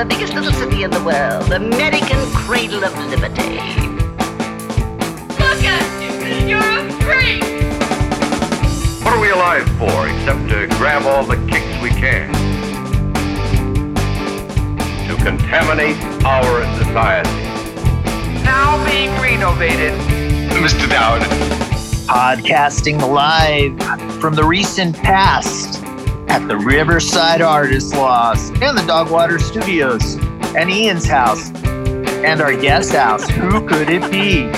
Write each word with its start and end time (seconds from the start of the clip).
the 0.00 0.06
biggest 0.06 0.32
little 0.32 0.52
city 0.52 0.82
in 0.82 0.90
the 0.90 1.04
world, 1.04 1.52
American 1.52 2.18
cradle 2.32 2.82
of 2.82 2.96
liberty. 3.10 3.56
Look 5.36 5.62
at 5.62 5.84
you. 6.00 6.48
You're 6.48 6.78
a 6.78 6.90
freak. 7.02 7.42
What 9.04 9.12
are 9.12 9.20
we 9.20 9.30
alive 9.30 9.68
for 9.76 10.08
except 10.08 10.48
to 10.48 10.66
grab 10.78 11.02
all 11.02 11.24
the 11.24 11.36
kicks 11.48 11.82
we 11.82 11.90
can? 11.90 12.32
To 15.06 15.22
contaminate 15.22 16.02
our 16.24 16.64
society. 16.82 17.39
Now 18.60 18.84
being 18.84 19.10
renovated. 19.12 19.98
Mr. 20.50 20.86
Dowd. 20.86 21.22
Podcasting 22.06 23.00
live 23.00 23.72
from 24.20 24.34
the 24.34 24.44
recent 24.44 24.94
past 24.96 25.82
at 26.28 26.46
the 26.46 26.58
Riverside 26.58 27.40
Artist 27.40 27.94
Loft 27.94 28.50
and 28.62 28.76
the 28.76 28.84
Dogwater 28.86 29.38
Studios 29.38 30.16
and 30.54 30.70
Ian's 30.70 31.06
house 31.06 31.50
and 31.64 32.42
our 32.42 32.54
guest 32.54 32.92
house. 32.92 33.26
Who 33.30 33.66
could 33.66 33.88
it 33.88 34.02
be? 34.10 34.52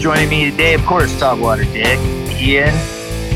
Joining 0.00 0.30
me 0.30 0.50
today, 0.50 0.72
of 0.72 0.82
course, 0.86 1.20
Dogwater 1.20 1.64
Dick, 1.64 1.98
Ian. 2.40 2.74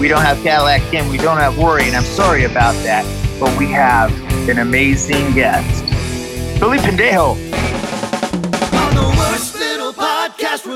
We 0.01 0.09
don't 0.09 0.23
have 0.23 0.43
Cadillac 0.43 0.81
Kim, 0.91 1.07
we 1.11 1.19
don't 1.19 1.37
have 1.37 1.59
Rory, 1.59 1.87
and 1.87 1.95
I'm 1.95 2.03
sorry 2.03 2.45
about 2.45 2.73
that, 2.85 3.05
but 3.39 3.55
we 3.59 3.67
have 3.73 4.11
an 4.49 4.59
amazing 4.59 5.35
guest. 5.35 5.85
Billy 6.59 6.79
Pendejo. 6.79 7.50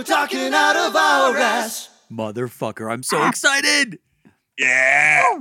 Talking 0.05 0.53
out 0.55 0.77
of 0.77 0.95
our 0.97 1.37
ass. 1.37 1.89
Motherfucker, 2.13 2.91
I'm 2.93 3.03
so 3.03 3.27
excited. 3.27 3.99
Yeah. 4.59 5.39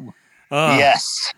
Uh, 0.50 0.76
yes. 0.80 1.34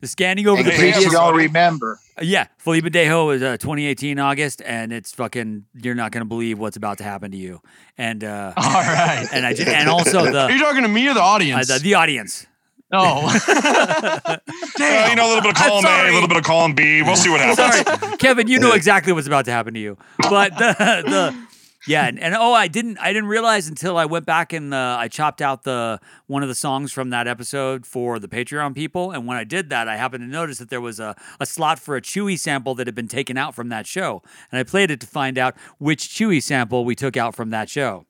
The 0.00 0.06
scanning 0.08 0.46
over 0.48 0.60
In 0.60 0.64
the 0.66 0.72
Hey, 0.72 0.78
previous. 0.92 1.04
you 1.04 1.10
don't 1.10 1.36
remember. 1.36 1.98
Uh, 2.18 2.22
yeah, 2.24 2.46
Felipe 2.58 2.86
Dejo 2.86 3.34
is 3.34 3.42
uh, 3.42 3.58
2018 3.58 4.18
August, 4.18 4.62
and 4.64 4.92
it's 4.92 5.12
fucking. 5.12 5.66
You're 5.74 5.94
not 5.94 6.10
gonna 6.10 6.24
believe 6.24 6.58
what's 6.58 6.78
about 6.78 6.98
to 6.98 7.04
happen 7.04 7.30
to 7.32 7.36
you, 7.36 7.60
and 7.98 8.24
uh, 8.24 8.54
All 8.56 8.64
right. 8.64 9.28
and 9.30 9.44
I 9.44 9.52
ju- 9.52 9.64
and 9.66 9.88
also 9.90 10.20
Are 10.20 10.32
the 10.48 10.54
you 10.54 10.58
talking 10.58 10.82
to 10.82 10.88
me 10.88 11.06
or 11.08 11.12
the 11.14 11.20
uh, 11.20 11.24
audience? 11.24 11.68
the, 11.68 11.78
the 11.80 11.94
audience. 11.94 12.46
oh. 12.92 14.36
Uh, 14.82 15.06
you 15.10 15.14
know, 15.16 15.26
a 15.26 15.28
little 15.28 15.42
bit 15.42 15.50
of 15.50 15.56
I'm 15.62 15.68
column 15.68 15.84
A, 15.86 16.10
a 16.10 16.12
little 16.14 16.28
bit 16.28 16.38
of 16.38 16.42
column 16.44 16.74
B. 16.74 17.02
We'll 17.02 17.14
see 17.16 17.28
what 17.28 17.40
happens. 17.40 17.58
Sorry, 17.98 18.16
Kevin, 18.16 18.48
you 18.48 18.58
know 18.58 18.72
exactly 18.72 19.12
what's 19.12 19.26
about 19.26 19.44
to 19.44 19.50
happen 19.52 19.74
to 19.74 19.80
you, 19.80 19.98
but 20.30 20.56
the 20.56 20.74
the. 21.06 21.49
Yeah, 21.86 22.06
and, 22.06 22.18
and 22.18 22.34
oh, 22.34 22.52
I 22.52 22.68
didn't 22.68 22.98
I 22.98 23.12
didn't 23.12 23.28
realize 23.28 23.66
until 23.66 23.96
I 23.96 24.04
went 24.04 24.26
back 24.26 24.52
and 24.52 24.74
uh, 24.74 24.96
I 24.98 25.08
chopped 25.08 25.40
out 25.40 25.62
the 25.62 25.98
one 26.26 26.42
of 26.42 26.48
the 26.48 26.54
songs 26.54 26.92
from 26.92 27.10
that 27.10 27.26
episode 27.26 27.86
for 27.86 28.18
the 28.18 28.28
Patreon 28.28 28.74
people, 28.74 29.12
and 29.12 29.26
when 29.26 29.38
I 29.38 29.44
did 29.44 29.70
that, 29.70 29.88
I 29.88 29.96
happened 29.96 30.22
to 30.22 30.28
notice 30.28 30.58
that 30.58 30.68
there 30.68 30.80
was 30.80 31.00
a, 31.00 31.16
a 31.38 31.46
slot 31.46 31.78
for 31.78 31.96
a 31.96 32.02
Chewy 32.02 32.38
sample 32.38 32.74
that 32.74 32.86
had 32.86 32.94
been 32.94 33.08
taken 33.08 33.38
out 33.38 33.54
from 33.54 33.70
that 33.70 33.86
show, 33.86 34.22
and 34.52 34.58
I 34.58 34.62
played 34.62 34.90
it 34.90 35.00
to 35.00 35.06
find 35.06 35.38
out 35.38 35.56
which 35.78 36.08
Chewy 36.08 36.42
sample 36.42 36.84
we 36.84 36.94
took 36.94 37.16
out 37.16 37.34
from 37.34 37.50
that 37.50 37.70
show. 37.70 38.04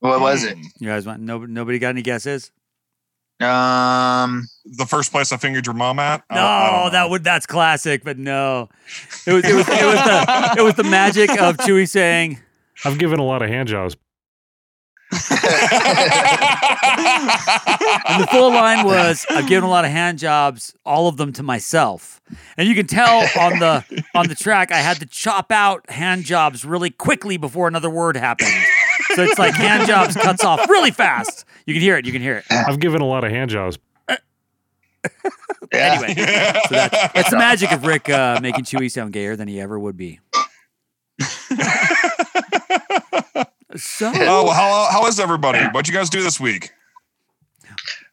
What 0.00 0.20
was 0.20 0.42
it? 0.42 0.58
You 0.78 0.88
guys 0.88 1.06
want 1.06 1.20
nobody 1.20 1.52
nobody 1.52 1.78
got 1.78 1.90
any 1.90 2.02
guesses? 2.02 2.50
Um, 3.38 4.48
The 4.64 4.86
first 4.86 5.12
place 5.12 5.30
I 5.32 5.36
fingered 5.36 5.66
your 5.66 5.74
mom 5.74 5.98
at? 5.98 6.24
No, 6.30 6.40
I 6.40 6.88
that 6.92 7.10
would 7.10 7.22
that's 7.22 7.46
classic, 7.46 8.02
but 8.02 8.18
no, 8.18 8.68
it 9.26 9.32
was 9.32 9.44
it 9.44 9.54
was 9.54 9.68
it 9.68 9.84
was 9.84 10.02
the 10.04 10.54
it 10.58 10.62
was 10.62 10.74
the 10.74 10.84
magic 10.84 11.30
of 11.30 11.56
Chewy 11.58 11.88
saying. 11.88 12.40
I've 12.84 12.98
given 12.98 13.18
a 13.18 13.24
lot 13.24 13.42
of 13.42 13.48
hand 13.48 13.68
jobs. 13.68 13.96
And 18.08 18.22
the 18.22 18.26
full 18.30 18.50
line 18.50 18.84
was 18.84 19.26
I've 19.30 19.48
given 19.48 19.64
a 19.64 19.70
lot 19.70 19.84
of 19.84 19.90
hand 19.90 20.18
jobs, 20.18 20.74
all 20.84 21.08
of 21.08 21.16
them 21.16 21.32
to 21.34 21.42
myself. 21.42 22.20
And 22.56 22.68
you 22.68 22.74
can 22.74 22.86
tell 22.86 23.20
on 23.38 23.58
the 23.58 23.84
on 24.14 24.28
the 24.28 24.34
track 24.34 24.72
I 24.72 24.78
had 24.78 24.98
to 25.00 25.06
chop 25.06 25.52
out 25.52 25.88
hand 25.90 26.24
jobs 26.24 26.64
really 26.64 26.90
quickly 26.90 27.36
before 27.36 27.68
another 27.68 27.90
word 27.90 28.16
happened. 28.16 28.52
So 29.14 29.22
it's 29.22 29.38
like 29.38 29.54
hand 29.54 29.86
jobs 29.86 30.16
cuts 30.16 30.44
off 30.44 30.68
really 30.68 30.90
fast. 30.90 31.44
You 31.66 31.74
can 31.74 31.82
hear 31.82 31.96
it, 31.96 32.06
you 32.06 32.12
can 32.12 32.22
hear 32.22 32.36
it. 32.38 32.44
I've 32.50 32.78
given 32.80 33.00
a 33.02 33.06
lot 33.06 33.24
of 33.24 33.30
hand 33.30 33.50
jobs. 33.50 33.78
Anyway, 35.72 36.14
so 36.14 36.24
that's, 36.70 37.12
that's 37.14 37.30
the 37.30 37.36
magic 37.38 37.72
of 37.72 37.84
Rick 37.84 38.08
uh, 38.08 38.38
making 38.40 38.64
Chewy 38.64 38.90
sound 38.90 39.12
gayer 39.12 39.36
than 39.36 39.48
he 39.48 39.60
ever 39.60 39.78
would 39.78 39.96
be. 39.96 40.20
So 43.76 44.10
Oh, 44.14 44.44
well, 44.44 44.54
how, 44.54 44.88
how 44.90 45.06
is 45.06 45.20
everybody? 45.20 45.58
What'd 45.66 45.86
you 45.86 45.92
guys 45.92 46.08
do 46.08 46.22
this 46.22 46.40
week? 46.40 46.70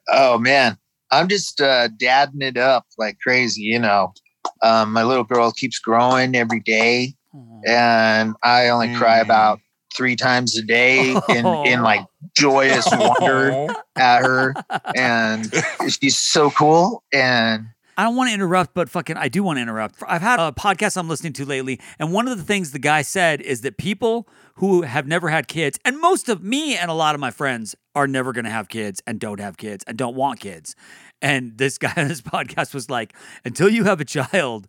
Oh 0.10 0.38
man, 0.38 0.78
I'm 1.10 1.30
just 1.30 1.62
uh, 1.62 1.88
dadding 1.98 2.42
it 2.42 2.58
up 2.58 2.86
like 2.98 3.18
crazy. 3.22 3.62
You 3.62 3.80
know, 3.80 4.14
um, 4.62 4.92
my 4.92 5.04
little 5.04 5.24
girl 5.24 5.52
keeps 5.54 5.80
growing 5.80 6.36
every 6.36 6.60
day, 6.60 7.14
and 7.66 8.36
I 8.44 8.68
only 8.70 8.94
cry 8.96 9.20
Mm. 9.20 9.24
about 9.26 9.60
three 9.96 10.16
times 10.16 10.58
a 10.58 10.62
day 10.64 11.16
in 11.30 11.46
in 11.46 11.82
like 11.84 12.06
joyous 12.38 12.88
wonder 12.92 13.52
Oh, 13.54 13.76
at 13.96 14.24
her, 14.24 14.54
and 14.96 15.52
she's 15.90 16.18
so 16.18 16.50
cool. 16.52 17.04
And 17.14 17.68
I 17.96 18.04
don't 18.04 18.16
want 18.16 18.30
to 18.30 18.34
interrupt, 18.34 18.74
but 18.74 18.90
fucking, 18.90 19.18
I 19.18 19.28
do 19.28 19.44
want 19.44 19.58
to 19.58 19.62
interrupt. 19.62 20.02
I've 20.08 20.24
had 20.24 20.40
a 20.40 20.52
podcast 20.52 20.98
I'm 20.98 21.08
listening 21.08 21.34
to 21.34 21.46
lately, 21.46 21.80
and 22.00 22.12
one 22.12 22.28
of 22.28 22.38
the 22.38 22.44
things 22.44 22.72
the 22.72 22.80
guy 22.80 23.04
said 23.04 23.40
is 23.42 23.62
that 23.62 23.78
people 23.78 24.28
who 24.56 24.82
have 24.82 25.08
never 25.08 25.30
had 25.30 25.48
kids, 25.48 25.80
and 25.86 26.00
most 26.00 26.28
of 26.30 26.44
me 26.44 26.76
and 26.76 26.90
a 26.90 26.94
lot 26.94 27.14
of 27.16 27.22
my 27.22 27.30
friends 27.32 27.76
are 27.96 28.08
never 28.08 28.34
going 28.34 28.46
to 28.46 28.52
have 28.52 28.68
kids 28.70 29.02
and 29.06 29.20
don't 29.20 29.40
have 29.40 29.58
kids 29.58 29.84
and 29.88 29.98
don't 29.98 30.16
want 30.16 30.40
kids. 30.40 30.76
And 31.22 31.58
this 31.58 31.78
guy 31.78 31.94
on 31.96 32.08
this 32.08 32.22
podcast 32.34 32.74
was 32.74 32.90
like, 32.90 33.14
until 33.46 33.70
you 33.70 33.84
have 33.84 34.02
a 34.02 34.06
child, 34.06 34.68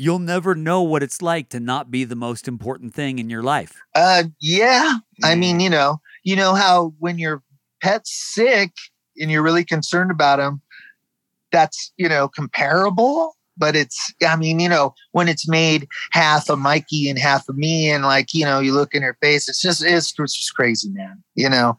you'll 0.00 0.18
never 0.18 0.54
know 0.54 0.82
what 0.82 1.02
it's 1.02 1.20
like 1.22 1.48
to 1.50 1.60
not 1.60 1.90
be 1.90 2.04
the 2.04 2.16
most 2.16 2.48
important 2.48 2.94
thing 2.94 3.18
in 3.18 3.28
your 3.30 3.42
life. 3.42 3.72
uh, 3.94 4.24
yeah, 4.40 4.96
I 5.22 5.34
mean, 5.34 5.60
you 5.60 5.70
know, 5.70 6.00
you 6.24 6.36
know 6.36 6.54
how 6.54 6.94
when 6.98 7.18
your 7.18 7.42
pet's 7.82 8.10
sick 8.34 8.72
and 9.18 9.30
you're 9.30 9.42
really 9.42 9.64
concerned 9.64 10.10
about 10.10 10.40
him, 10.40 10.62
that's 11.52 11.92
you 11.96 12.08
know 12.08 12.28
comparable 12.28 13.34
but 13.56 13.74
it's 13.74 14.14
i 14.24 14.36
mean 14.36 14.60
you 14.60 14.68
know 14.68 14.94
when 15.10 15.28
it's 15.28 15.48
made 15.48 15.88
half 16.12 16.48
of 16.48 16.60
mikey 16.60 17.10
and 17.10 17.18
half 17.18 17.48
of 17.48 17.56
me 17.56 17.90
and 17.90 18.04
like 18.04 18.32
you 18.32 18.44
know 18.44 18.60
you 18.60 18.72
look 18.72 18.94
in 18.94 19.02
her 19.02 19.16
face 19.20 19.48
it's 19.48 19.60
just 19.60 19.82
it's, 19.84 20.14
it's 20.16 20.36
just 20.36 20.54
crazy 20.54 20.88
man 20.90 21.20
you 21.34 21.48
know 21.50 21.76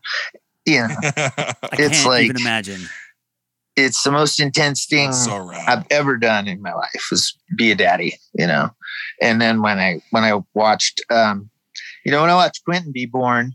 you 0.65 0.79
know 0.87 0.95
I 1.07 1.53
It's 1.73 2.03
can't 2.03 2.05
like- 2.05 2.25
even 2.25 2.35
imagine. 2.35 2.81
It's 3.75 4.03
the 4.03 4.11
most 4.11 4.39
intense 4.39 4.85
thing. 4.85 5.11
I've 5.67 5.85
ever 5.89 6.17
done 6.17 6.47
in 6.47 6.61
my 6.61 6.73
life 6.73 7.07
was 7.09 7.37
be 7.55 7.71
a 7.71 7.75
daddy, 7.75 8.17
you 8.33 8.47
know. 8.47 8.69
And 9.21 9.41
then 9.41 9.61
when 9.61 9.79
I 9.79 10.01
when 10.11 10.23
I 10.23 10.41
watched, 10.53 11.01
um, 11.09 11.49
you 12.05 12.11
know, 12.11 12.21
when 12.21 12.29
I 12.29 12.35
watched 12.35 12.65
Quentin 12.65 12.91
be 12.91 13.05
born, 13.05 13.53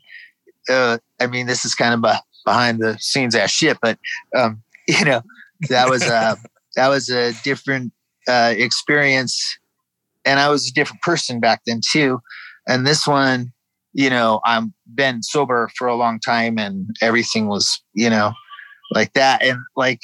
uh, 0.71 0.99
I 1.21 1.27
mean, 1.27 1.47
this 1.47 1.65
is 1.65 1.75
kind 1.75 1.95
of 1.95 2.05
a 2.05 2.21
behind 2.45 2.79
the 2.79 2.97
scenes 2.99 3.35
ass 3.35 3.51
shit, 3.51 3.79
but 3.83 3.99
um, 4.35 4.63
you 4.89 5.05
know, 5.05 5.23
that 5.69 5.91
was 5.91 6.03
a 6.05 6.37
that 6.77 6.89
was 6.89 7.09
a 7.09 7.33
different 7.43 7.93
uh, 8.29 8.55
experience, 8.57 9.59
and 10.25 10.41
I 10.41 10.49
was 10.49 10.69
a 10.69 10.73
different 10.73 11.03
person 11.03 11.41
back 11.41 11.63
then 11.67 11.81
too. 11.87 12.21
And 12.69 12.87
this 12.87 13.07
one, 13.07 13.53
you 13.93 14.11
know, 14.11 14.41
I'm 14.45 14.73
been 14.95 15.23
sober 15.23 15.71
for 15.77 15.87
a 15.87 15.95
long 15.95 16.21
time, 16.21 16.59
and 16.59 16.89
everything 17.03 17.49
was, 17.49 17.83
you 17.95 18.09
know, 18.09 18.33
like 18.93 19.13
that, 19.15 19.43
and 19.43 19.59
like 19.77 20.01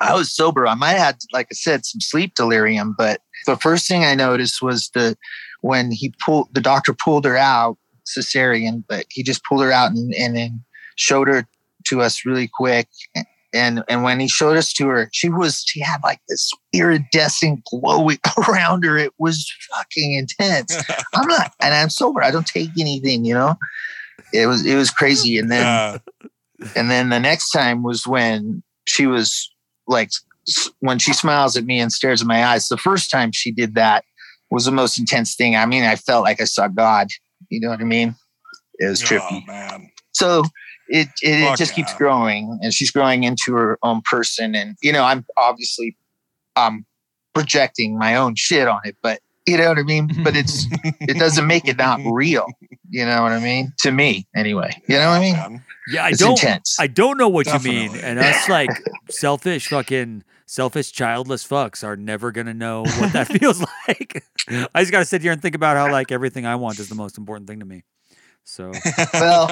I 0.00 0.14
was 0.14 0.34
sober. 0.34 0.66
I 0.66 0.74
might 0.74 0.92
have 0.92 1.00
had, 1.00 1.18
like 1.32 1.48
I 1.50 1.54
said, 1.54 1.84
some 1.84 2.00
sleep 2.00 2.34
delirium, 2.34 2.94
but 2.96 3.20
the 3.46 3.56
first 3.56 3.88
thing 3.88 4.04
I 4.04 4.14
noticed 4.14 4.62
was 4.62 4.90
the 4.94 5.16
when 5.60 5.90
he 5.92 6.14
pulled 6.24 6.52
the 6.54 6.60
doctor 6.60 6.92
pulled 6.92 7.24
her 7.24 7.36
out 7.36 7.78
cesarean, 8.06 8.84
but 8.88 9.06
he 9.10 9.22
just 9.22 9.44
pulled 9.44 9.62
her 9.62 9.72
out 9.72 9.92
and, 9.92 10.12
and 10.14 10.36
then 10.36 10.64
showed 10.96 11.28
her 11.28 11.46
to 11.86 12.00
us 12.00 12.24
really 12.24 12.48
quick. 12.52 12.88
And 13.54 13.84
and 13.88 14.02
when 14.02 14.18
he 14.18 14.28
showed 14.28 14.56
us 14.56 14.72
to 14.74 14.88
her, 14.88 15.08
she 15.12 15.28
was 15.28 15.62
she 15.66 15.80
had 15.80 15.98
like 16.02 16.20
this 16.28 16.50
iridescent 16.72 17.64
glowing 17.70 18.18
around 18.48 18.84
her. 18.84 18.96
It 18.96 19.12
was 19.18 19.52
fucking 19.70 20.14
intense. 20.14 20.76
I'm 21.14 21.28
not, 21.28 21.52
and 21.60 21.74
I'm 21.74 21.90
sober. 21.90 22.22
I 22.22 22.30
don't 22.30 22.46
take 22.46 22.70
anything, 22.78 23.24
you 23.24 23.34
know. 23.34 23.56
It 24.32 24.46
was 24.46 24.64
it 24.64 24.76
was 24.76 24.90
crazy. 24.90 25.38
And 25.38 25.50
then 25.50 25.60
Yeah. 25.60 25.98
And 26.76 26.90
then 26.90 27.08
the 27.10 27.20
next 27.20 27.50
time 27.50 27.82
was 27.82 28.06
when 28.06 28.62
she 28.86 29.06
was 29.06 29.50
like, 29.86 30.10
when 30.80 30.98
she 30.98 31.12
smiles 31.12 31.56
at 31.56 31.64
me 31.64 31.78
and 31.80 31.92
stares 31.92 32.20
in 32.20 32.26
my 32.28 32.44
eyes. 32.44 32.68
The 32.68 32.76
first 32.76 33.10
time 33.10 33.30
she 33.32 33.52
did 33.52 33.74
that 33.76 34.04
was 34.50 34.64
the 34.64 34.72
most 34.72 34.98
intense 34.98 35.34
thing. 35.34 35.56
I 35.56 35.66
mean, 35.66 35.84
I 35.84 35.96
felt 35.96 36.24
like 36.24 36.40
I 36.40 36.44
saw 36.44 36.68
God. 36.68 37.08
You 37.48 37.60
know 37.60 37.68
what 37.70 37.80
I 37.80 37.84
mean? 37.84 38.14
It 38.78 38.86
was 38.86 39.02
Oh, 39.02 39.06
trippy. 39.06 39.46
man. 39.46 39.90
So 40.12 40.44
it 40.88 41.08
it, 41.22 41.40
it 41.52 41.56
just 41.56 41.74
keeps 41.74 41.94
growing, 41.94 42.58
and 42.62 42.72
she's 42.74 42.90
growing 42.90 43.24
into 43.24 43.54
her 43.54 43.78
own 43.82 44.02
person. 44.02 44.54
And 44.54 44.76
you 44.82 44.92
know, 44.92 45.04
I'm 45.04 45.24
obviously 45.36 45.96
um 46.56 46.84
projecting 47.34 47.96
my 47.98 48.16
own 48.16 48.34
shit 48.34 48.68
on 48.68 48.80
it, 48.84 48.96
but 49.02 49.20
You 49.46 49.56
know 49.56 49.68
what 49.70 49.78
I 49.78 49.82
mean? 49.82 50.08
But 50.22 50.36
it's 50.36 50.66
it 51.00 51.18
doesn't 51.18 51.46
make 51.46 51.66
it 51.66 51.76
not 51.78 52.00
real. 52.04 52.46
You 52.90 53.04
know 53.06 53.22
what 53.22 53.32
I 53.32 53.40
mean? 53.40 53.72
To 53.80 53.90
me, 53.90 54.26
anyway. 54.36 54.70
You 54.88 54.96
know 54.96 55.08
what 55.08 55.16
I 55.16 55.20
mean? 55.20 55.36
Um, 55.38 55.64
yeah, 55.88 56.04
I 56.04 56.10
It's 56.10 56.18
don't. 56.20 56.32
intense. 56.32 56.76
I 56.78 56.86
don't 56.86 57.18
know 57.18 57.28
what 57.28 57.46
you 57.46 57.58
mean, 57.60 57.96
and 57.96 58.18
us 58.18 58.48
like 58.48 58.70
selfish, 59.10 59.68
fucking 59.68 60.22
selfish, 60.46 60.92
childless 60.92 61.46
fucks 61.46 61.82
are 61.82 61.96
never 61.96 62.30
gonna 62.30 62.54
know 62.54 62.82
what 62.82 63.12
that 63.14 63.28
feels 63.40 63.64
like. 63.88 64.24
I 64.74 64.80
just 64.82 64.92
gotta 64.92 65.04
sit 65.04 65.22
here 65.22 65.32
and 65.32 65.42
think 65.42 65.54
about 65.56 65.76
how 65.76 65.90
like 65.90 66.12
everything 66.12 66.46
I 66.46 66.54
want 66.56 66.78
is 66.78 66.88
the 66.88 66.94
most 66.94 67.18
important 67.18 67.48
thing 67.48 67.58
to 67.60 67.66
me. 67.66 67.82
So 68.44 68.72
Well, 69.14 69.50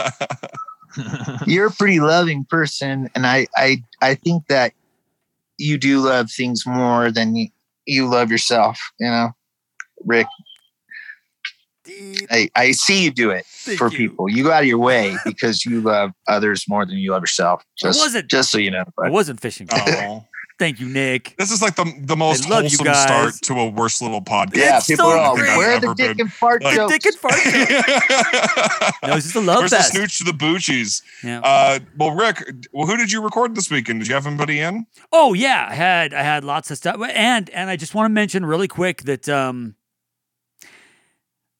you're 1.46 1.66
a 1.66 1.70
pretty 1.72 2.00
loving 2.00 2.44
person, 2.44 3.10
and 3.14 3.26
I 3.26 3.46
I 3.56 3.82
I 4.02 4.14
think 4.14 4.46
that 4.48 4.72
you 5.58 5.78
do 5.78 6.00
love 6.00 6.30
things 6.30 6.64
more 6.66 7.10
than 7.10 7.34
you, 7.36 7.48
you 7.86 8.06
love 8.08 8.30
yourself. 8.30 8.78
You 8.98 9.08
know, 9.08 9.30
Rick. 10.04 10.26
I, 12.30 12.48
I 12.54 12.70
see 12.72 13.02
you 13.04 13.10
do 13.10 13.30
it 13.30 13.44
Thank 13.46 13.78
for 13.78 13.88
you. 13.88 13.96
people. 13.96 14.28
You 14.30 14.44
go 14.44 14.52
out 14.52 14.62
of 14.62 14.68
your 14.68 14.78
way 14.78 15.16
because 15.24 15.64
you 15.64 15.80
love 15.80 16.10
others 16.28 16.66
more 16.68 16.84
than 16.86 16.96
you 16.98 17.10
love 17.10 17.22
yourself. 17.22 17.64
I 17.82 17.88
wasn't- 17.88 18.28
just 18.28 18.50
so 18.50 18.58
you 18.58 18.70
know. 18.70 18.84
I 19.02 19.10
wasn't 19.10 19.40
fishing. 19.40 19.66
Oh. 19.72 20.24
Thank 20.58 20.78
you, 20.78 20.90
Nick. 20.90 21.34
This 21.38 21.50
is 21.50 21.62
like 21.62 21.74
the 21.76 21.90
the 22.02 22.16
most 22.16 22.50
love 22.50 22.60
wholesome 22.64 22.92
start 22.94 23.32
to 23.44 23.54
a 23.54 23.70
worst 23.70 24.02
little 24.02 24.20
podcast. 24.20 24.56
yeah, 24.56 24.76
It's 24.76 24.88
people 24.88 25.06
so 25.06 25.12
are 25.12 25.16
all 25.18 25.34
great. 25.34 25.56
where 25.56 25.70
are 25.76 25.80
the 25.80 25.94
dick 25.94 26.18
been. 26.18 26.26
and 26.26 26.32
fart 26.32 26.62
Like- 26.62 26.76
jokes? 26.76 26.92
Dick 26.92 27.06
and 27.06 27.16
fart. 27.16 27.32
joke. 27.44 28.94
no, 29.02 29.14
it's 29.16 29.24
just 29.24 29.36
a 29.36 29.40
love 29.40 29.60
Where's 29.60 29.70
fest. 29.70 29.92
the 29.94 29.98
snooch 30.00 30.18
to 30.18 30.24
the 30.24 30.32
boochies? 30.32 31.00
Yeah. 31.24 31.40
Uh, 31.42 31.78
well, 31.96 32.10
Rick, 32.14 32.44
well, 32.74 32.86
who 32.86 32.98
did 32.98 33.10
you 33.10 33.22
record 33.22 33.54
this 33.54 33.70
weekend? 33.70 34.00
Did 34.00 34.08
you 34.08 34.14
have 34.14 34.26
anybody 34.26 34.60
in? 34.60 34.84
Oh 35.10 35.32
yeah, 35.32 35.66
I 35.70 35.74
had 35.74 36.12
I 36.12 36.22
had 36.22 36.44
lots 36.44 36.70
of 36.70 36.76
stuff, 36.76 37.00
and 37.10 37.48
and 37.50 37.70
I 37.70 37.76
just 37.76 37.94
want 37.94 38.10
to 38.10 38.12
mention 38.12 38.44
really 38.44 38.68
quick 38.68 39.04
that 39.04 39.30
um, 39.30 39.76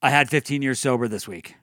I 0.02 0.10
had 0.10 0.28
15 0.30 0.62
years 0.62 0.80
sober 0.80 1.08
this 1.08 1.28
week. 1.28 1.56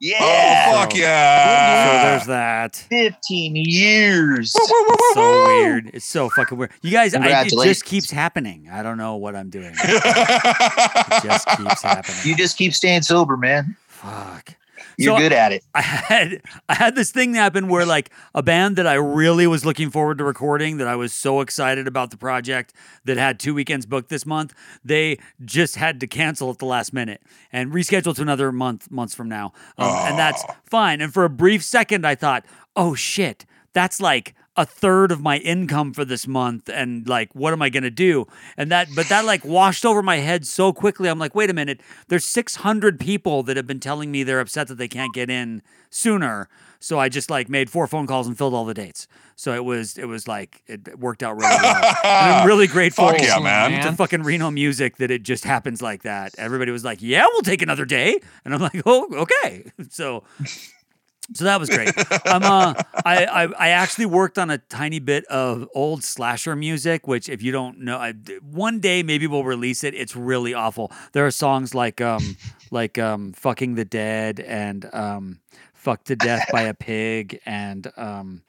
Yeah, 0.00 0.18
Oh, 0.20 0.72
fuck 0.82 0.92
So 0.92 0.98
yeah! 0.98 2.10
there's 2.10 2.26
that. 2.26 2.76
15 2.88 3.56
years. 3.56 4.54
It's 4.56 5.14
so 5.14 5.44
weird. 5.46 5.90
It's 5.92 6.04
so 6.04 6.28
fucking 6.28 6.56
weird. 6.56 6.70
You 6.82 6.92
guys, 6.92 7.14
I, 7.14 7.42
it 7.42 7.48
just 7.50 7.84
keeps 7.84 8.08
happening. 8.10 8.68
I 8.70 8.84
don't 8.84 8.96
know 8.96 9.16
what 9.16 9.34
I'm 9.34 9.50
doing. 9.50 9.74
It 11.10 11.22
just 11.24 11.48
keeps 11.56 11.82
happening. 11.82 12.16
You 12.22 12.36
just 12.36 12.56
keep 12.56 12.74
staying 12.74 13.02
sober, 13.02 13.36
man. 13.36 13.74
Fuck. 13.88 14.54
You're 14.98 15.16
So- 15.16 15.22
good 15.22 15.32
at 15.32 15.52
it. 15.52 15.64
I 15.74 15.80
had 15.80 16.42
I 16.68 16.74
had 16.74 16.94
this 16.96 17.12
thing 17.12 17.32
happen 17.34 17.68
where 17.68 17.86
like 17.86 18.10
a 18.34 18.42
band 18.42 18.74
that 18.76 18.86
I 18.86 18.94
really 18.94 19.46
was 19.46 19.64
looking 19.64 19.90
forward 19.90 20.18
to 20.18 20.24
recording 20.24 20.76
that 20.78 20.88
I 20.88 20.96
was 20.96 21.12
so 21.14 21.40
excited 21.40 21.86
about 21.86 22.10
the 22.10 22.16
project 22.16 22.74
that 23.04 23.16
had 23.16 23.38
two 23.38 23.54
weekends 23.54 23.86
booked 23.86 24.08
this 24.08 24.26
month 24.26 24.54
they 24.84 25.18
just 25.44 25.76
had 25.76 26.00
to 26.00 26.06
cancel 26.08 26.50
at 26.50 26.58
the 26.58 26.66
last 26.66 26.92
minute 26.92 27.22
and 27.52 27.72
reschedule 27.72 28.14
to 28.16 28.22
another 28.22 28.50
month 28.50 28.90
months 28.90 29.14
from 29.14 29.28
now. 29.28 29.52
Um, 29.78 29.88
and 30.08 30.18
that's 30.18 30.44
fine. 30.68 31.00
And 31.00 31.14
for 31.14 31.24
a 31.24 31.30
brief 31.30 31.62
second 31.62 32.04
I 32.04 32.16
thought 32.16 32.44
oh 32.74 32.94
shit. 32.94 33.46
That's 33.72 34.00
like 34.00 34.34
a 34.58 34.66
third 34.66 35.12
of 35.12 35.20
my 35.22 35.38
income 35.38 35.94
for 35.94 36.04
this 36.04 36.26
month 36.26 36.68
and 36.68 37.08
like 37.08 37.32
what 37.32 37.52
am 37.52 37.62
i 37.62 37.70
going 37.70 37.84
to 37.84 37.90
do? 37.90 38.26
And 38.56 38.72
that 38.72 38.88
but 38.96 39.08
that 39.08 39.24
like 39.24 39.44
washed 39.44 39.86
over 39.86 40.02
my 40.02 40.16
head 40.16 40.44
so 40.46 40.72
quickly. 40.72 41.08
I'm 41.08 41.18
like 41.20 41.34
wait 41.34 41.48
a 41.48 41.54
minute. 41.54 41.80
There's 42.08 42.24
600 42.24 42.98
people 42.98 43.44
that 43.44 43.56
have 43.56 43.68
been 43.68 43.78
telling 43.78 44.10
me 44.10 44.24
they're 44.24 44.40
upset 44.40 44.66
that 44.66 44.74
they 44.74 44.88
can't 44.88 45.14
get 45.14 45.30
in 45.30 45.62
sooner. 45.90 46.48
So 46.80 46.98
i 46.98 47.08
just 47.08 47.30
like 47.30 47.48
made 47.48 47.70
four 47.70 47.86
phone 47.86 48.08
calls 48.08 48.26
and 48.26 48.36
filled 48.36 48.52
all 48.52 48.64
the 48.64 48.74
dates. 48.74 49.06
So 49.36 49.54
it 49.54 49.64
was 49.64 49.96
it 49.96 50.06
was 50.06 50.26
like 50.26 50.62
it 50.66 50.98
worked 50.98 51.22
out 51.22 51.36
really 51.36 51.56
well. 51.62 51.76
And 52.04 52.34
i'm 52.34 52.46
really 52.46 52.66
grateful 52.76 53.10
Fuck 53.10 53.20
yeah, 53.22 53.38
man. 53.38 53.80
to 53.84 53.92
fucking 53.92 54.24
reno 54.24 54.50
music 54.50 54.96
that 54.96 55.12
it 55.12 55.22
just 55.22 55.44
happens 55.44 55.80
like 55.80 56.02
that. 56.02 56.34
Everybody 56.36 56.72
was 56.72 56.84
like 56.84 57.00
yeah 57.00 57.24
we'll 57.32 57.42
take 57.42 57.62
another 57.62 57.84
day. 57.84 58.18
And 58.44 58.52
i'm 58.52 58.60
like 58.60 58.82
oh 58.86 59.06
okay. 59.12 59.70
So 59.90 60.24
so 61.34 61.44
that 61.44 61.60
was 61.60 61.68
great. 61.68 61.92
I'm 62.26 62.42
uh, 62.42 62.74
I, 63.04 63.24
I 63.26 63.42
I 63.44 63.68
actually 63.70 64.06
worked 64.06 64.38
on 64.38 64.50
a 64.50 64.58
tiny 64.58 64.98
bit 64.98 65.24
of 65.26 65.68
old 65.74 66.02
slasher 66.02 66.56
music, 66.56 67.06
which 67.06 67.28
if 67.28 67.42
you 67.42 67.52
don't 67.52 67.80
know, 67.80 67.98
I, 67.98 68.12
one 68.42 68.80
day 68.80 69.02
maybe 69.02 69.26
we'll 69.26 69.44
release 69.44 69.84
it. 69.84 69.94
It's 69.94 70.16
really 70.16 70.54
awful. 70.54 70.90
There 71.12 71.26
are 71.26 71.30
songs 71.30 71.74
like 71.74 72.00
um 72.00 72.36
like 72.70 72.98
um 72.98 73.32
fucking 73.32 73.74
the 73.74 73.84
dead 73.84 74.40
and 74.40 74.88
um 74.94 75.40
fucked 75.74 76.06
to 76.06 76.16
death 76.16 76.46
by 76.50 76.62
a 76.62 76.74
pig 76.74 77.40
and 77.46 77.90
um 77.96 78.42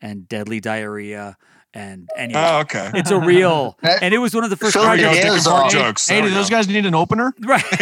and 0.00 0.28
deadly 0.28 0.60
diarrhea 0.60 1.36
and 1.74 2.08
anyway. 2.16 2.40
Oh, 2.44 2.60
okay. 2.60 2.90
It's 2.94 3.10
a 3.10 3.18
real, 3.18 3.78
and 3.82 4.12
it 4.12 4.18
was 4.18 4.34
one 4.34 4.44
of 4.44 4.50
the 4.50 4.56
first 4.56 4.74
Fill 4.74 4.84
projects. 4.84 5.24
ears 5.24 5.44
Fart 5.44 5.66
off. 5.66 5.72
jokes. 5.72 6.08
Hey, 6.08 6.22
do 6.22 6.30
those 6.30 6.50
guys 6.50 6.68
need 6.68 6.86
an 6.86 6.94
opener? 6.94 7.34
Right. 7.42 7.64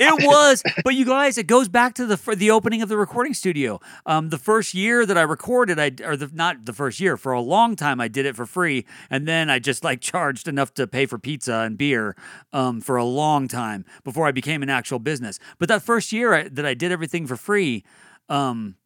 it 0.00 0.26
was, 0.26 0.62
but 0.84 0.94
you 0.94 1.04
guys, 1.04 1.38
it 1.38 1.46
goes 1.46 1.68
back 1.68 1.94
to 1.94 2.06
the 2.06 2.34
the 2.36 2.50
opening 2.50 2.82
of 2.82 2.88
the 2.88 2.96
recording 2.96 3.34
studio. 3.34 3.80
Um, 4.06 4.30
the 4.30 4.38
first 4.38 4.74
year 4.74 5.04
that 5.06 5.18
I 5.18 5.22
recorded, 5.22 5.78
I 5.78 5.92
or 6.04 6.16
the 6.16 6.30
not 6.32 6.66
the 6.66 6.72
first 6.72 7.00
year 7.00 7.16
for 7.16 7.32
a 7.32 7.40
long 7.40 7.76
time, 7.76 8.00
I 8.00 8.08
did 8.08 8.26
it 8.26 8.36
for 8.36 8.46
free, 8.46 8.86
and 9.08 9.26
then 9.26 9.50
I 9.50 9.58
just 9.58 9.84
like 9.84 10.00
charged 10.00 10.48
enough 10.48 10.74
to 10.74 10.86
pay 10.86 11.06
for 11.06 11.18
pizza 11.18 11.54
and 11.66 11.76
beer 11.76 12.16
um, 12.52 12.80
for 12.80 12.96
a 12.96 13.04
long 13.04 13.48
time 13.48 13.84
before 14.04 14.26
I 14.26 14.32
became 14.32 14.62
an 14.62 14.70
actual 14.70 14.98
business. 14.98 15.38
But 15.58 15.68
that 15.68 15.82
first 15.82 16.12
year 16.12 16.34
I, 16.34 16.48
that 16.48 16.66
I 16.66 16.74
did 16.74 16.92
everything 16.92 17.26
for 17.26 17.36
free. 17.36 17.84
Um, 18.28 18.76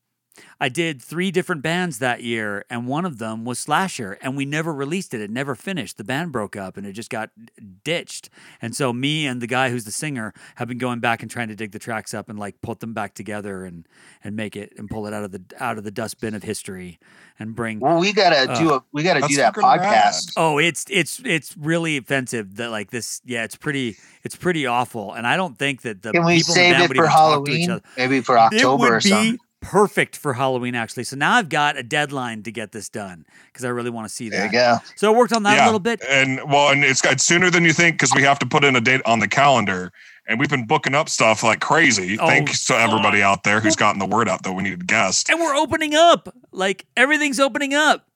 I 0.61 0.69
did 0.69 1.01
three 1.01 1.31
different 1.31 1.63
bands 1.63 1.99
that 1.99 2.23
year, 2.23 2.65
and 2.69 2.87
one 2.87 3.05
of 3.05 3.19
them 3.19 3.45
was 3.45 3.59
Slasher, 3.59 4.19
and 4.21 4.37
we 4.37 4.45
never 4.45 4.73
released 4.73 5.15
it. 5.15 5.21
It 5.21 5.31
never 5.31 5.55
finished. 5.55 5.97
The 5.97 6.05
band 6.05 6.33
broke 6.33 6.57
up, 6.57 6.77
and 6.77 6.87
it 6.87 6.93
just 6.93 7.11
got 7.11 7.31
ditched. 7.85 8.31
And 8.61 8.75
so 8.75 8.93
me 8.93 9.27
and 9.27 9.41
the 9.41 9.47
guy 9.47 9.71
who's 9.71 9.85
the 9.85 9.91
singer 9.93 10.33
have 10.57 10.69
been 10.69 10.79
going 10.79 11.01
back 11.01 11.23
and 11.23 11.31
trying 11.31 11.49
to 11.49 11.55
dig 11.57 11.73
the 11.73 11.79
tracks 11.79 12.15
up 12.15 12.29
and 12.29 12.39
like 12.39 12.61
put 12.61 12.81
them 12.81 12.93
back 12.95 13.15
together 13.15 13.65
and 13.65 13.87
and 14.23 14.35
make 14.37 14.57
it 14.57 14.73
and 14.77 14.89
pull 14.91 15.07
it 15.07 15.15
out 15.15 15.25
of 15.25 15.33
the 15.33 15.43
out 15.59 15.79
of 15.79 15.85
the 15.85 15.91
dustbin 15.91 16.35
of 16.35 16.43
history 16.43 16.99
and 17.39 17.55
bring. 17.55 17.81
Well, 17.81 17.99
we 17.99 18.13
gotta 18.13 18.51
uh, 18.51 18.59
do 18.59 18.75
a 18.75 18.85
we 18.93 19.03
gotta 19.03 19.27
do 19.27 19.37
that 19.37 19.55
fucking 19.55 19.63
rad. 19.63 20.13
podcast. 20.13 20.33
Oh, 20.37 20.59
it's 20.59 20.87
it's 20.89 21.21
it's 21.25 21.57
really 21.57 21.97
offensive 21.97 22.57
that 22.57 22.71
like 22.71 22.91
this. 22.91 23.21
Yeah, 23.25 23.45
it's 23.45 23.57
pretty 23.57 23.97
it's 24.23 24.37
pretty 24.37 24.67
awful, 24.67 25.13
and 25.13 25.27
I 25.27 25.37
don't 25.37 25.59
think 25.59 25.83
that 25.83 26.03
the 26.03 26.13
Can 26.13 26.25
we 26.25 26.39
people 26.39 26.55
in 26.55 26.71
the 26.71 26.71
save 26.71 26.73
band 26.73 26.85
it 26.85 26.89
for 26.89 26.95
even 26.95 27.11
talk 27.11 27.45
to 27.45 27.53
each 27.53 27.67
Halloween? 27.67 27.71
other 27.71 27.83
Maybe 27.97 28.21
for 28.21 28.37
it 28.37 28.41
October 28.41 28.83
would 28.83 28.93
or 28.93 29.01
be 29.01 29.09
something. 29.09 29.39
Perfect 29.65 30.17
for 30.17 30.35
Halloween, 30.35 30.75
actually. 30.75 31.05
So 31.05 31.17
now 31.17 31.35
I've 31.35 31.49
got 31.49 31.77
a 31.77 31.83
deadline 31.83 32.43
to 32.45 32.53
get 32.53 32.73
this 32.73 32.89
done 32.89 33.25
because 33.47 33.65
I 33.65 33.69
really 33.69 33.91
want 33.91 34.09
to 34.09 34.15
see 34.15 34.29
There 34.29 34.41
that. 34.41 34.53
you 34.53 34.59
go. 34.59 34.77
So 34.97 35.13
I 35.13 35.17
worked 35.17 35.33
on 35.33 35.43
that 35.45 35.63
a 35.63 35.65
little 35.65 35.81
bit. 35.81 36.03
And 36.09 36.41
well, 36.51 36.71
and 36.71 36.85
it's 36.85 37.03
got 37.03 37.21
sooner 37.21 37.51
than 37.51 37.65
you 37.65 37.73
think 37.73 37.97
because 37.97 38.13
we 38.15 38.23
have 38.23 38.39
to 38.41 38.47
put 38.47 38.65
in 38.65 38.77
a 38.77 38.81
date 38.81 39.03
on 39.07 39.19
the 39.21 39.29
calendar. 39.29 39.93
And 40.27 40.41
we've 40.41 40.49
been 40.49 40.67
booking 40.67 40.95
up 40.95 41.11
stuff 41.11 41.43
like 41.43 41.61
crazy. 41.61 42.19
Oh, 42.19 42.27
Thanks 42.27 42.65
to 42.67 42.75
everybody 42.75 43.21
out 43.23 43.45
there 43.45 43.61
who's 43.61 43.77
gotten 43.77 43.99
the 43.99 44.07
word 44.07 44.27
out 44.29 44.43
that 44.45 44.53
we 44.53 44.63
needed 44.63 44.87
guests. 44.87 45.29
And 45.29 45.39
we're 45.39 45.55
opening 45.55 45.95
up. 45.95 46.35
Like 46.51 46.87
everything's 46.97 47.39
opening 47.39 47.75
up. 47.75 48.07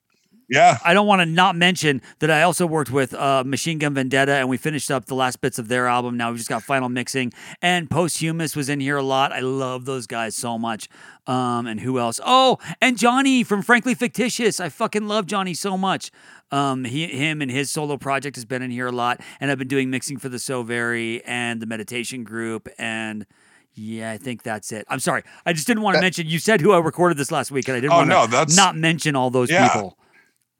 Yeah. 0.49 0.77
I 0.83 0.93
don't 0.93 1.05
want 1.07 1.21
to 1.21 1.25
not 1.27 1.55
mention 1.55 2.01
that 2.19 2.31
I 2.31 2.41
also 2.41 2.65
worked 2.65 2.89
with 2.91 3.13
uh, 3.13 3.43
Machine 3.45 3.77
Gun 3.77 3.93
Vendetta 3.93 4.33
and 4.33 4.49
we 4.49 4.57
finished 4.57 4.89
up 4.89 5.05
the 5.05 5.13
last 5.15 5.41
bits 5.41 5.59
of 5.59 5.67
their 5.67 5.87
album. 5.87 6.17
Now 6.17 6.31
we 6.31 6.37
just 6.37 6.49
got 6.49 6.63
final 6.63 6.89
mixing. 6.89 7.31
And 7.61 7.89
Posthumous 7.89 8.55
was 8.55 8.67
in 8.67 8.79
here 8.79 8.97
a 8.97 9.03
lot. 9.03 9.31
I 9.31 9.41
love 9.41 9.85
those 9.85 10.07
guys 10.07 10.35
so 10.35 10.57
much. 10.57 10.89
Um, 11.27 11.67
and 11.67 11.79
who 11.81 11.99
else? 11.99 12.19
Oh, 12.25 12.57
and 12.81 12.97
Johnny 12.97 13.43
from 13.43 13.61
Frankly 13.61 13.93
Fictitious. 13.93 14.59
I 14.59 14.69
fucking 14.69 15.07
love 15.07 15.27
Johnny 15.27 15.53
so 15.53 15.77
much. 15.77 16.09
Um, 16.51 16.83
he, 16.83 17.05
him 17.05 17.43
and 17.43 17.51
his 17.51 17.69
solo 17.69 17.97
project 17.97 18.35
has 18.35 18.45
been 18.45 18.63
in 18.63 18.71
here 18.71 18.87
a 18.87 18.91
lot. 18.91 19.21
And 19.39 19.51
I've 19.51 19.59
been 19.59 19.67
doing 19.67 19.91
mixing 19.91 20.17
for 20.17 20.29
the 20.29 20.39
So 20.39 20.63
Very 20.63 21.23
and 21.25 21.61
the 21.61 21.67
meditation 21.67 22.23
group. 22.23 22.67
And 22.79 23.27
yeah, 23.75 24.11
I 24.11 24.17
think 24.17 24.41
that's 24.41 24.71
it. 24.71 24.85
I'm 24.89 24.99
sorry. 24.99 25.21
I 25.45 25.53
just 25.53 25.67
didn't 25.67 25.83
want 25.83 25.95
to 25.95 26.01
mention. 26.01 26.25
You 26.27 26.39
said 26.39 26.59
who 26.59 26.71
I 26.71 26.79
recorded 26.79 27.17
this 27.17 27.31
last 27.31 27.51
week, 27.51 27.67
and 27.67 27.77
I 27.77 27.79
didn't 27.79 27.93
Oh, 27.93 27.97
want 27.97 28.09
to 28.09 28.15
no, 28.15 28.25
that's- 28.27 28.57
not 28.57 28.75
mention 28.75 29.15
all 29.15 29.29
those 29.29 29.51
Yeah. 29.51 29.67
people. 29.69 29.95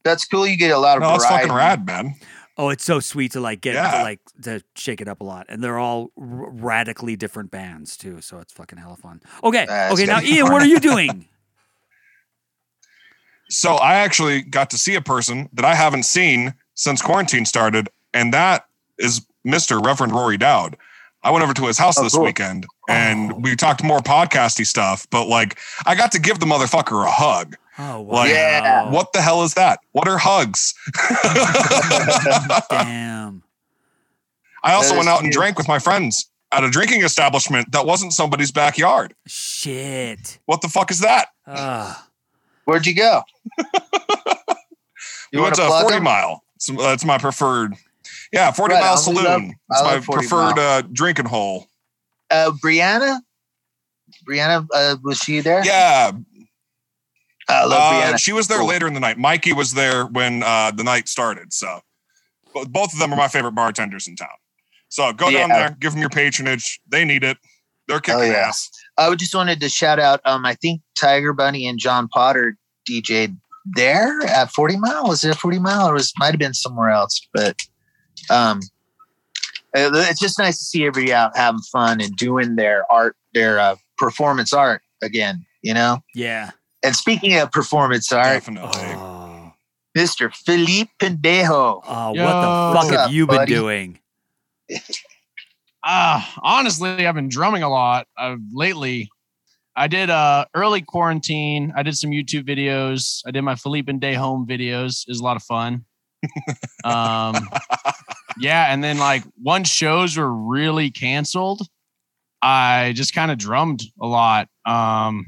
That's 0.03 0.25
cool. 0.25 0.47
You 0.47 0.57
get 0.57 0.71
a 0.71 0.77
lot 0.77 0.97
of 0.97 1.01
No, 1.03 1.11
that's 1.11 1.25
fucking 1.25 1.51
rad, 1.51 1.85
man. 1.85 2.15
Oh, 2.57 2.69
it's 2.69 2.83
so 2.83 2.99
sweet 2.99 3.31
to 3.33 3.39
like 3.39 3.61
get 3.61 3.73
to 3.73 4.01
like 4.03 4.19
to 4.43 4.61
shake 4.75 4.99
it 5.01 5.07
up 5.07 5.21
a 5.21 5.23
lot, 5.23 5.45
and 5.49 5.63
they're 5.63 5.77
all 5.79 6.11
r- 6.17 6.49
radically 6.51 7.15
different 7.15 7.51
bands 7.51 7.95
too. 7.95 8.19
So 8.21 8.39
it's 8.39 8.51
fucking 8.51 8.77
hella 8.79 8.97
fun. 8.97 9.21
Okay, 9.43 9.65
That's 9.65 9.93
okay. 9.93 10.05
Now, 10.05 10.19
Ian, 10.21 10.51
what 10.51 10.61
are 10.61 10.67
you 10.67 10.79
doing? 10.79 11.25
So 13.51 13.75
I 13.77 13.95
actually 13.95 14.43
got 14.43 14.69
to 14.69 14.77
see 14.77 14.93
a 14.93 15.01
person 15.01 15.49
that 15.53 15.65
I 15.65 15.73
haven't 15.73 16.03
seen 16.03 16.53
since 16.75 17.01
quarantine 17.01 17.45
started, 17.45 17.89
and 18.13 18.31
that 18.31 18.67
is 18.99 19.25
Mr. 19.45 19.83
Reverend 19.83 20.13
Rory 20.13 20.37
Dowd. 20.37 20.77
I 21.23 21.31
went 21.31 21.43
over 21.43 21.53
to 21.55 21.65
his 21.65 21.77
house 21.77 21.97
Oh, 21.97 22.03
this 22.03 22.13
cool. 22.13 22.25
weekend 22.25 22.67
and 22.87 23.33
Oh. 23.33 23.35
we 23.37 23.55
talked 23.55 23.83
more 23.83 23.99
podcasty 24.01 24.65
stuff, 24.67 25.07
but 25.09 25.27
like 25.27 25.57
I 25.87 25.95
got 25.95 26.11
to 26.13 26.19
give 26.19 26.39
the 26.39 26.45
motherfucker 26.45 27.03
a 27.05 27.09
hug. 27.09 27.55
Oh, 27.79 28.01
wow. 28.01 28.13
Like, 28.17 28.29
Yeah. 28.31 28.91
What 28.91 29.13
the 29.13 29.21
hell 29.21 29.43
is 29.43 29.53
that? 29.55 29.79
What 29.93 30.07
are 30.07 30.17
hugs? 30.17 30.73
Damn. 32.69 33.43
I 34.63 34.73
also 34.73 34.93
went 34.93 35.07
is 35.07 35.07
out 35.07 35.23
and 35.23 35.31
drank 35.31 35.57
with 35.57 35.67
my 35.69 35.79
friends 35.79 36.29
at 36.51 36.63
a 36.63 36.69
drinking 36.69 37.03
establishment 37.03 37.71
that 37.71 37.85
wasn't 37.85 38.11
somebody's 38.11 38.51
backyard. 38.51 39.13
Shit. 39.25 40.39
What 40.45 40.61
the 40.61 40.67
fuck 40.67 40.91
is 40.91 40.99
that? 40.99 41.29
Ugh. 41.47 41.95
Where'd 42.65 42.85
you 42.85 42.95
go? 42.95 43.23
We 45.31 45.39
went 45.39 45.57
wanna 45.59 45.81
40 45.81 45.95
them? 45.95 46.03
Mile. 46.03 46.43
It's, 46.55 46.69
uh, 46.71 46.75
it's 46.79 47.05
my 47.05 47.17
preferred. 47.19 47.75
Yeah, 48.33 48.51
40 48.51 48.73
Right, 48.73 48.81
Mile 48.81 48.93
I 48.93 48.95
Saloon. 48.95 49.25
I 49.25 49.35
it's 49.75 49.81
love 49.83 50.07
my 50.07 50.15
preferred 50.15 50.59
uh, 50.59 50.81
drinking 50.91 51.25
hole. 51.27 51.67
Uh, 52.31 52.51
Brianna, 52.63 53.19
Brianna, 54.27 54.67
uh, 54.73 54.97
was 55.03 55.19
she 55.19 55.39
there? 55.41 55.63
Yeah, 55.65 56.11
I 57.49 57.65
love 57.65 58.13
uh, 58.13 58.17
she 58.17 58.31
was 58.31 58.47
there 58.47 58.59
Cool. 58.59 58.67
later 58.67 58.87
in 58.87 58.93
the 58.93 58.99
night. 58.99 59.17
Mikey 59.17 59.53
was 59.53 59.73
there 59.73 60.05
when 60.05 60.43
uh, 60.43 60.71
the 60.71 60.83
night 60.83 61.07
started. 61.09 61.51
So 61.51 61.79
bo- 62.53 62.65
both 62.65 62.93
of 62.93 62.99
them 62.99 63.11
are 63.11 63.15
my 63.17 63.27
favorite 63.27 63.53
bartenders 63.55 64.07
in 64.07 64.15
town. 64.15 64.27
So 64.89 65.11
go 65.13 65.29
down 65.31 65.49
there, 65.49 65.75
give 65.79 65.91
them 65.93 66.01
your 66.01 66.09
patronage. 66.09 66.79
They 66.87 67.05
need 67.05 67.23
it. 67.23 67.37
They're 67.87 67.99
kicking 67.99 68.21
Oh, 68.21 68.23
yeah. 68.23 68.47
ass. 68.49 68.69
I 68.97 69.13
just 69.15 69.33
wanted 69.33 69.59
to 69.61 69.69
shout 69.69 69.99
out. 69.99 70.21
Um, 70.25 70.45
I 70.45 70.53
think 70.55 70.81
Tiger 70.99 71.33
Bunny 71.33 71.67
and 71.67 71.79
John 71.79 72.07
Potter 72.07 72.55
DJ'd 72.89 73.35
there 73.65 74.19
at 74.27 74.51
40 74.51 74.77
Mile. 74.77 75.07
Was 75.07 75.23
it 75.23 75.35
40 75.35 75.59
Mile 75.59 75.89
or 75.89 75.93
was 75.93 76.07
it 76.07 76.13
might 76.19 76.31
have 76.31 76.39
been 76.39 76.53
somewhere 76.53 76.89
else? 76.91 77.19
But 77.33 77.57
um, 78.29 78.61
it's 79.73 80.19
just 80.19 80.39
nice 80.39 80.57
to 80.59 80.63
see 80.65 80.85
everybody 80.85 81.13
out 81.13 81.35
having 81.37 81.61
fun 81.71 82.01
and 82.01 82.15
doing 82.15 82.55
their 82.55 82.91
art, 82.91 83.15
their 83.33 83.59
uh, 83.59 83.75
performance 83.97 84.53
art 84.53 84.81
again. 85.01 85.45
You 85.61 85.73
know. 85.73 85.99
Yeah. 86.15 86.51
And 86.83 86.95
speaking 86.95 87.35
of 87.37 87.51
performance 87.51 88.11
art, 88.11 88.25
Definitely. 88.45 88.69
Oh, 88.95 89.53
Mr. 89.97 90.33
Felipe 90.33 90.89
Pendejo. 90.99 91.81
oh 91.85 92.13
Yo. 92.13 92.23
what 92.23 92.41
the 92.41 92.47
fuck 92.47 92.75
What's 92.75 92.89
have 92.91 92.99
up, 93.07 93.11
you 93.11 93.27
been 93.27 93.35
buddy? 93.37 93.53
doing? 93.53 93.99
Ah, 95.83 96.33
honestly, 96.43 97.07
I've 97.07 97.15
been 97.15 97.29
drumming 97.29 97.63
a 97.63 97.69
lot 97.69 98.05
uh, 98.17 98.35
lately. 98.51 99.09
I 99.77 99.87
did 99.87 100.09
uh 100.09 100.43
early 100.53 100.81
quarantine. 100.81 101.71
I 101.73 101.83
did 101.83 101.95
some 101.95 102.09
YouTube 102.11 102.43
videos. 102.45 103.21
I 103.25 103.31
did 103.31 103.43
my 103.43 103.55
Felipe 103.55 103.87
Pendejo 103.87 104.15
home 104.15 104.45
videos. 104.45 105.03
It 105.07 105.11
was 105.11 105.21
a 105.21 105.23
lot 105.23 105.37
of 105.37 105.43
fun. 105.43 105.85
um, 106.83 107.47
yeah, 108.37 108.73
and 108.73 108.83
then 108.83 108.97
like 108.97 109.23
once 109.41 109.69
shows 109.69 110.17
were 110.17 110.29
really 110.29 110.91
canceled, 110.91 111.61
I 112.41 112.91
just 112.93 113.15
kind 113.15 113.31
of 113.31 113.37
drummed 113.37 113.81
a 114.01 114.05
lot. 114.05 114.49
Um, 114.65 115.27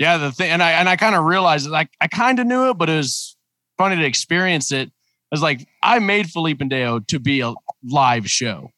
yeah, 0.00 0.16
the 0.16 0.32
thing, 0.32 0.50
and 0.50 0.62
I 0.62 0.72
and 0.72 0.88
I 0.88 0.96
kind 0.96 1.14
of 1.14 1.24
realized 1.24 1.68
like 1.68 1.90
I 2.00 2.08
kind 2.08 2.38
of 2.40 2.46
knew 2.46 2.70
it, 2.70 2.78
but 2.78 2.88
it 2.88 2.96
was 2.96 3.36
funny 3.76 3.96
to 3.96 4.04
experience 4.04 4.72
it. 4.72 4.88
I 4.88 5.34
was 5.34 5.42
like, 5.42 5.68
I 5.82 5.98
made 6.00 6.28
Felipe 6.30 6.58
Pendejo 6.58 7.06
to 7.06 7.18
be 7.20 7.40
a 7.40 7.52
live 7.84 8.28
show. 8.28 8.70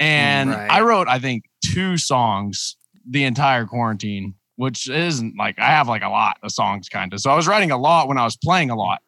And 0.00 0.50
Right. 0.50 0.70
I 0.70 0.80
wrote, 0.82 1.08
I 1.08 1.18
think, 1.18 1.44
two 1.64 1.98
songs 1.98 2.76
the 3.08 3.24
entire 3.24 3.66
quarantine, 3.66 4.34
which 4.56 4.88
isn't 4.88 5.36
like 5.36 5.58
I 5.58 5.66
have 5.66 5.88
like 5.88 6.02
a 6.02 6.08
lot 6.08 6.38
of 6.42 6.50
songs 6.52 6.88
kind 6.88 7.12
of. 7.12 7.20
So 7.20 7.30
I 7.30 7.36
was 7.36 7.46
writing 7.46 7.70
a 7.72 7.76
lot 7.76 8.08
when 8.08 8.16
I 8.16 8.24
was 8.24 8.36
playing 8.36 8.70
a 8.70 8.76
lot. 8.76 9.02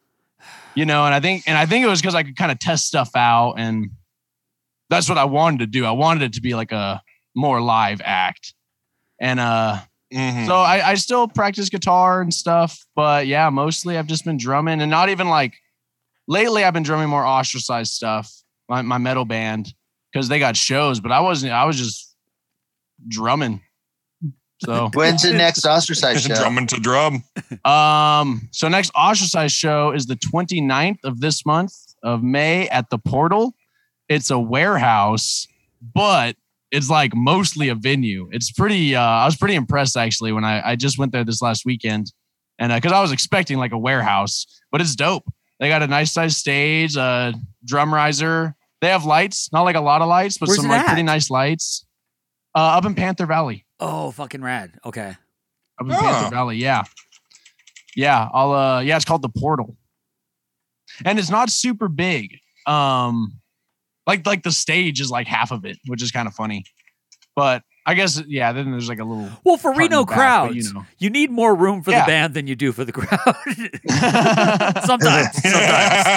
You 0.75 0.85
know, 0.85 1.05
and 1.05 1.15
I 1.15 1.19
think 1.19 1.43
and 1.47 1.57
I 1.57 1.65
think 1.65 1.83
it 1.85 1.87
was 1.87 2.01
because 2.01 2.15
I 2.15 2.23
could 2.23 2.35
kind 2.35 2.51
of 2.51 2.59
test 2.59 2.85
stuff 2.85 3.15
out 3.15 3.55
and 3.57 3.91
that's 4.89 5.09
what 5.09 5.17
I 5.17 5.25
wanted 5.25 5.59
to 5.59 5.67
do. 5.67 5.85
I 5.85 5.91
wanted 5.91 6.23
it 6.23 6.33
to 6.33 6.41
be 6.41 6.53
like 6.53 6.71
a 6.71 7.01
more 7.35 7.59
live 7.61 8.01
act. 8.03 8.53
And 9.19 9.39
uh 9.39 9.79
Mhm. 10.13 10.45
so 10.45 10.55
I, 10.55 10.91
I 10.91 10.93
still 10.95 11.27
practice 11.27 11.69
guitar 11.69 12.21
and 12.21 12.33
stuff, 12.33 12.85
but 12.95 13.27
yeah, 13.27 13.49
mostly 13.49 13.97
I've 13.97 14.07
just 14.07 14.23
been 14.23 14.37
drumming 14.37 14.81
and 14.81 14.89
not 14.89 15.09
even 15.09 15.27
like 15.27 15.53
lately 16.27 16.63
I've 16.63 16.73
been 16.73 16.83
drumming 16.83 17.09
more 17.09 17.25
ostracized 17.25 17.91
stuff, 17.93 18.31
my, 18.69 18.81
my 18.81 18.97
metal 18.97 19.25
band, 19.25 19.73
because 20.11 20.29
they 20.29 20.39
got 20.39 20.55
shows, 20.55 20.99
but 21.01 21.11
I 21.11 21.19
wasn't, 21.19 21.51
I 21.53 21.65
was 21.65 21.77
just 21.77 22.15
drumming. 23.07 23.61
So 24.63 24.89
When's 24.93 25.23
the 25.23 25.33
next 25.33 25.65
ostracized 25.65 26.25
show? 26.25 26.35
drumming 26.35 26.67
to 26.67 26.79
drum. 26.79 27.23
um 27.65 28.47
so 28.51 28.67
next 28.69 28.91
ostracized 28.95 29.55
show 29.55 29.91
is 29.91 30.05
the 30.05 30.15
29th 30.15 30.99
of 31.03 31.19
this 31.19 31.45
month 31.45 31.73
of 32.03 32.23
May 32.23 32.67
at 32.69 32.89
the 32.89 32.97
portal. 32.97 33.53
It's 34.09 34.29
a 34.31 34.39
warehouse, 34.39 35.47
but 35.93 36.37
it's 36.71 36.89
like 36.89 37.15
mostly 37.15 37.69
a 37.69 37.75
venue. 37.75 38.27
It's 38.31 38.51
pretty 38.51 38.95
uh 38.95 39.01
I 39.01 39.25
was 39.25 39.35
pretty 39.37 39.55
impressed 39.55 39.95
actually 39.97 40.31
when 40.31 40.43
I 40.43 40.71
I 40.71 40.75
just 40.75 40.97
went 40.97 41.11
there 41.11 41.23
this 41.23 41.41
last 41.41 41.65
weekend 41.65 42.11
and 42.59 42.71
uh, 42.71 42.79
cuz 42.79 42.91
I 42.91 43.01
was 43.01 43.11
expecting 43.11 43.57
like 43.57 43.71
a 43.71 43.77
warehouse, 43.77 44.45
but 44.71 44.81
it's 44.81 44.95
dope. 44.95 45.25
They 45.59 45.69
got 45.69 45.81
a 45.81 45.87
nice 45.87 46.11
size 46.11 46.37
stage, 46.37 46.95
a 46.97 47.33
drum 47.65 47.93
riser. 47.93 48.55
They 48.81 48.89
have 48.89 49.05
lights, 49.05 49.51
not 49.51 49.63
like 49.63 49.75
a 49.75 49.81
lot 49.81 50.01
of 50.01 50.07
lights, 50.07 50.37
but 50.37 50.47
Where's 50.49 50.61
some 50.61 50.69
it 50.69 50.75
like 50.75 50.85
pretty 50.85 51.03
nice 51.03 51.29
lights. 51.29 51.85
Uh 52.55 52.77
up 52.77 52.85
in 52.85 52.95
Panther 52.95 53.25
Valley. 53.25 53.65
Oh, 53.79 54.11
fucking 54.11 54.41
rad. 54.41 54.73
Okay. 54.85 55.09
Up 55.79 55.85
in 55.85 55.91
Oh. 55.91 55.99
Panther 55.99 56.35
Valley, 56.35 56.57
yeah. 56.57 56.83
Yeah, 57.95 58.27
I'll 58.33 58.51
uh 58.51 58.79
yeah, 58.81 58.95
it's 58.95 59.05
called 59.05 59.21
the 59.23 59.29
portal. 59.29 59.77
And 61.05 61.17
it's 61.19 61.29
not 61.29 61.49
super 61.49 61.87
big. 61.87 62.39
Um 62.65 63.39
like 64.07 64.25
like 64.25 64.43
the 64.43 64.51
stage 64.51 64.99
is 65.01 65.11
like 65.11 65.27
half 65.27 65.51
of 65.51 65.65
it, 65.65 65.77
which 65.87 66.01
is 66.01 66.11
kind 66.11 66.27
of 66.27 66.33
funny. 66.33 66.63
But 67.35 67.61
I 67.85 67.93
guess 67.93 68.21
yeah, 68.27 68.51
then 68.51 68.71
there's 68.71 68.89
like 68.89 68.99
a 68.99 69.03
little 69.03 69.29
Well, 69.43 69.57
for 69.57 69.71
Reno 69.73 69.99
the 69.99 70.05
back, 70.07 70.15
crowds, 70.15 70.55
you 70.55 70.63
you, 70.97 71.09
know. 71.09 71.13
need 71.13 71.29
more 71.31 71.53
room 71.55 71.83
for 71.83 71.91
Yeah. 71.91 72.01
the 72.01 72.07
band 72.07 72.33
than 72.33 72.47
you 72.47 72.55
do 72.55 72.71
for 72.71 72.83
the 72.83 72.91
crowd. 72.91 73.07
sometimes. 74.85 75.41
sometimes. 75.43 76.07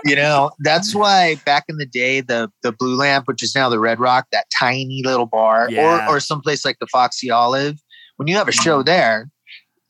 you 0.04 0.16
know 0.16 0.50
that's 0.60 0.94
why 0.94 1.36
back 1.46 1.64
in 1.68 1.76
the 1.76 1.86
day 1.86 2.20
the 2.20 2.50
the 2.62 2.72
blue 2.72 2.96
lamp 2.96 3.28
which 3.28 3.42
is 3.42 3.54
now 3.54 3.68
the 3.68 3.78
red 3.78 4.00
rock 4.00 4.26
that 4.32 4.46
tiny 4.58 5.02
little 5.04 5.26
bar 5.26 5.68
Yeah. 5.70 6.06
or 6.08 6.16
or 6.16 6.20
someplace 6.20 6.64
like 6.64 6.78
the 6.80 6.86
foxy 6.88 7.30
olive 7.30 7.78
when 8.16 8.26
you 8.26 8.34
have 8.36 8.48
a 8.48 8.52
show 8.52 8.78
mm-hmm. 8.78 8.86
there 8.86 9.30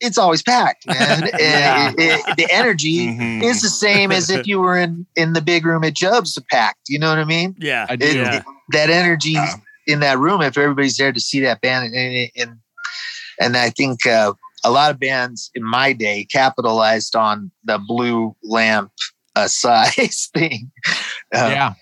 it's 0.01 0.17
always 0.17 0.41
packed 0.43 0.85
man 0.87 1.23
And 1.23 1.31
Yeah. 1.39 1.89
it- 1.97 1.99
it- 2.27 2.37
the 2.37 2.47
energy 2.51 3.07
Mhm. 3.07 3.43
is 3.43 3.61
the 3.61 3.69
same 3.69 4.11
as 4.11 4.29
if 4.29 4.47
you 4.47 4.59
were 4.59 4.77
in 4.77 5.05
in 5.15 5.33
the 5.33 5.41
big 5.41 5.65
room 5.65 5.83
at 5.83 5.93
jubs 5.93 6.37
packed 6.51 6.81
you 6.87 6.99
know 6.99 7.09
what 7.09 7.19
i 7.19 7.25
mean 7.25 7.55
Yeah. 7.59 7.85
I 7.89 7.95
do. 7.95 8.05
It- 8.07 8.15
Yeah. 8.15 8.41
that 8.71 8.89
energy 8.89 9.31
Yeah. 9.31 9.55
in 9.87 9.99
that 10.01 10.17
room 10.19 10.41
if 10.41 10.57
everybody's 10.57 10.97
there 10.97 11.11
to 11.11 11.19
see 11.19 11.39
that 11.41 11.61
band 11.61 11.93
and 11.93 12.29
and, 12.35 12.51
and 13.41 13.57
i 13.57 13.69
think 13.69 14.05
uh, 14.05 14.33
a 14.63 14.71
lot 14.71 14.91
of 14.91 14.99
bands 14.99 15.49
in 15.55 15.63
my 15.63 15.93
day 15.93 16.25
capitalized 16.31 17.15
on 17.15 17.51
the 17.63 17.77
blue 17.79 18.35
lamp 18.43 18.91
uh, 19.35 19.47
size 19.63 20.29
thing 20.33 20.71
Uh, 21.33 21.49
yeah. 21.51 21.73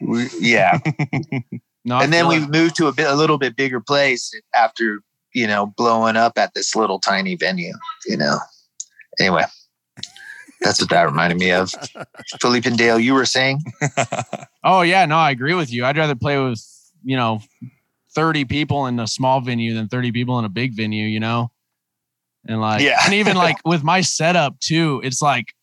we- 0.00 0.30
yeah 0.40 0.78
No, 1.88 2.00
and 2.00 2.12
then 2.12 2.26
we 2.26 2.40
moved 2.44 2.74
to 2.78 2.88
a 2.88 2.92
bit 2.92 3.06
a 3.06 3.14
little 3.14 3.38
bit 3.38 3.54
bigger 3.54 3.78
place 3.80 4.32
after 4.56 5.02
you 5.36 5.46
know 5.46 5.66
blowing 5.76 6.16
up 6.16 6.36
at 6.38 6.54
this 6.54 6.74
little 6.74 6.98
tiny 6.98 7.36
venue 7.36 7.74
you 8.06 8.16
know 8.16 8.38
anyway 9.20 9.44
that's 10.62 10.80
what 10.80 10.90
that 10.90 11.02
reminded 11.02 11.38
me 11.38 11.50
of 11.52 11.70
Felipe 12.40 12.64
Pendejo 12.64 13.02
you 13.02 13.14
were 13.14 13.26
saying 13.26 13.60
Oh 14.66 14.82
yeah, 14.82 15.06
no, 15.06 15.16
I 15.16 15.30
agree 15.30 15.54
with 15.54 15.72
you. 15.72 15.84
I'd 15.84 15.96
rather 15.96 16.16
play 16.16 16.42
with, 16.42 16.60
you 17.04 17.16
know, 17.16 17.40
30 18.16 18.46
people 18.46 18.86
in 18.86 18.98
a 18.98 19.06
small 19.06 19.40
venue 19.40 19.74
than 19.74 19.86
30 19.86 20.10
people 20.10 20.40
in 20.40 20.44
a 20.44 20.48
big 20.48 20.74
venue, 20.74 21.06
you 21.06 21.20
know? 21.20 21.52
And 22.48 22.60
like 22.60 22.82
Yeah. 22.82 22.98
and 23.04 23.14
even 23.14 23.36
like 23.36 23.56
with 23.64 23.84
my 23.84 24.00
setup 24.00 24.58
too, 24.58 25.00
it's 25.04 25.22
like 25.22 25.54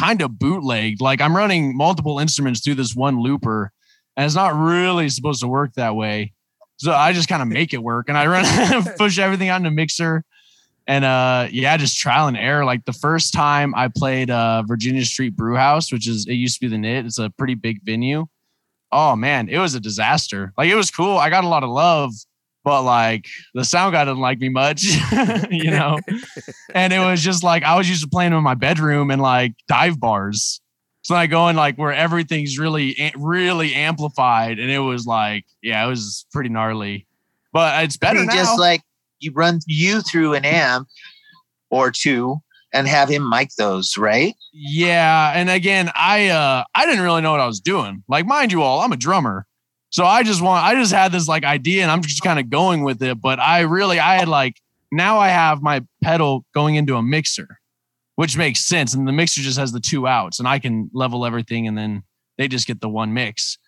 kind 0.00 0.22
of 0.22 0.38
bootlegged. 0.38 1.02
Like 1.02 1.20
I'm 1.20 1.36
running 1.36 1.76
multiple 1.76 2.18
instruments 2.18 2.64
through 2.64 2.76
this 2.76 2.94
one 2.94 3.20
looper 3.20 3.70
and 4.16 4.24
it's 4.24 4.34
not 4.34 4.54
really 4.54 5.10
supposed 5.10 5.42
to 5.42 5.48
work 5.48 5.74
that 5.74 5.94
way. 5.94 6.32
So 6.78 6.92
I 6.92 7.12
just 7.12 7.28
kind 7.28 7.42
of 7.42 7.48
make 7.48 7.74
it 7.74 7.82
work 7.82 8.08
and 8.08 8.16
I 8.16 8.26
run 8.26 8.84
push 8.98 9.18
everything 9.18 9.48
out 9.48 9.64
in 9.64 9.74
mixer. 9.74 10.24
And 10.86 11.04
uh 11.04 11.48
yeah, 11.50 11.76
just 11.76 11.98
trial 11.98 12.28
and 12.28 12.36
error. 12.36 12.64
Like 12.64 12.84
the 12.84 12.92
first 12.92 13.34
time 13.34 13.74
I 13.74 13.88
played 13.88 14.30
uh 14.30 14.62
Virginia 14.62 15.04
Street 15.04 15.36
Brew 15.36 15.56
House, 15.56 15.92
which 15.92 16.08
is 16.08 16.26
it 16.26 16.34
used 16.34 16.54
to 16.54 16.60
be 16.60 16.68
the 16.68 16.78
knit, 16.78 17.04
it's 17.04 17.18
a 17.18 17.30
pretty 17.30 17.54
big 17.54 17.82
venue. 17.82 18.26
Oh 18.90 19.16
man, 19.16 19.48
it 19.48 19.58
was 19.58 19.74
a 19.74 19.80
disaster. 19.80 20.52
Like 20.56 20.70
it 20.70 20.76
was 20.76 20.90
cool. 20.90 21.18
I 21.18 21.28
got 21.28 21.44
a 21.44 21.48
lot 21.48 21.62
of 21.62 21.68
love, 21.68 22.12
but 22.64 22.84
like 22.84 23.26
the 23.54 23.64
sound 23.64 23.92
guy 23.92 24.04
didn't 24.04 24.20
like 24.20 24.38
me 24.38 24.48
much, 24.48 24.84
you 25.50 25.70
know. 25.70 25.98
and 26.74 26.92
it 26.92 27.00
was 27.00 27.22
just 27.22 27.42
like 27.42 27.64
I 27.64 27.76
was 27.76 27.88
used 27.88 28.02
to 28.02 28.08
playing 28.08 28.32
in 28.32 28.42
my 28.42 28.54
bedroom 28.54 29.10
and 29.10 29.20
like 29.20 29.54
dive 29.68 30.00
bars. 30.00 30.60
So 31.08 31.14
I 31.14 31.26
go 31.26 31.48
in 31.48 31.56
like 31.56 31.78
where 31.78 31.94
everything's 31.94 32.58
really 32.58 33.10
really 33.16 33.74
amplified, 33.74 34.58
and 34.58 34.70
it 34.70 34.80
was 34.80 35.06
like, 35.06 35.46
yeah, 35.62 35.82
it 35.82 35.88
was 35.88 36.26
pretty 36.32 36.50
gnarly. 36.50 37.06
But 37.50 37.82
it's 37.82 37.96
better 37.96 38.26
now. 38.26 38.34
just 38.34 38.58
like 38.58 38.82
you 39.18 39.32
run 39.32 39.60
you 39.66 40.02
through 40.02 40.34
an 40.34 40.44
amp 40.44 40.86
or 41.70 41.90
two 41.90 42.36
and 42.74 42.86
have 42.86 43.08
him 43.08 43.26
mic 43.26 43.48
those 43.56 43.96
right 43.96 44.34
Yeah, 44.52 45.32
and 45.34 45.48
again, 45.48 45.90
I 45.94 46.28
uh 46.28 46.64
I 46.74 46.84
didn't 46.84 47.02
really 47.02 47.22
know 47.22 47.30
what 47.30 47.40
I 47.40 47.46
was 47.46 47.60
doing. 47.60 48.04
Like, 48.06 48.26
mind 48.26 48.52
you 48.52 48.60
all, 48.60 48.80
I'm 48.80 48.92
a 48.92 48.96
drummer. 48.98 49.46
So 49.88 50.04
I 50.04 50.22
just 50.22 50.42
want 50.42 50.62
I 50.62 50.74
just 50.74 50.92
had 50.92 51.10
this 51.10 51.26
like 51.26 51.42
idea 51.42 51.84
and 51.84 51.90
I'm 51.90 52.02
just 52.02 52.22
kind 52.22 52.38
of 52.38 52.50
going 52.50 52.82
with 52.82 53.02
it. 53.02 53.18
But 53.18 53.40
I 53.40 53.60
really 53.60 53.98
I 53.98 54.16
had 54.16 54.28
like 54.28 54.56
now 54.92 55.18
I 55.18 55.28
have 55.28 55.62
my 55.62 55.86
pedal 56.04 56.44
going 56.52 56.74
into 56.74 56.96
a 56.96 57.02
mixer, 57.02 57.57
which 58.18 58.36
makes 58.36 58.58
sense. 58.58 58.94
And 58.94 59.06
the 59.06 59.12
mixer 59.12 59.42
just 59.42 59.60
has 59.60 59.70
the 59.70 59.78
two 59.78 60.08
outs, 60.08 60.40
and 60.40 60.48
I 60.48 60.58
can 60.58 60.90
level 60.92 61.24
everything 61.24 61.68
and 61.68 61.78
then 61.78 62.02
they 62.36 62.48
just 62.48 62.66
get 62.66 62.80
the 62.80 62.88
one 62.88 63.14
mix. 63.14 63.58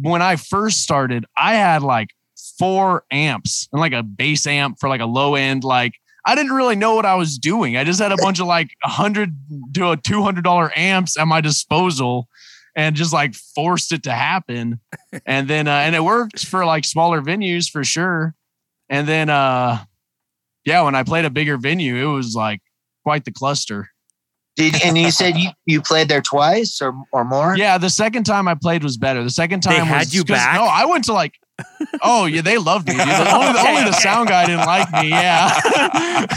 When 0.00 0.22
I 0.22 0.36
first 0.36 0.80
started, 0.80 1.26
I 1.36 1.56
had 1.56 1.82
like 1.82 2.14
four 2.58 3.04
amps 3.10 3.68
and 3.72 3.80
like 3.80 3.92
a 3.92 4.02
bass 4.02 4.46
amp 4.46 4.78
for 4.80 4.88
like 4.88 5.02
a 5.02 5.06
low 5.06 5.34
end, 5.34 5.64
like 5.64 5.92
I 6.24 6.34
didn't 6.34 6.52
really 6.52 6.76
know 6.76 6.94
what 6.94 7.04
I 7.04 7.16
was 7.16 7.36
doing. 7.36 7.76
I 7.76 7.84
just 7.84 8.00
had 8.00 8.10
a 8.10 8.16
bunch 8.16 8.40
of 8.40 8.46
like 8.46 8.70
a 8.82 8.88
hundred 8.88 9.36
to 9.74 9.90
a 9.90 9.98
two 9.98 10.22
hundred 10.22 10.44
dollar 10.44 10.72
amps 10.74 11.18
at 11.18 11.28
my 11.28 11.42
disposal, 11.42 12.28
and 12.74 12.96
just 12.96 13.12
like 13.12 13.34
forced 13.34 13.92
it 13.92 14.04
to 14.04 14.12
happen. 14.12 14.80
And 15.26 15.46
then 15.46 15.68
uh, 15.68 15.72
and 15.72 15.94
it 15.94 16.02
worked 16.02 16.46
for 16.46 16.64
like 16.64 16.86
smaller 16.86 17.20
venues 17.20 17.70
for 17.70 17.84
sure. 17.84 18.34
And 18.88 19.06
then 19.06 19.28
uh, 19.28 19.84
yeah, 20.64 20.82
when 20.82 20.94
I 20.94 21.02
played 21.02 21.26
a 21.26 21.30
bigger 21.30 21.58
venue, 21.58 21.96
it 21.96 22.12
was 22.12 22.34
like 22.34 22.60
quite 23.04 23.24
the 23.24 23.30
cluster. 23.32 23.88
Did 24.56 24.74
and 24.84 24.96
you 24.96 25.10
said 25.10 25.36
you, 25.36 25.50
you 25.66 25.80
played 25.82 26.08
there 26.08 26.20
twice 26.22 26.80
or 26.80 26.92
or 27.12 27.24
more? 27.24 27.56
Yeah, 27.56 27.76
the 27.78 27.90
second 27.90 28.22
time 28.24 28.46
I 28.48 28.54
played 28.54 28.82
was 28.84 28.96
better. 28.96 29.22
The 29.24 29.30
second 29.30 29.62
time 29.62 29.72
They 29.74 29.78
time 29.78 29.86
had 29.88 29.98
was 30.06 30.14
you 30.14 30.22
'cause- 30.24 30.36
back? 30.36 30.54
No, 30.56 30.64
I 30.64 30.84
went 30.86 31.04
to 31.04 31.12
like. 31.12 31.34
Oh 32.02 32.26
yeah, 32.26 32.40
they 32.40 32.58
loved 32.58 32.88
me. 32.88 32.94
Dude. 32.94 33.06
The- 33.06 33.34
only, 33.34 33.52
the, 33.52 33.68
only 33.68 33.82
the 33.84 33.92
sound 33.92 34.28
guy 34.28 34.46
didn't 34.46 34.66
like 34.66 34.90
me. 34.92 35.08
Yeah, 35.10 35.48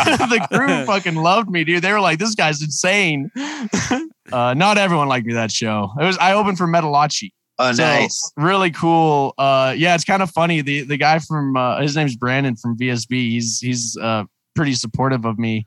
the 0.06 0.48
crew 0.52 0.86
fucking 0.86 1.16
loved 1.16 1.50
me, 1.50 1.64
dude. 1.64 1.84
They 1.84 1.92
were 1.92 2.00
like, 2.00 2.20
"This 2.20 2.36
guy's 2.36 2.62
insane." 2.62 3.30
uh, 4.32 4.54
not 4.56 4.78
everyone 4.78 5.08
liked 5.08 5.26
me 5.26 5.34
that 5.34 5.52
show. 5.52 5.92
It 6.00 6.04
was 6.04 6.18
I 6.20 6.34
opened 6.34 6.58
for 6.58 6.68
Metalachi. 6.68 7.32
Oh, 7.60 7.72
So, 7.74 7.84
nice. 7.84 8.32
really 8.38 8.70
cool. 8.70 9.34
Uh, 9.40 9.74
yeah, 9.76 9.96
it's 9.96 10.04
kind 10.04 10.22
of 10.22 10.30
funny. 10.32 10.62
The 10.62 10.82
the 10.84 10.98
guy 10.98 11.20
from 11.20 11.56
uh, 11.58 11.82
his 11.82 11.96
name's 11.96 12.16
Brandon 12.16 12.56
from 12.56 12.78
VSB. 12.78 13.12
He's 13.12 13.60
he's 13.60 13.98
uh, 13.98 14.24
pretty 14.56 14.74
supportive 14.74 15.26
of 15.26 15.40
me, 15.40 15.66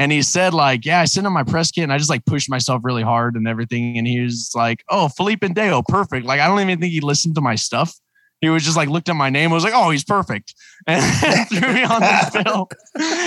and 0.00 0.10
he 0.10 0.22
said 0.22 0.54
like, 0.54 0.86
yeah, 0.86 1.02
I 1.02 1.04
sent 1.04 1.26
him 1.26 1.34
my 1.34 1.42
press 1.42 1.70
kit, 1.70 1.84
and 1.84 1.92
I 1.92 1.98
just 1.98 2.08
like 2.08 2.24
pushed 2.24 2.48
myself 2.48 2.80
really 2.82 3.02
hard 3.02 3.36
and 3.36 3.46
everything. 3.46 3.98
And 3.98 4.06
he 4.06 4.20
was 4.20 4.50
like, 4.54 4.82
oh, 4.88 5.08
Felipe 5.08 5.44
Deo, 5.52 5.82
perfect. 5.82 6.24
Like 6.24 6.40
I 6.40 6.48
don't 6.48 6.58
even 6.58 6.80
think 6.80 6.90
he 6.90 7.02
listened 7.02 7.34
to 7.34 7.42
my 7.42 7.54
stuff. 7.54 7.94
He 8.40 8.48
was 8.48 8.64
just 8.64 8.78
like 8.78 8.88
looked 8.88 9.10
at 9.10 9.16
my 9.16 9.28
name, 9.28 9.50
was 9.50 9.62
like, 9.62 9.74
oh, 9.76 9.90
he's 9.90 10.02
perfect, 10.02 10.54
and 10.86 11.02
threw 11.50 11.74
me 11.74 11.84
on 11.84 12.00
the 12.00 12.42
bill. 12.44 12.70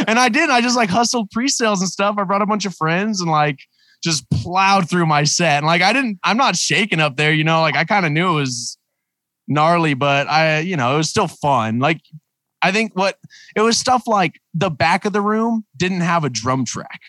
And 0.07 0.17
I 0.17 0.29
did. 0.29 0.49
I 0.49 0.61
just 0.61 0.75
like 0.75 0.89
hustled 0.89 1.29
pre-sales 1.29 1.79
and 1.79 1.89
stuff. 1.91 2.15
I 2.17 2.23
brought 2.23 2.41
a 2.41 2.47
bunch 2.47 2.65
of 2.65 2.75
friends 2.75 3.21
and 3.21 3.29
like 3.29 3.59
just 4.03 4.27
plowed 4.31 4.89
through 4.89 5.05
my 5.05 5.25
set. 5.25 5.57
And 5.57 5.67
like 5.67 5.83
I 5.83 5.93
didn't, 5.93 6.17
I'm 6.23 6.37
not 6.37 6.55
shaking 6.55 6.99
up 6.99 7.17
there, 7.17 7.31
you 7.31 7.43
know, 7.43 7.61
like 7.61 7.75
I 7.75 7.83
kind 7.83 8.03
of 8.03 8.11
knew 8.11 8.31
it 8.31 8.39
was 8.39 8.79
gnarly, 9.47 9.93
but 9.93 10.27
I, 10.27 10.61
you 10.61 10.75
know, 10.75 10.95
it 10.95 10.97
was 10.97 11.09
still 11.11 11.27
fun. 11.27 11.77
Like 11.77 12.01
I 12.63 12.71
think 12.71 12.95
what 12.95 13.17
it 13.55 13.61
was 13.61 13.77
stuff 13.77 14.07
like 14.07 14.39
the 14.53 14.69
back 14.69 15.05
of 15.05 15.13
the 15.13 15.21
room 15.21 15.65
didn't 15.75 16.01
have 16.01 16.23
a 16.23 16.29
drum 16.29 16.65
track. 16.65 17.01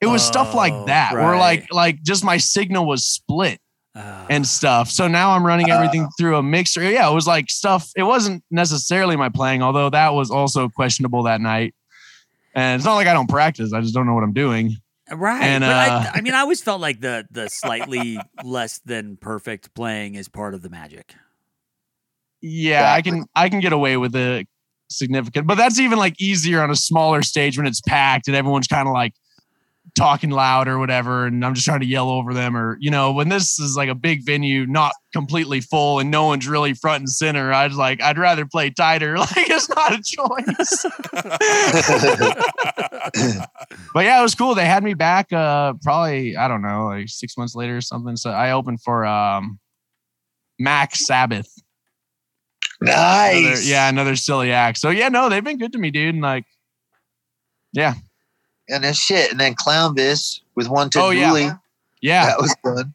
It 0.00 0.06
was 0.06 0.22
stuff 0.22 0.50
Oh, 0.52 0.56
like 0.56 0.86
that 0.86 1.14
where 1.14 1.36
like 1.38 1.72
like 1.72 2.02
just 2.02 2.24
my 2.24 2.36
signal 2.36 2.84
was 2.86 3.04
split 3.04 3.60
Uh, 3.94 4.26
and 4.28 4.46
stuff. 4.46 4.90
So 4.90 5.08
now 5.08 5.30
I'm 5.30 5.44
running 5.46 5.70
everything 5.70 6.06
through 6.18 6.36
a 6.36 6.42
mixer. 6.42 6.82
Yeah, 6.82 7.10
it 7.10 7.14
was 7.14 7.26
like 7.26 7.48
stuff. 7.48 7.90
It 7.96 8.02
wasn't 8.02 8.44
necessarily 8.50 9.16
my 9.16 9.30
playing, 9.30 9.62
although 9.62 9.88
that 9.88 10.12
was 10.12 10.30
also 10.30 10.68
questionable 10.68 11.22
that 11.22 11.40
night. 11.40 11.74
And 12.54 12.78
it's 12.78 12.84
not 12.84 12.94
like 12.94 13.06
I 13.06 13.14
don't 13.14 13.28
practice. 13.28 13.72
I 13.72 13.80
just 13.80 13.94
don't 13.94 14.06
know 14.06 14.14
what 14.14 14.22
I'm 14.24 14.34
doing. 14.34 14.76
right. 15.10 15.42
and, 15.42 15.62
but 15.62 15.70
uh, 15.70 16.10
I, 16.14 16.18
I 16.18 16.20
mean, 16.20 16.34
I 16.34 16.40
always 16.40 16.60
felt 16.62 16.80
like 16.80 17.00
the 17.00 17.26
the 17.30 17.48
slightly 17.48 18.18
less 18.44 18.80
than 18.80 19.16
perfect 19.16 19.72
playing 19.74 20.14
is 20.14 20.28
part 20.28 20.52
of 20.52 20.60
the 20.62 20.68
magic. 20.68 21.14
Yeah, 22.42 22.92
I 22.92 23.00
can 23.02 23.24
I 23.34 23.48
can 23.48 23.60
get 23.60 23.72
away 23.72 23.96
with 23.96 24.14
it 24.14 24.46
significant, 24.90 25.46
but 25.46 25.56
that's 25.56 25.78
even 25.78 25.98
like 25.98 26.20
easier 26.20 26.62
on 26.62 26.70
a 26.70 26.76
smaller 26.76 27.22
stage 27.22 27.56
when 27.56 27.66
it's 27.66 27.80
packed 27.80 28.28
and 28.28 28.36
everyone's 28.36 28.66
kind 28.66 28.88
of 28.88 28.94
like 28.94 29.14
talking 29.94 30.30
loud 30.30 30.68
or 30.68 30.78
whatever, 30.78 31.26
and 31.26 31.44
I'm 31.44 31.54
just 31.54 31.66
trying 31.66 31.80
to 31.80 31.86
yell 31.86 32.10
over 32.10 32.34
them, 32.34 32.56
or 32.56 32.76
you 32.80 32.90
know, 32.90 33.12
when 33.12 33.28
this 33.28 33.58
is 33.58 33.76
like 33.76 33.88
a 33.88 33.94
big 33.94 34.24
venue, 34.24 34.66
not 34.66 34.92
completely 35.12 35.60
full, 35.60 35.98
and 35.98 36.10
no 36.10 36.26
one's 36.26 36.48
really 36.48 36.74
front 36.74 37.00
and 37.00 37.10
center. 37.10 37.52
I'd 37.52 37.72
like 37.72 38.02
I'd 38.02 38.18
rather 38.18 38.46
play 38.46 38.70
tighter. 38.70 39.16
Like 39.36 39.50
it's 39.50 39.68
not 39.68 39.92
a 39.92 40.02
choice. 40.02 40.86
but 43.92 44.04
yeah, 44.04 44.20
it 44.20 44.22
was 44.22 44.34
cool. 44.34 44.54
They 44.54 44.64
had 44.64 44.84
me 44.84 44.94
back 44.94 45.32
uh 45.32 45.74
probably, 45.82 46.36
I 46.36 46.48
don't 46.48 46.62
know, 46.62 46.86
like 46.86 47.08
six 47.08 47.36
months 47.36 47.54
later 47.54 47.76
or 47.76 47.80
something. 47.80 48.16
So 48.16 48.30
I 48.30 48.52
opened 48.52 48.80
for 48.82 49.04
um 49.04 49.58
Mac 50.58 50.94
Sabbath. 50.94 51.48
Another- 52.80 53.40
Nice. 53.42 53.66
yeah, 53.68 53.88
another 53.88 54.16
silly 54.16 54.52
act. 54.52 54.78
So 54.78 54.90
yeah, 54.90 55.08
no, 55.08 55.28
they've 55.28 55.42
been 55.44 55.58
good 55.58 55.72
to 55.72 55.78
me, 55.78 55.90
dude. 55.90 56.14
And 56.14 56.22
like, 56.22 56.44
yeah, 57.72 57.94
And 58.68 58.82
then 58.84 58.94
shit. 58.94 59.30
And 59.30 59.40
then 59.40 59.54
Clownvis 59.54 60.40
with 60.54 60.68
one 60.68 60.90
to 60.90 61.00
Oh, 61.00 61.10
yeah. 61.10 61.56
Yeah. 62.02 62.26
That 62.26 62.40
was 62.40 62.54
good. 62.62 62.92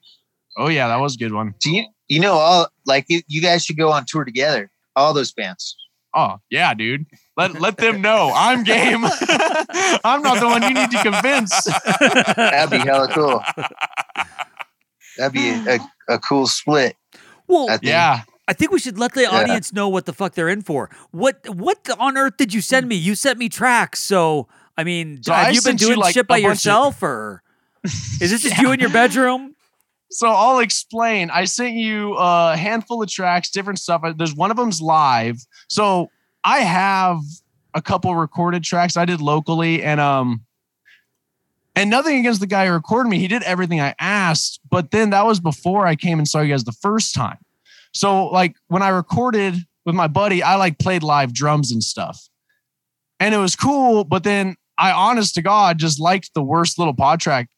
Oh 0.58 0.70
yeah, 0.70 0.88
that 0.90 1.00
was 1.00 1.16
a 1.16 1.18
good 1.18 1.34
one. 1.34 1.56
Do 1.60 1.72
you 1.72 1.86
you 2.08 2.20
know 2.20 2.34
all 2.34 2.68
like 2.86 3.06
you, 3.08 3.22
you 3.28 3.42
guys 3.42 3.64
should 3.64 3.78
go 3.78 3.92
on 3.92 4.06
tour 4.08 4.26
together. 4.26 4.70
All 4.96 5.14
those 5.14 5.32
bands. 5.32 5.76
Oh 6.14 6.40
yeah, 6.50 6.74
dude. 6.74 7.06
Let 7.38 7.60
let 7.62 7.78
them 7.78 8.02
know 8.02 8.32
I'm 8.36 8.64
game. 8.64 9.04
I'm 10.04 10.22
not 10.22 10.40
the 10.42 10.48
one 10.48 10.62
you 10.64 10.74
need 10.74 10.92
to 10.92 11.02
convince. 11.02 11.64
That'd 12.36 12.70
be 12.70 12.78
hella 12.80 13.08
cool. 13.08 13.42
That'd 15.18 15.34
be 15.34 15.50
a, 15.50 15.78
a, 16.10 16.16
a 16.16 16.20
cool 16.20 16.48
split. 16.48 16.96
Well, 17.48 17.80
yeah. 17.82 18.22
I 18.52 18.54
think 18.54 18.72
we 18.72 18.80
should 18.80 19.00
let 19.00 19.14
the 19.14 19.26
audience 19.26 19.72
know 19.72 19.88
what 19.88 20.06
the 20.06 20.12
fuck 20.12 20.34
they're 20.34 20.50
in 20.50 20.62
for. 20.62 20.90
What 21.12 21.48
what 21.56 21.90
on 21.98 22.18
earth 22.18 22.36
did 22.36 22.54
you 22.54 22.60
send 22.60 22.86
me? 22.90 22.96
You 22.98 23.16
sent 23.16 23.40
me 23.40 23.48
tracks, 23.48 24.00
so 24.04 24.50
I 24.78 24.84
mean, 24.84 25.24
So 25.24 25.32
have 25.32 25.48
I 25.48 25.50
you 25.52 25.62
been 25.62 25.78
sent 25.78 25.82
you, 25.82 25.88
doing 25.88 26.00
like, 26.00 26.14
shit 26.14 26.28
by 26.28 26.36
bunch 26.42 26.44
of- 26.44 26.50
yourself, 26.50 27.02
or 27.02 27.44
is 27.86 28.30
this 28.32 28.42
just 28.42 28.58
you 28.58 28.74
in 28.74 28.82
your 28.82 28.90
bedroom? 29.02 29.56
So 30.10 30.28
I'll 30.28 30.60
explain. 30.60 31.30
I 31.30 31.46
sent 31.46 31.76
you 31.76 32.16
a 32.18 32.58
handful 32.58 33.02
of 33.02 33.08
tracks, 33.10 33.50
different 33.50 33.80
stuff. 33.80 34.02
There's 34.18 34.36
one 34.36 34.52
of 34.52 34.58
them's 34.58 34.82
live. 34.82 35.38
So 35.70 36.12
I 36.44 36.60
have 36.60 37.20
a 37.74 37.82
couple 37.82 38.14
recorded 38.18 38.66
tracks 38.66 38.98
I 38.98 39.06
did 39.06 39.22
locally, 39.22 39.82
and 39.82 40.02
um, 40.02 40.42
and 41.74 41.90
nothing 41.90 42.20
against 42.20 42.42
the 42.42 42.48
guy 42.48 42.68
who 42.68 42.74
recorded 42.74 43.08
me. 43.10 43.20
He 43.20 43.30
did 43.30 43.44
everything 43.44 43.80
I 43.80 43.96
asked, 43.98 44.60
but 44.70 44.92
then 44.92 45.12
that 45.12 45.26
was 45.26 45.40
before 45.40 45.88
I 45.88 45.96
came 45.96 46.20
and 46.20 46.28
saw 46.28 46.42
you 46.42 46.50
guys 46.52 46.66
the 46.66 46.74
first 46.74 47.16
time. 47.16 47.38
So 47.94 48.28
like 48.28 48.56
when 48.68 48.82
I 48.82 48.90
recorded 48.90 49.56
with 49.86 49.96
my 49.96 50.08
buddy, 50.08 50.44
I 50.44 50.56
like 50.56 50.80
played 50.80 51.04
live 51.04 51.34
drums 51.34 51.72
and 51.72 51.84
stuff, 51.84 52.30
and 53.20 53.34
it 53.34 53.40
was 53.40 53.56
cool. 53.56 54.04
But 54.04 54.24
then 54.24 54.56
I, 54.78 54.92
honest 54.92 55.36
to 55.36 55.42
God, 55.42 55.78
just 55.78 56.00
liked 56.00 56.32
the 56.34 56.44
worst 56.44 56.80
little 56.80 56.94
pod 56.94 57.20
track 57.20 57.50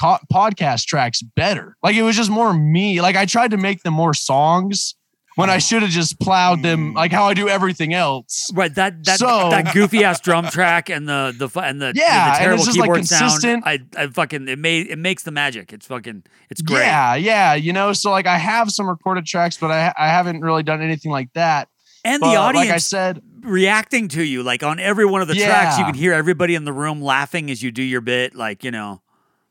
podcast 0.00 0.86
tracks 0.86 1.22
better. 1.22 1.76
Like 1.82 1.94
it 1.96 2.02
was 2.02 2.16
just 2.16 2.30
more 2.30 2.52
me. 2.52 3.00
Like 3.00 3.16
I 3.16 3.26
tried 3.26 3.52
to 3.52 3.56
make 3.56 3.82
them 3.82 3.94
more 3.94 4.14
songs 4.14 4.94
when 5.36 5.50
I 5.50 5.58
should 5.58 5.82
have 5.82 5.90
just 5.90 6.20
plowed 6.20 6.62
them 6.62 6.90
hmm. 6.90 6.96
like 6.96 7.12
how 7.12 7.24
I 7.24 7.34
do 7.34 7.48
everything 7.48 7.94
else. 7.94 8.50
Right, 8.54 8.74
that 8.74 9.04
that 9.04 9.18
So- 9.18 9.50
that 9.50 9.72
goofy 9.72 10.04
ass 10.04 10.20
drum 10.20 10.46
track 10.46 10.88
and 10.90 11.08
the 11.08 11.34
the 11.36 11.60
and 11.60 11.80
the, 11.80 11.92
Yeah, 11.94 12.24
the 12.24 12.30
and 12.30 12.38
terrible 12.38 12.54
it's 12.56 12.66
just, 12.66 12.78
like, 12.78 12.86
keyboard 12.88 13.06
sound. 13.06 13.20
consistent. 13.20 13.66
I, 13.66 13.78
I 13.96 14.06
fucking 14.08 14.48
it 14.48 14.58
made 14.58 14.88
it 14.88 14.98
makes 14.98 15.22
the 15.22 15.30
magic. 15.30 15.72
It's 15.72 15.86
fucking 15.86 16.24
it's 16.50 16.62
great. 16.62 16.80
Yeah, 16.80 17.14
yeah, 17.14 17.54
you 17.54 17.72
know. 17.72 17.92
So 17.92 18.10
like 18.10 18.26
I 18.26 18.38
have 18.38 18.70
some 18.70 18.88
recorded 18.88 19.26
tracks, 19.26 19.56
but 19.56 19.70
I 19.70 19.92
I 19.96 20.08
haven't 20.08 20.40
really 20.40 20.62
done 20.62 20.82
anything 20.82 21.12
like 21.12 21.32
that. 21.34 21.68
and 22.04 22.20
But 22.20 22.30
the 22.30 22.36
audience 22.36 22.68
like 22.68 22.74
I 22.74 22.78
said, 22.78 23.22
reacting 23.42 24.08
to 24.08 24.22
you 24.22 24.42
like 24.42 24.62
on 24.62 24.78
every 24.78 25.04
one 25.04 25.20
of 25.22 25.28
the 25.28 25.34
tracks 25.34 25.78
you 25.78 25.84
can 25.84 25.94
hear 25.94 26.12
everybody 26.12 26.54
in 26.54 26.64
the 26.64 26.72
room 26.72 27.02
laughing 27.02 27.50
as 27.50 27.62
you 27.62 27.72
do 27.72 27.82
your 27.82 28.00
bit 28.00 28.34
like 28.34 28.62
you 28.64 28.70
know 28.70 29.01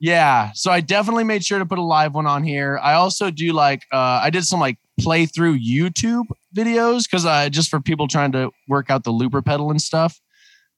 Yeah. 0.01 0.49
So 0.55 0.71
I 0.71 0.81
definitely 0.81 1.23
made 1.23 1.45
sure 1.45 1.59
to 1.59 1.65
put 1.65 1.77
a 1.77 1.83
live 1.83 2.15
one 2.15 2.25
on 2.25 2.43
here. 2.43 2.79
I 2.81 2.93
also 2.93 3.29
do 3.29 3.53
like 3.53 3.83
uh 3.91 4.19
I 4.23 4.31
did 4.31 4.43
some 4.45 4.59
like 4.59 4.79
playthrough 4.99 5.63
YouTube 5.63 6.25
videos 6.55 7.03
because 7.03 7.23
I 7.23 7.49
just 7.49 7.69
for 7.69 7.79
people 7.79 8.07
trying 8.07 8.31
to 8.31 8.49
work 8.67 8.89
out 8.89 9.03
the 9.03 9.11
looper 9.11 9.43
pedal 9.43 9.69
and 9.69 9.79
stuff. 9.79 10.19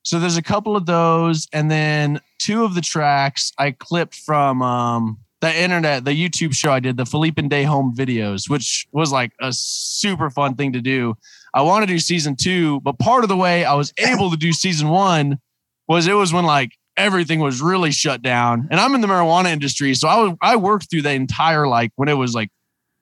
So 0.03 0.19
there's 0.19 0.35
a 0.35 0.41
couple 0.41 0.75
of 0.75 0.85
those, 0.85 1.47
and 1.53 1.71
then 1.71 2.19
two 2.37 2.65
of 2.65 2.75
the 2.75 2.81
tracks 2.81 3.53
I 3.57 3.71
clipped 3.71 4.15
from 4.15 4.61
um 4.61 5.17
the 5.39 5.57
internet, 5.57 6.03
the 6.03 6.11
YouTube 6.11 6.53
show 6.53 6.73
I 6.73 6.81
did, 6.81 6.97
the 6.97 7.05
Felipe 7.05 7.35
Pendejo 7.35 7.65
Home 7.65 7.93
videos, 7.95 8.49
which 8.49 8.85
was 8.91 9.13
like 9.13 9.31
a 9.41 9.53
super 9.53 10.29
fun 10.29 10.55
thing 10.55 10.73
to 10.73 10.81
do. 10.81 11.15
I 11.53 11.61
want 11.61 11.83
to 11.83 11.87
do 11.87 11.99
season 11.99 12.35
two, 12.35 12.81
but 12.81 12.99
part 12.99 13.23
of 13.23 13.29
the 13.29 13.37
way 13.37 13.63
I 13.63 13.73
was 13.75 13.93
able 13.97 14.31
to 14.31 14.37
do 14.37 14.51
season 14.51 14.89
one 14.89 15.39
was 15.87 16.07
it 16.07 16.13
was 16.13 16.33
when 16.33 16.45
like 16.45 16.71
everything 16.97 17.39
was 17.39 17.61
really 17.61 17.91
shut 17.91 18.21
down. 18.21 18.67
And 18.71 18.79
I'm 18.79 18.93
in 18.95 19.01
the 19.01 19.07
marijuana 19.07 19.51
industry, 19.51 19.93
so 19.95 20.07
I 20.07 20.15
was 20.23 20.33
I 20.41 20.55
worked 20.55 20.89
through 20.89 21.03
the 21.03 21.11
entire 21.11 21.67
like 21.67 21.91
when 21.95 22.09
it 22.09 22.13
was 22.13 22.33
like 22.35 22.49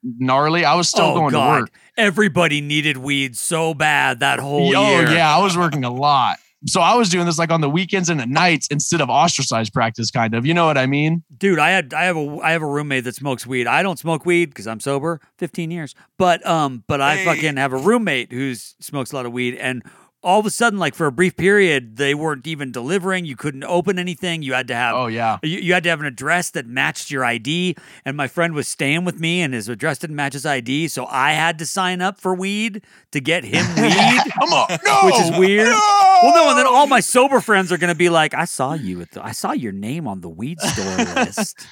gnarly. 0.04 0.66
I 0.66 0.76
was 0.76 0.90
still 0.90 1.06
oh 1.06 1.14
going 1.16 1.32
god 1.32 1.56
to 1.56 1.62
work. 1.62 1.72
everybody 1.98 2.62
needed 2.62 2.98
weed 2.98 3.38
so 3.38 3.74
bad 3.74 4.20
that 4.22 4.40
whole 4.40 4.76
oh 4.76 4.90
year 5.00 5.12
yeah, 5.12 5.36
I 5.36 5.42
was 5.42 5.58
working 5.58 5.84
a 5.84 5.92
lot. 5.94 6.38
So 6.68 6.80
I 6.80 6.94
was 6.94 7.10
doing 7.10 7.26
this 7.26 7.40
like 7.40 7.50
on 7.50 7.62
the 7.62 7.70
weekends 7.72 8.08
and 8.10 8.22
at 8.22 8.30
nights 8.30 8.68
instead 8.70 9.02
of 9.02 9.10
ostracized 9.10 9.74
practice, 9.74 10.12
kind 10.12 10.36
of. 10.36 10.46
You 10.46 10.54
know 10.54 10.68
what 10.68 10.78
I 10.78 10.86
mean? 10.86 11.24
dude 11.36 11.58
i 11.58 11.72
had 11.72 11.92
i 11.94 12.04
have 12.04 12.16
a 12.16 12.38
i 12.44 12.52
have 12.52 12.62
a 12.62 12.68
roommate 12.68 13.04
that 13.04 13.16
smokes 13.16 13.48
weed 13.48 13.66
i 13.66 13.82
don't 13.82 13.98
smoke 13.98 14.28
weed 14.28 14.46
because 14.52 14.68
i'm 14.68 14.80
sober 14.80 15.20
15 15.40 15.72
years 15.72 15.96
but 16.20 16.46
um 16.46 16.84
but 16.86 17.02
i 17.02 17.16
Hey. 17.16 17.26
fucking 17.26 17.58
have 17.58 17.74
a 17.74 17.78
roommate 17.78 18.32
who 18.32 18.54
smokes 18.54 19.12
a 19.12 19.16
lot 19.16 19.26
of 19.26 19.32
weed 19.32 19.56
and 19.56 19.82
all 20.24 20.40
of 20.40 20.46
a 20.46 20.50
sudden, 20.52 20.78
like 20.78 20.94
for 20.94 21.08
a 21.08 21.12
brief 21.12 21.36
period, 21.36 21.98
they 21.98 22.14
weren't 22.14 22.46
even 22.46 22.72
delivering. 22.72 23.26
You 23.26 23.36
couldn't 23.36 23.64
open 23.64 23.98
anything. 23.98 24.44
You 24.44 24.54
had 24.54 24.68
to 24.68 24.76
have 24.76 24.96
Oh 24.96 25.08
yeah. 25.08 25.40
you, 25.42 25.60
you 25.60 25.74
had 25.74 25.84
to 25.84 25.90
have 25.90 26.00
an 26.00 26.06
address 26.06 26.52
that 26.52 26.68
matched 26.68 27.10
your 27.10 27.26
ID. 27.26 27.76
And 28.06 28.16
my 28.16 28.28
friend 28.28 28.54
was 28.54 28.68
staying 28.68 29.04
with 29.04 29.20
me, 29.20 29.42
and 29.42 29.54
his 29.54 29.68
address 29.68 29.98
didn't 29.98 30.16
match 30.16 30.34
his 30.34 30.46
ID, 30.46 30.88
so 30.90 31.06
I 31.08 31.32
had 31.34 31.58
to 31.60 31.66
sign 31.66 32.02
up 32.02 32.20
for 32.20 32.36
weed 32.36 32.84
to 33.12 33.20
get 33.20 33.44
him 33.44 33.66
weed. 33.76 34.22
Come 34.40 34.54
on. 34.54 34.68
No. 34.86 35.00
Which 35.06 35.20
is 35.20 35.32
weird. 35.40 35.70
No! 35.70 35.80
Well, 36.24 36.36
no, 36.36 36.50
and 36.50 36.58
then 36.60 36.68
all 36.68 36.86
my 36.88 37.00
sober 37.00 37.40
friends 37.40 37.72
are 37.72 37.78
going 37.78 37.92
to 37.92 37.98
be 37.98 38.10
like, 38.10 38.34
"I 38.36 38.46
saw 38.46 38.74
you 38.74 39.02
at 39.02 39.12
the, 39.12 39.26
I 39.26 39.32
saw 39.32 39.54
your 39.54 39.72
name 39.72 40.08
on 40.08 40.22
the 40.22 40.30
weed 40.30 40.62
store 40.62 40.98
list, 41.16 41.66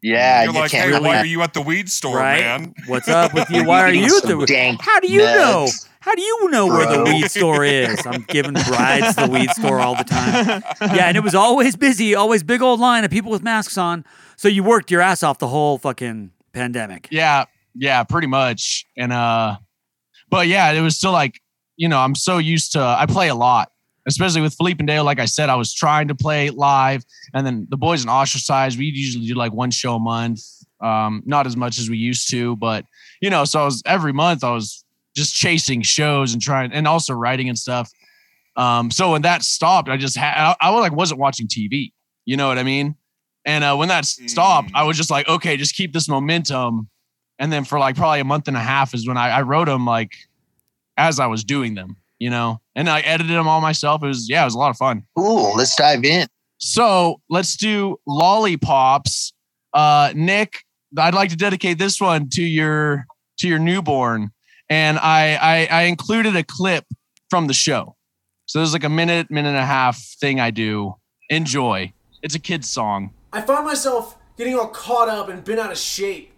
Yeah, 0.00 0.44
You're 0.44 0.52
you 0.54 0.58
like, 0.60 0.70
can't 0.70 0.92
hey, 0.94 0.98
why 0.98 1.18
are 1.18 1.26
you 1.26 1.42
at 1.42 1.52
the 1.52 1.60
weed 1.60 1.90
store, 1.90 2.16
right? 2.16 2.40
man? 2.40 2.74
What's 2.86 3.08
up 3.08 3.34
with 3.34 3.50
you? 3.50 3.64
Why 3.66 3.82
are 3.82 3.92
you 3.92 4.16
at 4.16 4.22
the? 4.22 4.76
How 4.80 4.98
do 5.00 5.12
you 5.12 5.18
know? 5.18 5.68
How 6.02 6.16
do 6.16 6.20
you 6.20 6.50
know 6.50 6.66
where 6.66 6.86
the 6.86 7.04
weed 7.04 7.30
store 7.30 7.64
is? 7.64 8.04
I'm 8.04 8.22
giving 8.22 8.54
brides 8.54 9.14
the 9.14 9.28
weed 9.30 9.50
store 9.50 9.78
all 9.78 9.94
the 9.94 10.02
time. 10.02 10.62
Yeah, 10.80 11.06
and 11.06 11.16
it 11.16 11.22
was 11.22 11.34
always 11.34 11.76
busy, 11.76 12.16
always 12.16 12.42
big 12.42 12.60
old 12.60 12.80
line 12.80 13.04
of 13.04 13.10
people 13.12 13.30
with 13.30 13.44
masks 13.44 13.78
on. 13.78 14.04
So 14.36 14.48
you 14.48 14.64
worked 14.64 14.90
your 14.90 15.00
ass 15.00 15.22
off 15.22 15.38
the 15.38 15.46
whole 15.46 15.78
fucking 15.78 16.32
pandemic. 16.52 17.06
Yeah, 17.12 17.44
yeah, 17.76 18.02
pretty 18.02 18.26
much. 18.26 18.84
And 18.96 19.12
uh 19.12 19.58
but 20.28 20.48
yeah, 20.48 20.72
it 20.72 20.80
was 20.80 20.96
still 20.96 21.12
like, 21.12 21.40
you 21.76 21.88
know, 21.88 22.00
I'm 22.00 22.16
so 22.16 22.38
used 22.38 22.72
to 22.72 22.80
I 22.80 23.06
play 23.06 23.28
a 23.28 23.36
lot, 23.36 23.70
especially 24.08 24.40
with 24.40 24.54
Felipe 24.54 24.78
Pendejo. 24.78 25.04
Like 25.04 25.20
I 25.20 25.26
said, 25.26 25.50
I 25.50 25.54
was 25.54 25.72
trying 25.72 26.08
to 26.08 26.16
play 26.16 26.50
live, 26.50 27.04
and 27.32 27.46
then 27.46 27.68
the 27.70 27.76
boys 27.76 28.02
in 28.02 28.08
ostracized. 28.08 28.76
We 28.76 28.86
usually 28.86 29.26
do 29.26 29.34
like 29.34 29.52
one 29.52 29.70
show 29.70 29.94
a 29.94 30.00
month. 30.00 30.40
Um, 30.80 31.22
not 31.26 31.46
as 31.46 31.56
much 31.56 31.78
as 31.78 31.88
we 31.88 31.96
used 31.96 32.28
to, 32.32 32.56
but 32.56 32.84
you 33.20 33.30
know, 33.30 33.44
so 33.44 33.62
I 33.62 33.64
was 33.66 33.84
every 33.86 34.12
month 34.12 34.42
I 34.42 34.50
was 34.50 34.81
just 35.14 35.34
chasing 35.34 35.82
shows 35.82 36.32
and 36.32 36.42
trying 36.42 36.72
and 36.72 36.88
also 36.88 37.14
writing 37.14 37.48
and 37.48 37.58
stuff. 37.58 37.90
Um, 38.56 38.90
so 38.90 39.12
when 39.12 39.22
that 39.22 39.42
stopped, 39.42 39.88
I 39.88 39.96
just 39.96 40.16
had 40.16 40.34
I, 40.36 40.56
I 40.60 40.70
like 40.70 40.92
wasn't 40.92 41.20
watching 41.20 41.46
TV. 41.46 41.92
You 42.24 42.36
know 42.36 42.48
what 42.48 42.58
I 42.58 42.62
mean? 42.62 42.96
And 43.44 43.64
uh, 43.64 43.74
when 43.76 43.88
that 43.88 44.04
stopped, 44.04 44.70
I 44.74 44.84
was 44.84 44.96
just 44.96 45.10
like, 45.10 45.28
okay, 45.28 45.56
just 45.56 45.74
keep 45.74 45.92
this 45.92 46.08
momentum. 46.08 46.88
And 47.38 47.52
then 47.52 47.64
for 47.64 47.78
like 47.78 47.96
probably 47.96 48.20
a 48.20 48.24
month 48.24 48.46
and 48.46 48.56
a 48.56 48.60
half 48.60 48.94
is 48.94 49.06
when 49.08 49.16
I, 49.16 49.30
I 49.30 49.42
wrote 49.42 49.66
them 49.66 49.84
like 49.84 50.12
as 50.96 51.18
I 51.18 51.26
was 51.26 51.42
doing 51.42 51.74
them, 51.74 51.96
you 52.18 52.30
know, 52.30 52.60
and 52.76 52.88
I 52.88 53.00
edited 53.00 53.32
them 53.32 53.48
all 53.48 53.60
myself. 53.60 54.04
It 54.04 54.06
was, 54.06 54.28
yeah, 54.28 54.42
it 54.42 54.44
was 54.44 54.54
a 54.54 54.58
lot 54.58 54.70
of 54.70 54.76
fun. 54.76 55.02
Cool. 55.16 55.56
Let's 55.56 55.74
dive 55.74 56.04
in. 56.04 56.28
So 56.58 57.20
let's 57.28 57.56
do 57.56 57.98
lollipops. 58.06 59.32
Uh, 59.74 60.12
Nick, 60.14 60.64
I'd 60.96 61.14
like 61.14 61.30
to 61.30 61.36
dedicate 61.36 61.78
this 61.78 62.00
one 62.00 62.28
to 62.30 62.42
your 62.42 63.06
to 63.38 63.48
your 63.48 63.58
newborn, 63.58 64.30
and 64.72 64.98
I 64.98 65.34
I, 65.34 65.68
I 65.70 65.82
included 65.82 66.34
a 66.34 66.42
clip 66.42 66.86
from 67.28 67.46
the 67.46 67.52
show. 67.52 67.94
So 68.46 68.58
there's 68.58 68.72
like 68.72 68.84
a 68.84 68.88
minute, 68.88 69.30
minute 69.30 69.50
and 69.50 69.58
a 69.58 69.66
half 69.66 69.98
thing 70.18 70.40
I 70.40 70.50
do. 70.50 70.94
Enjoy. 71.28 71.92
It's 72.22 72.34
a 72.34 72.38
kid's 72.38 72.70
song. 72.70 73.10
I 73.34 73.42
found 73.42 73.66
myself 73.66 74.16
getting 74.38 74.54
all 74.54 74.68
caught 74.68 75.10
up 75.10 75.28
and 75.28 75.44
bent 75.44 75.60
out 75.60 75.70
of 75.70 75.76
shape 75.76 76.32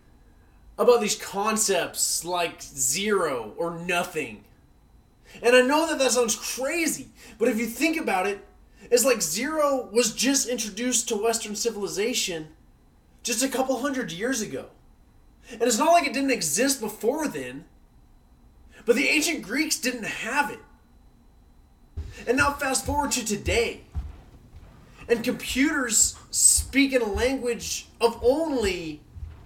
about 0.76 1.00
these 1.00 1.14
concepts 1.14 2.24
like 2.24 2.60
zero 2.60 3.54
or 3.56 3.78
nothing. 3.78 4.44
And 5.40 5.54
I 5.54 5.62
know 5.62 5.86
that 5.86 6.00
that 6.00 6.10
sounds 6.10 6.34
crazy, 6.34 7.08
but 7.38 7.48
if 7.48 7.56
you 7.58 7.66
think 7.66 7.96
about 7.96 8.26
it, 8.26 8.44
it's 8.90 9.04
like 9.04 9.22
zero 9.22 9.88
was 9.92 10.12
just 10.12 10.48
introduced 10.48 11.08
to 11.08 11.16
Western 11.16 11.54
civilization 11.54 12.48
just 13.22 13.44
a 13.44 13.48
couple 13.48 13.78
hundred 13.78 14.10
years 14.10 14.40
ago. 14.42 14.66
And 15.52 15.62
it's 15.62 15.78
not 15.78 15.92
like 15.92 16.06
it 16.06 16.12
didn't 16.12 16.32
exist 16.32 16.80
before 16.80 17.28
then, 17.28 17.64
but 18.84 18.96
the 18.96 19.08
ancient 19.08 19.42
Greeks 19.42 19.78
didn't 19.78 20.04
have 20.04 20.50
it. 20.50 20.60
And 22.26 22.36
now, 22.36 22.52
fast 22.52 22.86
forward 22.86 23.10
to 23.12 23.24
today 23.24 23.82
and 25.08 25.22
computers 25.22 26.16
speak 26.30 26.92
in 26.92 27.02
a 27.02 27.08
language 27.08 27.86
of 28.00 28.18
only 28.22 29.00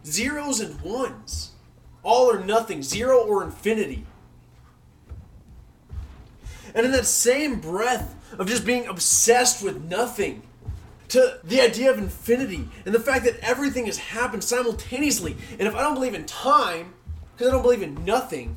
zeros 0.04 0.60
and 0.60 0.80
ones 0.80 1.52
all 2.02 2.30
or 2.30 2.44
nothing 2.44 2.82
zero 2.82 3.18
or 3.18 3.42
infinity 3.42 4.06
and 6.74 6.86
in 6.86 6.92
that 6.92 7.06
same 7.06 7.60
breath 7.60 8.14
of 8.38 8.46
just 8.46 8.64
being 8.64 8.86
obsessed 8.86 9.62
with 9.62 9.82
nothing 9.84 10.42
to 11.08 11.40
the 11.42 11.60
idea 11.60 11.90
of 11.90 11.98
infinity 11.98 12.68
and 12.84 12.94
the 12.94 13.00
fact 13.00 13.24
that 13.24 13.38
everything 13.40 13.86
has 13.86 13.98
happened 13.98 14.44
simultaneously 14.44 15.36
and 15.58 15.62
if 15.62 15.74
i 15.74 15.80
don't 15.80 15.94
believe 15.94 16.14
in 16.14 16.24
time 16.24 16.94
because 17.32 17.48
i 17.48 17.50
don't 17.50 17.62
believe 17.62 17.82
in 17.82 18.04
nothing 18.04 18.56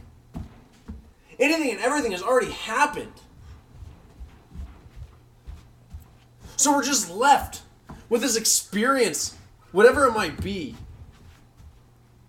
anything 1.42 1.72
and 1.72 1.82
everything 1.82 2.12
has 2.12 2.22
already 2.22 2.52
happened 2.52 3.12
So 6.62 6.72
we're 6.72 6.84
just 6.84 7.10
left 7.10 7.64
with 8.08 8.22
this 8.22 8.36
experience, 8.36 9.36
whatever 9.72 10.06
it 10.06 10.12
might 10.12 10.40
be. 10.44 10.76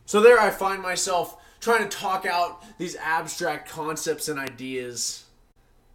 So 0.06 0.22
there 0.22 0.40
I 0.40 0.48
find 0.48 0.80
myself 0.80 1.36
trying 1.60 1.86
to 1.86 1.94
talk 1.94 2.24
out 2.24 2.64
these 2.78 2.96
abstract 2.96 3.68
concepts 3.68 4.30
and 4.30 4.38
ideas 4.38 5.24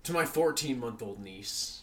to 0.03 0.13
my 0.13 0.23
14 0.23 0.79
month 0.79 1.01
old 1.01 1.19
niece. 1.19 1.81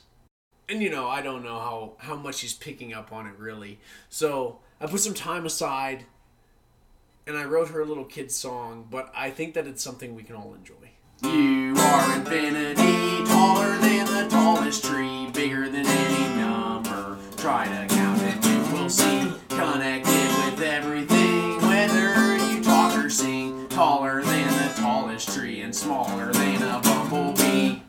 And 0.68 0.80
you 0.80 0.90
know, 0.90 1.08
I 1.08 1.22
don't 1.22 1.42
know 1.42 1.58
how, 1.58 1.94
how 1.98 2.14
much 2.14 2.36
she's 2.36 2.54
picking 2.54 2.94
up 2.94 3.12
on 3.12 3.26
it 3.26 3.36
really. 3.36 3.80
So 4.08 4.60
I 4.80 4.86
put 4.86 5.00
some 5.00 5.12
time 5.12 5.46
aside 5.46 6.04
and 7.26 7.36
I 7.36 7.46
wrote 7.46 7.70
her 7.70 7.80
a 7.80 7.84
little 7.84 8.04
kid 8.04 8.30
song, 8.30 8.86
but 8.88 9.12
I 9.12 9.30
think 9.30 9.54
that 9.54 9.66
it's 9.66 9.82
something 9.82 10.14
we 10.14 10.22
can 10.22 10.36
all 10.36 10.54
enjoy. 10.54 10.83
You 11.24 11.74
are 11.78 12.16
infinity, 12.16 13.24
taller 13.24 13.78
than 13.78 14.06
the 14.06 14.28
tallest 14.28 14.84
tree, 14.84 15.30
bigger 15.32 15.70
than 15.70 15.86
any 15.86 16.34
number. 16.36 17.16
Try 17.38 17.64
to 17.64 17.94
count 17.94 18.20
it, 18.20 18.44
you 18.44 18.76
will 18.76 18.90
see. 18.90 19.32
Connected 19.48 20.28
with 20.44 20.60
everything, 20.60 21.60
whether 21.62 22.36
you 22.36 22.62
talk 22.62 22.96
or 23.02 23.08
sing. 23.08 23.66
Taller 23.68 24.22
than 24.22 24.48
the 24.48 24.74
tallest 24.76 25.32
tree, 25.34 25.62
and 25.62 25.74
smaller 25.74 26.30
than 26.30 26.62
a 26.62 26.80
bumblebee. 26.80 27.83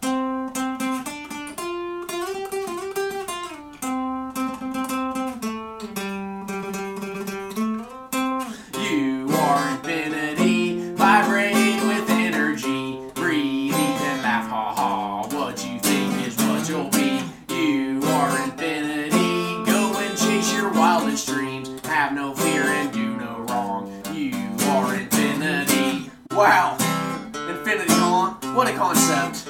Wow, 26.46 26.78
infinity, 27.50 27.92
huh? 27.94 28.36
What 28.54 28.68
a 28.68 28.74
concept. 28.74 29.50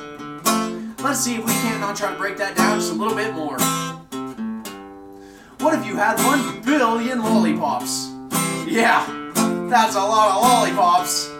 Let's 1.03 1.19
see 1.19 1.35
if 1.35 1.45
we 1.45 1.51
can 1.51 1.81
now 1.81 1.93
try 1.93 2.09
to 2.09 2.17
break 2.17 2.37
that 2.37 2.55
down 2.55 2.79
just 2.79 2.93
a 2.93 2.95
little 2.95 3.17
bit 3.17 3.33
more. 3.33 3.57
What 5.59 5.77
if 5.77 5.85
you 5.85 5.97
had 5.97 6.17
one 6.23 6.61
billion 6.61 7.21
lollipops? 7.21 8.11
Yeah, 8.65 9.05
that's 9.69 9.97
a 9.97 9.99
lot 9.99 10.37
of 10.37 10.41
lollipops. 10.41 11.31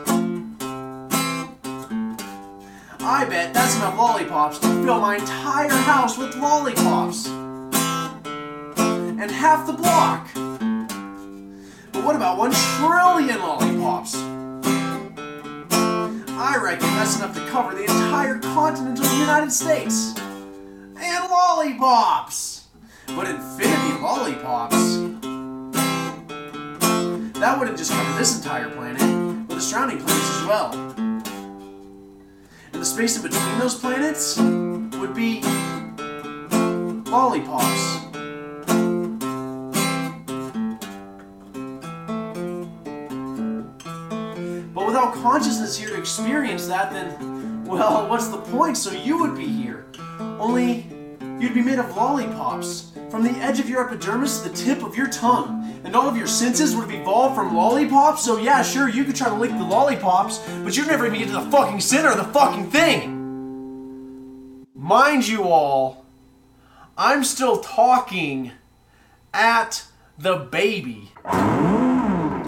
I 3.00 3.24
bet 3.24 3.54
that's 3.54 3.78
enough 3.78 3.98
lollipops 3.98 4.60
to 4.60 4.68
fill 4.84 5.00
my 5.00 5.16
entire 5.16 5.70
house 5.70 6.18
with 6.18 6.36
lollipops. 6.36 7.28
And 8.28 9.32
half 9.32 9.66
the 9.66 9.72
block. 9.72 10.28
But 11.94 12.04
what 12.04 12.18
about 12.18 12.38
one 12.38 12.52
trillion 12.52 13.40
lollipops? 13.40 14.35
I 16.38 16.58
reckon 16.62 16.88
that's 16.96 17.16
enough 17.16 17.34
to 17.36 17.46
cover 17.48 17.74
the 17.74 17.84
entire 17.84 18.40
continent 18.40 19.00
of 19.00 19.06
the 19.10 19.16
United 19.16 19.52
States. 19.52 20.14
And 20.18 21.30
lollipops! 21.30 22.68
But 23.08 23.28
infinity 23.28 24.02
lollipops. 24.02 24.76
That 27.40 27.58
wouldn't 27.58 27.78
just 27.78 27.92
cover 27.92 28.20
this 28.20 28.36
entire 28.38 28.70
planet, 28.70 29.48
but 29.48 29.56
the 29.56 29.62
surrounding 29.62 30.00
planets 30.00 30.30
as 30.42 30.46
well. 30.46 30.74
And 32.74 32.82
the 32.82 32.86
space 32.86 33.16
in 33.16 33.24
between 33.24 33.60
those 33.60 33.76
planets 33.80 34.38
would 34.38 35.14
be 35.14 35.42
lollipops. 37.10 37.95
Without 45.06 45.22
consciousness 45.22 45.78
here 45.78 45.90
to 45.90 46.00
experience 46.00 46.66
that, 46.66 46.92
then, 46.92 47.64
well, 47.66 48.10
what's 48.10 48.30
the 48.30 48.40
point? 48.40 48.76
So 48.76 48.92
you 48.92 49.20
would 49.20 49.36
be 49.36 49.46
here. 49.46 49.86
Only 50.40 50.88
you'd 51.40 51.54
be 51.54 51.62
made 51.62 51.78
of 51.78 51.96
lollipops. 51.96 52.92
From 53.12 53.22
the 53.22 53.30
edge 53.34 53.60
of 53.60 53.70
your 53.70 53.86
epidermis 53.86 54.42
to 54.42 54.50
the 54.50 54.56
tip 54.56 54.82
of 54.82 54.98
your 54.98 55.08
tongue. 55.08 55.80
And 55.84 55.96
all 55.96 56.10
of 56.10 56.18
your 56.18 56.26
senses 56.26 56.76
would 56.76 56.90
have 56.90 57.02
evolved 57.02 57.36
from 57.36 57.56
lollipops, 57.56 58.26
so 58.26 58.38
yeah, 58.38 58.64
sure, 58.64 58.90
you 58.90 59.04
could 59.04 59.16
try 59.16 59.30
to 59.30 59.36
lick 59.36 59.52
the 59.52 59.64
lollipops, 59.64 60.40
but 60.64 60.76
you'd 60.76 60.88
never 60.88 61.06
even 61.06 61.20
get 61.20 61.28
to 61.28 61.34
the 61.34 61.52
fucking 61.52 61.82
center 61.82 62.10
of 62.10 62.18
the 62.18 62.34
fucking 62.34 62.72
thing! 62.72 63.12
mind 64.74 65.28
you 65.28 65.44
all, 65.44 66.06
I'm 66.98 67.24
still 67.24 67.60
talking 67.60 68.54
at 69.34 69.86
the 70.18 70.36
baby. 70.36 71.12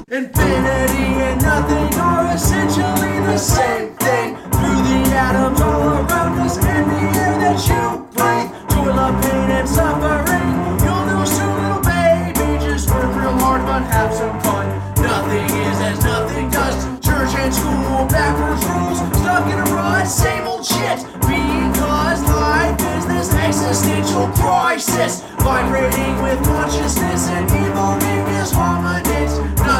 Infinity 0.10 1.20
and 1.20 1.41
nothing 1.41 2.00
are 2.00 2.34
essentially 2.34 3.20
the 3.28 3.38
same 3.38 3.91
thing. 3.96 4.38
Through 4.56 4.80
the 4.88 5.04
atoms 5.12 5.60
all 5.60 5.84
around 5.84 6.39
us 6.39 6.56
and 6.63 6.89
the 6.89 7.20
air 7.20 7.36
that 7.43 7.60
you 7.67 8.08
breathe. 8.15 8.48
Toil, 8.72 8.98
of 8.98 9.22
pain, 9.22 9.52
and 9.52 9.67
suffering. 9.67 10.48
You'll 10.80 11.04
lose 11.12 11.36
soon, 11.36 11.52
little 11.60 11.84
baby. 11.84 12.48
Just 12.63 12.88
work 12.89 13.12
real 13.20 13.36
hard, 13.36 13.67
but 13.67 13.84
have 13.91 14.13
some 14.15 14.39
fun. 14.48 14.72
Nothing 15.04 15.43
is 15.67 15.78
as 15.84 16.02
nothing 16.02 16.52
does. 16.52 16.80
Church 17.04 17.36
and 17.36 17.54
school, 17.54 18.08
backwards 18.08 18.63
rules. 18.63 19.04
Stuck 19.20 19.52
in 19.52 19.60
a 19.60 19.67
rut, 19.76 20.08
same 20.08 20.48
old 20.48 20.63
shit. 20.63 21.04
Because 21.28 22.24
life 22.32 22.80
is 22.96 23.06
this 23.12 23.34
existential 23.36 24.32
crisis. 24.39 25.20
Vibrating 25.43 26.15
with 26.24 26.39
consciousness 26.46 27.28
and 27.28 27.43
evolving 27.52 28.24
as 28.39 28.54
hominids. 28.54 29.07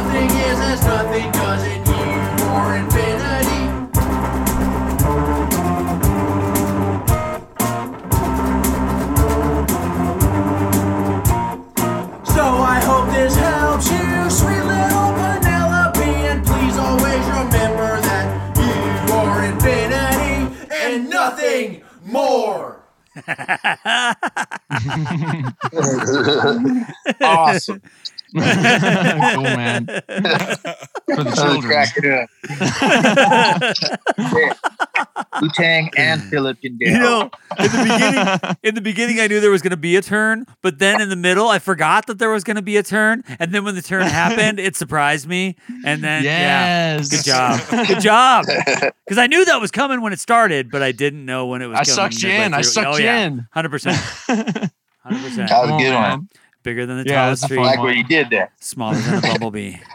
Nothing 0.07 0.31
is 0.39 0.59
as 0.61 0.85
nothing 0.85 1.31
does 1.33 1.63
in 1.65 1.85
you 1.85 2.45
or 2.55 2.75
infinity. 2.77 3.91
So 12.25 12.43
I 12.43 12.79
hope 12.83 13.09
this 13.13 13.35
helps 13.35 13.91
you, 13.91 14.29
sweet 14.29 14.63
little 14.63 15.13
Penelope, 15.19 16.01
and 16.03 16.45
please 16.45 16.77
always 16.77 17.25
remember 17.27 18.01
that 18.01 18.57
you 18.57 19.13
are 19.13 19.45
infinity 19.45 20.67
and 20.71 21.09
nothing 21.09 21.83
more. 22.05 22.81
awesome. 27.21 27.81
Cool, 28.39 29.43
man. 29.43 29.86
For 29.88 31.23
the 31.23 31.23
I 31.23 31.23
was 31.23 31.36
children. 31.36 31.71
cracking 31.71 32.12
up. 32.12 32.30
Wu 35.41 35.50
Tang 35.54 35.89
and 35.97 36.21
Philip 36.23 36.60
Dale. 36.62 36.71
You 36.80 37.00
know, 37.00 37.30
in 37.60 37.71
the 37.71 37.84
beginning, 37.84 38.58
in 38.63 38.76
the 38.76 38.82
beginning, 38.82 39.19
I 39.19 39.28
knew 39.28 39.39
there 39.39 39.52
was 39.52 39.62
going 39.62 39.71
to 39.71 39.78
be 39.78 39.95
a 39.95 40.02
turn, 40.02 40.45
but 40.62 40.80
then 40.80 41.02
in 41.02 41.10
the 41.10 41.15
middle, 41.15 41.47
I 41.47 41.60
forgot 41.60 42.08
that 42.08 42.19
there 42.19 42.30
was 42.30 42.43
going 42.43 42.56
to 42.56 42.62
be 42.62 42.78
a 42.78 42.84
turn, 42.84 43.23
and 43.39 43.52
then 43.54 43.63
when 43.63 43.76
the 43.76 43.82
turn 43.82 44.04
happened, 44.04 44.60
it 44.60 44.76
surprised 44.76 45.28
me. 45.28 45.56
And 45.86 46.04
then, 46.04 46.23
yeah, 46.23 46.97
Yes. 46.97 47.10
good 47.10 47.23
job, 47.26 47.60
good 47.88 48.02
job, 48.02 48.45
because 49.06 49.17
I 49.17 49.28
knew 49.28 49.45
that 49.45 49.62
was 49.62 49.71
coming 49.71 50.02
when 50.02 50.13
it 50.13 50.19
started, 50.19 50.69
but 50.71 50.82
I 50.84 50.91
didn't 50.91 51.26
know 51.26 51.45
when 51.47 51.62
it 51.62 51.67
was. 51.67 51.78
I 51.80 51.84
coming 51.84 51.95
sucked 51.95 52.23
you 52.23 52.30
in. 52.30 52.54
I 52.54 52.62
sucked 52.62 52.88
oh, 52.88 52.97
you 52.97 53.06
yeah. 53.06 53.26
in. 53.26 53.47
Hundred 53.52 53.69
percent, 53.69 53.97
hundred 53.97 54.71
percent. 55.04 55.50
That 55.50 55.62
was 55.62 55.71
a 55.71 55.78
good 55.78 55.93
on, 55.93 56.10
one. 56.12 56.30
Man. 56.67 56.75
Bigger 56.75 56.86
than 56.86 57.03
the 57.03 57.10
Yeah, 57.10 57.23
tallest 57.25 57.41
that's 57.43 57.51
a 57.51 57.56
tree, 57.56 57.63
like 57.65 57.80
where 57.82 57.93
you 57.93 58.03
did 58.03 58.30
that. 58.32 58.51
smaller 58.60 58.97
than 58.97 59.15
a 59.15 59.21
bumblebee. 59.21 59.75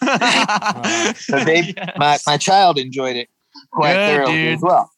But 0.00 1.44
they, 1.46 1.74
my, 1.96 2.18
my 2.26 2.36
child 2.36 2.78
enjoyed 2.78 3.16
it 3.16 3.28
quite 3.72 3.94
Good, 3.94 4.16
thoroughly 4.16 4.32
dude. 4.44 4.54
as 4.54 4.60
well. 4.62 4.90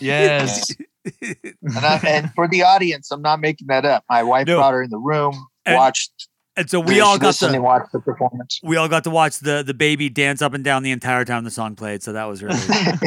yes. 0.00 0.70
And, 1.04 1.78
I, 1.84 2.00
and 2.06 2.32
for 2.32 2.46
the 2.46 2.62
audience, 2.62 3.10
I'm 3.10 3.22
not 3.22 3.40
making 3.40 3.66
that 3.66 3.84
up. 3.84 4.04
My 4.08 4.22
wife 4.22 4.46
No. 4.46 4.58
brought 4.58 4.72
her 4.72 4.84
in 4.84 4.90
the 4.90 4.98
room, 5.00 5.48
And- 5.66 5.74
watched. 5.76 6.28
And 6.56 6.70
so 6.70 6.78
we 6.78 7.00
all 7.00 7.18
got 7.18 7.34
to 7.36 7.58
watch 7.58 7.88
the 7.92 7.98
performance. 7.98 8.60
we 8.62 8.76
all 8.76 8.86
got 8.86 9.02
to 9.04 9.10
watch 9.10 9.38
the 9.40 9.64
the 9.66 9.72
baby 9.74 10.08
dance 10.10 10.42
up 10.42 10.52
and 10.54 10.62
down 10.62 10.82
the 10.84 10.90
entire 10.92 11.24
time 11.24 11.42
the 11.44 11.50
song 11.50 11.74
played. 11.76 12.02
So 12.04 12.12
that 12.12 12.24
was 12.28 12.42
really 12.42 12.58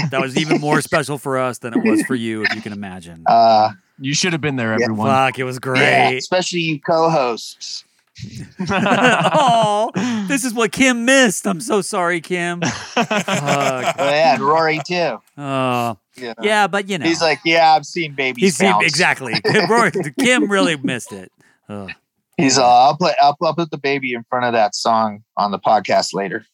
that 0.09 0.19
was 0.19 0.35
even 0.35 0.59
more 0.59 0.81
special 0.81 1.17
for 1.19 1.37
us 1.37 1.59
than 1.59 1.73
it 1.77 1.83
was 1.89 2.01
for 2.07 2.15
you, 2.15 2.43
if 2.43 2.53
you 2.55 2.61
can 2.61 2.73
imagine. 2.73 3.23
Uh, 3.27 3.69
You 3.99 4.13
should 4.13 4.33
have 4.33 4.41
been 4.41 4.55
there, 4.57 4.77
Yeah, 4.77 4.85
everyone. 4.85 5.07
Fuck, 5.09 5.39
it 5.39 5.43
was 5.43 5.59
great. 5.59 5.79
yeah, 5.81 6.09
great. 6.09 6.17
especially 6.17 6.59
you 6.59 6.79
co-hosts. 6.81 7.83
oh, 8.69 9.91
this 10.27 10.45
is 10.45 10.53
what 10.53 10.71
Kim 10.71 11.05
missed. 11.05 11.45
I'm 11.45 11.59
so 11.61 11.81
sorry, 11.81 12.21
Kim. 12.21 12.61
Fuck. 12.93 13.07
Oh, 13.09 14.09
yeah, 14.09 14.33
and 14.35 14.41
Rory 14.41 14.79
too. 14.87 15.21
Oh, 15.37 15.97
Yeah. 16.15 16.33
yeah, 16.41 16.67
but 16.67 16.87
you 16.89 16.97
know, 16.97 17.05
He's 17.05 17.21
like, 17.21 17.39
yeah, 17.43 17.73
I've 17.73 17.85
seen 17.85 18.13
babies 18.15 18.41
he's 18.43 18.57
seen, 18.57 18.73
exactly. 18.81 19.33
Rory, 19.69 19.91
Kim 20.19 20.49
really 20.49 20.77
missed 20.77 21.11
it. 21.11 21.31
Ugh. 21.67 21.91
He's, 22.37 22.57
uh, 22.57 22.65
I'll 22.67 22.97
play, 22.97 23.13
I'll, 23.21 23.37
I'll 23.41 23.55
put 23.55 23.71
the 23.71 23.77
baby 23.77 24.13
in 24.13 24.23
front 24.29 24.45
of 24.45 24.53
that 24.53 24.75
song 24.75 25.23
on 25.37 25.51
the 25.51 25.59
podcast 25.59 26.13
later. 26.13 26.45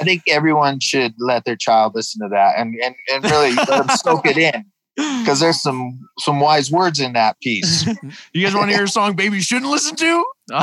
I 0.00 0.04
think 0.04 0.22
everyone 0.28 0.80
should 0.80 1.14
let 1.18 1.44
their 1.44 1.56
child 1.56 1.92
listen 1.94 2.20
to 2.22 2.28
that 2.30 2.58
and 2.58 2.74
and, 2.82 2.94
and 3.12 3.24
really 3.24 3.52
let 3.54 3.68
them 3.68 3.88
soak 3.90 4.26
it 4.26 4.36
in 4.36 4.64
because 5.20 5.40
there's 5.40 5.60
some 5.62 5.98
some 6.18 6.40
wise 6.40 6.70
words 6.70 7.00
in 7.00 7.12
that 7.14 7.40
piece. 7.40 7.86
You 8.32 8.44
guys 8.44 8.54
want 8.54 8.68
to 8.70 8.74
hear 8.74 8.84
a 8.84 8.88
song 8.88 9.14
baby 9.16 9.40
shouldn't 9.40 9.70
listen 9.70 9.96
to? 9.96 10.24
Maybe 10.50 10.60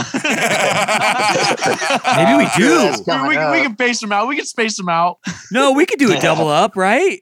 we 2.37 2.47
do. 2.57 2.77
That's 2.79 3.01
we, 3.07 3.37
we, 3.37 3.51
we 3.51 3.61
can 3.63 3.73
space 3.73 3.99
them 4.01 4.11
out. 4.11 4.27
We 4.27 4.35
can 4.35 4.45
space 4.45 4.77
them 4.77 4.89
out. 4.89 5.17
No, 5.51 5.71
we 5.73 5.85
could 5.85 5.99
do 5.99 6.11
a 6.11 6.19
double 6.19 6.49
up, 6.49 6.75
right? 6.75 7.19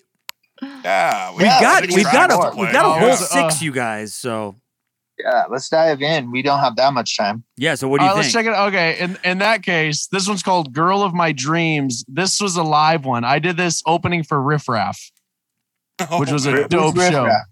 yeah, 0.62 1.32
We've 1.32 1.41
Yeah, 1.45 1.62
got 1.62 1.84
six 1.84 1.95
we've 1.95 2.04
got 2.06 2.32
a 2.32 2.58
we've 2.58 2.72
got 2.72 2.86
a 2.86 2.89
play. 2.89 3.00
whole 3.00 3.10
Oh, 3.12 3.15
six, 3.15 3.62
uh, 3.62 3.63
you 3.65 3.72
guys. 3.72 4.13
So 4.13 4.56
yeah, 5.23 5.43
let's 5.49 5.67
dive 5.69 6.01
in. 6.01 6.32
We 6.32 6.41
don't 6.41 6.60
have 6.60 6.75
that 6.77 6.93
much 6.93 7.17
time. 7.17 7.43
yeah. 7.58 7.75
So 7.75 7.88
what 7.88 7.99
do 7.99 8.05
you 8.05 8.12
think? 8.12 8.21
let's 8.23 8.34
check 8.34 8.45
it. 8.45 8.49
Okay, 8.49 8.97
in 8.99 9.17
in 9.23 9.38
that 9.39 9.63
case, 9.63 10.08
this 10.08 10.27
one's 10.27 10.43
called 10.43 10.73
"Girl 10.73 11.01
of 11.03 11.13
My 11.13 11.32
Dreams." 11.32 12.05
This 12.08 12.39
was 12.41 12.55
a 12.55 12.63
live 12.63 13.05
one. 13.05 13.23
I 13.23 13.39
did 13.39 13.58
this 13.58 13.84
opening 13.86 14.23
for 14.23 14.41
Riff 14.41 14.67
Raff, 14.69 15.12
which 16.19 16.32
was 16.32 16.45
a 16.45 16.67
dope 16.67 16.95
Riff 16.97 17.12
show. 17.12 17.25
Raff? 17.25 17.45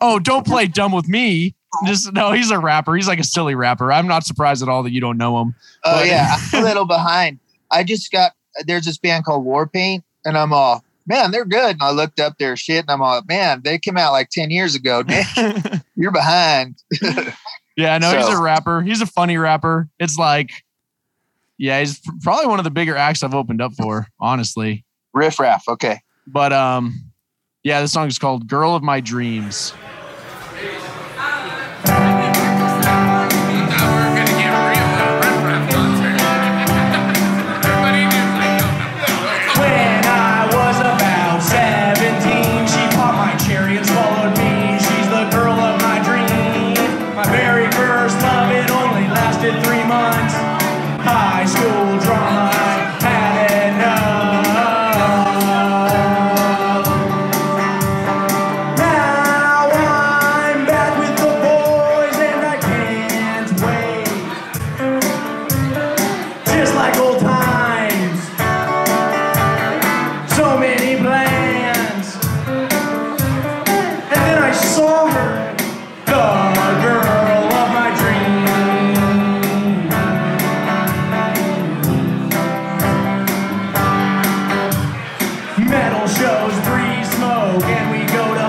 Oh, 0.00 0.18
don't 0.18 0.46
play 0.46 0.66
dumb 0.66 0.92
with 0.92 1.08
me. 1.08 1.54
Just 1.86 2.12
no, 2.12 2.30
he's 2.32 2.50
a 2.50 2.58
rapper. 2.58 2.94
He's 2.94 3.08
like 3.08 3.18
a 3.18 3.24
silly 3.24 3.54
rapper. 3.54 3.92
I'm 3.92 4.06
not 4.06 4.24
surprised 4.24 4.62
at 4.62 4.68
all 4.68 4.82
that 4.84 4.92
you 4.92 5.00
don't 5.00 5.18
know 5.18 5.40
him. 5.40 5.54
Oh 5.84 6.00
But- 6.00 6.06
yeah, 6.06 6.36
I'm 6.52 6.62
a 6.62 6.64
little 6.64 6.84
behind. 6.86 7.40
I 7.70 7.82
just 7.82 8.12
got 8.12 8.32
there's 8.66 8.84
this 8.84 8.98
band 8.98 9.24
called 9.24 9.44
Warpaint, 9.44 10.02
and 10.24 10.38
I'm 10.38 10.52
all 10.52 10.84
man, 11.06 11.30
they're 11.30 11.44
good. 11.44 11.72
And 11.72 11.82
I 11.82 11.90
looked 11.90 12.20
up 12.20 12.38
their 12.38 12.56
shit, 12.56 12.80
and 12.82 12.90
I'm 12.90 13.00
like, 13.00 13.28
man, 13.28 13.60
they 13.64 13.78
came 13.78 13.96
out 13.96 14.12
like 14.12 14.30
ten 14.30 14.50
years 14.50 14.74
ago. 14.74 15.02
Nick, 15.06 15.26
you're 15.96 16.12
behind. 16.12 16.76
Yeah, 17.76 17.98
no, 17.98 18.16
he's 18.16 18.26
So- 18.26 18.38
a 18.38 18.40
rapper. 18.40 18.82
He's 18.82 19.00
a 19.00 19.06
funny 19.06 19.36
rapper. 19.36 19.88
It's 19.98 20.16
like, 20.16 20.50
yeah, 21.58 21.80
he's 21.80 22.00
probably 22.22 22.46
one 22.46 22.60
of 22.60 22.64
the 22.64 22.70
bigger 22.70 22.94
acts 22.94 23.24
I've 23.24 23.34
opened 23.34 23.60
up 23.60 23.72
for, 23.74 24.06
honestly. 24.20 24.84
Riff 25.12 25.40
Raff. 25.40 25.64
Okay. 25.66 26.00
But 26.24 26.52
um, 26.52 27.10
yeah, 27.64 27.80
the 27.80 27.88
song 27.88 28.06
is 28.06 28.16
called 28.16 28.46
"Girl 28.46 28.76
of 28.76 28.84
My 28.84 29.00
Dreams." 29.00 29.74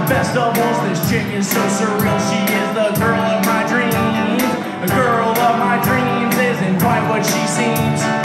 Festivals. 0.07 0.77
This 0.87 1.09
chick 1.09 1.27
is 1.33 1.47
so 1.47 1.61
surreal, 1.67 2.19
she 2.29 2.39
is 2.53 2.69
the 2.73 2.89
girl 2.99 3.21
of 3.21 3.45
my 3.45 3.65
dreams. 3.67 4.43
The 4.81 4.93
girl 4.93 5.29
of 5.29 5.59
my 5.59 5.81
dreams 5.83 6.35
isn't 6.37 6.79
quite 6.79 7.07
what 7.09 7.25
she 7.25 7.41
seems. 7.47 8.24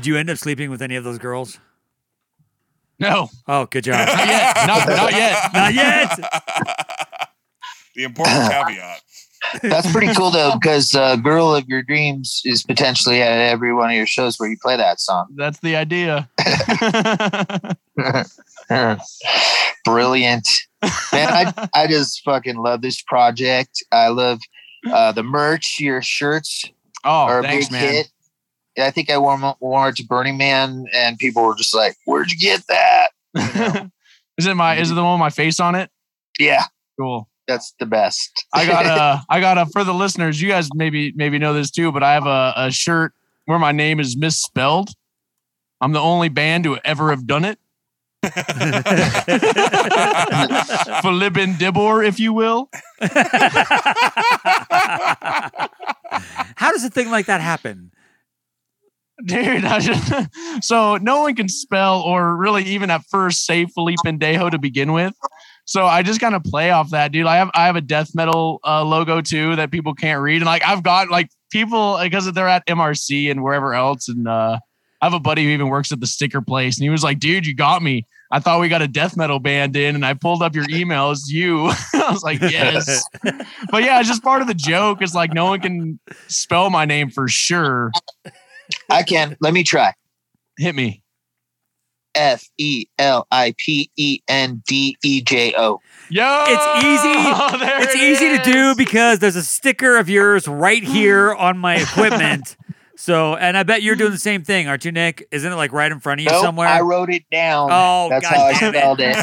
Did 0.00 0.06
you 0.06 0.16
end 0.16 0.30
up 0.30 0.38
sleeping 0.38 0.70
with 0.70 0.80
any 0.80 0.96
of 0.96 1.04
those 1.04 1.18
girls? 1.18 1.58
No. 2.98 3.28
Oh, 3.46 3.66
good 3.66 3.84
job. 3.84 4.08
Not 4.08 4.26
yet. 4.28 4.56
Not, 4.66 4.88
not 4.88 5.12
yet. 5.12 5.50
Not 5.52 5.74
yet. 5.74 6.18
The 7.94 8.04
important 8.04 8.50
caveat. 8.50 9.00
That's 9.62 9.92
pretty 9.92 10.14
cool 10.14 10.30
though, 10.30 10.52
because 10.58 10.94
uh, 10.94 11.16
"Girl 11.16 11.54
of 11.54 11.68
Your 11.68 11.82
Dreams" 11.82 12.40
is 12.46 12.62
potentially 12.62 13.20
at 13.20 13.36
every 13.50 13.74
one 13.74 13.90
of 13.90 13.96
your 13.96 14.06
shows 14.06 14.38
where 14.40 14.48
you 14.48 14.56
play 14.62 14.78
that 14.78 15.00
song. 15.00 15.26
That's 15.36 15.58
the 15.60 15.76
idea. 15.76 16.30
Brilliant, 19.84 20.48
man! 21.12 21.28
I 21.28 21.68
I 21.74 21.86
just 21.88 22.22
fucking 22.24 22.56
love 22.56 22.80
this 22.80 23.02
project. 23.02 23.84
I 23.92 24.08
love 24.08 24.40
uh, 24.90 25.12
the 25.12 25.22
merch. 25.22 25.76
Your 25.78 26.00
shirts 26.00 26.64
Oh, 27.04 27.10
are 27.10 27.40
a 27.40 27.42
thanks, 27.42 27.66
big 27.66 27.72
man. 27.72 27.92
hit. 27.92 28.08
Yeah, 28.80 28.86
I 28.86 28.90
think 28.90 29.10
I 29.10 29.18
wore, 29.18 29.34
'em- 29.34 29.54
wore 29.60 29.90
it 29.90 29.96
to 29.96 30.04
Burning 30.06 30.38
Man, 30.38 30.86
and 30.94 31.18
people 31.18 31.42
were 31.42 31.54
just 31.54 31.74
like, 31.74 31.96
"Where'd 32.06 32.30
you 32.30 32.38
get 32.38 32.66
that?" 32.68 33.10
is 34.38 34.46
it 34.46 34.54
my? 34.54 34.76
Is 34.76 34.90
it 34.90 34.94
the 34.94 35.02
one 35.04 35.12
with 35.14 35.20
my 35.20 35.28
face 35.30 35.60
on 35.60 35.74
it? 35.74 35.90
Yeah, 36.38 36.64
Cool. 36.98 37.28
that's 37.46 37.74
the 37.78 37.84
best. 37.84 38.30
I 38.54 38.64
got 38.66 38.86
a. 38.86 39.22
I 39.30 39.40
got 39.40 39.58
a. 39.58 39.66
For 39.66 39.84
the 39.84 39.92
listeners, 39.92 40.40
you 40.40 40.48
guys 40.48 40.68
maybe 40.74 41.12
maybe 41.14 41.38
know 41.38 41.52
this 41.52 41.70
too, 41.70 41.92
but 41.92 42.02
I 42.02 42.14
have 42.14 42.24
a, 42.26 42.54
a 42.56 42.70
shirt 42.70 43.12
where 43.44 43.58
my 43.58 43.72
name 43.72 44.00
is 44.00 44.16
misspelled. 44.16 44.88
I'm 45.82 45.92
the 45.92 46.00
only 46.00 46.30
band 46.30 46.64
to 46.64 46.78
ever 46.84 47.10
have 47.10 47.26
done 47.26 47.44
it. 47.44 47.58
Philippin 51.02 51.54
Dibor, 51.54 52.06
if 52.06 52.18
you 52.20 52.32
will. 52.32 52.68
How 56.56 56.70
does 56.72 56.84
a 56.84 56.90
thing 56.90 57.10
like 57.10 57.26
that 57.26 57.40
happen? 57.40 57.90
Dude, 59.24 59.64
I 59.64 59.80
just, 59.80 60.12
so 60.62 60.96
no 60.96 61.22
one 61.22 61.34
can 61.34 61.48
spell 61.48 62.00
or 62.00 62.36
really 62.36 62.64
even 62.64 62.90
at 62.90 63.02
first 63.10 63.44
say 63.44 63.66
Felipe 63.66 63.98
Pendejo 64.04 64.50
to 64.50 64.58
begin 64.58 64.92
with. 64.92 65.14
So 65.70 65.86
I 65.86 66.02
just 66.02 66.20
kind 66.20 66.34
of 66.34 66.42
play 66.42 66.70
off 66.70 66.90
that, 66.90 67.12
dude. 67.12 67.26
I 67.26 67.36
have 67.36 67.50
I 67.54 67.66
have 67.66 67.76
a 67.76 67.80
death 67.80 68.12
metal 68.12 68.58
uh, 68.66 68.84
logo 68.84 69.20
too 69.20 69.54
that 69.54 69.70
people 69.70 69.94
can't 69.94 70.20
read, 70.20 70.36
and 70.36 70.46
like 70.46 70.64
I've 70.64 70.82
got 70.82 71.10
like 71.10 71.30
people 71.52 71.96
because 72.02 72.30
they're 72.32 72.48
at 72.48 72.66
MRC 72.66 73.30
and 73.30 73.42
wherever 73.44 73.72
else, 73.72 74.08
and 74.08 74.26
uh, 74.26 74.58
I 75.00 75.06
have 75.06 75.14
a 75.14 75.20
buddy 75.20 75.44
who 75.44 75.50
even 75.50 75.68
works 75.68 75.92
at 75.92 76.00
the 76.00 76.08
sticker 76.08 76.40
place, 76.40 76.76
and 76.76 76.82
he 76.82 76.90
was 76.90 77.04
like, 77.04 77.20
"Dude, 77.20 77.46
you 77.46 77.54
got 77.54 77.82
me. 77.82 78.04
I 78.32 78.40
thought 78.40 78.60
we 78.60 78.68
got 78.68 78.82
a 78.82 78.88
death 78.88 79.16
metal 79.16 79.38
band 79.38 79.76
in, 79.76 79.94
and 79.94 80.04
I 80.04 80.14
pulled 80.14 80.42
up 80.42 80.56
your 80.56 80.64
emails. 80.64 81.20
You." 81.28 81.66
I 81.94 82.10
was 82.10 82.24
like, 82.24 82.40
"Yes," 82.40 83.04
but 83.70 83.84
yeah, 83.84 84.00
it's 84.00 84.08
just 84.08 84.24
part 84.24 84.42
of 84.42 84.48
the 84.48 84.54
joke. 84.54 85.02
It's 85.02 85.14
like 85.14 85.32
no 85.32 85.46
one 85.46 85.60
can 85.60 86.00
spell 86.26 86.70
my 86.70 86.84
name 86.84 87.10
for 87.10 87.28
sure. 87.28 87.92
I 88.90 89.02
can. 89.02 89.36
Let 89.40 89.52
me 89.54 89.62
try. 89.64 89.94
Hit 90.58 90.74
me. 90.74 91.02
F 92.14 92.44
E 92.58 92.86
L 92.98 93.26
I 93.30 93.54
P 93.56 93.90
E 93.96 94.20
N 94.26 94.62
D 94.66 94.96
E 95.04 95.20
J 95.22 95.54
O. 95.56 95.80
Yo, 96.10 96.44
It's 96.48 96.84
easy. 96.84 97.12
Oh, 97.32 97.56
there 97.58 97.82
It's 97.82 97.94
it 97.94 98.00
easy 98.00 98.36
to 98.36 98.42
do 98.42 98.74
because 98.74 99.20
there's 99.20 99.36
a 99.36 99.42
sticker 99.44 99.96
of 99.96 100.08
yours 100.08 100.48
right 100.48 100.82
here 100.82 101.32
on 101.38 101.56
my 101.58 101.76
equipment. 101.76 102.56
So, 102.96 103.36
and 103.36 103.56
I 103.56 103.62
bet 103.62 103.82
you're 103.82 103.94
doing 103.96 104.10
the 104.10 104.18
same 104.18 104.42
thing, 104.42 104.66
aren't 104.68 104.84
you, 104.84 104.92
Nick? 104.92 105.26
Isn't 105.30 105.50
it 105.52 105.54
like 105.54 105.72
right 105.72 105.90
in 105.90 106.00
front 106.00 106.20
of 106.20 106.24
you 106.24 106.30
Nope, 106.32 106.42
somewhere? 106.42 106.68
I 106.68 106.80
wrote 106.80 107.10
it 107.10 107.24
down. 107.30 107.68
Oh, 107.72 108.08
that's 108.10 108.28
God 108.28 108.36
how 108.36 108.44
I 108.44 108.52
damn 108.52 108.74
it. 108.74 108.78
spelled 108.78 109.00
it. 109.00 109.16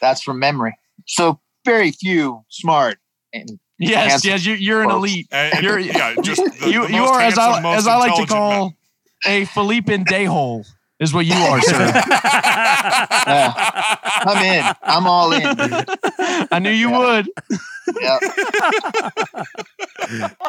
That's 0.00 0.22
from 0.22 0.38
memory. 0.38 0.74
So 1.06 1.40
very 1.64 1.90
few 1.90 2.44
smart 2.48 2.98
and 3.32 3.58
yes, 3.78 4.10
Handsome 4.10 4.30
yes, 4.30 4.46
you, 4.46 4.54
you're 4.54 4.82
an 4.82 4.90
folks. 4.90 4.98
elite. 4.98 5.28
Uh, 5.32 5.50
You're, 5.60 5.78
yeah, 5.78 6.14
just 6.22 6.42
the, 6.60 6.70
you, 6.70 6.86
the 6.86 6.92
you 6.92 7.00
most 7.00 7.10
are 7.10 7.20
as 7.20 7.38
I 7.38 7.74
as 7.76 7.86
I 7.86 7.96
like 7.96 8.14
to 8.14 8.22
intelligent 8.22 8.30
man. 8.30 8.60
call 8.60 8.74
a 9.26 9.44
Felipe 9.46 9.86
Dayhole 9.86 10.66
is 11.00 11.12
what 11.12 11.26
you 11.26 11.34
are, 11.34 11.60
sir. 11.60 11.78
yeah, 13.26 13.96
I'm 14.24 14.44
in. 14.44 14.74
I'm 14.82 15.06
all 15.06 15.32
in. 15.32 15.42
I 16.50 16.58
knew 16.60 16.70
you 16.70 16.90
would. 16.90 17.28
Yeah. 18.00 18.18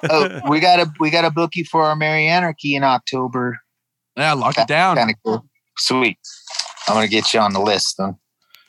oh, 0.09 0.39
we 0.49 0.59
got 0.59 0.79
a 0.79 0.91
we 0.99 1.09
got 1.09 1.25
a 1.25 1.31
bookie 1.31 1.63
for 1.63 1.83
our 1.83 1.95
Merry 1.95 2.27
Anarchy 2.27 2.75
in 2.75 2.83
October. 2.83 3.59
Yeah, 4.15 4.33
lock 4.33 4.57
it 4.57 4.67
down. 4.67 4.97
Kind 4.97 5.09
of 5.11 5.15
cool. 5.25 5.45
Sweet. 5.77 6.17
I'm 6.87 6.95
gonna 6.95 7.07
get 7.07 7.33
you 7.33 7.39
on 7.39 7.53
the 7.53 7.61
list. 7.61 7.97
Then. 7.97 8.17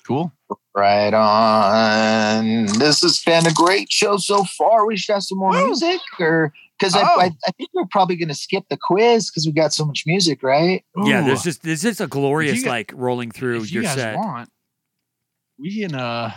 Cool. 0.07 0.33
Right 0.77 1.15
on. 1.15 2.67
This 2.79 3.03
has 3.03 3.23
been 3.25 3.47
a 3.47 3.53
great 3.53 3.93
show 3.93 4.17
so 4.17 4.45
far. 4.59 4.87
We 4.87 4.97
should 4.97 5.13
have 5.15 5.23
some 5.23 5.39
more 5.39 5.53
music, 5.53 6.01
or 6.19 6.53
because 6.79 6.97
Oh. 6.97 7.01
I, 7.01 7.27
I, 7.27 7.31
I 7.47 7.51
think 7.53 7.71
we're 7.75 7.87
probably 7.93 8.17
going 8.17 8.29
to 8.29 8.35
skip 8.35 8.65
the 8.69 8.77
quiz 8.77 9.31
because 9.31 9.47
we 9.47 9.53
got 9.53 9.73
so 9.73 9.85
much 9.85 10.03
music, 10.05 10.43
right? 10.43 10.85
yeah, 11.05 11.23
Ooh, 11.23 11.25
there's 11.27 11.43
just 11.45 11.63
there's 11.63 11.83
just 11.83 12.01
a 12.01 12.09
glorious 12.09 12.65
got- 12.65 12.71
like 12.71 12.93
rolling 12.97 13.31
through 13.31 13.59
if 13.63 13.71
you 13.73 13.83
your 13.83 13.83
guys 13.85 13.95
set. 13.95 14.17
want, 14.17 14.51
we 15.59 15.81
can. 15.81 15.95
uh 15.95 16.33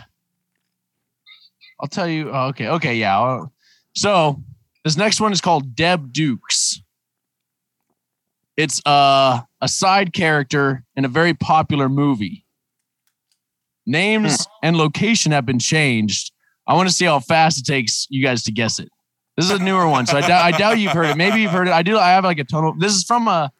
I'll 1.80 1.88
tell 1.88 2.08
you. 2.08 2.30
oh, 2.32 2.46
okay, 2.48 2.68
okay, 2.68 2.94
yeah. 2.96 3.18
I'll- 3.18 3.52
So 3.96 4.40
this 4.84 4.96
next 4.96 5.20
one 5.20 5.32
is 5.32 5.40
called 5.40 5.74
Deb 5.74 6.12
Dukes. 6.12 6.80
It's 8.56 8.80
uh, 8.86 9.40
a 9.60 9.68
side 9.68 10.12
character 10.12 10.84
in 10.96 11.04
a 11.04 11.08
very 11.08 11.34
popular 11.34 11.88
movie. 11.88 12.44
Names 13.88 14.46
and 14.62 14.76
location 14.76 15.32
have 15.32 15.46
been 15.46 15.58
changed. 15.58 16.30
I 16.66 16.74
want 16.74 16.90
to 16.90 16.94
see 16.94 17.06
how 17.06 17.20
fast 17.20 17.58
it 17.58 17.64
takes 17.64 18.06
you 18.10 18.22
guys 18.22 18.42
to 18.42 18.52
guess 18.52 18.78
it. 18.78 18.90
This 19.34 19.46
is 19.46 19.52
a 19.52 19.62
newer 19.62 19.88
one, 19.88 20.04
so 20.04 20.18
I, 20.18 20.20
doubt 20.20 20.58
doubt 20.58 20.78
you've 20.78 20.92
heard 20.92 21.06
it. 21.06 21.16
Maybe 21.16 21.40
you've 21.40 21.52
heard 21.52 21.68
it. 21.68 21.72
I 21.72 21.82
do. 21.82 21.96
I 21.96 22.10
have 22.10 22.22
like 22.22 22.38
a 22.38 22.44
tunnel. 22.44 22.74
This 22.78 22.94
is 22.94 23.04
from 23.04 23.28
a 23.28 23.50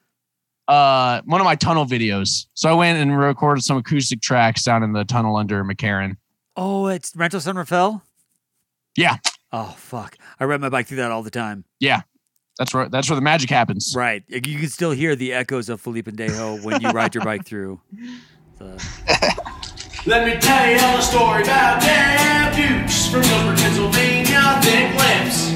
uh 0.69 1.23
one 1.25 1.41
of 1.41 1.47
my 1.47 1.55
tunnel 1.55 1.87
videos. 1.87 2.45
So 2.53 2.69
I 2.69 2.75
went 2.75 2.99
and 2.99 3.19
recorded 3.19 3.63
some 3.63 3.79
acoustic 3.79 4.21
tracks 4.21 4.65
down 4.65 4.83
in 4.83 4.93
the 4.93 5.05
tunnel 5.05 5.37
under 5.37 5.65
McCarran. 5.65 6.17
Oh, 6.57 6.89
it's 6.89 7.17
Rancho 7.17 7.39
San 7.39 7.57
Rafael. 7.57 8.03
Yeah. 8.97 9.17
Oh 9.51 9.75
fuck! 9.79 10.19
I 10.39 10.45
ride 10.45 10.61
my 10.61 10.69
bike 10.69 10.89
through 10.89 10.99
that 10.99 11.11
all 11.11 11.23
the 11.23 11.31
time. 11.31 11.65
Yeah, 11.81 12.03
that's 12.59 12.75
where 12.75 12.87
that's 12.91 13.09
where 13.09 13.17
the 13.17 13.23
magic 13.23 13.49
happens. 13.49 13.95
Right, 13.97 14.25
you 14.29 14.59
can 14.59 14.69
still 14.69 14.91
hear 14.91 15.17
the 15.17 15.33
echoes 15.33 15.71
of 15.71 15.81
Felipe 15.81 16.05
Pendejo 16.05 16.63
when 16.63 16.83
you 16.83 16.91
ride 16.91 17.15
your 17.15 17.25
bike 17.25 17.47
through. 17.47 17.81
The, 18.59 19.78
Let 20.09 20.25
me 20.25 20.41
tell 20.41 20.65
you 20.65 20.81
a 20.81 21.03
story 21.03 21.43
about 21.43 21.85
Deb 21.85 22.57
Dukes 22.57 23.13
from 23.13 23.21
Guilford, 23.21 23.61
Pennsylvania. 23.61 24.57
Thick 24.65 24.89
lips, 24.97 25.53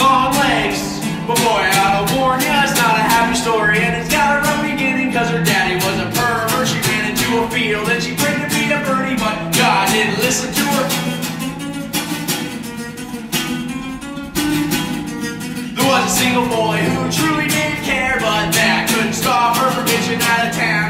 long 0.00 0.32
legs. 0.40 1.04
But 1.28 1.36
boy, 1.44 1.68
I 1.68 2.00
warn 2.16 2.40
ya, 2.40 2.64
it's 2.64 2.80
not 2.80 2.96
a 2.96 3.04
happy 3.04 3.36
story. 3.36 3.76
And 3.84 4.00
it's 4.00 4.08
got 4.08 4.40
a 4.40 4.48
rough 4.48 4.64
beginning, 4.64 5.12
cause 5.12 5.28
her 5.28 5.44
daddy 5.44 5.76
was 5.84 6.00
a 6.00 6.08
pervert. 6.16 6.64
She 6.64 6.80
ran 6.88 7.12
into 7.12 7.44
a 7.44 7.50
field 7.52 7.92
and 7.92 8.00
she 8.00 8.16
prayed 8.16 8.40
to 8.40 8.48
be 8.48 8.72
a 8.72 8.80
birdie, 8.88 9.20
but 9.20 9.36
God 9.52 9.92
didn't 9.92 10.16
listen 10.24 10.48
to 10.48 10.64
her. 10.80 10.86
There 15.76 15.88
was 15.92 16.08
a 16.08 16.14
single 16.16 16.48
boy 16.48 16.80
who 16.88 17.04
truly 17.12 17.52
didn't 17.52 17.84
care, 17.84 18.16
but 18.16 18.48
that 18.48 18.88
couldn't 18.88 19.12
stop 19.12 19.60
her 19.60 19.68
from 19.76 19.84
bitching 19.84 20.24
out 20.24 20.48
of 20.48 20.56
town 20.56 20.89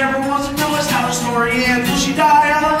ever 0.00 0.20
wants 0.28 0.48
to 0.48 0.54
know 0.56 0.76
is 0.76 0.88
how 0.90 1.06
the 1.06 1.12
story 1.12 1.64
ends. 1.64 1.90
Will 1.90 1.96
she 1.96 2.14
die 2.14 2.77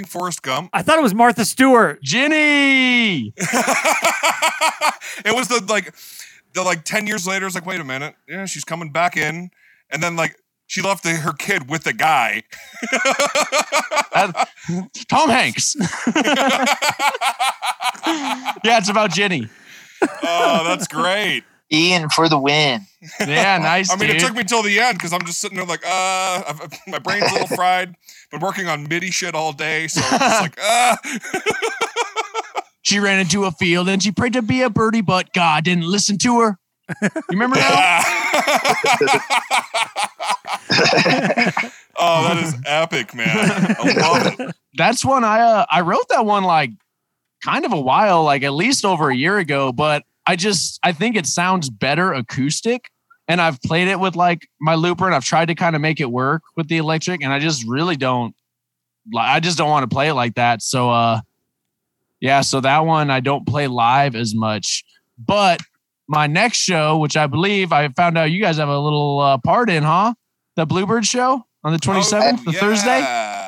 fucking 0.00 0.08
Forrest 0.08 0.42
Gump? 0.42 0.70
I 0.72 0.82
thought 0.82 0.98
it 0.98 1.02
was 1.02 1.14
Martha 1.14 1.44
Stewart. 1.44 2.02
Jenny. 2.02 3.32
it 3.36 5.34
was 5.34 5.48
the 5.48 5.64
like 5.68 5.94
the 6.54 6.62
like 6.62 6.84
10 6.84 7.06
years 7.06 7.26
later 7.26 7.46
it's 7.46 7.54
like 7.54 7.66
wait 7.66 7.80
a 7.80 7.84
minute 7.84 8.16
yeah 8.26 8.44
she's 8.44 8.64
coming 8.64 8.90
back 8.90 9.16
in 9.16 9.50
and 9.90 10.02
then 10.02 10.16
like 10.16 10.36
she 10.66 10.82
left 10.82 11.04
the, 11.04 11.10
her 11.10 11.32
kid 11.32 11.70
with 11.70 11.84
the 11.84 11.92
guy 11.92 12.42
That- 14.12 14.48
Tom 15.08 15.30
Hanks. 15.30 15.76
yeah, 18.64 18.78
it's 18.78 18.88
about 18.88 19.10
Jenny. 19.12 19.48
oh 20.22 20.64
that's 20.64 20.88
great 20.88 21.44
Ian 21.72 22.08
for 22.08 22.28
the 22.28 22.38
win. 22.38 22.80
Yeah, 23.20 23.58
nice. 23.58 23.90
i 23.90 23.96
mean 23.96 24.08
dude. 24.08 24.16
it 24.16 24.26
took 24.26 24.34
me 24.34 24.42
till 24.44 24.62
the 24.62 24.80
end 24.80 24.98
because 24.98 25.12
i'm 25.12 25.24
just 25.24 25.38
sitting 25.40 25.56
there 25.56 25.66
like 25.66 25.84
uh 25.86 26.42
I've, 26.48 26.60
my 26.88 26.98
brain's 26.98 27.30
a 27.30 27.32
little 27.32 27.56
fried 27.56 27.94
been 28.30 28.40
working 28.40 28.68
on 28.68 28.88
midi 28.88 29.10
shit 29.10 29.34
all 29.34 29.52
day 29.52 29.88
so 29.88 30.00
it's 30.04 30.40
like 30.40 30.58
uh 30.62 30.96
She 32.82 32.98
ran 32.98 33.20
into 33.20 33.44
a 33.44 33.50
field 33.50 33.88
and 33.88 34.02
she 34.02 34.10
prayed 34.10 34.32
to 34.32 34.42
be 34.42 34.62
a 34.62 34.70
birdie, 34.70 35.02
but 35.02 35.32
God 35.34 35.64
didn't 35.64 35.84
listen 35.84 36.16
to 36.18 36.40
her. 36.40 36.58
You 37.02 37.10
remember 37.30 37.56
that? 37.56 38.50
oh 41.96 42.28
that 42.28 42.42
is 42.42 42.56
epic 42.66 43.14
man 43.14 43.28
i 43.30 43.92
love 43.96 44.40
it 44.40 44.54
That's 44.74 45.04
one 45.04 45.22
I 45.24 45.40
uh, 45.40 45.66
I 45.70 45.82
wrote 45.82 46.08
that 46.08 46.24
one 46.24 46.42
like 46.44 46.70
kind 47.44 47.64
of 47.64 47.72
a 47.72 47.80
while, 47.80 48.24
like 48.24 48.42
at 48.42 48.52
least 48.52 48.84
over 48.84 49.10
a 49.10 49.14
year 49.14 49.38
ago. 49.38 49.72
But 49.72 50.04
I 50.26 50.36
just 50.36 50.78
I 50.82 50.92
think 50.92 51.16
it 51.16 51.26
sounds 51.26 51.70
better 51.70 52.12
acoustic, 52.12 52.90
and 53.30 53.40
I've 53.40 53.60
played 53.62 53.86
it 53.88 54.00
with 54.00 54.16
like 54.16 54.48
my 54.60 54.74
looper, 54.74 55.06
and 55.06 55.14
I've 55.14 55.24
tried 55.24 55.46
to 55.48 55.54
kind 55.54 55.76
of 55.76 55.80
make 55.82 56.00
it 56.00 56.10
work 56.10 56.42
with 56.56 56.66
the 56.68 56.78
electric, 56.78 57.22
and 57.22 57.32
I 57.32 57.38
just 57.38 57.64
really 57.66 57.96
don't. 57.96 58.34
like 59.12 59.28
I 59.28 59.38
just 59.40 59.56
don't 59.56 59.70
want 59.70 59.88
to 59.88 59.94
play 59.94 60.08
it 60.08 60.14
like 60.14 60.34
that. 60.34 60.62
So 60.62 60.90
uh, 60.90 61.20
yeah. 62.20 62.40
So 62.40 62.60
that 62.60 62.80
one 62.84 63.10
I 63.10 63.20
don't 63.20 63.46
play 63.46 63.66
live 63.68 64.14
as 64.16 64.34
much, 64.34 64.84
but 65.18 65.60
my 66.08 66.26
next 66.26 66.58
show, 66.58 66.98
which 66.98 67.16
I 67.16 67.26
believe 67.28 67.72
I 67.72 67.88
found 67.90 68.18
out 68.18 68.24
you 68.32 68.42
guys 68.42 68.56
have 68.56 68.68
a 68.68 68.78
little 68.78 69.20
uh, 69.20 69.38
part 69.38 69.70
in, 69.70 69.82
huh? 69.84 70.14
The 70.56 70.66
Bluebird 70.66 71.06
show 71.06 71.46
on 71.62 71.72
the 71.72 71.78
27th, 71.78 72.44
the 72.44 72.52
Thursday. 72.52 72.98
Yeah. 72.98 73.46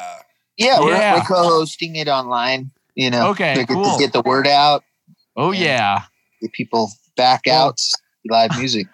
Yeah, 0.58 0.80
we're, 0.80 0.92
Yeah. 0.92 1.14
we're 1.16 1.22
co-hosting 1.22 1.96
it 1.96 2.06
online. 2.08 2.70
You 2.94 3.10
know, 3.10 3.30
Okay, 3.30 3.54
to 3.54 3.60
get, 3.64 3.68
cool. 3.74 3.96
to 3.96 3.98
get 3.98 4.12
the 4.12 4.20
word 4.22 4.46
out, 4.46 4.84
Oh, 5.34 5.50
yeah. 5.50 6.02
get 6.40 6.52
people 6.52 6.92
back 7.16 7.48
out, 7.48 7.78
live 8.30 8.50
music. 8.58 8.86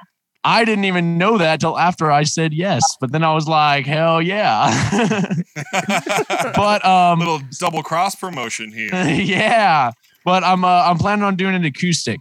I 0.48 0.64
didn't 0.64 0.86
even 0.86 1.18
know 1.18 1.36
that 1.36 1.60
till 1.60 1.78
after 1.78 2.10
I 2.10 2.22
said 2.22 2.54
yes, 2.54 2.82
but 3.02 3.12
then 3.12 3.22
I 3.22 3.34
was 3.34 3.46
like, 3.46 3.84
hell 3.84 4.22
yeah. 4.22 4.72
but 6.56 6.82
um 6.86 7.18
little 7.18 7.40
double 7.60 7.82
cross 7.82 8.14
promotion 8.14 8.72
here 8.72 8.88
yeah, 9.08 9.90
but 10.24 10.44
I'm 10.44 10.64
uh, 10.64 10.84
I'm 10.86 10.96
planning 10.96 11.22
on 11.22 11.36
doing 11.36 11.54
an 11.54 11.66
acoustic. 11.66 12.20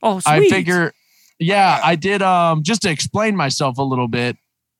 Oh, 0.00 0.20
sweet. 0.20 0.32
I 0.32 0.48
figure 0.48 0.92
yeah, 1.40 1.80
I 1.82 1.96
did 1.96 2.22
um 2.22 2.62
just 2.62 2.82
to 2.82 2.90
explain 2.90 3.34
myself 3.34 3.78
a 3.78 3.82
little 3.82 4.06
bit. 4.06 4.36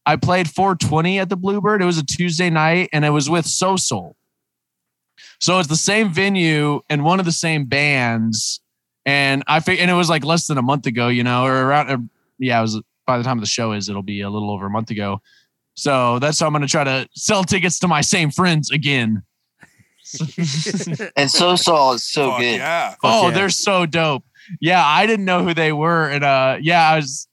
I 0.07 0.15
played 0.15 0.49
420 0.49 1.19
at 1.19 1.29
the 1.29 1.37
Bluebird. 1.37 1.83
It 1.83 1.87
was 1.87 1.99
a 1.99 2.07
Tuesday 2.07 2.51
night 2.51 2.89
and 2.93 3.05
it 3.05 3.11
was 3.11 3.29
with 3.29 3.47
So 3.47 3.75
Soul. 3.75 4.15
So 5.41 5.59
it's 5.59 5.69
the 5.69 5.75
same 5.75 6.13
venue 6.13 6.83
and 6.89 7.03
one 7.03 7.19
of 7.19 7.27
the 7.27 7.33
same 7.33 7.65
bands. 7.65 8.61
And 9.05 9.43
I 9.49 9.59
think, 9.59 9.81
and 9.81 9.91
it 9.91 9.95
was 9.95 10.09
like 10.09 10.25
less 10.25 10.47
than 10.47 10.57
a 10.57 10.63
month 10.63 10.87
ago, 10.87 11.09
you 11.09 11.25
know, 11.25 11.45
or 11.45 11.67
around, 11.67 12.11
yeah, 12.41 12.59
it 12.59 12.63
was 12.63 12.83
by 13.07 13.19
the 13.19 13.25
time 13.25 13.39
the 13.41 13.47
show 13.47 13.73
is, 13.73 13.89
it'll 13.89 14.03
be 14.03 14.21
a 14.23 14.31
little 14.31 14.51
over 14.51 14.67
a 14.67 14.71
month 14.71 14.91
ago. 14.91 15.21
So 15.75 16.19
that's 16.19 16.39
how 16.41 16.47
I'm 16.47 16.53
going 16.53 16.63
to 16.63 16.69
try 16.69 16.85
to 16.85 17.09
sell 17.15 17.45
tickets 17.45 17.79
to 17.81 17.89
my 17.89 18.01
same 18.01 18.31
friends 18.31 18.71
again. 18.71 19.23
And 21.17 21.31
So 21.31 21.57
Soul 21.57 21.93
is 21.93 22.05
so 22.05 22.31
Fuck 22.31 22.41
good. 22.41 22.57
yeah 22.57 22.95
oh, 23.05 23.29
yeah. 23.29 23.35
they're 23.35 23.51
so 23.51 23.87
dope. 23.87 24.25
Yeah, 24.61 24.85
I 24.85 25.07
didn't 25.07 25.25
know 25.25 25.45
who 25.45 25.55
they 25.55 25.73
were. 25.73 26.09
And 26.09 26.25
uh 26.25 26.57
yeah, 26.61 26.89
I 26.91 26.97
was 26.97 27.29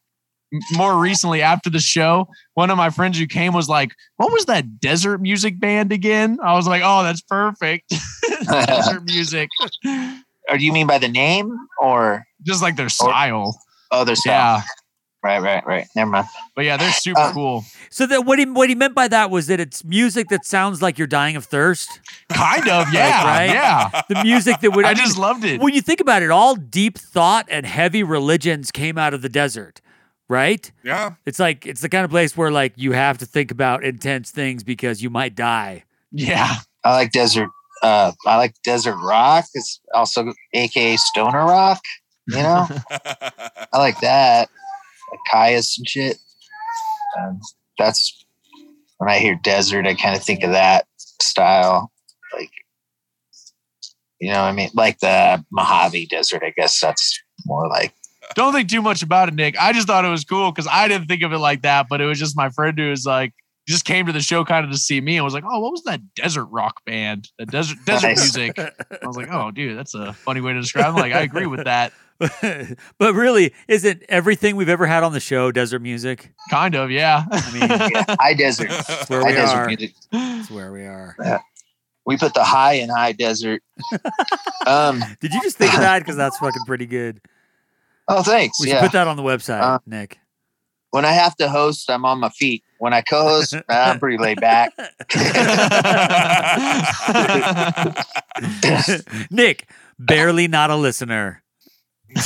more 0.73 0.97
recently 0.97 1.41
after 1.41 1.69
the 1.69 1.79
show, 1.79 2.27
one 2.53 2.69
of 2.69 2.77
my 2.77 2.89
friends 2.89 3.17
who 3.17 3.25
came 3.25 3.53
was 3.53 3.67
like, 3.67 3.91
What 4.17 4.31
was 4.31 4.45
that 4.45 4.79
desert 4.79 5.19
music 5.21 5.59
band 5.59 5.91
again? 5.91 6.37
I 6.43 6.53
was 6.53 6.67
like, 6.67 6.81
Oh, 6.85 7.01
that's 7.03 7.21
perfect. 7.21 7.91
desert 8.43 9.03
music. 9.05 9.49
Or 10.49 10.57
do 10.57 10.63
you 10.63 10.71
mean 10.71 10.87
by 10.87 10.99
the 10.99 11.07
name 11.09 11.51
or 11.81 12.23
Just 12.43 12.61
like 12.61 12.75
their 12.75 12.89
style. 12.89 13.59
other 13.91 14.15
stuff? 14.15 14.25
Yeah. 14.25 14.61
Right, 15.27 15.41
right, 15.41 15.65
right. 15.67 15.87
Never 15.93 16.09
mind. 16.09 16.27
But 16.55 16.63
yeah, 16.63 16.77
they're 16.77 16.91
super 16.93 17.19
Uh, 17.19 17.33
cool. 17.33 17.65
So 17.89 18.05
that 18.07 18.25
what 18.25 18.39
he 18.39 18.45
what 18.45 18.69
he 18.69 18.75
meant 18.75 18.95
by 18.95 19.09
that 19.09 19.29
was 19.29 19.47
that 19.47 19.59
it's 19.59 19.83
music 19.83 20.29
that 20.29 20.45
sounds 20.45 20.81
like 20.81 20.97
you're 20.97 21.05
dying 21.07 21.35
of 21.35 21.43
thirst. 21.45 21.99
Kind 22.29 22.67
of, 22.69 22.93
yeah. 22.93 23.25
right? 23.25 23.49
Yeah. 23.49 24.01
The 24.07 24.23
music 24.23 24.61
that 24.61 24.71
would 24.71 24.85
I 24.85 24.89
mean, 24.93 24.97
just 24.97 25.17
loved 25.17 25.43
it. 25.43 25.59
when 25.59 25.73
you 25.73 25.81
think 25.81 25.99
about 25.99 26.23
it, 26.23 26.31
all 26.31 26.55
deep 26.55 26.97
thought 26.97 27.45
and 27.49 27.65
heavy 27.65 28.03
religions 28.03 28.71
came 28.71 28.97
out 28.97 29.13
of 29.13 29.21
the 29.21 29.29
desert, 29.29 29.81
right? 30.29 30.71
yeah 30.83 31.15
It's 31.25 31.39
like 31.39 31.65
it's 31.65 31.81
the 31.81 31.89
kind 31.89 32.05
of 32.05 32.09
place 32.11 32.37
where 32.37 32.51
like 32.51 32.73
you 32.77 32.93
have 32.93 33.17
to 33.17 33.25
think 33.25 33.51
about 33.51 33.83
intense 33.83 34.31
things 34.31 34.63
because 34.63 35.01
you 35.03 35.09
might 35.09 35.35
die. 35.35 35.83
Yeah. 36.11 36.55
I 36.85 36.91
like 36.95 37.11
desert. 37.11 37.49
Uh, 37.83 38.11
I 38.25 38.37
like 38.37 38.53
desert 38.63 38.95
rock. 39.03 39.45
It's 39.53 39.81
also 39.93 40.33
AKA 40.53 40.95
stoner 40.97 41.43
rock. 41.45 41.81
You 42.29 42.43
know, 42.43 42.67
I 43.73 43.77
like 43.77 43.99
that. 44.01 44.49
Like 45.11 45.19
Kyuss 45.33 45.77
and 45.77 45.87
shit. 45.87 46.17
Um, 47.19 47.39
that's 47.77 48.25
when 48.97 49.09
I 49.09 49.19
hear 49.19 49.39
desert, 49.43 49.87
I 49.87 49.93
kind 49.95 50.15
of 50.15 50.23
think 50.23 50.43
of 50.43 50.51
that 50.51 50.85
style. 51.21 51.91
Like, 52.33 52.49
you 54.19 54.31
know 54.31 54.41
I 54.41 54.51
mean? 54.51 54.69
Like 54.73 54.99
the 54.99 55.43
Mojave 55.51 56.07
Desert, 56.07 56.43
I 56.43 56.51
guess 56.55 56.79
that's 56.79 57.19
more 57.45 57.67
like. 57.67 57.93
Don't 58.35 58.51
think 58.53 58.69
too 58.69 58.81
much 58.81 59.03
about 59.03 59.29
it, 59.29 59.35
Nick. 59.35 59.55
I 59.59 59.71
just 59.71 59.87
thought 59.87 60.03
it 60.03 60.09
was 60.09 60.25
cool 60.25 60.51
because 60.51 60.67
I 60.69 60.87
didn't 60.87 61.07
think 61.07 61.23
of 61.23 61.31
it 61.31 61.37
like 61.37 61.61
that, 61.61 61.87
but 61.89 62.01
it 62.01 62.05
was 62.05 62.19
just 62.19 62.35
my 62.35 62.49
friend 62.49 62.77
who 62.77 62.89
was 62.89 63.05
like, 63.05 63.33
just 63.67 63.85
came 63.85 64.05
to 64.05 64.11
the 64.11 64.21
show 64.21 64.43
kind 64.43 64.65
of 64.65 64.71
to 64.71 64.77
see 64.77 64.99
me 64.99 65.17
and 65.17 65.25
was 65.25 65.33
like, 65.33 65.43
"Oh, 65.45 65.59
what 65.59 65.71
was 65.71 65.83
that 65.83 66.01
desert 66.15 66.45
rock 66.45 66.83
band? 66.85 67.29
That 67.37 67.51
desert 67.51 67.77
desert 67.85 68.07
Nice. 68.07 68.17
music." 68.35 68.57
I 68.59 69.05
was 69.05 69.17
like, 69.17 69.27
"Oh, 69.31 69.51
dude, 69.51 69.77
that's 69.77 69.93
a 69.93 70.13
funny 70.13 70.39
way 70.41 70.53
to 70.53 70.61
describe." 70.61 70.95
it. 70.95 70.99
Like, 70.99 71.13
I 71.13 71.19
agree 71.21 71.47
with 71.47 71.65
that. 71.65 71.91
but 72.97 73.13
really, 73.13 73.53
isn't 73.67 74.03
everything 74.09 74.55
we've 74.55 74.69
ever 74.69 74.85
had 74.87 75.03
on 75.03 75.13
the 75.13 75.19
show 75.19 75.51
desert 75.51 75.81
music? 75.81 76.33
Kind 76.49 76.75
of, 76.75 76.89
yeah. 76.91 77.25
I 77.31 77.51
mean, 77.51 77.61
Yeah, 77.93 78.15
high 78.19 78.33
desert. 78.33 78.69
that's 78.87 79.09
where 79.09 79.21
high 79.21 79.27
we 79.29 79.33
desert 79.33 79.55
are. 79.57 79.67
music. 79.67 79.93
That's 80.11 80.49
where 80.51 80.71
we 80.71 80.81
are. 80.83 81.15
We 82.05 82.17
put 82.17 82.33
the 82.33 82.43
high 82.43 82.73
in 82.73 82.89
high 82.89 83.11
desert. 83.11 83.61
Um. 84.65 85.03
Did 85.19 85.33
you 85.33 85.41
just 85.41 85.57
think 85.57 85.73
of 85.73 85.81
that? 85.81 85.99
Because 85.99 86.15
that's 86.15 86.37
fucking 86.37 86.63
pretty 86.65 86.85
good. 86.85 87.19
Oh, 88.07 88.23
thanks. 88.23 88.59
We 88.61 88.67
should 88.67 88.75
Yeah. 88.75 88.81
put 88.81 88.93
that 88.93 89.07
on 89.07 89.17
the 89.17 89.23
website, 89.23 89.61
Uh, 89.61 89.79
Nick. 89.85 90.17
when 90.91 91.03
I 91.03 91.11
have 91.11 91.35
to 91.37 91.49
host, 91.49 91.89
I'm 91.89 92.05
on 92.05 92.19
my 92.21 92.29
feet. 92.29 92.63
When 92.79 92.93
I 92.93 93.01
co-host, 93.01 93.55
I'm 93.67 93.99
pretty 93.99 94.17
laid 94.17 94.39
back. 94.39 94.71
Nick, 99.31 99.67
barely 99.99 100.47
not 100.47 100.69
a 100.69 100.75
listener. 100.75 101.41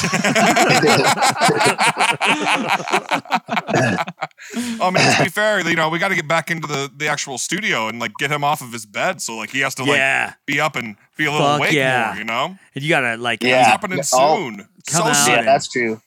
Oh, 4.80 4.88
I 4.88 4.90
mean, 4.92 5.16
to 5.16 5.24
be 5.24 5.30
fair, 5.30 5.68
you 5.68 5.76
know, 5.76 5.90
we 5.90 6.00
got 6.00 6.08
to 6.10 6.16
get 6.16 6.28
back 6.28 6.50
into 6.52 6.68
the, 6.68 6.92
the 6.96 7.08
actual 7.08 7.38
studio 7.38 7.88
and 7.88 8.00
like 8.00 8.12
get 8.18 8.32
him 8.32 8.44
off 8.44 8.62
of 8.62 8.74
his 8.74 8.86
bed, 8.86 9.22
so 9.22 9.36
like 9.38 9.52
he 9.52 9.60
has 9.60 9.76
to 9.76 9.84
like 9.84 9.98
yeah, 9.98 10.34
be 10.46 10.60
up 10.60 10.76
and 10.76 10.96
be 11.18 11.26
a 11.26 11.32
little 11.32 11.46
Fuck 11.48 11.60
awake 11.60 11.72
yeah. 11.74 12.08
more. 12.08 12.18
You 12.18 12.24
know, 12.26 12.58
and 12.76 12.84
you 12.84 12.90
gotta 12.90 13.18
like, 13.18 13.44
Yeah. 13.44 13.60
it's 13.62 13.68
happening 13.68 14.00
Yeah. 14.00 14.04
Oh. 14.14 14.38
soon. 14.38 14.58
Come 14.58 14.68
so 14.88 15.04
out 15.04 15.14
soon. 15.16 15.36
yeah, 15.36 15.42
that's 15.44 15.70
true. 15.70 16.02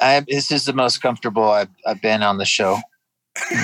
I, 0.00 0.24
this 0.26 0.50
is 0.50 0.64
the 0.64 0.72
most 0.72 1.02
comfortable 1.02 1.44
I've, 1.44 1.68
I've 1.86 2.00
been 2.02 2.22
on 2.22 2.38
the 2.38 2.44
show. 2.46 2.78
hey, 3.50 3.58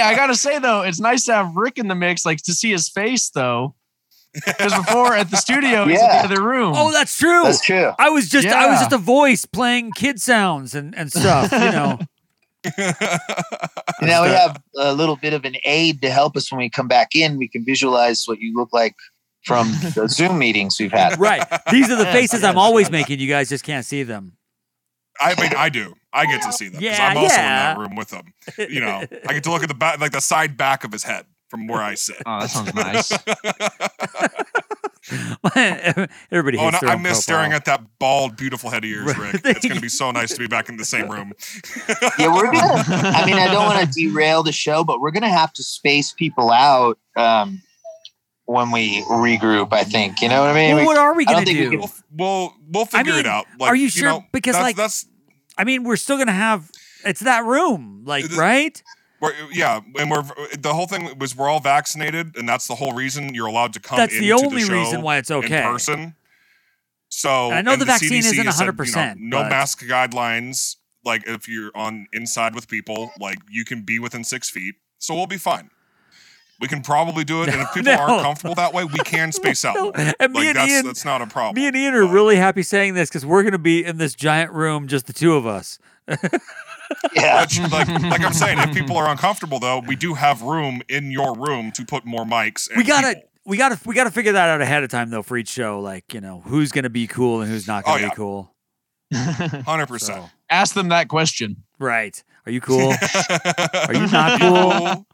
I 0.00 0.12
gotta 0.16 0.36
say 0.36 0.58
though, 0.60 0.82
it's 0.82 1.00
nice 1.00 1.24
to 1.24 1.34
have 1.34 1.56
Rick 1.56 1.76
in 1.78 1.88
the 1.88 1.94
mix, 1.96 2.24
like 2.24 2.38
to 2.44 2.54
see 2.54 2.70
his 2.70 2.88
face 2.88 3.28
though. 3.30 3.74
Because 4.44 4.74
before 4.74 5.14
at 5.14 5.30
the 5.30 5.36
studio, 5.36 5.86
he's 5.86 6.00
in 6.00 6.06
the 6.08 6.14
other 6.14 6.42
room. 6.42 6.74
oh, 6.76 6.92
that's 6.92 7.16
true. 7.18 7.42
That's 7.44 7.60
true. 7.64 7.92
I 7.98 8.10
was 8.10 8.28
just, 8.28 8.46
I 8.46 8.66
was 8.68 8.78
just 8.80 8.92
a 8.92 8.98
voice 8.98 9.44
playing 9.46 9.92
kid 9.92 10.20
sounds 10.20 10.74
and 10.74 10.94
and 10.96 11.10
stuff. 11.10 11.50
You 11.52 11.58
know, 11.58 11.98
now 14.02 14.22
we 14.24 14.28
have 14.30 14.60
a 14.76 14.92
little 14.92 15.16
bit 15.16 15.32
of 15.32 15.44
an 15.44 15.56
aid 15.64 16.02
to 16.02 16.10
help 16.10 16.36
us 16.36 16.50
when 16.50 16.58
we 16.58 16.68
come 16.70 16.88
back 16.88 17.14
in. 17.14 17.36
We 17.36 17.48
can 17.48 17.64
visualize 17.64 18.24
what 18.26 18.40
you 18.40 18.54
look 18.54 18.72
like 18.72 18.94
from 19.44 19.68
the 19.94 20.08
Zoom 20.10 20.38
meetings 20.38 20.76
we've 20.78 20.92
had. 20.92 21.18
right? 21.18 21.42
These 21.70 21.90
are 21.90 21.96
the 21.96 22.06
faces 22.12 22.42
I'm 22.44 22.58
always 22.58 22.90
making. 22.90 23.20
You 23.20 23.28
guys 23.28 23.48
just 23.48 23.64
can't 23.64 23.84
see 23.84 24.02
them. 24.02 24.36
I 25.20 25.40
mean, 25.40 25.52
I 25.56 25.68
do. 25.70 25.94
I 26.12 26.26
get 26.26 26.42
to 26.42 26.52
see 26.52 26.68
them 26.68 26.80
because 26.80 26.98
Yeah, 26.98 27.08
I'm 27.08 27.16
also 27.16 27.34
yeah. 27.34 27.72
in 27.72 27.78
that 27.78 27.88
room 27.88 27.96
with 27.96 28.08
them. 28.10 28.34
You 28.58 28.80
know, 28.80 29.02
I 29.28 29.32
get 29.32 29.44
to 29.44 29.50
look 29.50 29.62
at 29.62 29.68
the 29.68 29.74
back, 29.74 29.98
like 29.98 30.12
the 30.12 30.20
side 30.20 30.56
back 30.56 30.84
of 30.84 30.92
his 30.92 31.04
head 31.04 31.24
from 31.48 31.66
where 31.66 31.80
I 31.82 31.94
sit. 31.94 32.16
Oh, 32.26 32.40
that 32.40 32.50
sounds 32.50 32.74
nice. 32.74 33.12
Everybody 36.32 36.58
Oh, 36.58 36.62
hates 36.64 36.74
and 36.78 36.82
their 36.82 36.90
I 36.90 36.94
own 36.94 37.02
miss 37.02 37.22
staring 37.22 37.52
at 37.52 37.64
that 37.66 37.80
bald, 37.98 38.36
beautiful 38.36 38.70
head 38.70 38.82
of 38.84 38.90
yours, 38.90 39.16
Rick. 39.16 39.40
It's 39.44 39.64
going 39.64 39.76
to 39.76 39.80
be 39.80 39.88
so 39.88 40.10
nice 40.10 40.32
to 40.32 40.38
be 40.38 40.48
back 40.48 40.68
in 40.68 40.76
the 40.76 40.84
same 40.84 41.08
room. 41.10 41.32
Yeah, 42.18 42.34
we're 42.34 42.50
gonna. 42.50 42.82
I 42.88 43.24
mean, 43.26 43.36
I 43.36 43.46
don't 43.52 43.66
want 43.66 43.80
to 43.80 43.86
derail 43.92 44.42
the 44.42 44.52
show, 44.52 44.84
but 44.84 45.00
we're 45.00 45.10
gonna 45.10 45.28
have 45.28 45.52
to 45.54 45.62
space 45.62 46.12
people 46.12 46.50
out 46.50 46.98
um, 47.16 47.60
when 48.46 48.70
we 48.70 49.02
regroup. 49.02 49.72
I 49.72 49.84
think 49.84 50.20
you 50.22 50.28
know 50.28 50.40
what 50.40 50.50
I 50.50 50.54
mean. 50.54 50.74
Well, 50.76 50.82
We- 50.82 50.86
what 50.86 50.96
are 50.96 51.14
we 51.14 51.24
gonna 51.26 51.44
think 51.44 51.58
we 51.58 51.64
do? 51.64 51.70
can- 51.70 51.78
We'll 51.80 51.92
we'll, 52.16 52.54
we'll 52.70 52.86
figure 52.86 53.12
mean, 53.12 53.20
it 53.20 53.26
out. 53.26 53.46
Like, 53.58 53.70
are 53.70 53.76
you 53.76 53.88
sure? 53.88 54.08
know, 54.08 54.24
Because, 54.32 54.54
that's, 54.54 54.62
like- 54.62 54.76
that's 54.76 55.06
I 55.58 55.64
mean, 55.64 55.84
we're 55.84 55.96
still 55.96 56.16
gonna 56.18 56.32
have. 56.32 56.70
It's 57.04 57.20
that 57.20 57.44
room, 57.44 58.02
like 58.06 58.24
This- 58.24 58.36
right? 58.38 58.82
We're, 59.20 59.32
yeah, 59.52 59.80
and 59.98 60.10
we're 60.10 60.24
the 60.58 60.72
whole 60.74 60.86
thing 60.86 61.18
was 61.18 61.36
we're 61.36 61.48
all 61.48 61.60
vaccinated, 61.60 62.36
and 62.36 62.48
that's 62.48 62.66
the 62.66 62.74
whole 62.74 62.92
reason 62.92 63.34
you're 63.34 63.46
allowed 63.46 63.72
to 63.74 63.80
come. 63.80 63.96
That's 63.98 64.18
the 64.18 64.32
only 64.32 64.62
show 64.62 64.72
reason 64.74 65.02
why 65.02 65.16
it's 65.18 65.30
okay. 65.30 65.58
in 65.58 65.62
person. 65.72 66.14
So 67.08 67.46
And 67.46 67.54
I 67.54 67.62
know 67.62 67.72
and 67.72 67.80
the 67.80 67.86
vaccine 67.86 68.20
CDC 68.22 68.32
isn't 68.32 68.46
has 68.46 68.60
100%, 68.60 69.16
you 69.20 69.28
know, 69.28 69.38
no 69.38 69.42
but- 69.44 69.50
mask 69.50 69.82
guidelines. 69.84 70.76
Like 71.04 71.26
if 71.28 71.48
you're 71.48 71.70
on 71.76 72.08
inside 72.12 72.54
with 72.54 72.66
people, 72.68 73.12
like 73.20 73.38
you 73.48 73.64
can 73.64 73.82
be 73.82 74.00
within 74.00 74.24
six 74.24 74.50
feet, 74.50 74.74
so 74.98 75.14
we'll 75.14 75.28
be 75.28 75.36
fine. 75.38 75.70
We 76.58 76.66
can 76.66 76.82
probably 76.82 77.22
do 77.22 77.42
it, 77.42 77.48
and 77.48 77.60
if 77.60 77.68
people 77.74 77.92
No. 77.92 77.98
aren't 78.00 78.22
comfortable 78.22 78.54
that 78.56 78.74
way, 78.74 78.82
we 78.84 78.98
can 79.04 79.30
space 79.40 79.64
out. 79.64 79.76
No, 79.76 79.92
and 79.92 80.32
me 80.32 80.40
Like 80.40 80.46
and 80.48 80.56
that's 80.56 80.72
Ian- 80.72 80.86
that's 80.86 81.04
not 81.04 81.22
a 81.22 81.26
problem. 81.28 81.54
Me 81.62 81.68
and 81.68 81.76
Ian 81.76 81.94
are 81.94 82.06
but- 82.06 82.12
really 82.12 82.34
happy 82.36 82.62
saying 82.64 82.94
this 82.94 83.08
because 83.08 83.24
we're 83.24 83.44
gonna 83.44 83.56
be 83.58 83.84
in 83.84 83.98
this 83.98 84.14
giant 84.16 84.50
room, 84.52 84.88
just 84.88 85.06
the 85.06 85.12
two 85.12 85.34
of 85.36 85.46
us. 85.46 85.78
yeah, 87.14 87.40
Which, 87.42 87.58
like, 87.60 87.88
like 87.88 88.20
I'm 88.24 88.32
saying, 88.32 88.58
if 88.58 88.74
people 88.74 88.96
are 88.96 89.08
uncomfortable, 89.08 89.58
though, 89.58 89.80
we 89.80 89.96
do 89.96 90.14
have 90.14 90.42
room 90.42 90.82
in 90.88 91.10
your 91.10 91.34
room 91.36 91.72
to 91.72 91.84
put 91.84 92.04
more 92.04 92.24
mics. 92.24 92.68
And 92.68 92.78
we 92.78 92.84
gotta, 92.84 93.14
people. 93.14 93.28
we 93.44 93.56
gotta, 93.56 93.80
we 93.84 93.94
gotta 93.94 94.10
figure 94.10 94.32
that 94.32 94.48
out 94.48 94.60
ahead 94.60 94.82
of 94.82 94.90
time 94.90 95.10
though 95.10 95.22
for 95.22 95.36
each 95.36 95.48
show. 95.48 95.80
Like 95.80 96.12
you 96.14 96.20
know, 96.20 96.40
who's 96.46 96.72
gonna 96.72 96.90
be 96.90 97.06
cool 97.06 97.40
and 97.42 97.50
who's 97.50 97.66
not 97.66 97.84
Oh, 97.86 97.92
gonna 97.92 98.02
yeah. 98.02 98.08
be 98.10 98.14
cool. 98.16 98.52
hundred 99.64 99.86
percent. 99.86 100.22
So, 100.24 100.30
Ask 100.50 100.74
them 100.74 100.88
that 100.88 101.08
question. 101.08 101.64
right? 101.78 102.22
Are 102.46 102.52
you 102.52 102.60
cool? 102.60 102.92
Are 103.74 103.94
you 103.94 104.06
not 104.08 104.40
cool? 104.40 105.06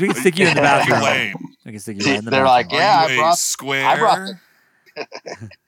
we 0.00 0.06
can 0.08 0.16
stick 0.16 0.38
you 0.38 0.46
in 0.46 0.54
the 0.56 0.62
bathroom. 0.62 1.02
lame? 1.02 1.36
We 1.66 1.72
can 1.72 1.80
stick 1.80 2.04
you 2.04 2.12
in 2.14 2.24
the 2.24 2.30
They're 2.30 2.44
like, 2.44 2.70
bathroom. 2.70 2.80
Yeah, 2.82 3.04
Are 3.04 3.08
I 3.08 3.12
you 3.12 3.18
a 3.18 3.22
brought- 3.22 3.38
square. 3.38 3.86
I 3.86 3.98
brought 3.98 4.18
the- 4.96 5.50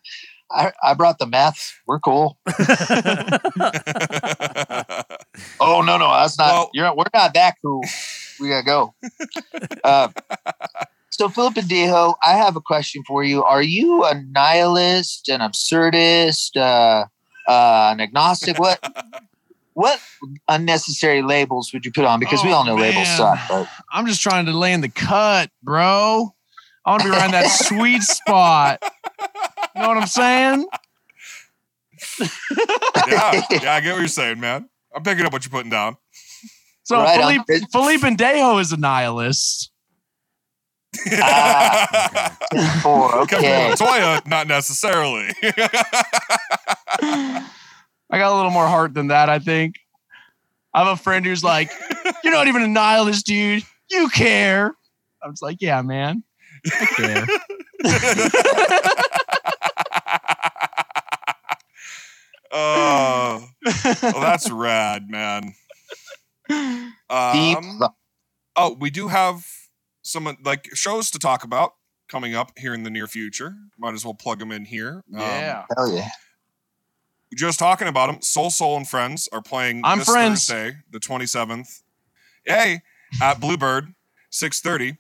I, 0.53 0.73
I 0.83 0.95
brought 0.95 1.19
the 1.19 1.27
meth. 1.27 1.73
We're 1.87 2.01
cool. 2.01 2.39
Oh 5.63 5.83
no, 5.83 5.99
no, 5.99 6.11
that's 6.11 6.39
not. 6.39 6.53
Well- 6.53 6.71
you're 6.73 6.95
we're 6.95 7.05
not 7.15 7.35
that 7.35 7.55
cool. 7.63 7.83
We 8.39 8.49
gotta 8.49 8.65
go. 8.65 8.95
uh, 9.85 10.09
so 11.11 11.29
Felipe 11.29 11.55
Pendejo, 11.57 12.15
I 12.25 12.33
have 12.33 12.57
a 12.57 12.61
question 12.61 13.03
for 13.07 13.23
you. 13.23 13.43
Are 13.45 13.63
you 13.63 14.05
a 14.05 14.15
nihilist, 14.15 15.29
an 15.29 15.41
absurdist, 15.41 16.57
uh, 16.57 17.05
uh, 17.51 17.91
an 17.93 18.01
agnostic? 18.01 18.59
What 18.59 18.81
what 19.75 20.01
unnecessary 20.49 21.23
labels 21.23 21.71
would 21.73 21.85
you 21.85 21.93
put 21.93 22.05
on? 22.07 22.19
Because 22.21 22.43
we 22.45 22.51
Oh, 22.51 22.55
all 22.57 22.65
know 22.65 22.77
labels 22.77 23.09
suck. 23.09 23.39
But 23.49 23.67
I'm 23.93 24.07
just 24.07 24.21
trying 24.23 24.47
to 24.47 24.53
land 24.53 24.83
the 24.83 24.89
cut, 24.89 25.51
bro. 25.63 26.35
I 26.87 26.91
want 26.93 27.03
to 27.03 27.11
be 27.11 27.15
around 27.15 27.33
that 27.33 27.51
sweet 27.51 28.03
spot. 28.03 28.83
You 29.75 29.83
know 29.83 29.89
what 29.89 29.97
I'm 29.99 30.07
saying? 30.07 30.67
yeah, 33.09 33.43
yeah, 33.51 33.73
I 33.75 33.81
get 33.81 33.93
what 33.93 34.01
you're 34.01 34.09
saying, 34.09 34.41
man. 34.41 34.69
I'm 34.95 35.03
picking 35.03 35.25
up 35.25 35.33
what 35.33 35.45
you're 35.45 35.51
putting 35.51 35.71
down. 35.71 35.97
So 36.83 36.97
Right 36.97 37.21
on. 37.21 37.45
Felipe, 37.45 37.71
Philippe 37.73 38.07
and 38.07 38.19
Dejo 38.19 38.61
is 38.61 38.73
a 38.73 38.77
nihilist. 38.77 39.71
Ah, 41.23 42.37
four, 42.83 43.15
okay. 43.21 43.69
Montoya, 43.69 44.23
not 44.27 44.49
necessarily. 44.49 45.29
I 47.03 47.45
got 48.11 48.33
a 48.33 48.37
little 48.37 48.51
more 48.51 48.67
heart 48.67 48.93
than 48.95 49.07
that, 49.07 49.29
I 49.29 49.39
think. 49.39 49.77
I 50.75 50.85
have 50.85 50.99
a 50.99 51.01
friend 51.01 51.25
who's 51.25 51.45
like, 51.45 51.71
You're 52.25 52.33
not 52.33 52.49
even 52.49 52.63
a 52.63 52.69
nihilist, 52.69 53.25
dude. 53.25 53.63
You 53.89 54.09
care. 54.09 54.75
I 55.23 55.29
was 55.29 55.41
like, 55.41 55.59
Yeah, 55.61 55.83
man. 55.83 56.25
I 56.67 56.87
care. 56.97 57.27
Oh, 62.53 63.47
well, 64.03 64.21
that's 64.21 64.51
rad, 64.51 65.09
man. 65.09 65.55
Deep 66.49 66.93
Um, 67.09 67.81
oh, 68.57 68.77
we 68.79 68.91
do 68.91 69.09
have 69.09 69.47
some 70.03 70.27
uh, 70.27 70.35
like 70.45 70.69
shows 70.75 71.11
to 71.13 71.19
talk 71.19 71.45
about 71.45 71.75
coming 72.09 72.35
up 72.35 72.53
here 72.57 72.75
in 72.75 72.83
the 72.83 72.91
near 72.91 73.07
future. 73.07 73.55
Might 73.79 73.95
as 73.95 74.05
well 74.05 74.15
plug 74.15 74.41
them 74.41 74.53
in 74.53 74.65
here. 74.65 75.05
Um, 75.15 75.21
Yeah. 75.21 75.65
Hell 75.77 75.93
yeah. 75.93 76.09
just 77.37 77.59
talking 77.59 77.89
about 77.89 78.09
them. 78.09 78.21
So 78.23 78.49
Soul 78.49 78.77
and 78.77 78.89
Friends 78.89 79.29
are 79.33 79.43
playing 79.43 79.83
I'm 79.85 79.99
this 80.01 80.09
friends. 80.09 80.47
Thursday, 80.47 80.79
the 80.91 80.99
27th. 80.99 81.83
Yay! 82.47 82.83
At 83.23 83.41
Bluebird, 83.41 83.95
6:30. 84.33 84.99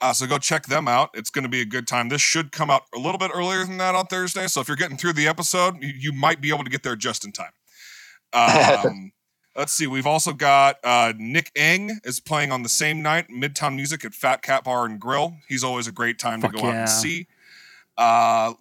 Uh, 0.00 0.12
so 0.12 0.26
go 0.26 0.38
check 0.38 0.66
them 0.66 0.88
out. 0.88 1.10
It's 1.14 1.30
going 1.30 1.42
to 1.42 1.48
be 1.48 1.60
a 1.60 1.66
good 1.66 1.86
time. 1.86 2.08
This 2.08 2.22
should 2.22 2.52
come 2.52 2.70
out 2.70 2.84
a 2.94 2.98
little 2.98 3.18
bit 3.18 3.30
earlier 3.34 3.64
than 3.64 3.76
that 3.78 3.94
on 3.94 4.06
Thursday. 4.06 4.46
So 4.46 4.60
if 4.60 4.68
you're 4.68 4.76
getting 4.76 4.96
through 4.96 5.12
the 5.12 5.28
episode, 5.28 5.82
you, 5.82 5.92
you 5.96 6.12
might 6.12 6.40
be 6.40 6.48
able 6.48 6.64
to 6.64 6.70
get 6.70 6.82
there 6.82 6.96
just 6.96 7.24
in 7.24 7.32
time. 7.32 7.52
Um, 8.32 9.10
let's 9.56 9.72
see. 9.72 9.88
We've 9.88 10.06
also 10.06 10.32
got 10.32 10.76
uh, 10.84 11.12
Nick 11.18 11.50
Eng 11.56 11.98
is 12.04 12.20
playing 12.20 12.52
on 12.52 12.62
the 12.62 12.68
same 12.68 13.02
night, 13.02 13.28
Midtown 13.28 13.74
Music 13.74 14.04
at 14.04 14.14
Fat 14.14 14.40
Cat 14.40 14.62
Bar 14.62 14.86
and 14.86 15.00
Grill. 15.00 15.34
He's 15.48 15.64
always 15.64 15.88
a 15.88 15.92
great 15.92 16.20
time 16.20 16.40
Fuck 16.40 16.52
to 16.52 16.58
go 16.58 16.66
out 16.68 16.74
and 16.74 16.88
see. 16.88 17.26
Uh, 17.96 18.54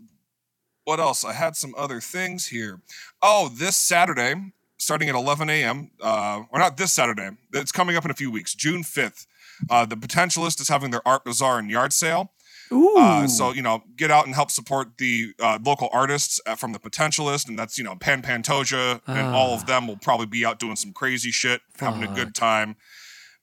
what 0.86 1.00
else? 1.00 1.24
I 1.24 1.34
had 1.34 1.56
some 1.56 1.76
other 1.78 2.02
things 2.02 2.48
here. 2.48 2.82
Oh, 3.22 3.48
this 3.48 3.76
Saturday, 3.76 4.34
starting 4.80 5.08
at 5.08 5.14
11 5.14 5.50
a.m., 5.50 5.92
uh, 6.02 6.42
or 6.50 6.58
not 6.58 6.78
this 6.78 6.92
Saturday, 6.92 7.30
it's 7.54 7.72
coming 7.72 7.96
up 7.96 8.06
in 8.06 8.12
a 8.12 8.16
few 8.16 8.32
weeks, 8.32 8.56
June 8.56 8.82
5th. 8.82 9.28
Uh, 9.70 9.86
the 9.86 9.98
Potentialist 9.98 10.62
is 10.62 10.70
having 10.70 10.92
their 10.92 11.08
art 11.08 11.24
bazaar 11.26 11.58
and 11.60 11.70
yard 11.72 11.94
sale. 11.94 12.34
Ooh. 12.72 12.98
Uh, 12.98 13.26
so 13.28 13.52
you 13.52 13.64
know, 13.64 13.82
get 13.96 14.12
out 14.12 14.28
and 14.28 14.36
help 14.36 14.52
support 14.52 15.00
the 15.00 15.34
uh, 15.42 15.58
local 15.66 15.90
artists 15.92 16.40
uh, 16.46 16.54
from 16.56 16.72
the 16.72 16.80
Potentialist, 16.80 17.50
and 17.50 17.58
that's 17.58 17.78
you 17.80 17.84
know 17.84 17.96
Pan 17.96 18.22
Pantoja, 18.22 19.02
and 19.08 19.28
all 19.36 19.56
of 19.56 19.62
Ah. 19.64 19.66
them 19.66 19.88
will 19.88 19.98
probably 19.98 20.28
be 20.28 20.46
out 20.46 20.60
doing 20.60 20.76
some 20.76 20.94
crazy 20.94 21.32
shit, 21.32 21.62
having 21.80 22.04
a 22.04 22.14
good 22.14 22.36
time. 22.36 22.76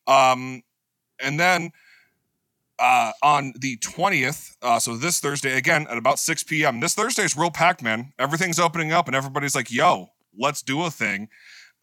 Um, 0.06 0.62
and 1.20 1.40
then 1.40 1.72
uh, 2.78 3.10
on 3.22 3.52
the 3.58 3.76
twentieth, 3.78 4.56
uh, 4.62 4.78
so 4.78 4.96
this 4.96 5.18
Thursday 5.18 5.56
again 5.56 5.86
at 5.90 5.98
about 5.98 6.18
six 6.20 6.44
p.m. 6.44 6.78
This 6.78 6.94
Thursday 6.94 7.24
is 7.24 7.36
real 7.36 7.50
packed, 7.50 7.82
man. 7.82 8.12
Everything's 8.20 8.60
opening 8.60 8.92
up, 8.92 9.08
and 9.08 9.16
everybody's 9.16 9.56
like, 9.56 9.72
"Yo, 9.72 10.10
let's 10.38 10.62
do 10.62 10.84
a 10.84 10.90
thing." 10.90 11.28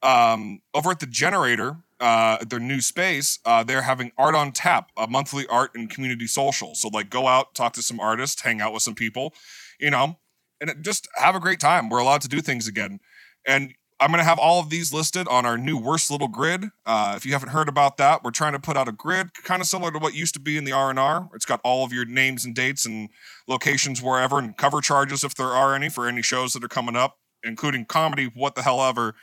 Um, 0.02 0.62
over 0.74 0.92
at 0.92 1.00
the 1.00 1.08
Generator, 1.08 1.78
uh, 2.04 2.44
their 2.44 2.60
new 2.60 2.82
space, 2.82 3.40
uh, 3.46 3.64
they're 3.64 3.84
having 3.84 4.12
Art 4.18 4.36
on 4.36 4.52
Tap, 4.52 4.92
a 4.98 5.08
monthly 5.08 5.48
art 5.48 5.72
and 5.74 5.90
community 5.90 6.28
social. 6.28 6.76
So 6.76 6.90
like, 6.90 7.10
go 7.10 7.28
out, 7.28 7.56
talk 7.56 7.72
to 7.74 7.82
some 7.82 8.00
artists, 8.02 8.42
hang 8.42 8.60
out 8.60 8.74
with 8.74 8.84
some 8.84 8.94
people, 8.94 9.34
you 9.80 9.90
know, 9.90 10.20
and 10.60 10.84
just 10.84 11.08
have 11.16 11.34
a 11.34 11.40
great 11.40 11.62
time. 11.62 11.88
We're 11.88 12.00
allowed 12.00 12.20
to 12.22 12.28
do 12.28 12.42
things 12.42 12.68
again, 12.68 13.00
and 13.48 13.74
I'm 14.02 14.12
gonna 14.12 14.26
have 14.26 14.38
all 14.38 14.60
of 14.60 14.70
these 14.70 14.92
listed 14.92 15.30
on 15.30 15.46
our 15.46 15.58
new 15.58 15.78
worst 15.78 16.12
little 16.12 16.28
grid. 16.28 16.72
Uh, 16.86 17.14
if 17.16 17.26
you 17.26 17.32
haven't 17.32 17.50
heard 17.50 17.70
about 17.70 17.96
that, 17.98 18.22
we're 18.22 18.32
trying 18.32 18.52
to 18.52 18.60
put 18.60 18.76
out 18.76 18.90
a 18.90 18.92
grid 18.92 19.34
kind 19.46 19.62
of 19.62 19.68
similar 19.68 19.92
to 19.92 20.00
what 20.00 20.14
used 20.14 20.34
to 20.34 20.42
be 20.42 20.58
in 20.58 20.66
the 20.66 20.74
R 20.74 20.90
and 20.90 21.00
R. 21.00 21.30
It's 21.34 21.46
got 21.46 21.62
all 21.64 21.86
of 21.86 21.94
your 21.94 22.04
names 22.04 22.44
and 22.44 22.54
dates 22.54 22.86
and 22.86 23.08
locations 23.48 24.02
wherever, 24.02 24.40
and 24.40 24.58
cover 24.58 24.82
charges 24.82 25.24
if 25.24 25.36
there 25.36 25.48
are 25.48 25.74
any 25.74 25.88
for 25.88 26.06
any 26.06 26.22
shows 26.22 26.52
that 26.52 26.66
are 26.66 26.68
coming 26.68 26.98
up, 26.98 27.20
including 27.46 27.86
comedy, 27.86 28.30
what 28.34 28.56
the 28.56 28.64
hell 28.64 28.84
ever. 28.84 29.16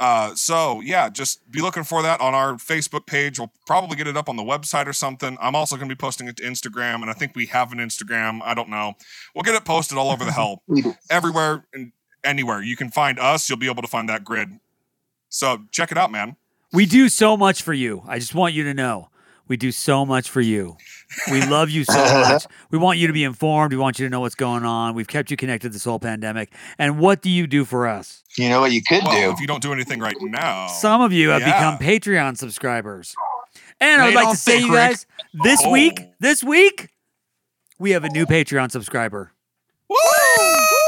Uh, 0.00 0.34
so 0.34 0.80
yeah, 0.80 1.10
just 1.10 1.48
be 1.52 1.60
looking 1.60 1.84
for 1.84 2.02
that 2.02 2.22
on 2.22 2.34
our 2.34 2.54
Facebook 2.54 3.04
page. 3.06 3.38
We'll 3.38 3.52
probably 3.66 3.96
get 3.96 4.06
it 4.06 4.16
up 4.16 4.30
on 4.30 4.36
the 4.36 4.42
website 4.42 4.86
or 4.86 4.94
something. 4.94 5.36
I'm 5.40 5.54
also 5.54 5.76
going 5.76 5.90
to 5.90 5.94
be 5.94 5.98
posting 5.98 6.26
it 6.26 6.38
to 6.38 6.42
Instagram, 6.42 7.02
and 7.02 7.10
I 7.10 7.12
think 7.12 7.36
we 7.36 7.46
have 7.46 7.70
an 7.70 7.78
Instagram. 7.78 8.40
I 8.42 8.54
don't 8.54 8.70
know. 8.70 8.94
We'll 9.34 9.42
get 9.42 9.54
it 9.54 9.66
posted 9.66 9.98
all 9.98 10.10
over 10.10 10.24
the 10.24 10.32
hell, 10.32 10.62
everywhere 11.10 11.66
and 11.74 11.92
anywhere 12.24 12.62
you 12.62 12.76
can 12.76 12.90
find 12.90 13.18
us. 13.18 13.48
You'll 13.48 13.58
be 13.58 13.68
able 13.68 13.82
to 13.82 13.88
find 13.88 14.08
that 14.08 14.24
grid. 14.24 14.58
So 15.28 15.58
check 15.70 15.92
it 15.92 15.98
out, 15.98 16.10
man. 16.10 16.36
We 16.72 16.86
do 16.86 17.10
so 17.10 17.36
much 17.36 17.62
for 17.62 17.74
you. 17.74 18.02
I 18.06 18.18
just 18.18 18.34
want 18.34 18.54
you 18.54 18.64
to 18.64 18.74
know. 18.74 19.10
We 19.50 19.56
do 19.56 19.72
so 19.72 20.06
much 20.06 20.30
for 20.30 20.40
you. 20.40 20.76
We 21.28 21.44
love 21.44 21.70
you 21.70 21.82
so 21.82 21.92
much. 22.28 22.44
We 22.70 22.78
want 22.78 22.98
you 23.00 23.08
to 23.08 23.12
be 23.12 23.24
informed. 23.24 23.72
We 23.72 23.78
want 23.78 23.98
you 23.98 24.06
to 24.06 24.10
know 24.10 24.20
what's 24.20 24.36
going 24.36 24.64
on. 24.64 24.94
We've 24.94 25.08
kept 25.08 25.28
you 25.28 25.36
connected 25.36 25.72
this 25.72 25.82
whole 25.82 25.98
pandemic. 25.98 26.54
And 26.78 27.00
what 27.00 27.20
do 27.20 27.28
you 27.28 27.48
do 27.48 27.64
for 27.64 27.88
us? 27.88 28.22
You 28.38 28.48
know 28.48 28.60
what 28.60 28.70
you 28.70 28.80
could 28.80 29.02
Well, 29.02 29.12
do? 29.28 29.32
if 29.34 29.40
you 29.40 29.48
don't 29.48 29.60
do 29.60 29.72
anything 29.72 29.98
right 29.98 30.14
now, 30.20 30.68
Some 30.68 31.00
of 31.00 31.12
you 31.12 31.30
have 31.30 31.40
yeah. 31.42 31.52
become 31.52 31.78
Patreon 31.78 32.38
subscribers. 32.38 33.12
And 33.80 34.00
I 34.00 34.06
would 34.06 34.14
like 34.14 34.30
to 34.30 34.36
say, 34.36 34.60
you 34.60 34.72
guys, 34.72 35.04
this 35.34 35.60
Oh. 35.64 35.70
week, 35.72 36.00
this 36.20 36.44
week, 36.44 36.86
we 37.80 37.90
have 37.90 38.04
a 38.04 38.08
new 38.08 38.26
Patreon 38.26 38.70
subscriber. 38.70 39.32
Woo! 39.88 39.96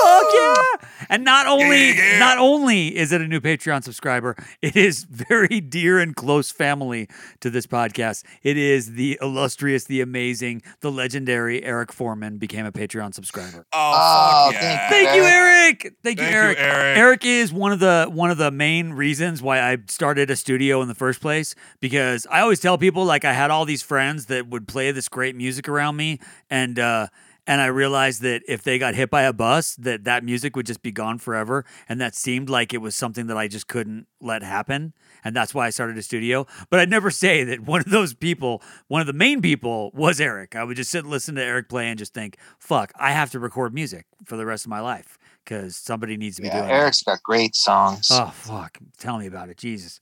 Fuck 0.02 0.26
yeah! 0.34 0.88
And 1.08 1.24
not 1.24 1.46
only 1.46 1.88
yeah, 1.88 2.12
yeah. 2.12 2.18
not 2.18 2.38
only 2.38 2.96
is 2.96 3.12
it 3.12 3.20
a 3.20 3.28
new 3.28 3.40
Patreon 3.40 3.82
subscriber, 3.84 4.36
it 4.62 4.76
is 4.76 5.04
very 5.04 5.60
dear 5.60 5.98
and 5.98 6.14
close 6.16 6.50
family 6.50 7.08
to 7.40 7.50
this 7.50 7.66
podcast. 7.66 8.24
It 8.42 8.56
is 8.56 8.92
the 8.94 9.18
illustrious, 9.20 9.84
the 9.84 10.00
amazing, 10.00 10.62
the 10.80 10.90
legendary 10.90 11.62
Eric 11.62 11.92
Foreman 11.92 12.38
became 12.38 12.64
a 12.66 12.72
Patreon 12.72 13.14
subscriber. 13.14 13.66
Oh, 13.72 13.92
Oh, 13.94 14.50
fuck 14.52 14.60
thank 14.60 14.80
yeah. 14.80 14.88
Thank 14.90 15.16
you, 15.16 15.22
Eric. 15.24 15.94
Thank 16.02 16.18
you, 16.18 16.24
Thank 16.26 16.58
you, 16.58 16.64
Eric. 16.64 16.96
Eric. 16.98 17.24
is 17.26 17.52
one 17.52 17.72
of 17.72 17.78
the 17.80 18.06
one 18.10 18.30
of 18.30 18.38
the 18.38 18.50
main 18.50 18.92
reasons 18.92 19.42
why 19.42 19.60
I 19.60 19.78
started 19.88 20.30
a 20.30 20.36
studio 20.36 20.82
in 20.82 20.88
the 20.88 20.94
first 20.94 21.20
place 21.20 21.54
because 21.80 22.26
I 22.30 22.40
always 22.40 22.60
tell 22.60 22.78
people 22.78 23.04
like 23.04 23.24
I 23.24 23.32
had 23.32 23.50
all 23.50 23.64
these 23.64 23.82
friends 23.82 24.26
that 24.26 24.48
would 24.48 24.66
play 24.66 24.90
this 24.92 25.08
great 25.08 25.36
music 25.36 25.68
around 25.68 25.96
me 25.96 26.20
and 26.50 26.78
uh 26.78 27.08
and 27.46 27.60
I 27.60 27.66
realized 27.66 28.22
that 28.22 28.42
if 28.46 28.62
they 28.62 28.78
got 28.78 28.94
hit 28.94 29.10
by 29.10 29.22
a 29.22 29.32
bus 29.32 29.74
that 29.76 30.04
that 30.04 30.24
music 30.24 30.54
would 30.56 30.66
just 30.66 30.82
be 30.82 30.92
gone 30.92 31.18
forever 31.18 31.64
and 31.88 32.00
that 32.00 32.14
seemed 32.14 32.48
like 32.48 32.72
it 32.72 32.78
was 32.78 32.94
something 32.94 33.26
that 33.26 33.36
I 33.36 33.48
just 33.48 33.66
couldn't 33.66 34.06
let 34.20 34.42
happen 34.42 34.92
and 35.24 35.34
that's 35.34 35.52
why 35.54 35.66
I 35.66 35.70
started 35.70 35.98
a 35.98 36.02
studio 36.02 36.46
but 36.70 36.78
I'd 36.78 36.90
never 36.90 37.10
say 37.10 37.42
that 37.44 37.60
one 37.60 37.80
of 37.80 37.90
those 37.90 38.14
people 38.14 38.62
one 38.88 39.00
of 39.00 39.06
the 39.06 39.12
main 39.12 39.42
people 39.42 39.90
was 39.94 40.20
Eric 40.20 40.54
I 40.54 40.62
would 40.64 40.76
just 40.76 40.90
sit 40.90 41.00
and 41.04 41.10
listen 41.10 41.34
to 41.34 41.42
Eric 41.42 41.68
play 41.68 41.88
and 41.88 41.98
just 41.98 42.14
think 42.14 42.36
fuck 42.58 42.92
I 42.96 43.12
have 43.12 43.30
to 43.32 43.40
record 43.40 43.74
music 43.74 44.06
for 44.24 44.36
the 44.36 44.46
rest 44.46 44.64
of 44.64 44.70
my 44.70 44.80
life 44.80 45.18
because 45.44 45.74
somebody 45.76 46.16
needs 46.16 46.36
to 46.36 46.42
be 46.42 46.48
Yeah, 46.48 46.58
doing 46.58 46.68
that. 46.68 46.74
Eric's 46.74 47.02
got 47.02 47.22
great 47.22 47.56
songs. 47.56 48.06
Oh 48.10 48.30
fuck! 48.32 48.78
Tell 48.98 49.18
me 49.18 49.26
about 49.26 49.48
it, 49.48 49.56
Jesus. 49.56 49.98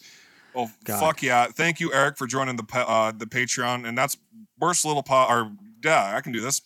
Oh 0.54 0.70
God. 0.84 1.00
fuck 1.00 1.22
yeah! 1.22 1.46
Thank 1.46 1.80
you, 1.80 1.92
Eric, 1.94 2.18
for 2.18 2.26
joining 2.26 2.56
the 2.56 2.64
uh, 2.74 3.12
the 3.16 3.24
Patreon, 3.24 3.88
and 3.88 3.96
that's 3.96 4.18
worst 4.58 4.84
little 4.84 5.02
pot. 5.02 5.30
or 5.30 5.52
yeah, 5.82 6.14
I 6.14 6.20
can 6.20 6.32
do 6.32 6.40
this. 6.40 6.60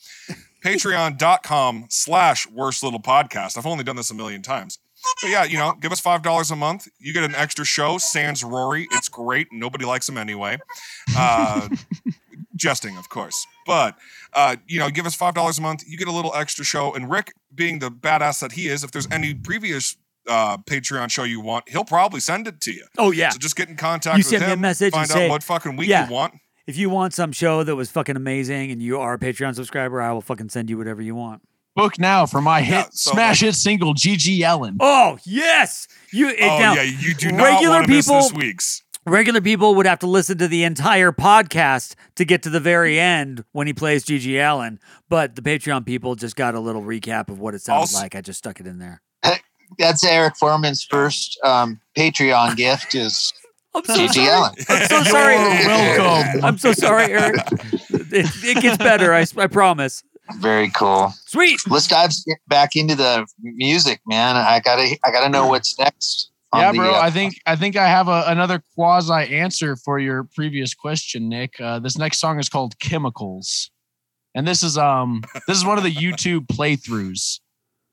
Patreon.com 0.65 1.87
slash 1.91 2.49
worst 2.51 2.83
little 2.83 3.01
podcast. 3.01 3.59
I've 3.59 3.67
only 3.67 3.85
done 3.85 3.97
this 3.97 4.11
a 4.11 4.15
million 4.15 4.43
times. 4.43 4.79
But 5.21 5.31
yeah, 5.31 5.45
you 5.45 5.59
know, 5.59 5.75
give 5.79 5.93
us 5.93 6.01
five 6.01 6.23
dollars 6.23 6.51
a 6.51 6.57
month. 6.57 6.89
You 6.99 7.13
get 7.13 7.25
an 7.25 7.35
extra 7.35 7.65
show, 7.65 7.99
Sans 7.99 8.43
Rory. 8.43 8.89
It's 8.93 9.09
great. 9.11 9.49
Nobody 9.53 9.85
likes 9.85 10.09
him 10.09 10.17
anyway. 10.17 10.59
Uh, 11.17 11.69
jesting, 12.57 12.97
of 12.97 13.11
course. 13.11 13.47
But 13.67 13.97
uh, 14.33 14.57
you 14.67 14.79
know, 14.79 14.89
give 14.89 15.05
us 15.05 15.15
five 15.15 15.35
dollars 15.35 15.59
a 15.59 15.63
month. 15.63 15.85
You 15.87 15.99
get 15.99 16.09
a 16.09 16.13
little 16.13 16.35
extra 16.35 16.65
show. 16.65 16.95
And 16.95 17.11
Rick, 17.11 17.35
being 17.55 17.81
the 17.81 17.91
badass 17.91 18.41
that 18.41 18.53
he 18.53 18.69
is, 18.69 18.83
if 18.83 18.93
there's 18.93 19.11
any 19.11 19.35
previous 19.35 19.97
uh, 20.27 20.57
Patreon 20.57 21.11
show 21.11 21.25
you 21.25 21.41
want, 21.41 21.69
he'll 21.69 21.85
probably 21.85 22.21
send 22.21 22.49
it 22.49 22.63
to 22.63 22.73
you. 22.73 22.87
Oh 22.97 23.11
yeah. 23.11 23.29
So 23.29 23.39
just 23.39 23.57
get 23.57 23.69
in 23.69 23.77
contact 23.77 24.17
You 24.17 24.21
with 24.21 24.27
send 24.29 24.41
me 24.43 24.47
a 24.47 24.53
him. 24.55 24.61
message 24.63 24.95
and 24.95 25.07
find 25.07 25.11
say, 25.11 25.27
out 25.27 25.31
what 25.31 25.43
fucking 25.43 25.77
week 25.77 25.91
yeah. 25.91 26.07
you 26.07 26.15
want. 26.15 26.35
If 26.67 26.79
you 26.79 26.89
want 26.89 27.13
some 27.13 27.33
show 27.33 27.63
that 27.63 27.77
was 27.77 27.91
fucking 27.91 28.17
amazing 28.17 28.71
and 28.71 28.83
you 28.83 28.99
are 28.99 29.15
a 29.15 29.19
Patreon 29.19 29.55
subscriber, 29.55 30.01
I 30.01 30.13
will 30.13 30.23
fucking 30.23 30.49
send 30.49 30.71
you 30.71 30.79
whatever 30.79 31.03
you 31.03 31.15
want. 31.15 31.43
Book 31.77 31.99
now 31.99 32.25
for 32.25 32.41
my 32.41 32.63
hit 32.63 32.73
Yeah, 32.75 32.87
so, 32.93 33.11
smash 33.13 33.43
like- 33.43 33.49
hit 33.49 33.55
single 33.57 33.95
GG 33.95 34.41
Allen. 34.43 34.77
Oh 34.81 35.19
yes, 35.25 35.89
you. 36.13 36.29
It, 36.31 36.37
oh 36.43 36.59
now, 36.59 36.75
yeah, 36.75 36.83
you 36.83 37.15
do 37.15 37.33
not 37.33 37.43
regular 37.45 37.75
want 37.75 37.87
to 37.87 37.91
miss 37.93 38.07
people- 38.07 38.21
this 38.21 38.33
week's. 38.33 38.83
regular 39.05 39.41
people 39.43 39.75
would 39.75 39.85
have 39.85 39.99
to 39.99 40.07
listen 40.07 40.39
to 40.39 40.49
the 40.49 40.63
entire 40.65 41.13
podcast 41.13 41.97
to 42.15 42.25
get 42.25 42.43
to 42.45 42.51
the 42.51 42.61
very 42.61 42.99
end 42.99 43.45
when 43.53 43.67
he 43.67 43.73
plays 43.75 44.05
GG 44.05 44.39
Allen. 44.41 44.79
But 45.11 45.35
the 45.35 45.43
Patreon 45.43 45.85
people 45.85 46.15
just 46.15 46.37
got 46.37 46.55
a 46.55 46.61
little 46.61 46.83
recap 46.83 47.29
of 47.29 47.41
what 47.41 47.55
it 47.55 47.61
sounds 47.61 47.93
Also- 47.93 47.99
like. 47.99 48.15
I 48.15 48.21
just 48.23 48.39
stuck 48.39 48.61
it 48.61 48.67
in 48.67 48.79
there. 48.79 49.03
That's 49.79 50.05
Eric 50.05 50.37
Foreman's 50.37 50.85
first 50.85 51.39
um, 51.45 51.81
Patreon 51.97 52.57
gift 52.57 52.95
is 52.95 53.33
I'm 53.75 53.85
so 53.85 53.97
Gigi 53.97 54.13
sorry. 54.25 54.29
Allen. 54.29 54.55
I'm 54.69 54.87
so 54.89 55.03
sorry. 55.03 55.35
You're 55.35 55.69
welcome. 55.99 56.45
I'm 56.45 56.59
so 56.59 56.73
sorry, 56.73 57.13
Eric. 57.13 57.37
It, 57.91 58.27
it 58.45 58.63
gets 58.63 58.79
better. 58.79 59.13
I, 59.13 59.27
I 59.37 59.47
promise. 59.49 60.03
Very 60.39 60.71
cool. 60.71 61.13
Sweet. 61.27 61.61
Let's 61.69 61.87
dive 61.89 62.11
back 62.49 62.77
into 62.77 62.95
the 62.95 63.27
music, 63.43 64.01
man. 64.07 64.37
I 64.37 64.61
gotta, 64.61 64.97
I 65.05 65.11
gotta 65.11 65.29
know 65.29 65.47
what's 65.49 65.79
next. 65.79 66.31
on 66.53 66.61
Yeah, 66.61 66.73
the, 66.73 66.79
bro. 66.79 66.95
uh, 66.95 66.99
I 67.01 67.11
think 67.11 67.35
I 67.47 67.57
think 67.57 67.77
I 67.77 67.89
have 67.89 68.09
a, 68.09 68.25
another 68.29 68.63
quasi 68.75 69.13
answer 69.35 69.77
for 69.77 69.99
your 69.99 70.25
previous 70.35 70.73
question, 70.73 71.29
Nick. 71.29 71.61
Uh, 71.61 71.79
this 71.81 71.99
next 71.99 72.21
song 72.21 72.39
is 72.39 72.49
called 72.49 72.79
"Chemicals," 72.79 73.71
and 74.35 74.47
this 74.49 74.63
is 74.63 74.79
um 74.79 75.23
this 75.47 75.57
is 75.59 75.65
one 75.65 75.77
of 75.79 75.85
the 75.85 75.93
YouTube 75.93 76.47
playthroughs. 76.47 77.41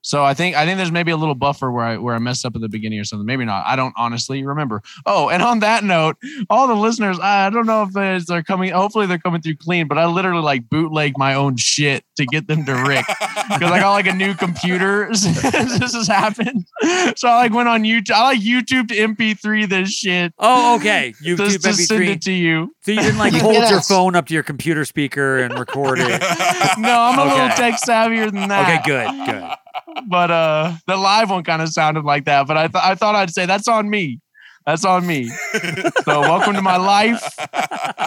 So 0.01 0.23
I 0.23 0.33
think 0.33 0.55
I 0.55 0.65
think 0.65 0.77
there's 0.77 0.91
maybe 0.91 1.11
a 1.11 1.17
little 1.17 1.35
buffer 1.35 1.71
where 1.71 1.85
I 1.85 1.97
where 1.97 2.15
I 2.15 2.19
messed 2.19 2.45
up 2.45 2.55
at 2.55 2.61
the 2.61 2.69
beginning 2.69 2.99
or 2.99 3.03
something. 3.03 3.25
Maybe 3.25 3.45
not. 3.45 3.65
I 3.67 3.75
don't 3.75 3.93
honestly 3.97 4.43
remember. 4.43 4.81
Oh, 5.05 5.29
and 5.29 5.43
on 5.43 5.59
that 5.59 5.83
note, 5.83 6.17
all 6.49 6.67
the 6.67 6.75
listeners, 6.75 7.19
I 7.19 7.49
don't 7.49 7.65
know 7.65 7.83
if 7.83 7.93
they're, 7.93 8.19
they're 8.19 8.43
coming. 8.43 8.71
Hopefully 8.71 9.05
they're 9.05 9.19
coming 9.19 9.41
through 9.41 9.57
clean. 9.57 9.87
But 9.87 9.97
I 9.97 10.05
literally 10.05 10.41
like 10.41 10.69
bootleg 10.69 11.17
my 11.17 11.35
own 11.35 11.57
shit 11.57 12.03
to 12.17 12.25
get 12.25 12.47
them 12.47 12.65
to 12.65 12.73
Rick 12.73 13.05
because 13.49 13.71
I 13.71 13.79
got 13.79 13.91
like 13.91 14.07
a 14.07 14.13
new 14.13 14.33
computer. 14.33 15.07
this 15.09 15.93
has 15.93 16.07
happened. 16.07 16.65
So 17.15 17.27
I 17.27 17.35
like 17.37 17.53
went 17.53 17.69
on 17.69 17.83
YouTube. 17.83 18.11
I 18.11 18.23
like 18.23 18.39
YouTube 18.39 18.87
to 18.89 18.95
MP3 18.95 19.69
this 19.69 19.91
shit. 19.91 20.33
Oh, 20.39 20.75
okay. 20.77 21.13
YouTube 21.23 21.37
Just 21.37 21.63
to 21.63 21.73
send 21.73 22.03
MP3. 22.03 22.07
it 22.09 22.21
to 22.23 22.31
you. 22.31 22.75
So 22.81 22.91
you 22.91 23.01
didn't 23.01 23.19
like 23.19 23.33
You 23.33 23.39
hold 23.39 23.53
get 23.55 23.69
your 23.69 23.81
phone 23.81 24.15
up 24.15 24.27
to 24.27 24.33
your 24.33 24.43
computer 24.43 24.85
speaker 24.85 25.39
and 25.39 25.57
record 25.57 25.99
it. 25.99 26.21
No, 26.77 27.01
I'm 27.01 27.19
a 27.19 27.25
little 27.25 27.49
tech 27.49 27.75
savvier 27.81 28.31
than 28.31 28.47
that. 28.47 28.81
Okay, 28.81 28.81
good, 28.85 29.25
good. 29.25 29.43
But 30.07 30.31
uh, 30.31 30.73
the 30.87 30.97
live 30.97 31.29
one 31.29 31.43
kind 31.43 31.61
of 31.61 31.69
sounded 31.69 32.05
like 32.05 32.25
that. 32.25 32.47
But 32.47 32.57
I 32.57 32.67
thought 32.67 32.83
I 32.83 32.95
thought 32.95 33.15
I'd 33.15 33.31
say 33.31 33.45
that's 33.45 33.67
on 33.67 33.89
me. 33.89 34.19
That's 34.65 34.85
on 34.85 35.07
me. 35.07 35.27
so 36.03 36.21
welcome 36.21 36.53
to 36.53 36.61
my 36.61 36.77
life, 36.77 37.35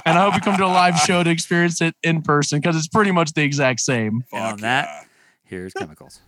and 0.07 0.17
I 0.17 0.23
hope 0.23 0.35
you 0.35 0.41
come 0.41 0.57
to 0.57 0.65
a 0.65 0.67
live 0.67 0.97
show 1.01 1.23
to 1.23 1.31
experience 1.31 1.81
it 1.81 1.97
in 2.03 2.23
person 2.23 2.61
because 2.61 2.77
it's 2.77 2.89
pretty 2.89 3.11
much 3.11 3.33
the 3.33 3.43
exact 3.43 3.81
same. 3.81 4.25
And 4.33 4.45
on 4.45 4.57
that, 4.59 4.85
yeah. 4.85 5.05
here's 5.45 5.73
chemicals. 5.73 6.21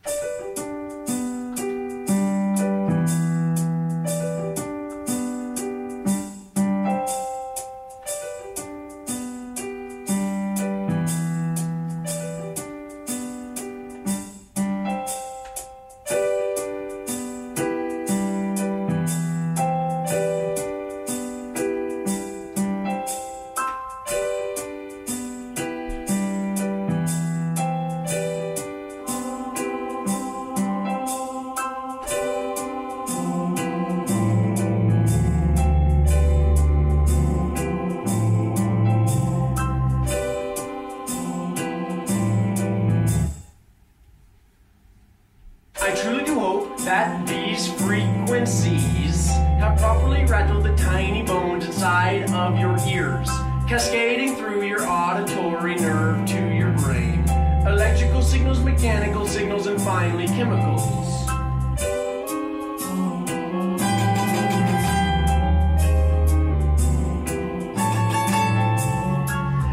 Cascading 54.16 54.36
through 54.36 54.66
your 54.66 54.82
auditory 54.88 55.74
nerve 55.74 56.26
to 56.26 56.54
your 56.54 56.72
brain. 56.72 57.22
Electrical 57.66 58.22
signals, 58.22 58.60
mechanical 58.60 59.26
signals, 59.26 59.66
and 59.66 59.80
finally 59.80 60.26
chemicals. 60.26 60.86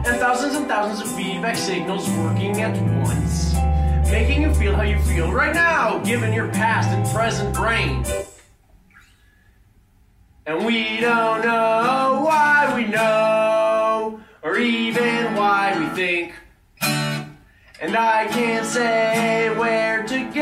and 0.06 0.20
thousands 0.20 0.56
and 0.56 0.68
thousands 0.68 1.02
of 1.02 1.16
feedback 1.16 1.56
signals 1.56 2.10
working 2.10 2.62
at 2.62 2.76
once, 3.06 3.54
making 4.12 4.42
you 4.42 4.54
feel 4.54 4.76
how 4.76 4.84
you 4.84 5.00
feel 5.04 5.32
right 5.32 5.54
now, 5.54 6.00
given 6.00 6.34
your 6.34 6.50
past 6.50 6.90
and 6.90 7.06
present 7.16 7.56
brain. 7.56 8.04
And 10.46 10.66
we 10.66 11.00
don't 11.00 11.42
know 11.42 11.93
And 17.84 17.98
I 17.98 18.28
can't 18.28 18.66
say 18.66 19.54
where 19.58 20.04
to 20.04 20.24
go. 20.34 20.42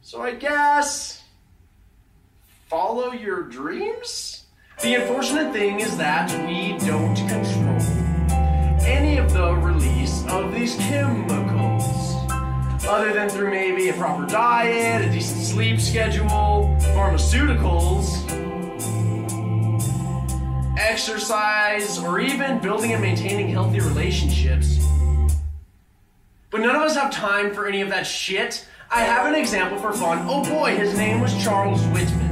So 0.00 0.22
I 0.22 0.36
guess 0.36 1.24
follow 2.68 3.10
your 3.10 3.42
dreams? 3.42 4.44
The 4.80 4.94
unfortunate 4.94 5.52
thing 5.52 5.80
is 5.80 5.96
that 5.96 6.30
we 6.46 6.78
don't 6.86 7.16
control 7.16 7.80
any 8.86 9.16
of 9.16 9.32
the 9.32 9.54
release 9.54 10.24
of 10.28 10.54
these 10.54 10.76
chemicals. 10.76 12.14
Other 12.86 13.12
than 13.12 13.28
through 13.28 13.50
maybe 13.50 13.88
a 13.88 13.92
proper 13.94 14.24
diet, 14.24 15.04
a 15.04 15.10
decent 15.10 15.42
sleep 15.42 15.80
schedule, 15.80 16.76
pharmaceuticals, 16.94 18.47
exercise, 20.78 21.98
or 21.98 22.20
even 22.20 22.60
building 22.60 22.92
and 22.92 23.02
maintaining 23.02 23.48
healthy 23.48 23.80
relationships. 23.80 24.78
But 26.50 26.62
none 26.62 26.76
of 26.76 26.82
us 26.82 26.96
have 26.96 27.12
time 27.12 27.52
for 27.52 27.66
any 27.66 27.82
of 27.82 27.90
that 27.90 28.06
shit. 28.06 28.66
I 28.90 29.02
have 29.02 29.26
an 29.26 29.34
example 29.34 29.78
for 29.78 29.92
fun. 29.92 30.24
Oh 30.28 30.42
boy, 30.44 30.76
his 30.76 30.96
name 30.96 31.20
was 31.20 31.36
Charles 31.42 31.82
Whitman. 31.88 32.28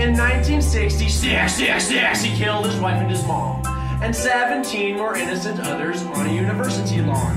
In 0.00 0.16
1966, 0.16 2.22
he 2.22 2.36
killed 2.36 2.64
his 2.66 2.80
wife 2.80 3.02
and 3.02 3.10
his 3.10 3.26
mom, 3.26 3.62
and 4.02 4.14
17 4.14 4.96
more 4.96 5.16
innocent 5.16 5.58
others 5.60 6.02
on 6.02 6.26
a 6.26 6.32
university 6.32 7.02
lawn. 7.02 7.36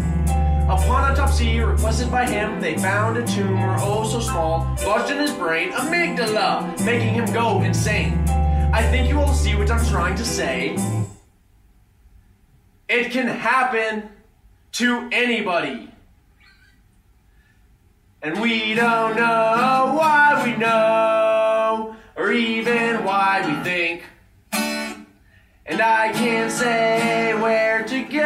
Upon 0.70 1.12
autopsy 1.12 1.59
requested 1.59 2.09
by 2.09 2.26
him, 2.26 2.62
they 2.62 2.78
found 2.78 3.18
a 3.18 3.28
tumor 3.28 3.76
oh 3.80 4.07
so 4.07 4.22
small, 4.22 4.66
lodged 4.86 5.12
in 5.12 5.18
his 5.18 5.34
brain, 5.34 5.72
amygdala, 5.72 6.80
making 6.86 7.16
him 7.16 7.26
go 7.34 7.62
insane. 7.62 8.24
I 8.74 8.84
think 8.84 9.09
you 9.09 9.19
all 9.19 9.34
see 9.34 9.53
what 9.53 9.69
I'm 9.69 9.86
trying 9.86 10.15
to 10.15 10.24
say. 10.24 10.78
It 12.88 13.11
can 13.11 13.28
happen 13.28 14.09
to 14.74 15.09
anybody. 15.11 15.89
And 18.22 18.39
we 18.39 18.74
don't 18.74 19.17
know 19.17 19.93
why 19.97 20.41
we 20.45 20.55
know, 20.55 21.97
or 22.15 22.32
even 22.32 23.03
why 23.03 23.45
we 23.45 23.61
think. 23.63 24.03
And 24.53 25.82
I 25.82 26.13
can't 26.13 26.49
say 26.49 27.34
where 27.41 27.84
to 27.84 28.03
go. 28.03 28.22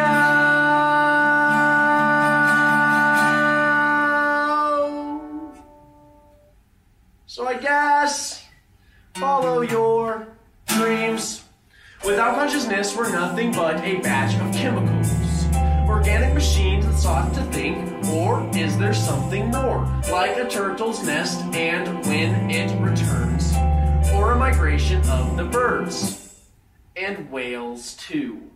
So 7.26 7.48
I 7.48 7.54
guess 7.54 8.44
follow 9.14 9.62
your 9.62 10.35
dreams. 10.86 11.42
Without 12.04 12.36
consciousness, 12.36 12.96
we're 12.96 13.10
nothing 13.10 13.50
but 13.50 13.80
a 13.80 13.98
batch 13.98 14.40
of 14.40 14.54
chemicals. 14.54 15.10
Organic 15.88 16.32
machines 16.32 16.86
that 16.86 16.94
sought 16.94 17.34
to 17.34 17.42
think, 17.44 17.76
or 18.10 18.48
is 18.54 18.78
there 18.78 18.94
something 18.94 19.50
more? 19.50 19.84
Like 20.12 20.36
a 20.36 20.48
turtle's 20.48 21.04
nest 21.04 21.40
and 21.54 21.88
when 22.06 22.50
it 22.50 22.70
returns, 22.80 23.52
or 24.14 24.32
a 24.32 24.38
migration 24.38 25.00
of 25.08 25.36
the 25.36 25.44
birds. 25.44 26.40
And 26.94 27.30
whales, 27.32 27.96
too. 27.96 28.50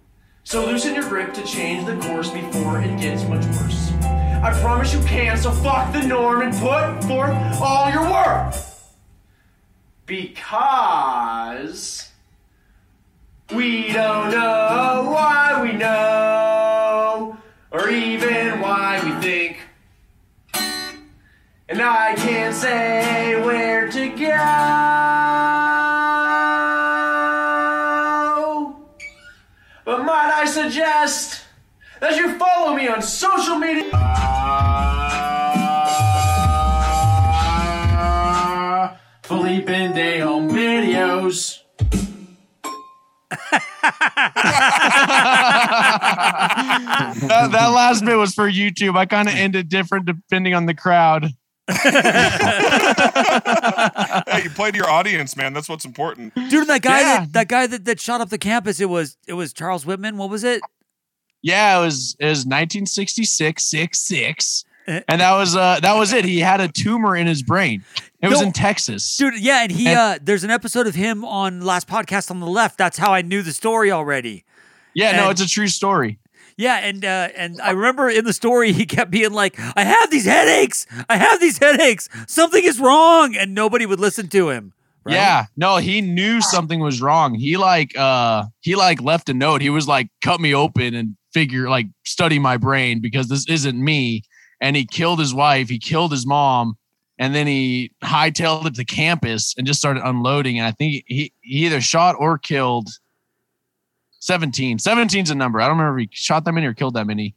So 0.45 0.65
loosen 0.65 0.95
your 0.95 1.09
grip 1.09 1.35
to 1.35 1.45
change 1.45 1.85
the 1.85 1.97
course 1.97 2.31
before 2.31 2.81
it 2.81 3.01
gets 3.01 3.25
much 3.25 3.45
worse. 3.57 3.93
I 4.03 4.57
promise 4.63 4.95
you 4.95 5.01
can, 5.01 5.37
so 5.37 5.51
fuck 5.51 5.93
the 5.93 6.07
norm 6.07 6.43
and 6.43 6.53
put 6.53 7.09
forth 7.09 7.35
all 7.61 7.91
your 7.91 8.09
work! 8.09 8.55
Because 10.07 12.10
we 13.53 13.93
don't 13.93 14.31
know 14.31 15.11
why 15.11 15.61
we 15.63 15.73
know, 15.73 17.37
or 17.71 17.89
even 17.89 18.61
why 18.61 19.01
we 19.05 19.11
think. 19.21 19.59
And 21.69 21.81
I 21.81 22.15
can't 22.15 22.55
say 22.55 23.41
where 23.45 23.91
to 23.91 24.09
go. 24.09 24.27
But 29.85 30.05
might 30.05 30.33
I 30.33 30.45
suggest 30.47 31.43
that 32.01 32.17
you 32.17 32.39
follow 32.39 32.75
me 32.75 32.89
on 32.89 33.03
social 33.03 33.57
media? 33.57 34.70
That, 47.43 47.53
that 47.53 47.67
last 47.69 48.05
bit 48.05 48.17
was 48.17 48.35
for 48.35 48.49
YouTube. 48.51 48.97
I 48.97 49.07
kind 49.07 49.29
of 49.29 49.35
ended 49.35 49.69
different 49.69 50.07
depending 50.07 50.55
on 50.55 50.67
the 50.67 50.75
crowd. 50.75 51.33
hey, 54.31 54.43
you 54.45 54.51
played 54.51 54.75
to 54.75 54.79
your 54.79 54.89
audience, 54.91 55.37
man. 55.37 55.53
That's 55.53 55.69
what's 55.69 55.85
important. 55.85 56.35
Dude, 56.35 56.67
that 56.69 56.83
guy 56.83 57.01
Yeah. 57.01 57.21
that, 57.21 57.33
that 57.33 57.49
guy 57.49 57.67
that, 57.67 57.85
that 57.85 58.01
shot 58.01 58.21
up 58.21 58.29
the 58.29 58.39
campus, 58.39 58.81
it 58.81 58.89
was 58.89 59.17
it 59.27 59.35
was 59.35 59.53
Charles 59.53 59.87
Whitman. 59.87 60.17
What 60.17 60.31
was 60.31 60.45
it? 60.45 60.61
Yeah, 61.43 61.79
it 61.79 61.83
was 61.83 62.17
it 62.19 62.27
was 62.27 62.39
1966, 62.41 63.65
six 63.65 63.99
six, 63.99 64.65
and 64.87 65.05
that 65.21 65.33
was 65.37 65.57
uh 65.57 65.81
that 65.81 65.95
was 65.97 66.13
it. 66.13 66.25
He 66.25 66.41
had 66.41 66.61
a 66.61 66.69
tumor 66.69 67.17
in 67.17 67.27
his 67.27 67.43
brain. 67.43 67.85
It 68.23 68.29
was 68.29 68.43
in 68.43 68.53
Texas. 68.53 69.17
Dude, 69.17 69.39
yeah, 69.41 69.63
and 69.63 69.73
he 69.73 69.87
And- 69.89 69.99
uh 69.99 70.19
there's 70.23 70.45
an 70.45 70.51
episode 70.51 70.87
of 70.87 70.95
him 70.95 71.25
on 71.25 71.61
last 71.63 71.89
podcast 71.89 72.31
on 72.31 72.41
the 72.41 72.47
left. 72.47 72.77
That's 72.79 72.99
how 72.99 73.13
I 73.13 73.23
knew 73.23 73.43
the 73.43 73.53
story 73.53 73.91
already. 73.91 74.45
Yeah, 74.93 75.13
no, 75.13 75.31
it's 75.31 75.41
a 75.41 75.47
true 75.49 75.69
story. 75.69 76.19
Yeah, 76.61 76.77
and 76.77 77.03
uh, 77.03 77.29
and 77.35 77.59
I 77.63 77.71
remember 77.71 78.11
in 78.11 78.27
the 78.27 78.35
story 78.35 78.73
he 78.73 78.85
kept 78.85 79.11
being 79.11 79.33
like, 79.33 79.59
"I 79.77 79.83
have 79.83 80.11
these 80.11 80.27
headaches. 80.27 80.87
I 81.09 81.17
have 81.17 81.41
these 81.41 81.57
headaches. 81.57 82.07
Something 82.27 82.63
is 82.63 82.79
wrong," 82.79 83.35
and 83.35 83.55
nobody 83.55 83.87
would 83.87 83.99
listen 83.99 84.29
to 84.29 84.51
him. 84.51 84.75
right? 85.05 85.15
Yeah, 85.15 85.47
no, 85.57 85.79
he 85.79 86.03
knew 86.03 86.43
something 86.43 86.81
was 86.81 87.01
wrong. 87.01 87.35
He 87.35 87.57
like 87.57 87.97
uh 87.97 88.45
he 88.61 88.77
like 88.77 89.01
left 89.01 89.31
a 89.31 89.35
note. 89.35 89.63
He 89.63 89.71
was 89.71 89.89
like, 89.89 90.09
cut 90.23 90.39
me 90.39 90.55
open 90.55 90.95
and 90.95 91.17
figure 91.33 91.71
like 91.71 91.87
study 92.05 92.39
my 92.39 92.59
brain 92.59 93.01
because 93.01 93.29
this 93.29 93.49
isn't 93.49 93.83
me. 93.83 94.23
And 94.61 94.77
he 94.77 94.85
killed 94.85 95.19
his 95.19 95.33
wife, 95.33 95.71
he 95.71 95.79
killed 95.79 96.13
his 96.13 96.27
mom, 96.27 96.75
and 97.19 97.35
then 97.35 97.47
he 97.47 97.91
hightailed 98.05 98.67
it 98.67 98.75
to 98.75 98.85
campus 98.85 99.55
and 99.57 99.67
just 99.67 99.79
started 99.81 100.03
unloading. 100.07 100.59
And 100.59 100.67
I 100.67 100.73
think 100.73 101.05
he, 101.07 101.33
he 101.41 101.65
either 101.65 101.81
shot 101.81 102.17
or 102.19 102.37
killed 102.37 102.91
17. 104.21 104.79
17's 104.79 105.31
a 105.31 105.35
number. 105.35 105.61
I 105.61 105.67
don't 105.67 105.79
remember 105.79 105.99
if 105.99 106.11
he 106.11 106.17
shot 106.17 106.45
that 106.45 106.53
many 106.53 106.67
or 106.67 106.75
killed 106.75 106.95
that 106.95 107.07
many. 107.07 107.35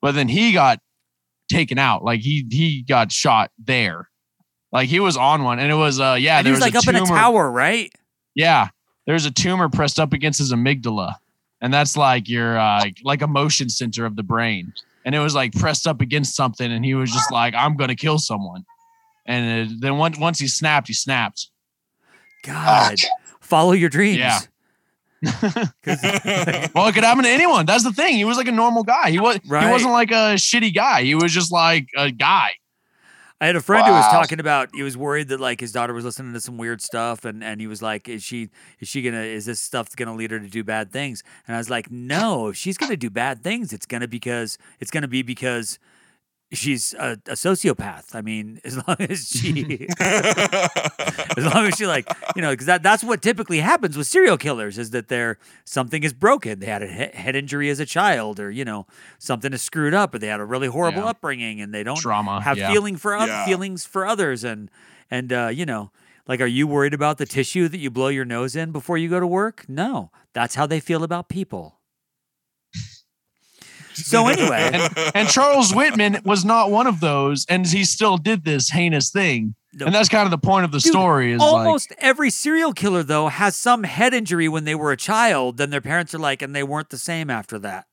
But 0.00 0.14
then 0.14 0.28
he 0.28 0.52
got 0.52 0.80
taken 1.50 1.78
out. 1.78 2.02
Like 2.02 2.20
he 2.20 2.46
he 2.50 2.82
got 2.82 3.12
shot 3.12 3.50
there. 3.58 4.08
Like 4.72 4.88
he 4.88 5.00
was 5.00 5.16
on 5.16 5.44
one, 5.44 5.58
and 5.58 5.70
it 5.70 5.76
was 5.76 6.00
uh 6.00 6.16
yeah. 6.18 6.38
and 6.38 6.46
he 6.46 6.52
there 6.52 6.54
was 6.54 6.60
like 6.60 6.74
a 6.74 6.78
up 6.78 6.88
in 6.88 6.96
a 6.96 7.06
tower, 7.06 7.50
right? 7.50 7.92
Yeah, 8.34 8.68
there's 9.06 9.26
a 9.26 9.30
tumor 9.30 9.68
pressed 9.68 10.00
up 10.00 10.12
against 10.12 10.38
his 10.38 10.52
amygdala, 10.52 11.16
and 11.60 11.72
that's 11.72 11.96
like 11.96 12.28
your 12.28 12.58
uh, 12.58 12.84
like 13.04 13.22
a 13.22 13.26
motion 13.26 13.68
center 13.68 14.06
of 14.06 14.16
the 14.16 14.22
brain. 14.22 14.72
And 15.04 15.14
it 15.14 15.18
was 15.18 15.34
like 15.34 15.52
pressed 15.52 15.86
up 15.86 16.00
against 16.00 16.34
something, 16.36 16.70
and 16.70 16.84
he 16.84 16.94
was 16.94 17.12
just 17.12 17.30
like, 17.30 17.54
"I'm 17.54 17.76
gonna 17.76 17.96
kill 17.96 18.18
someone." 18.18 18.64
And 19.26 19.70
uh, 19.70 19.74
then 19.78 19.98
once 19.98 20.18
once 20.18 20.38
he 20.38 20.48
snapped, 20.48 20.88
he 20.88 20.94
snapped. 20.94 21.50
God, 22.44 22.96
follow 23.40 23.72
your 23.72 23.90
dreams. 23.90 24.18
Yeah. 24.18 24.38
Well, 26.74 26.88
it 26.88 26.94
could 26.94 27.04
happen 27.04 27.24
to 27.24 27.30
anyone. 27.30 27.66
That's 27.66 27.84
the 27.84 27.92
thing. 27.92 28.16
He 28.16 28.24
was 28.24 28.36
like 28.36 28.48
a 28.48 28.52
normal 28.52 28.82
guy. 28.82 29.10
He 29.10 29.18
was 29.18 29.38
Right. 29.46 29.66
he 29.66 29.70
wasn't 29.70 29.92
like 29.92 30.10
a 30.10 30.34
shitty 30.34 30.74
guy. 30.74 31.02
He 31.02 31.14
was 31.14 31.32
just 31.32 31.52
like 31.52 31.86
a 31.96 32.10
guy. 32.10 32.52
I 33.40 33.46
had 33.46 33.56
a 33.56 33.60
friend 33.60 33.84
who 33.84 33.92
was 33.92 34.06
talking 34.06 34.38
about 34.38 34.68
he 34.72 34.84
was 34.84 34.96
worried 34.96 35.26
that 35.28 35.40
like 35.40 35.58
his 35.58 35.72
daughter 35.72 35.92
was 35.92 36.04
listening 36.04 36.32
to 36.32 36.40
some 36.40 36.58
weird 36.58 36.80
stuff 36.80 37.24
and 37.24 37.42
and 37.42 37.60
he 37.60 37.66
was 37.66 37.82
like 37.82 38.08
is 38.08 38.22
she 38.22 38.50
is 38.78 38.86
she 38.86 39.02
going 39.02 39.14
to 39.14 39.20
is 39.20 39.46
this 39.46 39.60
stuff 39.60 39.96
going 39.96 40.06
to 40.06 40.14
lead 40.14 40.30
her 40.30 40.38
to 40.38 40.46
do 40.48 40.62
bad 40.62 40.92
things? 40.92 41.24
And 41.48 41.56
I 41.56 41.58
was 41.58 41.68
like 41.68 41.90
no, 41.90 42.48
if 42.48 42.56
she's 42.56 42.78
going 42.78 42.90
to 42.90 42.96
do 42.96 43.10
bad 43.10 43.42
things 43.42 43.72
it's 43.72 43.84
going 43.86 44.00
to 44.00 44.06
because 44.06 44.58
it's 44.78 44.92
going 44.92 45.02
to 45.02 45.08
be 45.08 45.22
because 45.22 45.80
she's 46.52 46.94
a, 46.94 47.12
a 47.26 47.32
sociopath. 47.34 48.14
I 48.14 48.20
mean, 48.20 48.60
as 48.64 48.76
long 48.76 48.96
as 49.00 49.26
she 49.28 49.86
as 50.00 51.44
long 51.54 51.66
as 51.66 51.74
she 51.76 51.86
like 51.86 52.08
you 52.36 52.42
know 52.42 52.50
because 52.50 52.66
that 52.66 52.82
that's 52.82 53.02
what 53.04 53.22
typically 53.22 53.60
happens 53.60 53.96
with 53.96 54.06
serial 54.06 54.36
killers 54.36 54.78
is 54.78 54.90
that 54.90 55.08
they're 55.08 55.38
something 55.64 56.02
is 56.02 56.12
broken 56.12 56.58
they 56.60 56.66
had 56.66 56.82
a 56.82 56.86
he- 56.86 57.16
head 57.16 57.36
injury 57.36 57.70
as 57.70 57.80
a 57.80 57.86
child 57.86 58.38
or 58.40 58.50
you 58.50 58.64
know 58.64 58.86
something 59.18 59.52
is 59.52 59.62
screwed 59.62 59.94
up 59.94 60.14
or 60.14 60.18
they 60.18 60.26
had 60.28 60.40
a 60.40 60.44
really 60.44 60.68
horrible 60.68 61.02
Yeah. 61.02 61.08
upbringing 61.10 61.60
and 61.60 61.72
they 61.72 61.82
don't 61.82 61.96
Trauma, 61.98 62.40
have 62.40 62.58
yeah. 62.58 62.70
feeling 62.72 62.96
for 62.96 63.16
Yeah. 63.16 63.44
feelings 63.44 63.84
for 63.84 64.06
others 64.06 64.44
and 64.44 64.70
and 65.10 65.32
uh, 65.32 65.48
you 65.52 65.66
know 65.66 65.90
like 66.28 66.40
are 66.40 66.46
you 66.46 66.66
worried 66.66 66.94
about 66.94 67.18
the 67.18 67.26
tissue 67.26 67.68
that 67.68 67.78
you 67.78 67.90
blow 67.90 68.08
your 68.08 68.24
nose 68.24 68.54
in 68.56 68.72
before 68.72 68.98
you 68.98 69.08
go 69.08 69.20
to 69.20 69.26
work 69.26 69.64
no 69.68 70.10
that's 70.32 70.54
how 70.54 70.66
they 70.66 70.80
feel 70.80 71.02
about 71.02 71.28
people 71.28 71.78
so 73.94 74.26
anyway 74.28 74.70
and, 74.72 74.92
and 75.14 75.28
Charles 75.28 75.74
Whitman 75.74 76.20
was 76.24 76.44
not 76.44 76.70
one 76.70 76.86
of 76.86 77.00
those, 77.00 77.46
and 77.48 77.66
he 77.66 77.84
still 77.84 78.16
did 78.16 78.44
this 78.44 78.70
heinous 78.70 79.10
thing. 79.10 79.54
No. 79.74 79.86
And 79.86 79.94
that's 79.94 80.10
kind 80.10 80.26
of 80.26 80.30
the 80.30 80.38
point 80.46 80.64
of 80.66 80.70
the 80.70 80.80
Dude, 80.80 80.92
story. 80.92 81.32
Is 81.32 81.40
almost 81.40 81.94
every 81.98 82.28
serial 82.28 82.72
killer 82.74 83.02
though 83.02 83.28
has 83.28 83.56
some 83.56 83.84
head 83.84 84.12
injury 84.12 84.46
when 84.48 84.64
they 84.64 84.74
were 84.74 84.92
a 84.92 84.98
child 84.98 85.56
then 85.56 85.70
their 85.70 85.80
parents 85.80 86.14
are 86.14 86.18
like 86.18 86.42
and 86.42 86.54
they 86.54 86.62
weren't 86.62 86.90
the 86.90 86.98
same 86.98 87.30
after 87.30 87.58
that 87.60 87.86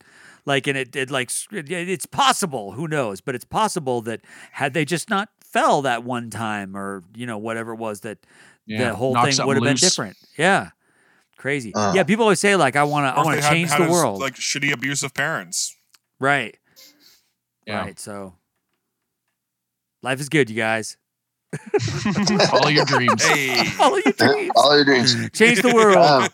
like 0.45 0.67
and 0.67 0.77
it, 0.77 0.93
it 0.93 1.09
like 1.09 1.31
it's 1.51 2.05
possible 2.05 2.73
who 2.73 2.85
knows 2.85 3.21
but 3.21 3.33
it's 3.33 3.45
possible 3.45 4.01
that 4.01 4.19
had 4.51 4.73
they 4.73 4.83
just 4.83 5.09
not 5.09 5.29
fell 5.41 5.81
that 5.83 6.03
one 6.03 6.29
time 6.29 6.75
or 6.75 7.01
you 7.15 7.25
know 7.25 7.37
whatever 7.37 7.71
it 7.71 7.77
was 7.77 8.01
that 8.01 8.17
Yeah, 8.65 8.89
the 8.89 8.95
whole 8.95 9.13
thing 9.15 9.45
would 9.47 9.55
have 9.55 9.63
been 9.63 9.75
different 9.77 10.17
yeah 10.37 10.71
crazy 11.37 11.73
Uh. 11.73 11.93
yeah 11.95 12.03
people 12.03 12.23
always 12.23 12.41
say 12.41 12.57
like 12.57 12.75
i 12.75 12.83
want 12.83 13.05
to 13.05 13.17
i 13.17 13.23
want 13.23 13.41
to 13.41 13.47
change 13.47 13.69
had 13.69 13.79
the 13.79 13.85
his, 13.85 13.93
world 13.93 14.19
Like 14.19 14.35
shitty 14.35 14.73
abusive 14.73 15.13
parents. 15.13 15.77
Right 16.19 16.57
Yeah. 17.65 17.79
right 17.81 17.99
so 17.99 18.35
life 20.03 20.19
is 20.19 20.29
good 20.29 20.49
you 20.49 20.55
guys 20.55 20.97
like 21.73 22.41
follow 22.49 22.67
your 22.69 22.85
dreams. 22.85 23.23
Hey. 23.25 23.63
follow 23.77 23.95
your 23.97 24.13
dreams 24.13 24.51
All 24.55 24.75
your 24.75 24.85
dreams. 24.85 25.15
change 25.33 25.61
the 25.61 25.73
world 25.73 25.97
Um, 25.97 26.27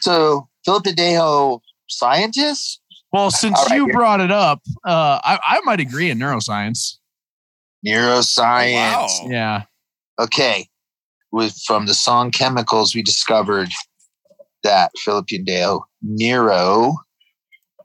so 0.00 0.48
Felipe 0.64 0.84
Pendejo, 0.84 1.60
scientist? 1.88 2.80
Well, 3.12 3.30
since 3.30 3.58
All 3.58 3.66
right, 3.66 3.76
you 3.76 3.84
here. 3.84 3.94
brought 3.94 4.20
it 4.20 4.32
up, 4.32 4.60
uh, 4.84 5.20
I, 5.22 5.38
I 5.44 5.60
might 5.64 5.78
agree 5.78 6.10
in 6.10 6.18
neuroscience. 6.18 6.96
Neuroscience. 7.86 8.74
Wow. 8.74 9.28
Yeah. 9.28 9.62
Okay. 10.18 10.68
With 11.30 11.56
from 11.66 11.86
the 11.86 11.94
song 11.94 12.30
Chemicals, 12.30 12.94
we 12.94 13.02
discovered 13.02 13.68
that 14.64 14.90
Felipe 15.04 15.26
Pendejo, 15.26 15.82
Nero, 16.02 16.96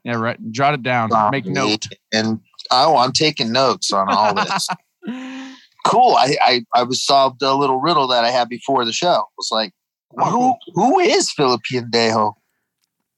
Yeah, 0.04 0.16
right. 0.16 0.38
Jot 0.50 0.74
it 0.74 0.82
down. 0.82 1.10
Make 1.30 1.46
note. 1.46 1.86
And 2.12 2.40
oh, 2.70 2.96
I'm 2.96 3.12
taking 3.12 3.52
notes 3.52 3.92
on 3.92 4.08
all 4.08 4.34
this. 4.34 4.68
cool. 5.86 6.16
I, 6.16 6.36
I 6.40 6.64
I 6.74 6.82
was 6.84 7.04
solved 7.04 7.42
a 7.42 7.54
little 7.54 7.80
riddle 7.80 8.08
that 8.08 8.24
I 8.24 8.30
had 8.30 8.48
before 8.48 8.84
the 8.84 8.92
show. 8.92 9.14
It 9.14 9.36
was 9.36 9.50
like, 9.52 9.72
who 10.16 10.54
who 10.74 10.98
is 10.98 11.30
Felipe 11.30 11.62
Pendejo? 11.70 12.34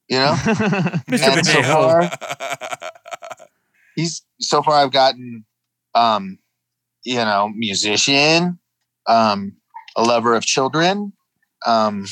You 0.09 0.17
know, 0.17 0.33
mr 0.35 1.37
And 1.37 1.45
so 1.45 1.63
far, 1.63 2.11
he's 3.95 4.21
so 4.39 4.61
far 4.61 4.75
I've 4.75 4.91
gotten 4.91 5.45
um 5.95 6.39
you 7.03 7.15
know, 7.15 7.49
musician, 7.55 8.59
um, 9.07 9.53
a 9.95 10.03
lover 10.03 10.35
of 10.35 10.43
children, 10.43 11.13
um, 11.65 12.05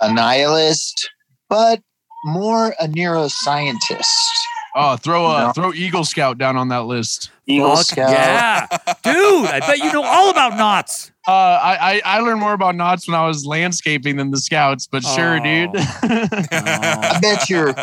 a 0.00 0.12
nihilist, 0.12 1.10
but 1.48 1.80
more 2.24 2.74
a 2.80 2.86
neuroscientist. 2.86 4.04
oh, 4.74 4.96
throw 4.96 5.26
a 5.26 5.40
No. 5.46 5.52
throw 5.52 5.72
Eagle 5.74 6.04
Scout 6.04 6.38
down 6.38 6.56
on 6.56 6.68
that 6.68 6.84
list. 6.86 7.30
Eagle 7.46 7.76
Fuck 7.76 7.84
Scout. 7.86 8.10
yeah 8.10 8.66
dude 9.02 9.46
i 9.48 9.58
bet 9.60 9.78
you 9.78 9.92
know 9.92 10.04
all 10.04 10.30
about 10.30 10.56
knots 10.56 11.10
Uh, 11.26 11.30
I, 11.32 11.76
I 12.04 12.16
I 12.16 12.18
learned 12.20 12.40
more 12.40 12.52
about 12.52 12.74
knots 12.76 13.06
when 13.08 13.14
I 13.16 13.26
was 13.26 13.44
landscaping 13.46 14.16
than 14.16 14.30
the 14.32 14.38
Scouts, 14.38 14.86
but 14.88 15.02
sure, 15.04 15.38
Oh. 15.38 15.42
dude. 15.44 15.70
I 15.76 17.18
bet 17.22 17.48
you're 17.48 17.74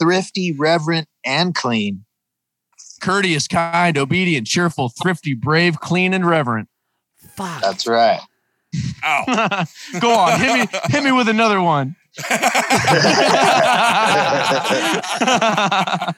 thrifty, 0.00 0.52
reverent, 0.52 1.06
and 1.24 1.54
clean. 1.54 2.04
Courteous, 3.00 3.46
kind, 3.46 3.96
obedient, 3.96 4.48
cheerful, 4.48 4.88
thrifty, 4.88 5.34
brave, 5.34 5.78
clean, 5.78 6.12
and 6.12 6.26
reverent. 6.26 6.68
fuck 7.36 7.60
That's 7.62 7.86
right. 7.86 8.20
Ow. 9.04 9.64
Go 10.00 10.12
on, 10.12 10.40
hit 10.40 10.52
me, 10.72 10.78
hit 10.90 11.04
me 11.04 11.12
with 11.12 11.28
another 11.28 11.60
one. 11.62 11.94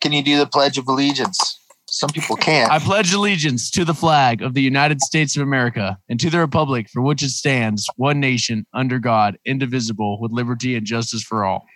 Can 0.00 0.12
you 0.12 0.22
do 0.22 0.38
the 0.38 0.46
Pledge 0.46 0.78
of 0.78 0.86
Allegiance? 0.86 1.58
Some 1.90 2.10
people 2.10 2.36
can't. 2.36 2.70
I 2.70 2.78
pledge 2.78 3.14
allegiance 3.14 3.70
to 3.70 3.84
the 3.84 3.94
flag 3.94 4.42
of 4.42 4.52
the 4.52 4.60
United 4.60 5.00
States 5.00 5.36
of 5.36 5.42
America 5.42 5.98
and 6.08 6.20
to 6.20 6.28
the 6.28 6.38
republic 6.38 6.90
for 6.90 7.00
which 7.00 7.22
it 7.22 7.30
stands, 7.30 7.88
one 7.96 8.20
nation, 8.20 8.66
under 8.74 8.98
God, 8.98 9.38
indivisible, 9.46 10.20
with 10.20 10.30
liberty 10.30 10.76
and 10.76 10.84
justice 10.84 11.22
for 11.22 11.46
all. 11.46 11.66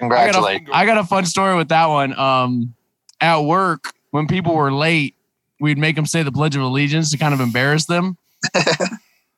I 0.00 0.08
got, 0.08 0.10
Congratulations. 0.10 0.68
a, 0.68 0.76
I 0.76 0.84
got 0.84 0.98
a 0.98 1.04
fun 1.04 1.24
story 1.24 1.56
with 1.56 1.68
that 1.68 1.86
one. 1.86 2.16
Um, 2.18 2.74
at 3.22 3.38
work, 3.38 3.94
when 4.10 4.26
people 4.26 4.54
were 4.54 4.70
late, 4.70 5.16
we'd 5.60 5.78
make 5.78 5.96
them 5.96 6.06
say 6.06 6.22
the 6.22 6.32
Pledge 6.32 6.54
of 6.54 6.62
Allegiance 6.62 7.10
to 7.12 7.16
kind 7.16 7.32
of 7.32 7.40
embarrass 7.40 7.86
them. 7.86 8.18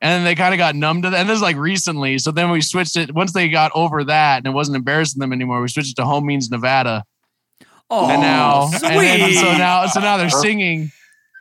and 0.05 0.12
then 0.12 0.24
they 0.24 0.34
kind 0.34 0.52
of 0.52 0.59
got 0.59 0.76
numb 0.76 1.00
to 1.00 1.09
that. 1.09 1.20
And 1.20 1.30
this 1.30 1.36
is 1.36 1.42
like 1.42 1.57
recently. 1.57 2.18
So 2.18 2.30
then 2.30 2.50
we 2.50 2.61
switched 2.61 2.94
it. 2.94 3.14
Once 3.14 3.32
they 3.32 3.48
got 3.48 3.72
over 3.74 4.05
that 4.05 4.36
and 4.36 4.46
it 4.46 4.50
wasn't 4.50 4.76
embarrassing 4.76 5.18
them 5.18 5.32
anymore, 5.32 5.62
we 5.62 5.68
switched 5.68 5.92
it 5.92 5.96
to 5.96 6.05
Home 6.05 6.26
Means 6.26 6.50
Nevada. 6.50 7.05
oh 7.88 8.11
and 8.11 8.20
now, 8.20 8.66
sweet. 8.66 8.82
and 8.82 9.22
then, 9.22 9.32
so 9.32 9.57
now, 9.57 9.86
so 9.86 10.00
now 10.00 10.18
they're 10.18 10.28
singing. 10.28 10.92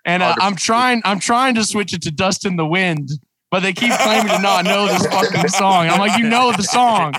And 0.06 0.24
uh, 0.24 0.36
I'm 0.40 0.56
trying, 0.56 1.02
I'm 1.04 1.20
trying 1.20 1.56
to 1.56 1.66
switch 1.66 1.94
it 1.94 2.04
to 2.04 2.12
Dust 2.12 2.46
in 2.46 2.56
the 2.56 2.66
Wind, 2.66 3.10
but 3.54 3.62
they 3.62 3.72
keep 3.72 3.94
claiming 3.94 4.30
to 4.30 4.42
not 4.42 4.66
know 4.66 4.88
this 4.88 5.06
fucking 5.06 5.48
song. 5.50 5.88
I'm 5.88 6.00
like, 6.00 6.18
you 6.18 6.28
know 6.28 6.52
the 6.52 6.64
song, 6.64 7.14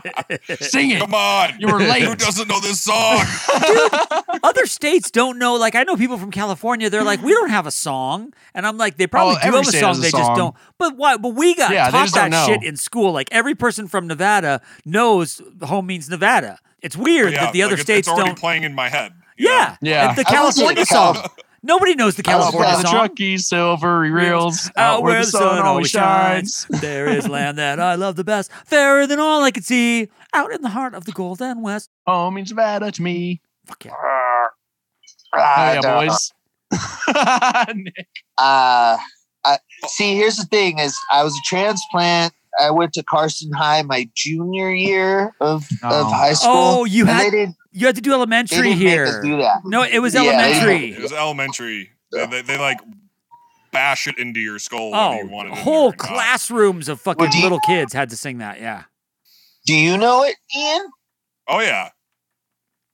sing 0.60 0.90
it. 0.90 0.98
Come 0.98 1.14
on. 1.14 1.60
You 1.60 1.68
were 1.68 1.78
late. 1.78 2.02
Who 2.02 2.16
doesn't 2.16 2.48
know 2.48 2.58
this 2.58 2.80
song? 2.82 3.20
other 4.42 4.66
states 4.66 5.12
don't 5.12 5.38
know. 5.38 5.54
Like 5.54 5.74
I 5.76 5.84
know 5.84 5.96
people 5.96 6.18
from 6.18 6.32
California, 6.32 6.90
they're 6.90 7.04
like, 7.04 7.22
we 7.22 7.32
don't 7.32 7.50
have 7.50 7.66
a 7.68 7.70
song, 7.70 8.32
and 8.52 8.66
I'm 8.66 8.76
like, 8.76 8.96
they 8.96 9.06
probably 9.06 9.36
Oh, 9.44 9.50
do 9.50 9.56
have 9.56 9.68
a 9.68 9.70
song, 9.70 9.96
a 9.96 10.00
they 10.00 10.10
just 10.10 10.34
don't. 10.34 10.56
But 10.76 10.96
why? 10.96 11.16
But 11.18 11.34
we 11.36 11.54
got 11.54 11.72
Yeah, 11.72 11.90
taught 11.90 12.12
that 12.14 12.46
shit 12.46 12.64
in 12.64 12.76
school. 12.76 13.12
Like 13.12 13.28
every 13.30 13.54
person 13.54 13.86
from 13.86 14.06
Nevada 14.08 14.60
knows 14.84 15.40
home 15.62 15.86
means 15.86 16.10
Nevada. 16.10 16.58
It's 16.82 16.96
weird 16.96 17.32
Yeah, 17.32 17.44
that 17.44 17.52
the 17.52 17.62
other 17.62 17.74
like, 17.76 17.80
it's- 17.80 17.86
states 17.86 18.08
it's 18.08 18.12
already 18.14 18.30
don't. 18.30 18.38
playing 18.38 18.64
in 18.64 18.74
my 18.74 18.88
head. 18.88 19.12
you 19.36 19.48
know? 19.48 19.54
Yeah, 19.54 19.76
Yeah. 19.80 20.08
And 20.08 20.18
the 20.18 20.24
California 20.24 20.84
thinking 20.84 20.84
song. 20.86 21.16
Nobody 21.64 21.94
knows 21.94 22.16
the 22.16 22.22
I 22.30 22.36
was 22.36 22.44
California 22.50 22.76
the 22.76 22.82
song. 22.82 22.92
Truckee 22.92 23.38
silver 23.38 24.00
reels 24.00 24.70
Out 24.76 25.02
where 25.02 25.20
the 25.20 25.26
sun 25.26 25.64
always 25.64 25.88
shines, 25.88 26.66
there 26.68 27.08
is 27.08 27.26
land 27.26 27.56
that 27.58 27.80
I 27.80 27.94
love 27.94 28.16
the 28.16 28.24
best, 28.24 28.52
fairer 28.66 29.06
than 29.06 29.18
all 29.18 29.42
I 29.42 29.50
could 29.50 29.64
see. 29.64 30.08
Out 30.34 30.52
in 30.52 30.60
the 30.60 30.68
heart 30.68 30.94
of 30.94 31.06
the 31.06 31.12
Golden 31.12 31.62
West. 31.62 31.88
Home 32.06 32.34
means 32.34 32.50
Nevada 32.50 32.92
to 32.92 33.02
me. 33.02 33.40
Fuck 33.66 33.86
yeah. 33.86 33.92
Oh 33.94 34.46
Ah, 35.32 35.72
yeah, 35.72 36.06
boys. 36.06 36.32
Nick. 37.74 38.08
Uh, 38.38 38.98
I, 39.44 39.58
see, 39.86 40.14
here's 40.16 40.36
the 40.36 40.44
thing: 40.44 40.78
is 40.78 40.96
I 41.10 41.24
was 41.24 41.34
a 41.34 41.42
transplant. 41.44 42.34
I 42.60 42.70
went 42.70 42.92
to 42.94 43.02
Carson 43.02 43.52
High 43.52 43.82
my 43.82 44.08
junior 44.14 44.70
year 44.70 45.34
of, 45.40 45.66
Oh. 45.82 46.00
of 46.06 46.12
high 46.12 46.32
school. 46.34 46.52
Oh, 46.54 46.84
you 46.84 47.04
had 47.06 47.32
they 47.32 47.48
you 47.72 47.86
had 47.86 47.96
to 47.96 48.00
do 48.00 48.10
they 48.10 48.14
elementary 48.14 48.74
didn't 48.74 48.78
make 48.84 48.98
us 49.00 49.12
here. 49.14 49.22
do 49.22 49.36
that. 49.38 49.62
No, 49.64 49.82
it 49.82 49.98
was 49.98 50.14
Yeah, 50.14 50.22
elementary. 50.22 50.92
It 50.92 51.00
was 51.02 51.12
elementary. 51.12 51.90
They, 52.12 52.26
they, 52.26 52.42
they 52.42 52.58
like 52.58 52.78
bash 53.72 54.06
it 54.06 54.18
into 54.18 54.38
your 54.40 54.58
skull 54.60 54.92
Oh, 54.94 55.14
you 55.20 55.26
want 55.28 55.48
it. 55.48 55.54
whole 55.58 55.74
there 55.74 55.82
or 55.88 55.90
not. 55.90 55.98
classrooms 55.98 56.88
of 56.88 57.00
fucking 57.00 57.20
Well, 57.22 57.30
do 57.32 57.38
you- 57.38 57.42
little 57.44 57.60
kids 57.60 57.92
had 57.92 58.10
to 58.10 58.16
sing 58.16 58.38
that. 58.38 58.60
Yeah. 58.60 58.84
Do 59.66 59.74
you 59.74 59.96
know 59.96 60.22
it, 60.22 60.36
Ian? 60.56 60.88
Oh 61.48 61.60
yeah. 61.60 61.90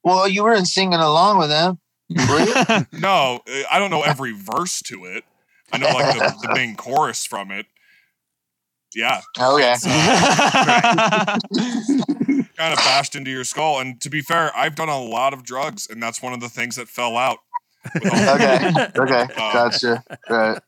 Well, 0.03 0.27
you 0.27 0.43
weren't 0.45 0.67
singing 0.69 0.99
along 0.99 1.39
with 1.39 1.49
them. 1.51 1.79
Were 2.09 2.41
you? 2.41 2.87
No, 3.01 3.41
I 3.71 3.79
don't 3.79 3.91
know 3.91 4.03
every 4.03 4.33
verse 4.33 4.81
to 4.87 5.05
it. 5.05 5.25
I 5.73 5.79
know 5.79 5.89
like 5.89 6.15
the, 6.17 6.49
the 6.49 6.55
main 6.55 6.75
chorus 6.77 7.27
from 7.27 7.51
it. 7.51 7.67
Yeah, 8.95 9.21
okay. 9.39 9.75
kind 12.57 12.73
of 12.73 12.79
bashed 12.79 13.15
into 13.17 13.31
your 13.31 13.45
skull. 13.45 13.81
And 13.81 14.01
to 14.01 14.11
be 14.11 14.21
fair, 14.21 14.51
I've 14.57 14.75
done 14.75 14.89
a 14.89 15.01
lot 15.01 15.33
of 15.33 15.43
drugs, 15.43 15.89
and 15.89 16.03
that's 16.03 16.23
one 16.23 16.33
of 16.33 16.41
the 16.41 16.49
things 16.49 16.77
that 16.77 16.89
fell 16.89 17.17
out. 17.17 17.39
Okay. 18.05 18.71
Okay. 18.95 19.23
Uh, 19.39 19.53
Gotcha. 19.55 20.05
Right. 20.29 20.59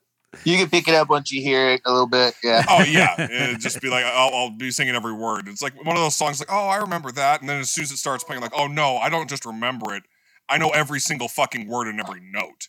You 0.45 0.57
can 0.57 0.67
pick 0.67 0.87
it 0.87 0.95
up 0.95 1.09
once 1.09 1.31
you 1.31 1.43
hear 1.43 1.69
it 1.69 1.81
a 1.85 1.91
little 1.91 2.07
bit. 2.07 2.33
Yeah. 2.43 2.63
Oh 2.67 2.81
yeah, 2.83 3.21
it'd 3.31 3.59
just 3.61 3.79
be 3.81 3.89
like 3.89 4.03
I'll, 4.03 4.33
I'll 4.33 4.49
be 4.49 4.71
singing 4.71 4.95
every 4.95 5.13
word. 5.13 5.47
It's 5.47 5.61
like 5.61 5.75
one 5.85 5.95
of 5.95 6.01
those 6.01 6.15
songs, 6.15 6.39
like 6.39 6.51
oh 6.51 6.67
I 6.69 6.77
remember 6.77 7.11
that, 7.11 7.41
and 7.41 7.47
then 7.49 7.59
as 7.59 7.69
soon 7.69 7.83
as 7.83 7.91
it 7.91 7.97
starts 7.97 8.23
playing, 8.23 8.41
like 8.41 8.53
oh 8.57 8.65
no, 8.65 8.97
I 8.97 9.09
don't 9.09 9.29
just 9.29 9.45
remember 9.45 9.93
it. 9.93 10.03
I 10.49 10.57
know 10.57 10.69
every 10.71 10.99
single 10.99 11.27
fucking 11.27 11.67
word 11.67 11.87
and 11.87 11.99
every 11.99 12.19
note. 12.19 12.67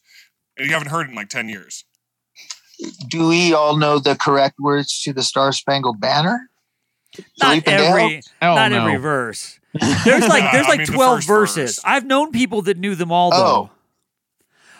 and 0.58 0.66
you 0.66 0.74
haven't 0.74 0.88
heard 0.90 1.06
it 1.06 1.10
in 1.10 1.16
like 1.16 1.30
ten 1.30 1.48
years. 1.48 1.84
Do 3.08 3.28
we 3.28 3.54
all 3.54 3.76
know 3.76 3.98
the 3.98 4.16
correct 4.16 4.58
words 4.58 5.00
to 5.02 5.12
the 5.12 5.22
Star 5.22 5.52
Spangled 5.52 6.00
Banner? 6.00 6.48
Not 7.40 7.48
Felipe 7.62 7.64
Pendejo? 7.66 7.88
every, 7.90 8.22
Hell 8.42 8.56
not 8.56 8.72
no. 8.72 8.78
every 8.86 8.96
verse. 8.96 9.58
There's 9.72 10.26
like 10.28 10.44
there's 10.52 10.66
I 10.66 10.68
like 10.68 10.78
mean, 10.78 10.86
the 10.86 10.92
twelve 10.92 11.18
first 11.18 11.26
verses. 11.28 11.76
verse. 11.76 11.80
I've 11.84 12.04
known 12.06 12.32
people 12.32 12.62
that 12.62 12.76
knew 12.78 12.94
them 12.94 13.12
all 13.12 13.30
Oh. 13.32 13.36
though. 13.38 13.70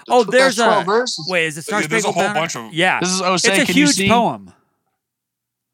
Oh, 0.06 0.18
oh 0.20 0.24
There's 0.24 0.56
there's 0.56 0.66
12 0.68 0.82
a 0.82 0.84
verses. 0.84 1.26
wait. 1.30 1.44
Is 1.46 1.58
it 1.58 1.62
Star 1.62 1.80
Yeah, 1.80 1.86
there's 1.86 2.04
a 2.04 2.08
Spangled 2.08 2.14
whole 2.14 2.24
Banner? 2.34 2.40
bunch 2.40 2.56
of- 2.56 2.74
yeah. 2.74 3.00
This 3.00 3.08
is 3.10 3.20
it's 3.20 3.28
Osei. 3.46 3.62
a 3.62 3.66
Can 3.66 3.76
you 3.76 3.84
huge 3.84 3.94
see? 3.94 4.08
poem. 4.08 4.52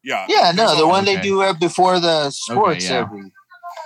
Yeah. 0.03 0.25
Yeah, 0.29 0.51
no, 0.55 0.75
the 0.75 0.83
a- 0.83 0.87
one 0.87 1.05
they 1.05 1.19
do 1.19 1.53
before 1.59 1.99
the 1.99 2.29
sports 2.31 2.89
yeah. 2.89 2.97
every. 2.99 3.23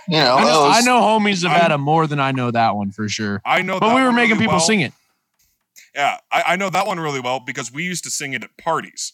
You 0.07 0.17
know, 0.19 0.35
I 0.35 0.43
know, 0.43 0.49
oh, 0.51 0.71
I 0.71 0.81
know 0.81 1.01
homies 1.01 1.41
have 1.47 1.59
had 1.59 1.71
'em 1.71 1.81
more 1.81 2.05
than 2.05 2.19
I 2.19 2.31
know 2.31 2.51
that 2.51 2.75
one 2.75 2.91
for 2.91 3.09
sure. 3.09 3.41
I 3.43 3.63
know, 3.63 3.79
But 3.79 3.87
that 3.89 3.95
we 3.95 4.01
were 4.01 4.07
one 4.09 4.15
making 4.15 4.33
really 4.35 4.43
people 4.43 4.57
well. 4.57 4.59
sing 4.65 4.81
it. 4.81 4.93
Yeah, 5.95 6.17
I, 6.31 6.43
I 6.47 6.55
know 6.57 6.69
that 6.69 6.85
one 6.85 6.99
really 6.99 7.21
well 7.21 7.39
because 7.39 7.71
we 7.71 7.83
used 7.83 8.03
to 8.03 8.11
sing 8.11 8.33
it 8.33 8.43
at 8.43 8.57
parties. 8.57 9.13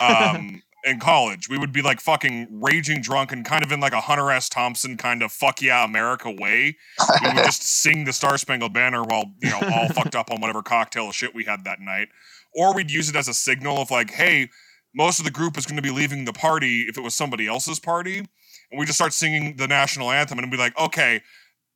Um, 0.00 0.62
in 0.86 1.00
college, 1.00 1.48
we 1.48 1.58
would 1.58 1.72
be 1.72 1.82
like 1.82 2.00
fucking 2.00 2.60
raging 2.62 3.00
drunk 3.00 3.32
and 3.32 3.44
kind 3.44 3.64
of 3.64 3.72
in 3.72 3.80
like 3.80 3.92
a 3.92 4.00
Hunter 4.00 4.30
S. 4.30 4.48
Thompson 4.48 4.96
kind 4.96 5.20
of 5.20 5.32
"fuck 5.32 5.60
yeah 5.60 5.84
America" 5.84 6.30
way. 6.30 6.76
We 7.22 7.28
would 7.28 7.44
just 7.44 7.62
sing 7.82 8.04
the 8.04 8.12
Star 8.12 8.38
Spangled 8.38 8.72
Banner 8.72 9.02
while 9.02 9.32
you 9.42 9.50
know 9.50 9.60
all 9.74 9.88
fucked 9.88 10.14
up 10.14 10.30
on 10.30 10.40
whatever 10.40 10.62
cocktail 10.62 11.08
of 11.08 11.14
shit 11.14 11.34
we 11.34 11.44
had 11.44 11.64
that 11.64 11.80
night, 11.80 12.08
or 12.54 12.72
we'd 12.72 12.90
use 12.90 13.10
it 13.10 13.16
as 13.16 13.26
a 13.26 13.34
signal 13.34 13.78
of 13.78 13.90
like, 13.90 14.12
hey, 14.12 14.48
most 14.94 15.18
of 15.18 15.24
the 15.24 15.30
group 15.32 15.58
is 15.58 15.66
going 15.66 15.76
to 15.76 15.82
be 15.82 15.90
leaving 15.90 16.24
the 16.24 16.32
party 16.32 16.82
if 16.82 16.96
it 16.96 17.02
was 17.02 17.14
somebody 17.14 17.48
else's 17.48 17.80
party, 17.80 18.18
and 18.18 18.78
we 18.78 18.86
just 18.86 18.96
start 18.96 19.12
singing 19.12 19.56
the 19.56 19.66
national 19.66 20.12
anthem 20.12 20.38
and 20.38 20.50
be 20.50 20.56
like, 20.56 20.78
okay. 20.78 21.20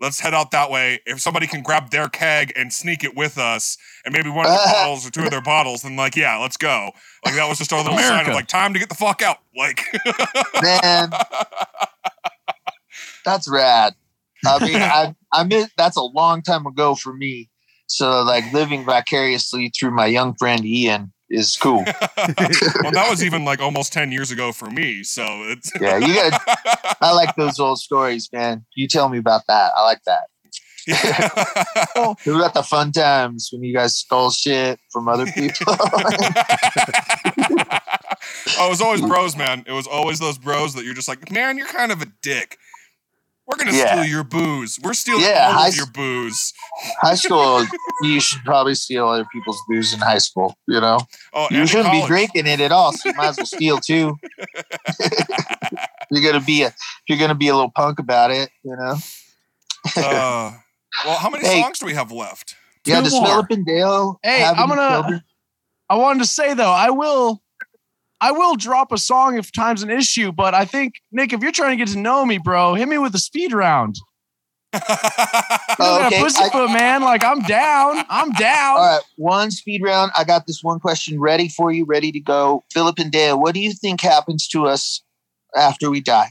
Let's 0.01 0.20
head 0.20 0.32
out 0.32 0.51
that 0.53 0.70
way. 0.70 1.01
If 1.05 1.20
somebody 1.20 1.46
can 1.46 1.62
grab 1.62 1.90
their 1.90 2.09
keg 2.09 2.53
and 2.57 2.72
sneak 2.72 3.05
it 3.05 3.14
with 3.14 3.36
us, 3.36 3.76
and 4.05 4.14
maybe 4.14 4.30
one 4.30 4.46
of 4.46 4.53
their 4.53 4.64
bottles 4.72 5.07
or 5.07 5.11
two 5.11 5.24
of 5.24 5.30
their 5.30 5.42
bottles, 5.42 5.82
then 5.82 5.96
like, 5.96 6.16
yeah, 6.16 6.38
let's 6.38 6.57
go. 6.57 6.92
Like 7.24 7.34
that 7.34 7.48
was 7.48 7.59
just 7.59 7.72
our 7.72 7.82
little 7.82 7.98
sign 7.98 8.11
America. 8.11 8.30
of 8.30 8.36
like 8.36 8.48
time 8.48 8.72
to 8.72 8.78
get 8.78 8.88
the 8.88 8.94
fuck 8.94 9.20
out. 9.22 9.38
Like, 9.57 9.84
man, 10.62 11.11
that's 13.24 13.48
rad. 13.48 13.94
I 14.46 14.64
mean, 14.64 14.76
I 14.82 15.14
I 15.32 15.44
mean 15.44 15.66
that's 15.76 15.96
a 15.96 16.03
long 16.03 16.42
time 16.42 16.66
ago 16.66 16.94
for 16.94 17.12
me. 17.12 17.51
So 17.86 18.22
like 18.22 18.51
living 18.53 18.84
vicariously 18.84 19.72
through 19.78 19.90
my 19.90 20.07
young 20.07 20.34
friend 20.34 20.64
Ian 20.64 21.12
is 21.30 21.56
cool. 21.56 21.84
well, 21.86 22.92
that 22.92 23.06
was 23.08 23.24
even 23.24 23.44
like 23.44 23.60
almost 23.60 23.92
ten 23.92 24.10
years 24.12 24.30
ago 24.30 24.52
for 24.52 24.68
me. 24.70 25.02
So 25.04 25.22
it's 25.44 25.70
Yeah, 25.80 25.98
you 25.98 26.14
got. 26.14 26.42
I 27.00 27.12
like 27.12 27.34
those 27.36 27.58
old 27.58 27.78
stories, 27.78 28.28
man. 28.32 28.64
You 28.74 28.88
tell 28.88 29.08
me 29.08 29.18
about 29.18 29.42
that. 29.48 29.72
I 29.76 29.82
like 29.84 30.02
that. 30.04 30.26
Yeah. 30.86 32.14
Who 32.24 32.40
got 32.40 32.54
the 32.54 32.62
fun 32.62 32.90
times 32.90 33.50
when 33.52 33.62
you 33.62 33.72
guys 33.74 33.94
stole 33.94 34.30
shit 34.30 34.80
from 34.90 35.08
other 35.08 35.26
people? 35.26 35.76
oh, 38.58 38.66
it 38.66 38.70
was 38.70 38.80
always 38.80 39.02
bros, 39.02 39.36
man. 39.36 39.62
It 39.66 39.72
was 39.72 39.86
always 39.86 40.18
those 40.18 40.38
bros 40.38 40.74
that 40.74 40.84
you're 40.84 40.94
just 40.94 41.06
like, 41.06 41.30
man, 41.30 41.58
you're 41.58 41.68
kind 41.68 41.92
of 41.92 42.00
a 42.02 42.06
dick. 42.22 42.58
We're 43.51 43.57
gonna 43.64 43.76
Yeah. 43.76 43.92
steal 43.96 44.05
your 44.05 44.22
booze. 44.24 44.78
We're 44.82 44.94
stealing 44.94 45.22
Yeah, 45.24 45.48
all 45.48 45.53
high 45.55 45.68
of 45.68 45.76
your 45.76 45.86
booze. 45.86 46.53
high 47.01 47.14
school, 47.16 47.66
you 48.03 48.20
should 48.20 48.42
probably 48.44 48.74
steal 48.74 49.09
other 49.09 49.26
people's 49.32 49.61
booze 49.68 49.92
in 49.92 49.98
high 50.01 50.18
school. 50.18 50.55
You 50.68 50.80
know, 50.80 50.98
Oh, 51.32 51.48
you 51.51 51.66
shouldn't 51.66 51.90
be 51.92 52.07
drinking 52.07 52.46
it 52.46 52.61
at 52.61 52.70
all. 52.72 52.92
So 52.92 53.09
you 53.09 53.14
might 53.16 53.28
as 53.28 53.36
well 53.38 53.46
steal 53.59 53.78
too. 53.78 54.16
you're 56.11 56.32
gonna 56.32 56.44
be 56.44 56.62
a 56.62 56.72
you're 57.09 57.18
gonna 57.18 57.34
be 57.34 57.48
a 57.48 57.55
little 57.55 57.72
punk 57.74 57.98
about 57.98 58.30
it. 58.30 58.51
You 58.62 58.76
know. 58.76 58.96
Uh, 59.96 60.53
well, 61.05 61.16
how 61.18 61.30
many 61.30 61.44
Hey. 61.46 61.61
songs 61.62 61.78
do 61.78 61.86
we 61.86 61.94
have 61.94 62.12
left? 62.12 62.55
yeah, 62.84 62.98
Two 62.98 63.05
does 63.05 63.12
more. 63.14 63.26
Philip 63.26 63.46
and 63.51 63.66
Dale 63.66 64.20
Hey, 64.22 64.44
I'm 64.44 64.68
gonna- 64.68 64.88
children? 65.03 65.22
I 65.88 65.96
wanted 65.96 66.20
to 66.20 66.28
say 66.28 66.55
though, 66.55 66.70
I 66.70 66.90
will 66.90 67.42
I 68.20 68.32
will 68.32 68.56
drop 68.56 68.92
a 68.92 68.98
song 68.98 69.38
if 69.38 69.50
time's 69.52 69.82
an 69.82 69.90
issue, 69.90 70.30
but 70.32 70.54
I 70.54 70.64
think 70.64 70.94
Nick, 71.10 71.32
if 71.32 71.40
you're 71.42 71.52
trying 71.52 71.76
to 71.78 71.84
get 71.84 71.92
to 71.94 71.98
know 71.98 72.24
me, 72.26 72.38
bro, 72.38 72.74
hit 72.74 72.86
me 72.88 72.98
with 72.98 73.14
a 73.14 73.18
speed 73.18 73.52
round. 73.52 73.96
Oh, 75.82 75.98
Yeah, 76.00 76.06
okay. 76.08 76.18
I- 76.18 76.22
Pussyfoot, 76.22 76.70
man. 76.72 77.02
Like 77.02 77.24
I'm 77.24 77.40
down. 77.42 78.04
I'm 78.10 78.32
down. 78.32 78.76
All 78.78 78.96
right, 78.96 79.00
one 79.16 79.50
speed 79.50 79.82
round. 79.82 80.12
I 80.16 80.24
got 80.24 80.46
this 80.46 80.62
one 80.62 80.78
question 80.78 81.18
ready 81.18 81.48
for 81.48 81.72
you, 81.72 81.84
ready 81.86 82.12
to 82.12 82.20
go. 82.20 82.62
Felipe 82.72 82.96
Pendejo, 82.96 83.40
what 83.40 83.54
do 83.54 83.60
you 83.60 83.72
think 83.72 84.00
happens 84.02 84.46
to 84.48 84.66
us 84.66 85.02
after 85.56 85.90
we 85.90 86.00
die? 86.02 86.28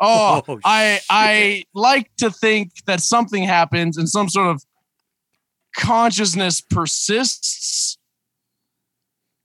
Oh, 0.00 0.42
Oh, 0.46 0.58
I 0.64 0.94
shit. 0.96 1.04
I 1.10 1.64
like 1.74 2.10
to 2.18 2.30
think 2.30 2.70
that 2.86 3.00
something 3.00 3.42
happens 3.42 3.96
and 3.98 4.08
some 4.08 4.28
sort 4.28 4.48
of 4.48 4.62
consciousness 5.76 6.60
persists. 6.60 7.81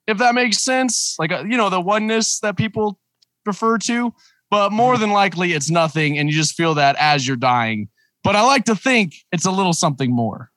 If 0.08 0.18
that 0.20 0.36
makes 0.36 0.60
sense, 0.60 1.16
like 1.20 1.32
uh, 1.32 1.44
you 1.48 1.58
know 1.58 1.70
the 1.70 1.82
oneness 1.82 2.40
that 2.40 2.58
people 2.58 3.00
refer 3.46 3.78
to, 3.80 4.14
but 4.50 4.72
more 4.72 4.98
than 4.98 5.12
likely 5.12 5.54
it's 5.54 5.70
nothing, 5.70 6.18
and 6.18 6.30
you 6.30 6.36
just 6.36 6.56
feel 6.56 6.74
that 6.76 6.96
as 6.98 7.28
you're 7.28 7.38
dying. 7.38 7.90
But 8.24 8.36
I 8.36 8.42
like 8.42 8.66
to 8.66 8.76
think 8.76 9.16
it's 9.32 9.46
a 9.46 9.52
little 9.52 9.74
something 9.74 10.12
more. 10.12 10.52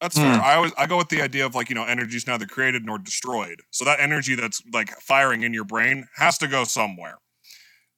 That's 0.00 0.16
fair. 0.16 0.34
Hmm. 0.34 0.40
I 0.42 0.54
always 0.54 0.72
I 0.78 0.86
go 0.86 0.96
with 0.96 1.08
the 1.08 1.20
idea 1.20 1.44
of 1.44 1.54
like 1.54 1.68
you 1.68 1.74
know 1.74 1.84
energy 1.84 2.16
is 2.16 2.26
neither 2.26 2.46
created 2.46 2.84
nor 2.84 2.98
destroyed. 2.98 3.62
So 3.70 3.84
that 3.84 4.00
energy 4.00 4.34
that's 4.34 4.62
like 4.72 4.90
firing 5.00 5.42
in 5.42 5.52
your 5.52 5.64
brain 5.64 6.08
has 6.16 6.38
to 6.38 6.48
go 6.48 6.64
somewhere. 6.64 7.18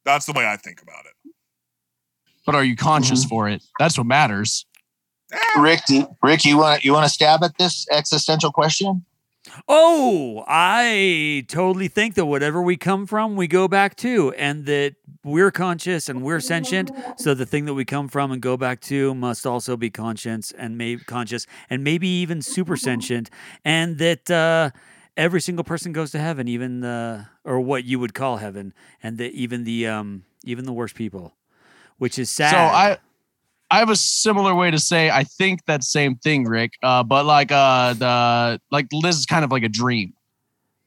That's 0.04 0.26
the 0.26 0.32
way 0.32 0.46
I 0.46 0.56
think 0.56 0.82
about 0.82 1.04
it. 1.06 1.32
But 2.44 2.56
are 2.56 2.64
you 2.64 2.74
conscious 2.74 3.24
for 3.24 3.48
it? 3.48 3.62
That's 3.78 3.96
what 3.96 4.06
matters. 4.06 4.66
Rick, 5.58 5.82
do, 5.86 6.06
Rick, 6.22 6.44
you 6.44 6.58
want 6.58 6.84
you 6.84 6.92
want 6.92 7.04
to 7.04 7.08
stab 7.08 7.42
at 7.44 7.56
this 7.56 7.86
existential 7.90 8.50
question? 8.50 9.04
Oh, 9.68 10.44
I 10.46 11.44
totally 11.48 11.88
think 11.88 12.14
that 12.14 12.26
whatever 12.26 12.62
we 12.62 12.76
come 12.76 13.06
from, 13.06 13.34
we 13.36 13.48
go 13.48 13.66
back 13.66 13.96
to, 13.96 14.32
and 14.34 14.66
that 14.66 14.94
we're 15.24 15.50
conscious 15.50 16.08
and 16.08 16.22
we're 16.22 16.40
sentient. 16.40 16.90
So 17.16 17.34
the 17.34 17.46
thing 17.46 17.64
that 17.64 17.74
we 17.74 17.84
come 17.84 18.08
from 18.08 18.30
and 18.32 18.40
go 18.40 18.56
back 18.56 18.80
to 18.82 19.14
must 19.14 19.46
also 19.46 19.76
be 19.76 19.90
conscious 19.90 20.52
and 20.52 20.78
maybe 20.78 21.02
conscious 21.04 21.46
and 21.68 21.82
maybe 21.82 22.06
even 22.08 22.40
super 22.40 22.76
sentient, 22.76 23.30
and 23.64 23.98
that 23.98 24.30
uh, 24.30 24.70
every 25.16 25.40
single 25.40 25.64
person 25.64 25.92
goes 25.92 26.12
to 26.12 26.18
heaven, 26.18 26.46
even 26.48 26.80
the 26.80 27.26
or 27.44 27.60
what 27.60 27.84
you 27.84 27.98
would 27.98 28.14
call 28.14 28.36
heaven, 28.36 28.72
and 29.02 29.18
that 29.18 29.32
even 29.32 29.64
the 29.64 29.86
um 29.88 30.24
even 30.44 30.64
the 30.64 30.72
worst 30.72 30.94
people, 30.94 31.34
which 31.98 32.18
is 32.18 32.30
sad. 32.30 32.50
So 32.50 32.56
I 32.58 32.98
I 33.72 33.78
have 33.78 33.88
a 33.88 33.96
similar 33.96 34.54
way 34.54 34.70
to 34.70 34.78
say 34.78 35.10
I 35.10 35.24
think 35.24 35.64
that 35.64 35.82
same 35.82 36.16
thing, 36.16 36.44
Rick. 36.44 36.74
Uh, 36.82 37.02
but 37.02 37.24
like 37.24 37.50
uh 37.50 37.94
the 37.94 38.60
like 38.70 38.86
this 39.02 39.16
is 39.16 39.24
kind 39.26 39.44
of 39.44 39.50
like 39.50 39.62
a 39.62 39.68
dream. 39.68 40.12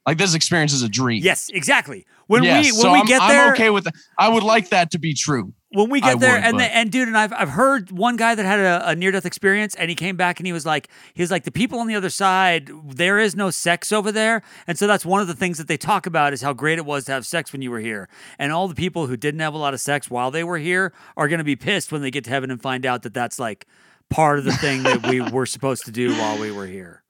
Like 0.05 0.19
this 0.19 0.35
experience 0.35 0.71
is 0.71 0.83
a 0.83 0.89
dream. 0.89 1.23
yes, 1.23 1.49
exactly. 1.49 2.05
When 2.27 2.43
Yes, 2.43 2.65
we 2.65 2.71
when 2.73 2.81
so 2.81 2.91
we 2.93 2.99
I'm, 2.99 3.05
get 3.07 3.27
there, 3.27 3.45
I'm 3.47 3.53
okay 3.53 3.71
with 3.71 3.85
that. 3.85 3.95
I 4.19 4.29
would 4.29 4.43
like 4.43 4.69
that 4.69 4.91
to 4.91 4.99
be 4.99 5.15
true. 5.15 5.51
When 5.75 5.89
we 5.89 6.01
I 6.01 6.13
get 6.13 6.19
there 6.19 6.35
would, 6.35 6.43
and 6.43 6.59
the, 6.59 6.75
and 6.75 6.91
dude 6.91 7.07
and 7.07 7.17
I've 7.17 7.33
I've 7.33 7.49
heard 7.49 7.91
one 7.91 8.15
guy 8.15 8.33
that 8.33 8.45
had 8.45 8.59
a, 8.59 8.89
a 8.89 8.95
near 8.95 9.11
death 9.11 9.25
experience 9.25 9.75
and 9.75 9.89
he 9.89 9.95
came 9.95 10.15
back 10.15 10.39
and 10.39 10.47
he 10.47 10.53
was 10.53 10.65
like 10.65 10.89
he 11.13 11.21
was 11.21 11.31
like 11.31 11.43
the 11.43 11.51
people 11.51 11.79
on 11.79 11.87
the 11.87 11.95
other 11.95 12.09
side 12.09 12.71
there 12.85 13.19
is 13.19 13.35
no 13.35 13.49
sex 13.49 13.91
over 13.91 14.11
there 14.11 14.41
and 14.67 14.77
so 14.77 14.87
that's 14.87 15.05
one 15.05 15.21
of 15.21 15.27
the 15.27 15.35
things 15.35 15.57
that 15.57 15.67
they 15.67 15.77
talk 15.77 16.05
about 16.05 16.33
is 16.33 16.41
how 16.41 16.53
great 16.53 16.77
it 16.77 16.85
was 16.85 17.05
to 17.05 17.11
have 17.11 17.25
sex 17.25 17.51
when 17.51 17.61
you 17.61 17.69
were 17.69 17.79
here 17.79 18.07
and 18.39 18.51
all 18.51 18.67
the 18.67 18.75
people 18.75 19.07
who 19.07 19.17
didn't 19.17 19.41
have 19.41 19.53
a 19.53 19.57
lot 19.57 19.73
of 19.73 19.81
sex 19.81 20.09
while 20.09 20.31
they 20.31 20.43
were 20.43 20.57
here 20.57 20.93
are 21.17 21.27
going 21.27 21.39
to 21.39 21.43
be 21.45 21.55
pissed 21.55 21.91
when 21.91 22.01
they 22.01 22.11
get 22.11 22.23
to 22.23 22.29
heaven 22.29 22.49
and 22.49 22.61
find 22.61 22.85
out 22.85 23.03
that 23.03 23.13
that's 23.13 23.39
like 23.39 23.65
part 24.09 24.39
of 24.39 24.45
the 24.45 24.53
thing 24.53 24.83
that 24.83 25.07
we 25.07 25.21
were 25.31 25.45
supposed 25.45 25.85
to 25.85 25.91
do 25.91 26.13
while 26.13 26.39
we 26.39 26.51
were 26.51 26.67
here. 26.67 27.01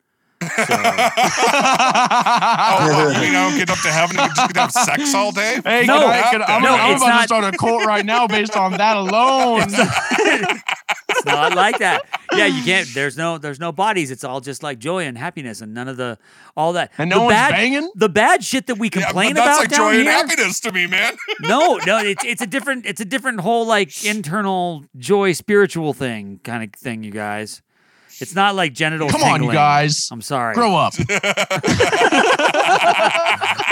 So, 0.42 0.50
Oh, 0.68 2.78
well, 2.88 3.14
you 3.14 3.20
mean 3.22 3.36
I 3.36 3.50
don't 3.50 3.58
get 3.58 3.70
up 3.70 3.80
to 3.80 3.92
heaven 3.92 4.20
and 4.20 4.36
just 4.36 4.54
to 4.54 4.60
have 4.60 4.72
sex 4.72 5.14
all 5.16 5.32
day? 5.32 5.60
Hey, 5.64 5.86
No, 5.86 6.08
I, 6.08 6.22
can, 6.32 6.42
I'm, 6.44 6.62
no, 6.62 6.70
gonna- 6.70 6.84
I'm 6.84 6.96
about 6.98 7.08
not- 7.08 7.22
to 7.22 7.28
start 7.28 7.54
a 7.54 7.58
cult 7.58 7.86
right 7.86 8.06
now 8.06 8.28
based 8.28 8.56
on 8.58 8.72
that 8.74 8.98
alone. 8.98 9.64
it's 9.70 11.26
not 11.26 11.56
like 11.56 11.80
that. 11.80 12.02
Yeah, 12.34 12.46
you 12.48 12.64
can't. 12.64 12.88
There's 12.94 13.18
no. 13.18 13.38
There's 13.38 13.60
no 13.60 13.72
bodies. 13.72 14.12
It's 14.12 14.24
all 14.24 14.42
just 14.42 14.62
like 14.62 14.80
joy 14.80 15.06
and 15.06 15.18
happiness, 15.18 15.62
and 15.62 15.74
none 15.74 15.88
of 15.88 15.98
the 15.98 16.18
all 16.58 16.74
that. 16.74 16.92
And 16.98 17.10
no 17.10 17.20
the 17.20 17.26
one's 17.26 17.34
bad, 17.34 17.52
banging? 17.52 17.92
The 17.96 18.10
bad 18.10 18.44
shit 18.44 18.68
that 18.68 18.78
we 18.78 18.90
complain 18.90 19.36
but 19.36 19.46
that's 19.46 19.48
about 19.48 19.60
like 19.62 19.70
down 19.70 19.94
joy 19.94 20.00
and 20.00 20.08
happiness 20.10 20.60
to 20.62 20.72
me, 20.72 20.88
man. 20.88 21.16
No, 21.42 21.78
no, 21.86 22.00
it's 22.00 22.24
it's 22.26 22.42
a 22.42 22.48
different. 22.48 22.86
It's 22.86 23.02
a 23.02 23.06
different 23.06 23.42
whole 23.42 23.66
like 23.66 24.06
internal 24.06 24.84
joy, 24.98 25.34
spiritual 25.34 25.94
thing 25.94 26.40
kind 26.44 26.64
of 26.64 26.72
thing. 26.80 27.04
You 27.04 27.12
guys, 27.12 27.62
it's 28.20 28.36
not 28.36 28.56
like 28.56 28.74
genital. 28.74 29.10
Come 29.10 29.24
on, 29.24 29.34
you 29.34 29.38
tingling. 29.38 29.56
guys. 29.56 30.10
I'm 30.12 30.22
sorry. 30.22 30.56
Grow 30.56 30.76
up. 30.76 30.94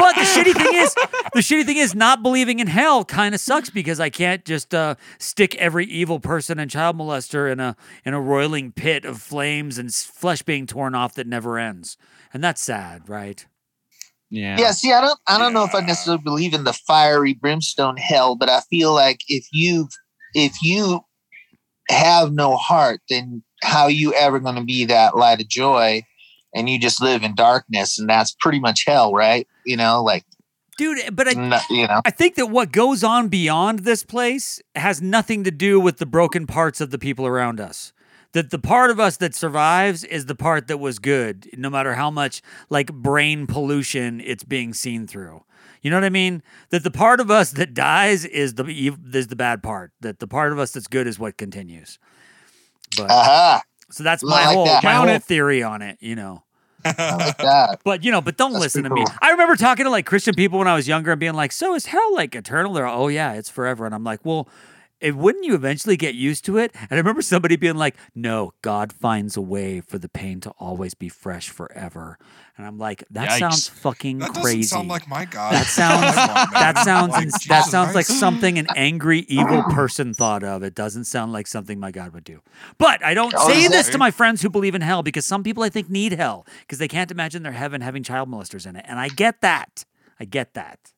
But 0.04 0.16
the 0.16 0.22
shitty 0.22 0.54
thing 0.54 0.74
is, 0.74 0.94
the 1.34 1.40
shitty 1.40 1.66
thing 1.66 1.78
is, 1.78 1.96
not 1.96 2.24
believing 2.24 2.60
in 2.60 2.68
hell 2.68 3.06
kind 3.06 3.34
of 3.34 3.40
sucks 3.40 3.70
because 3.70 4.00
I 4.00 4.10
can't 4.10 4.44
just 4.44 4.74
uh, 4.74 4.96
stick 5.18 5.56
every 5.56 5.86
evil 5.86 6.20
person 6.20 6.60
and 6.60 6.70
child 6.70 6.98
molester 6.98 7.50
in 7.52 7.60
a 7.60 7.76
in 8.04 8.14
a 8.14 8.20
roiling 8.20 8.72
pit 8.72 9.06
of 9.06 9.22
flames 9.22 9.78
and 9.78 9.94
flesh 9.94 10.42
being 10.42 10.66
torn 10.66 10.96
off 10.96 11.14
that 11.16 11.28
never 11.28 11.58
ends, 11.58 11.98
and 12.34 12.44
that's 12.44 12.62
sad, 12.62 13.08
right? 13.08 13.46
Yeah. 14.30 14.58
Yeah, 14.60 14.72
see, 14.72 14.92
I 14.92 15.00
don't 15.00 15.20
I 15.28 15.38
don't 15.38 15.54
know 15.54 15.64
if 15.64 15.76
I 15.76 15.82
necessarily 15.82 16.22
believe 16.24 16.54
in 16.54 16.64
the 16.64 16.74
fiery 16.74 17.34
brimstone 17.34 17.98
hell, 17.98 18.36
but 18.36 18.50
I 18.50 18.62
feel 18.62 18.94
like 18.94 19.20
if 19.28 19.48
you 19.54 19.88
if 20.34 20.54
you 20.64 21.02
have 21.88 22.34
no 22.34 22.58
heart, 22.58 23.00
then 23.10 23.44
how 23.64 23.88
you 23.88 24.14
ever 24.14 24.40
going 24.40 24.56
to 24.56 24.64
be 24.64 24.86
that 24.86 25.16
light 25.16 25.42
of 25.42 25.48
joy? 25.48 26.04
and 26.54 26.70
you 26.70 26.80
just 26.80 27.02
live 27.02 27.24
in 27.24 27.36
darkness, 27.36 27.98
and 28.00 28.10
that's 28.10 28.36
pretty 28.40 28.60
much 28.60 28.86
hell, 28.86 29.14
right? 29.14 29.48
You 29.66 29.78
know, 29.78 30.04
like 30.04 30.24
dude. 30.78 31.16
But 31.16 31.30
I, 31.30 31.34
no- 31.34 31.60
you 31.70 31.88
know, 31.88 32.02
I 32.06 32.12
think 32.12 32.36
that 32.36 32.48
what 32.48 32.72
goes 32.72 33.04
on 33.04 33.28
beyond 33.28 33.80
this 33.80 34.04
place 34.04 34.62
has 34.76 35.02
nothing 35.02 35.44
to 35.44 35.52
do 35.52 35.80
with 35.80 35.98
the 35.98 36.06
broken 36.06 36.48
parts 36.48 36.82
of 36.82 36.92
the 36.92 37.00
people 37.00 37.26
around 37.26 37.60
us. 37.60 37.94
That 38.34 38.50
the 38.50 38.60
part 38.60 38.90
of 38.90 39.00
us 39.00 39.18
that 39.18 39.36
survives 39.36 40.04
is 40.04 40.26
the 40.26 40.36
part 40.36 40.68
that 40.68 40.80
was 40.80 40.98
good, 40.98 41.50
no 41.56 41.70
matter 41.70 41.94
how 41.94 42.10
much 42.10 42.42
like 42.70 42.92
brain 42.92 43.46
pollution 43.46 44.20
it's 44.22 44.44
being 44.44 44.74
seen 44.74 45.06
through. 45.06 45.44
You 45.84 45.92
know 45.92 45.98
what 45.98 46.04
I 46.06 46.10
mean? 46.10 46.42
That 46.70 46.84
the 46.84 46.92
part 46.92 47.20
of 47.20 47.30
us 47.30 47.52
that 47.52 47.74
dies 47.74 48.26
is 48.26 48.56
the 48.56 48.66
is 48.66 49.28
the 49.28 49.36
bad 49.36 49.62
part. 49.62 49.92
That 50.02 50.20
the 50.20 50.28
part 50.28 50.52
of 50.52 50.58
us 50.58 50.72
that's 50.72 50.88
good 50.88 51.08
is 51.08 51.20
what 51.20 51.38
continues. 51.38 52.00
But 52.98 53.10
aha, 53.12 53.62
so 53.92 54.04
that's 54.04 54.24
my 54.24 54.46
like 54.46 54.56
whole 54.56 54.66
that. 54.66 54.84
my 54.84 54.92
Count 54.92 55.08
whole 55.08 55.16
it. 55.18 55.24
theory 55.24 55.64
on 55.64 55.82
it. 55.82 55.98
You 56.00 56.16
know. 56.16 56.44
Like 56.86 57.38
that. 57.38 57.80
But 57.86 58.04
you 58.04 58.12
know, 58.12 58.20
but 58.20 58.36
don't 58.36 58.52
That's 58.52 58.64
listen 58.64 58.84
to 58.84 58.90
me. 58.90 59.06
I 59.22 59.32
remember 59.32 59.56
talking 59.56 59.86
to 59.86 59.90
like 59.90 60.06
Christian 60.06 60.34
people 60.36 60.60
when 60.60 60.68
I 60.68 60.76
was 60.76 60.86
younger 60.86 61.12
and 61.12 61.20
being 61.20 61.34
like, 61.34 61.54
"So 61.54 61.76
is 61.76 61.86
hell 61.86 62.14
like 62.14 62.36
eternal?" 62.36 62.74
They're, 62.74 62.86
"Oh 62.86 63.08
yeah, 63.08 63.34
it's 63.34 63.50
forever." 63.50 63.86
And 63.86 63.96
I'm 63.96 64.04
like, 64.04 64.26
"Well, 64.26 64.50
it, 65.04 65.16
wouldn't 65.16 65.46
you 65.46 65.54
eventually 65.54 65.98
get 65.98 66.16
used 66.16 66.46
to 66.46 66.58
it?" 66.58 66.72
And 66.76 66.88
I 66.92 66.96
remember 66.96 67.22
somebody 67.22 67.56
being 67.56 67.76
like, 67.76 67.96
"No, 68.16 68.54
God 68.62 68.92
finds 68.92 69.38
a 69.38 69.42
way 69.42 69.82
for 69.82 69.98
the 70.00 70.10
pain 70.10 70.40
to 70.42 70.50
always 70.60 70.94
be 70.96 71.10
fresh 71.10 71.50
forever." 71.50 72.18
And 72.58 72.68
I'm 72.68 72.78
like, 72.78 73.04
"That 73.12 73.30
Yikes. 73.30 73.40
sounds 73.40 73.68
fucking 73.68 74.20
That 74.20 74.28
doesn't 74.30 74.44
crazy." 74.44 74.64
sound 74.64 74.88
like 74.88 75.08
my 75.08 75.26
God. 75.26 75.54
that 75.54 75.66
sounds 75.68 76.16
Come 76.16 76.50
that 76.54 76.78
sounds 76.80 77.12
Like, 77.14 77.30
that 77.32 77.40
Jesus 77.42 77.72
sounds 77.72 77.96
like 77.96 78.06
something 78.06 78.58
an 78.60 78.68
angry 78.76 79.20
evil 79.28 79.64
person 79.72 80.14
thought 80.14 80.44
of. 80.44 80.64
It 80.64 80.76
doesn't 80.76 81.06
sound 81.06 81.34
like 81.34 81.48
something 81.48 81.80
my 81.80 81.92
God 81.92 82.14
would 82.14 82.24
do. 82.24 82.42
But 82.78 83.04
I 83.04 83.14
don't 83.14 83.34
Oh, 83.36 83.50
say 83.50 83.68
this 83.68 83.90
to 83.90 83.98
my 83.98 84.12
friends 84.12 84.42
who 84.44 84.50
believe 84.50 84.76
in 84.76 84.82
hell 84.82 85.04
because 85.04 85.26
some 85.26 85.44
people 85.44 85.64
I 85.64 85.70
think 85.70 85.90
need 85.90 86.14
hell 86.14 86.46
because 86.62 86.78
they 86.80 86.88
can't 86.88 87.10
imagine 87.12 87.44
their 87.44 87.52
heaven 87.54 87.82
having 87.82 88.04
child 88.04 88.30
molesters 88.30 88.68
in 88.68 88.76
it, 88.76 88.86
and 88.88 89.00
I 89.00 89.10
get 89.10 89.42
that. 89.42 89.84
I 90.20 90.26
get 90.26 90.54
that. 90.54 90.93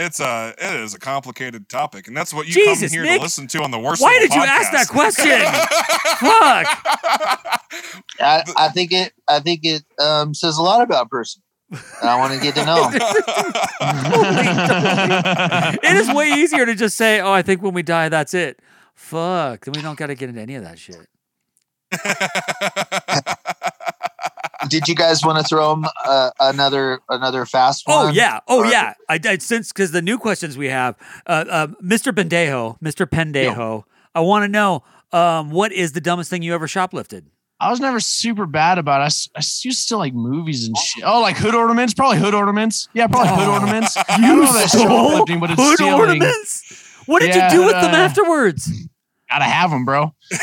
It's 0.00 0.20
a 0.20 0.54
it 0.56 0.76
is 0.80 0.94
a 0.94 0.98
complicated 1.00 1.68
topic, 1.68 2.06
and 2.06 2.16
that's 2.16 2.32
what 2.32 2.46
you 2.46 2.52
Jesus, 2.52 2.92
come 2.92 2.98
here 2.98 3.02
Nick. 3.02 3.16
to 3.16 3.22
listen 3.22 3.48
to 3.48 3.62
on 3.64 3.72
the 3.72 3.80
worst. 3.80 4.00
Why 4.00 4.12
Little 4.12 4.28
did 4.28 4.34
you 4.36 4.42
ask 4.42 4.70
that 4.70 4.86
question? 4.86 5.30
Fuck. 6.20 6.68
I, 8.20 8.44
I 8.56 8.68
think 8.68 8.92
it. 8.92 9.12
I 9.26 9.40
think 9.40 9.62
it 9.64 9.82
um, 9.98 10.34
says 10.34 10.56
a 10.56 10.62
lot 10.62 10.82
about 10.82 11.06
a 11.06 11.08
person. 11.08 11.42
I 12.00 12.16
want 12.16 12.32
to 12.32 12.38
get 12.40 12.54
to 12.54 12.64
know. 12.64 12.88
it 15.82 15.96
is 15.96 16.14
way 16.14 16.28
easier 16.28 16.64
to 16.64 16.76
just 16.76 16.96
say, 16.96 17.20
"Oh, 17.20 17.32
I 17.32 17.42
think 17.42 17.60
when 17.60 17.74
we 17.74 17.82
die, 17.82 18.08
that's 18.08 18.34
it." 18.34 18.60
Fuck. 18.94 19.64
Then 19.64 19.72
we 19.74 19.82
don't 19.82 19.98
got 19.98 20.06
to 20.06 20.14
get 20.14 20.28
into 20.28 20.40
any 20.40 20.54
of 20.54 20.62
that 20.62 20.78
shit. 20.78 21.08
Did 24.68 24.88
you 24.88 24.94
guys 24.94 25.24
want 25.24 25.38
to 25.38 25.44
throw 25.44 25.72
him 25.74 25.84
uh, 26.04 26.30
another 26.40 27.00
another 27.08 27.46
fast 27.46 27.86
one? 27.86 28.06
Oh 28.06 28.10
yeah, 28.10 28.40
oh 28.48 28.60
Or- 28.60 28.66
yeah. 28.66 28.94
I, 29.08 29.20
I 29.24 29.38
since 29.38 29.72
because 29.72 29.92
the 29.92 30.02
new 30.02 30.18
questions 30.18 30.58
we 30.58 30.68
have, 30.68 30.96
uh, 31.26 31.44
uh, 31.48 31.66
Mr. 31.82 32.12
Pendejo, 32.12 32.78
Mr. 32.80 33.06
Pendejo. 33.06 33.84
I 34.14 34.20
want 34.20 34.42
to 34.44 34.48
know 34.48 34.82
um, 35.12 35.50
what 35.50 35.70
is 35.72 35.92
the 35.92 36.00
dumbest 36.00 36.28
thing 36.30 36.42
you 36.42 36.54
ever 36.54 36.66
shoplifted? 36.66 37.24
I 37.60 37.70
was 37.70 37.80
never 37.80 37.98
super 38.00 38.46
bad 38.46 38.78
about 38.78 39.00
it. 39.00 39.04
I, 39.04 39.06
s- 39.06 39.28
I 39.34 39.38
s- 39.38 39.64
used 39.64 39.88
to 39.88 39.96
like 39.96 40.14
movies 40.14 40.66
and 40.66 40.76
shit. 40.76 41.02
Oh, 41.06 41.20
like 41.20 41.36
hood 41.36 41.54
ornaments? 41.56 41.92
Probably 41.92 42.18
hood 42.18 42.32
ornaments. 42.34 42.88
Yeah, 42.94 43.08
probably 43.08 43.30
hood 43.34 43.48
Oh, 43.48 43.52
ornaments. 43.54 43.96
I 43.96 44.20
don't 44.20 44.38
know 44.44 44.52
that 44.52 44.70
shoplifting, 44.70 45.40
but 45.40 45.50
it's 45.50 45.60
hood 45.60 45.74
stealing. 45.74 45.94
ornaments. 45.94 46.84
What 47.06 47.20
did 47.20 47.34
Yeah, 47.34 47.52
you 47.52 47.58
do 47.60 47.64
with 47.66 47.74
them 47.74 47.94
uh, 47.94 47.98
afterwards? 47.98 48.70
Gotta 49.30 49.44
have 49.44 49.70
them, 49.70 49.84
bro. 49.84 50.14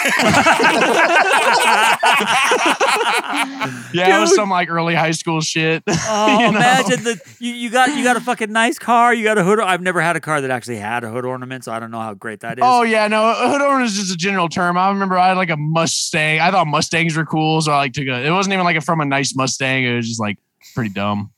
Yeah, 3.93 4.17
it 4.17 4.19
was 4.21 4.35
some 4.35 4.49
like 4.49 4.69
early 4.69 4.93
high 4.93 5.11
school 5.11 5.41
shit. 5.41 5.83
Oh, 6.07 6.39
you 6.39 6.51
know? 6.51 6.57
imagine 6.59 7.03
that 7.05 7.19
you, 7.39 7.53
you 7.53 7.69
got 7.69 7.89
you 7.95 8.03
got 8.03 8.15
a 8.15 8.19
fucking 8.21 8.51
nice 8.51 8.77
car. 8.77 9.13
You 9.13 9.23
got 9.23 9.37
a 9.37 9.43
hood. 9.43 9.59
I've 9.59 9.81
never 9.81 10.01
had 10.01 10.15
a 10.15 10.19
car 10.19 10.39
that 10.41 10.51
actually 10.51 10.77
had 10.77 11.03
a 11.03 11.09
hood 11.09 11.25
ornament, 11.25 11.63
so 11.63 11.71
I 11.71 11.79
don't 11.79 11.89
know 11.91 11.99
how 11.99 12.13
great 12.13 12.41
that 12.41 12.59
is. 12.59 12.63
Oh 12.65 12.83
yeah, 12.83 13.07
no, 13.07 13.23
a 13.31 13.49
hood 13.49 13.61
ornament 13.61 13.85
is 13.89 13.95
just 13.97 14.13
a 14.13 14.17
general 14.17 14.49
term. 14.49 14.77
I 14.77 14.89
remember 14.89 15.17
I 15.17 15.29
had 15.29 15.37
like 15.37 15.49
a 15.49 15.57
Mustang. 15.57 16.39
I 16.41 16.51
thought 16.51 16.67
Mustangs 16.67 17.15
were 17.17 17.25
cool, 17.25 17.61
so 17.61 17.71
I 17.71 17.77
like 17.77 17.93
took 17.93 18.07
a. 18.07 18.23
It 18.25 18.31
wasn't 18.31 18.53
even 18.53 18.65
like 18.65 18.75
a, 18.77 18.81
from 18.81 19.01
a 19.01 19.05
nice 19.05 19.35
Mustang. 19.35 19.83
It 19.85 19.95
was 19.95 20.07
just 20.07 20.19
like 20.19 20.37
pretty 20.75 20.91
dumb. 20.91 21.31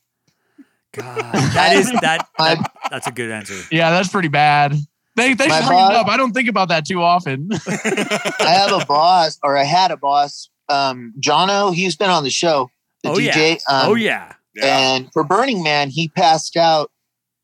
God, 0.92 1.16
that 1.54 1.76
is 1.76 1.90
that, 2.00 2.26
that- 2.38 2.72
That's 2.90 3.06
a 3.06 3.12
good 3.12 3.30
answer. 3.30 3.54
Yeah, 3.70 3.90
that's 3.90 4.08
pretty 4.08 4.28
bad. 4.28 4.74
They 5.18 5.34
they 5.34 5.48
My 5.48 5.60
should 5.60 5.66
bring 5.68 5.78
it 5.78 5.92
up. 5.92 6.08
I 6.08 6.16
don't 6.16 6.32
think 6.32 6.48
about 6.48 6.68
that 6.68 6.86
too 6.86 7.02
often. 7.02 7.48
I 7.68 8.48
have 8.48 8.72
a 8.72 8.84
boss, 8.86 9.38
or 9.42 9.56
I 9.58 9.64
had 9.64 9.90
a 9.90 9.96
boss, 9.96 10.48
um, 10.68 11.12
Jono. 11.20 11.74
He's 11.74 11.96
been 11.96 12.10
on 12.10 12.24
the 12.24 12.30
show. 12.30 12.70
The 13.02 13.10
Oh 13.10 13.14
DJ. 13.14 13.60
yeah. 13.68 13.74
Um, 13.82 13.90
oh 13.90 13.94
yeah. 13.94 14.32
Yeah. 14.54 14.64
And 14.94 15.12
for 15.12 15.22
Burning 15.24 15.62
Man, 15.62 15.90
he 15.90 16.08
passed 16.08 16.56
out 16.56 16.90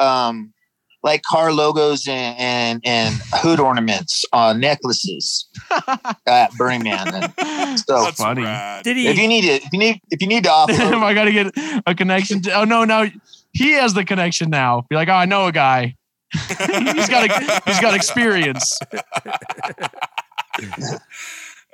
um, 0.01 0.52
like 1.05 1.22
car 1.22 1.52
logos 1.52 2.09
and, 2.09 2.36
and, 2.38 2.80
and 2.84 3.14
hood 3.34 3.60
ornaments 3.60 4.24
on 4.32 4.59
necklaces 4.59 5.48
at 6.26 6.51
Burning 6.55 6.82
Man. 6.82 7.32
And 7.38 7.78
so 7.78 8.05
That's 8.05 8.18
funny. 8.20 8.42
rad. 8.42 8.82
Did 8.84 8.96
if 8.96 9.18
you 9.18 9.28
need 9.28 9.44
it, 9.44 9.64
if 9.64 9.72
you 9.72 9.78
need 9.78 10.01
if 10.10 10.20
you 10.22 10.26
need 10.26 10.44
to 10.44 10.51
offload, 10.51 10.94
I 11.02 11.14
got 11.14 11.24
to 11.24 11.32
get 11.32 11.52
a 11.86 11.94
connection. 11.94 12.40
To, 12.42 12.52
oh 12.60 12.64
no, 12.64 12.84
no, 12.84 13.09
he 13.52 13.72
has 13.72 13.94
the 13.94 14.05
connection 14.05 14.51
now. 14.51 14.86
Be 14.88 14.96
like, 14.96 15.09
oh, 15.09 15.12
I 15.12 15.26
know 15.26 15.46
a 15.46 15.52
guy. 15.52 15.94
he's 16.94 17.09
got 17.09 17.31
a, 17.31 17.62
he's 17.65 17.81
got 17.81 17.94
experience. 17.94 18.78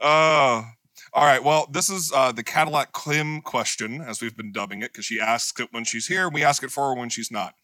Uh, 0.01 0.63
all 1.13 1.25
right. 1.25 1.43
Well, 1.43 1.67
this 1.71 1.89
is 1.89 2.13
uh, 2.15 2.33
the 2.33 2.43
Cadillac 2.43 2.93
Kim 2.93 3.41
question, 3.41 4.01
as 4.01 4.21
we've 4.21 4.37
been 4.37 4.53
dubbing 4.53 4.83
it, 4.83 4.93
because 4.93 5.07
she 5.07 5.21
asks 5.21 5.59
it 5.61 5.69
when 5.73 5.85
she's 5.85 6.07
here. 6.07 6.29
We 6.29 6.45
ask 6.45 6.63
it 6.63 6.71
for 6.71 6.89
her 6.89 6.95
when 6.95 7.09
she's 7.09 7.31
not. 7.31 7.55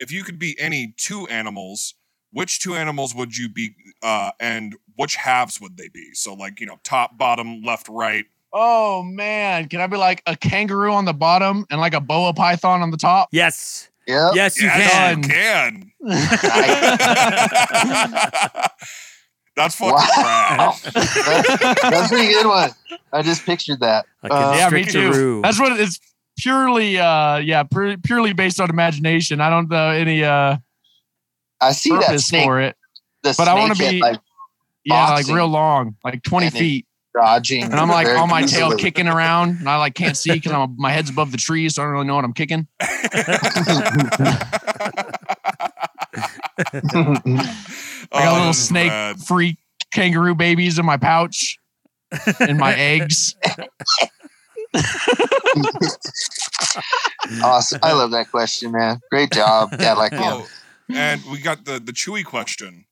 If 0.00 0.10
you 0.10 0.24
could 0.24 0.38
be 0.38 0.56
any 0.58 0.94
two 0.96 1.26
animals, 1.28 1.94
which 2.32 2.60
two 2.60 2.74
animals 2.74 3.14
would 3.14 3.36
you 3.36 3.48
be, 3.48 3.74
uh, 4.02 4.32
and 4.40 4.76
which 4.96 5.16
halves 5.16 5.60
would 5.60 5.76
they 5.76 5.88
be? 5.88 6.14
So, 6.14 6.34
like, 6.34 6.60
you 6.60 6.66
know, 6.66 6.78
top, 6.82 7.18
bottom, 7.18 7.62
left, 7.62 7.88
right. 7.88 8.24
Oh 8.54 9.02
man, 9.02 9.68
can 9.68 9.80
I 9.80 9.86
be 9.86 9.96
like 9.96 10.22
a 10.26 10.36
kangaroo 10.36 10.92
on 10.92 11.06
the 11.06 11.14
bottom 11.14 11.64
and 11.70 11.80
like 11.80 11.94
a 11.94 12.00
boa 12.00 12.34
python 12.34 12.82
on 12.82 12.90
the 12.90 12.98
top? 12.98 13.30
Yes. 13.32 13.88
Yep. 14.06 14.32
Yes, 14.34 14.60
you 14.60 14.66
Yes, 14.66 14.92
can. 14.92 15.22
you 15.22 15.28
can. 15.28 15.92
That's 19.54 19.74
fucking 19.76 19.92
Wow. 19.94 20.74
rad. 20.84 20.94
That's 20.94 22.06
a 22.06 22.08
pretty 22.08 22.32
good 22.32 22.46
one. 22.46 22.70
I 23.12 23.20
just 23.22 23.44
pictured 23.44 23.80
that. 23.80 24.06
A 24.22 24.32
Uh, 24.32 24.54
yeah, 24.56 24.70
me 24.70 24.84
too. 24.84 25.42
That's 25.42 25.60
what 25.60 25.78
it's 25.78 26.00
purely 26.38 26.98
uh 26.98 27.36
yeah, 27.36 27.62
pur- 27.62 27.98
purely 27.98 28.32
based 28.32 28.60
on 28.60 28.70
imagination. 28.70 29.40
I 29.42 29.50
don't 29.50 29.68
know 29.68 29.90
any 29.90 30.24
uh 30.24 30.56
I 31.60 31.72
see 31.72 31.90
that 31.90 32.06
purpose 32.06 32.26
snake. 32.26 32.44
for 32.44 32.60
it. 32.60 32.76
But 33.22 33.46
I 33.46 33.54
wanna 33.54 33.74
be- 33.74 34.00
like 34.00 34.20
Yeah, 34.84 35.10
like 35.10 35.26
real 35.28 35.48
long, 35.48 35.96
like 36.02 36.22
20 36.22 36.46
And 36.46 36.56
it- 36.56 36.58
feet. 36.58 36.86
Dodging, 37.14 37.64
And 37.64 37.74
I'm 37.74 37.88
like 37.88 38.06
very 38.06 38.18
on 38.18 38.28
my 38.28 38.42
tail 38.42 38.76
kicking 38.76 39.06
around 39.08 39.58
and 39.58 39.68
I 39.68 39.76
like 39.78 39.94
can't 39.94 40.16
see 40.16 40.32
because 40.32 40.52
I'm 40.52 40.74
my 40.78 40.90
head's 40.90 41.10
above 41.10 41.30
the 41.32 41.36
trees, 41.38 41.74
so 41.74 41.82
I 41.82 41.84
don't 41.86 41.92
really 41.92 42.06
know 42.06 42.14
what 42.16 42.24
I'm 42.24 42.32
kicking. 42.32 42.66
I 42.80 42.88
got 46.94 47.22
Oh, 48.14 48.34
little 48.38 48.52
snake 48.52 48.90
rad. 48.90 49.18
free 49.20 49.56
kangaroo 49.92 50.34
babies 50.34 50.78
in 50.78 50.84
my 50.86 50.96
pouch 50.96 51.58
and 52.40 52.58
my 52.58 52.74
eggs. 52.78 53.34
Awesome. 57.42 57.80
I 57.82 57.92
love 57.92 58.10
that 58.12 58.30
question, 58.30 58.72
man. 58.72 58.98
Great 59.10 59.30
job. 59.30 59.74
Yeah, 59.78 59.92
like 59.92 60.12
him. 60.12 60.20
Oh, 60.22 60.48
and 60.94 61.20
we 61.30 61.38
got 61.40 61.64
the 61.66 61.78
the 61.78 61.92
Chewy 61.92 62.24
question. 62.24 62.86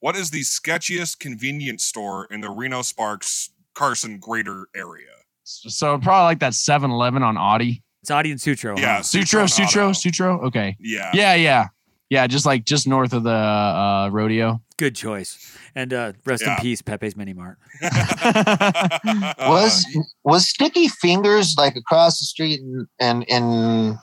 What 0.00 0.16
is 0.16 0.30
the 0.30 0.40
sketchiest 0.40 1.18
convenience 1.18 1.84
store 1.84 2.26
in 2.30 2.40
the 2.40 2.48
Reno 2.50 2.80
Sparks 2.82 3.50
Carson 3.76 4.18
greater 4.18 4.66
area? 4.74 5.06
So 5.44 5.96
probably 5.98 6.24
like 6.24 6.40
that 6.40 6.54
7-Eleven 6.54 7.22
on 7.22 7.36
Oddie. 7.36 7.82
It's 8.02 8.10
Oddie 8.10 8.30
and 8.32 8.40
Sutro. 8.40 8.76
Yeah, 8.76 8.96
huh? 8.96 9.02
Sutro, 9.02 9.46
Sutro, 9.46 9.84
Auto. 9.84 9.92
Sutro. 9.92 10.40
Okay. 10.46 10.76
Yeah. 10.80 11.10
Yeah, 11.14 11.34
yeah. 11.34 11.66
Yeah, 12.08 12.26
just 12.28 12.46
like 12.46 12.64
just 12.64 12.86
north 12.86 13.12
of 13.12 13.24
the 13.24 13.30
uh, 13.30 14.08
rodeo. 14.12 14.60
Good 14.76 14.94
choice. 14.94 15.56
And 15.74 15.92
uh, 15.92 16.12
rest 16.24 16.42
Yeah. 16.44 16.54
in 16.56 16.60
peace, 16.62 16.80
Pepe's 16.82 17.16
Mini 17.16 17.32
Mart. 17.32 17.58
Uh, 17.82 19.34
was 19.48 19.84
was 20.24 20.48
Sticky 20.48 20.88
Fingers 20.88 21.54
like 21.58 21.74
across 21.76 22.18
the 22.20 22.24
street 22.26 22.60
and 22.60 22.86
in, 22.98 23.22
in 23.24 23.98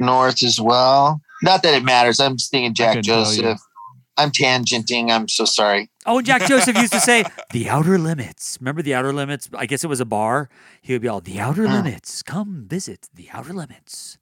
North 0.00 0.42
as 0.42 0.60
well? 0.60 1.20
Not 1.42 1.62
that 1.62 1.74
it 1.74 1.84
matters. 1.84 2.20
I'm 2.20 2.36
just 2.36 2.50
thinking 2.50 2.72
Jack 2.74 2.94
couldn't 2.96 3.04
tell 3.04 3.20
you. 3.32 3.42
Joseph. 3.42 3.60
I'm 4.18 4.30
tangenting. 4.30 5.10
I'm 5.10 5.28
so 5.28 5.44
sorry. 5.44 5.90
Oh, 6.06 6.18
and 6.18 6.26
Jack 6.26 6.42
Joseph 6.48 6.76
used 6.76 6.92
to 6.92 7.00
say, 7.00 7.24
the 7.52 7.68
outer 7.68 7.98
limits. 7.98 8.56
Remember 8.60 8.82
the 8.82 8.94
outer 8.94 9.12
limits? 9.12 9.48
I 9.54 9.66
guess 9.66 9.84
it 9.84 9.88
was 9.88 10.00
a 10.00 10.04
bar. 10.06 10.48
He 10.80 10.92
would 10.92 11.02
be 11.02 11.08
all, 11.08 11.20
the 11.20 11.38
outer 11.38 11.68
limits. 11.68 12.22
Come 12.22 12.64
visit 12.68 13.08
the 13.14 13.28
outer 13.32 13.52
limits. 13.52 14.16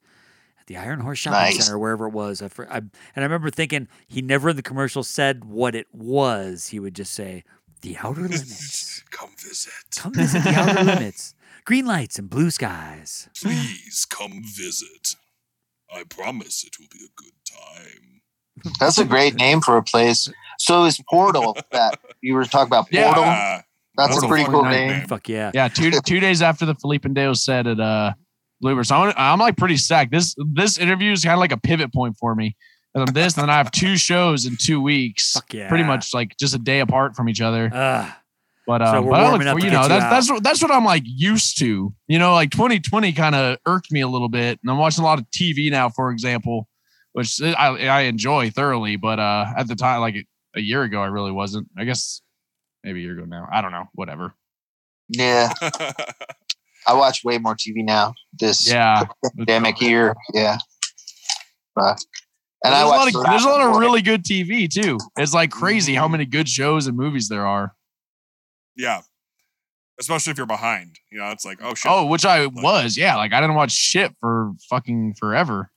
At 0.59 0.67
the 0.67 0.77
Iron 0.77 0.99
Horse 1.01 1.19
Shopping 1.19 1.39
Nice. 1.39 1.65
Center, 1.65 1.77
wherever 1.79 2.07
it 2.07 2.13
was. 2.13 2.41
I, 2.41 2.49
I, 2.69 2.77
and 2.77 2.91
I 3.15 3.21
remember 3.21 3.49
thinking, 3.51 3.87
he 4.07 4.21
never 4.21 4.49
in 4.49 4.55
the 4.55 4.61
commercial 4.63 5.03
said 5.03 5.45
what 5.45 5.75
it 5.75 5.87
was. 5.93 6.67
He 6.67 6.79
would 6.79 6.95
just 6.95 7.13
say, 7.13 7.43
The 7.81 7.97
outer 8.03 8.21
limits. 8.23 9.03
Come 9.11 9.29
visit. 9.37 9.71
Come 9.95 10.13
visit 10.13 10.43
the 10.43 10.49
outer 10.55 10.83
limits. 10.95 11.35
Green 11.65 11.85
lights 11.85 12.19
and 12.19 12.29
blue 12.29 12.51
skies. 12.51 13.29
Please 13.41 14.05
come 14.09 14.41
visit. 14.43 15.15
I 15.93 16.03
promise 16.03 16.63
it 16.63 16.77
will 16.79 16.87
be 16.91 16.99
a 17.05 17.13
good 17.15 17.33
time. 17.45 18.14
That's 18.79 18.97
a 18.97 19.05
great 19.05 19.35
name 19.35 19.61
for 19.61 19.77
a 19.77 19.83
place. 19.83 20.29
So 20.59 20.85
is 20.85 21.01
Portal 21.09 21.57
that 21.71 21.99
you 22.21 22.33
were 22.33 22.45
talking 22.45 22.67
about? 22.67 22.87
Yeah. 22.91 23.05
Portal. 23.13 23.23
Ah, 23.25 23.61
That's 23.97 24.09
That's 24.13 24.23
a 24.23 24.25
a 24.25 24.29
pretty 24.29 24.45
cool 24.45 24.63
Fortnite 24.63 24.71
name. 24.71 24.89
name. 24.99 25.07
Fuck 25.07 25.27
yeah. 25.29 25.51
Yeah, 25.53 25.67
two 25.67 25.91
two 26.05 26.19
days 26.19 26.41
after 26.41 26.65
the 26.65 26.75
Felipe 26.75 27.03
Pendejo 27.03 27.35
said 27.35 27.67
at 27.67 27.79
uh 27.79 28.13
Bluebird. 28.61 28.87
So 28.87 28.95
I'm, 28.95 29.13
I'm 29.17 29.39
like 29.39 29.57
pretty 29.57 29.77
stacked. 29.77 30.11
This 30.11 30.35
this 30.53 30.77
interview 30.77 31.11
is 31.11 31.23
kind 31.23 31.33
of 31.33 31.39
like 31.39 31.51
a 31.51 31.57
pivot 31.57 31.93
point 31.93 32.15
for 32.17 32.33
me. 32.35 32.55
And 32.93 33.03
I'm 33.05 33.13
this, 33.13 33.35
and 33.35 33.41
then 33.43 33.49
I 33.49 33.57
have 33.57 33.71
two 33.71 33.97
shows 33.97 34.45
in 34.45 34.55
two 34.57 34.79
weeks. 34.81 35.33
Fuck 35.33 35.53
yeah. 35.53 35.67
Pretty 35.67 35.83
much 35.83 36.13
like 36.13 36.37
just 36.37 36.55
a 36.55 36.57
day 36.57 36.79
apart 36.79 37.13
from 37.15 37.27
each 37.27 37.41
other. 37.41 37.69
Ugh. 37.73 38.11
But 38.65 38.79
So 38.79 38.85
uh, 38.97 39.01
we're 39.01 39.11
but 39.11 39.19
I 39.19 39.31
look 39.31 39.41
for, 39.41 39.59
you 39.59 39.69
know 39.69 39.83
you 39.83 39.89
that's 39.89 40.03
out. 40.05 40.09
that's 40.09 40.31
what 40.31 40.43
that's 40.43 40.61
what 40.61 40.71
I'm 40.71 40.85
like 40.85 41.03
used 41.05 41.59
to. 41.59 41.93
You 42.07 42.19
know, 42.19 42.33
like 42.33 42.51
2020 42.51 43.11
kind 43.11 43.35
of 43.35 43.57
irked 43.65 43.91
me 43.91 43.99
a 43.99 44.07
little 44.07 44.29
bit, 44.29 44.59
and 44.63 44.71
I'm 44.71 44.77
watching 44.77 45.03
a 45.03 45.05
lot 45.05 45.19
of 45.19 45.25
TV 45.29 45.69
now, 45.69 45.89
for 45.89 46.09
example, 46.09 46.67
which 47.15 47.41
I 47.41 47.87
I 47.87 48.01
enjoy 48.01 48.49
thoroughly. 48.51 48.95
But 48.97 49.19
uh, 49.19 49.45
at 49.57 49.67
the 49.67 49.75
time, 49.75 50.01
like 50.01 50.15
a 50.55 50.61
year 50.61 50.83
ago, 50.83 51.01
I 51.01 51.07
really 51.07 51.31
wasn't. 51.31 51.67
I 51.77 51.83
guess 51.85 52.21
maybe 52.83 52.99
a 52.99 53.03
year 53.03 53.13
ago 53.17 53.25
now. 53.25 53.47
I 53.51 53.61
don't 53.61 53.71
know. 53.71 53.85
Whatever. 53.93 54.33
Yeah, 55.09 55.51
I 56.87 56.93
watch 56.93 57.23
way 57.23 57.37
more 57.37 57.55
TV 57.55 57.83
now. 57.83 58.13
This 58.39 58.69
Yeah. 58.69 59.05
pandemic 59.37 59.79
year. 59.81 60.15
Yeah. 60.33 60.57
But, 61.75 61.99
and 62.63 62.73
there's, 62.73 62.75
I 62.75 62.81
a 62.81 62.85
lot 62.87 62.97
watch 63.05 63.15
of, 63.15 63.23
there's 63.23 63.43
a 63.43 63.49
lot 63.49 63.61
of 63.61 63.77
really 63.77 64.01
good 64.01 64.23
TV 64.23 64.69
too. 64.69 64.97
It's 65.17 65.33
like 65.33 65.51
crazy 65.51 65.91
Mm-hmm. 65.93 65.99
how 65.99 66.07
many 66.07 66.25
good 66.25 66.47
shows 66.49 66.87
and 66.87 66.95
movies 66.97 67.27
there 67.29 67.45
are. 67.45 67.73
yeah. 68.75 69.01
Especially 69.99 70.31
if 70.31 70.37
you're 70.37 70.45
behind. 70.47 70.97
You 71.11 71.19
know, 71.19 71.31
it's 71.31 71.45
like, 71.45 71.59
oh 71.61 71.73
shit. 71.73 71.89
Oh, 71.91 72.05
which 72.05 72.25
I 72.25 72.47
was, 72.47 72.97
yeah. 72.97 73.15
Like 73.15 73.31
I 73.31 73.39
didn't 73.39 73.55
watch 73.55 73.71
shit 73.71 74.13
for 74.19 74.51
fucking 74.69 75.15
forever. 75.19 75.69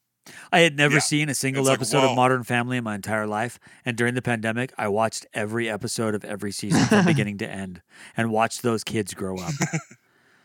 I 0.53 0.61
had 0.61 0.77
never 0.77 0.95
Yeah. 0.95 1.01
seen 1.01 1.29
a 1.29 1.35
single 1.35 1.65
It's 1.67 1.75
episode 1.75 2.03
whoa. 2.03 2.11
of 2.11 2.17
Modern 2.17 2.45
Family 2.45 2.77
in 2.77 2.85
my 2.85 2.95
entire 2.95 3.27
life. 3.27 3.59
And 3.85 3.97
during 3.97 4.15
the 4.15 4.23
pandemic, 4.23 4.73
I 4.79 4.89
watched 4.89 5.27
every 5.35 5.69
episode 5.69 6.15
of 6.15 6.25
every 6.25 6.53
season 6.53 6.85
from 6.87 7.05
beginning 7.07 7.39
to 7.39 7.49
end 7.51 7.83
and 8.17 8.31
watched 8.31 8.63
those 8.63 8.85
kids 8.85 9.15
grow 9.15 9.37
up. 9.39 9.53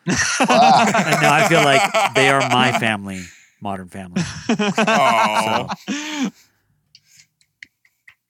Wow. 0.05 0.85
And 0.87 1.21
now 1.21 1.33
I 1.33 1.47
feel 1.47 1.63
like 1.63 2.13
they 2.13 2.27
are 2.27 2.41
my 2.49 2.71
family, 2.79 3.21
Modern 3.61 3.87
Family. 3.87 4.21
Oh, 4.49 5.67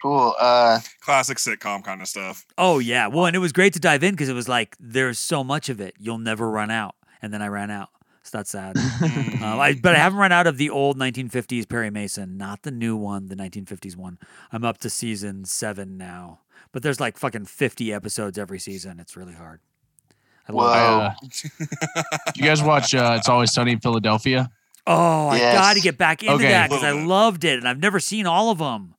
Cool. 0.02 0.36
Uh, 0.40 0.80
classic 1.02 1.38
sitcom 1.38 1.84
kind 1.84 2.02
of 2.02 2.08
stuff. 2.08 2.46
Oh, 2.58 2.80
yeah. 2.80 3.08
Well, 3.08 3.26
and 3.26 3.36
it 3.36 3.40
was 3.40 3.54
great 3.54 3.74
to 3.74 3.80
dive 3.80 4.04
in 4.04 4.12
because 4.14 4.28
it 4.30 4.34
was 4.34 4.50
like, 4.50 4.76
there's 4.80 5.18
so 5.18 5.44
much 5.44 5.70
of 5.70 5.80
it. 5.80 5.96
You'll 5.98 6.18
never 6.18 6.50
run 6.50 6.70
out. 6.70 6.96
And 7.22 7.34
then 7.34 7.42
I 7.42 7.48
ran 7.48 7.72
out. 7.72 7.90
So 8.24 8.38
that's 8.38 8.50
sad. 8.52 8.76
Um, 9.44 9.60
I, 9.60 9.74
but 9.74 9.94
I 9.94 9.98
haven't 9.98 10.20
run 10.20 10.32
out 10.32 10.48
of 10.48 10.58
the 10.58 10.70
old 10.70 10.98
1950s 10.98 11.68
Perry 11.68 11.90
Mason, 11.90 12.38
not 12.38 12.62
the 12.64 12.72
new 12.72 12.96
one, 12.96 13.28
the 13.28 13.36
1950s 13.36 13.98
one. 13.98 14.18
I'm 14.54 14.64
up 14.64 14.78
to 14.80 14.90
season 14.90 15.44
seven 15.44 15.98
now. 15.98 16.40
But 16.72 16.82
there's 16.82 17.00
like 17.02 17.18
fucking 17.18 17.46
50 17.46 17.92
episodes 17.94 18.38
every 18.38 18.60
season. 18.60 19.00
It's 19.02 19.18
really 19.18 19.34
hard. 19.34 19.60
I 20.48 20.54
love 20.54 20.74
it. 20.74 20.78
I, 20.78 20.88
Whoa. 20.88 21.00
uh, 21.02 21.14
you 22.36 22.44
guys 22.44 22.64
watch 22.64 22.96
uh, 22.96 23.16
It's 23.18 23.28
Always 23.28 23.52
Sunny 23.52 23.74
in 23.74 23.80
Philadelphia? 23.80 24.50
Oh, 24.88 25.28
I 25.28 25.38
Yes. 25.40 25.54
got 25.54 25.74
to 25.76 25.82
get 25.82 25.98
back 25.98 26.24
into 26.24 26.36
Okay. 26.36 26.50
that 26.50 26.70
because 26.70 26.84
I 26.84 26.92
loved 26.92 27.44
it 27.44 27.60
and 27.60 27.68
I've 27.68 27.80
never 27.80 28.00
seen 28.00 28.26
all 28.26 28.50
of 28.50 28.60
them. 28.60 28.96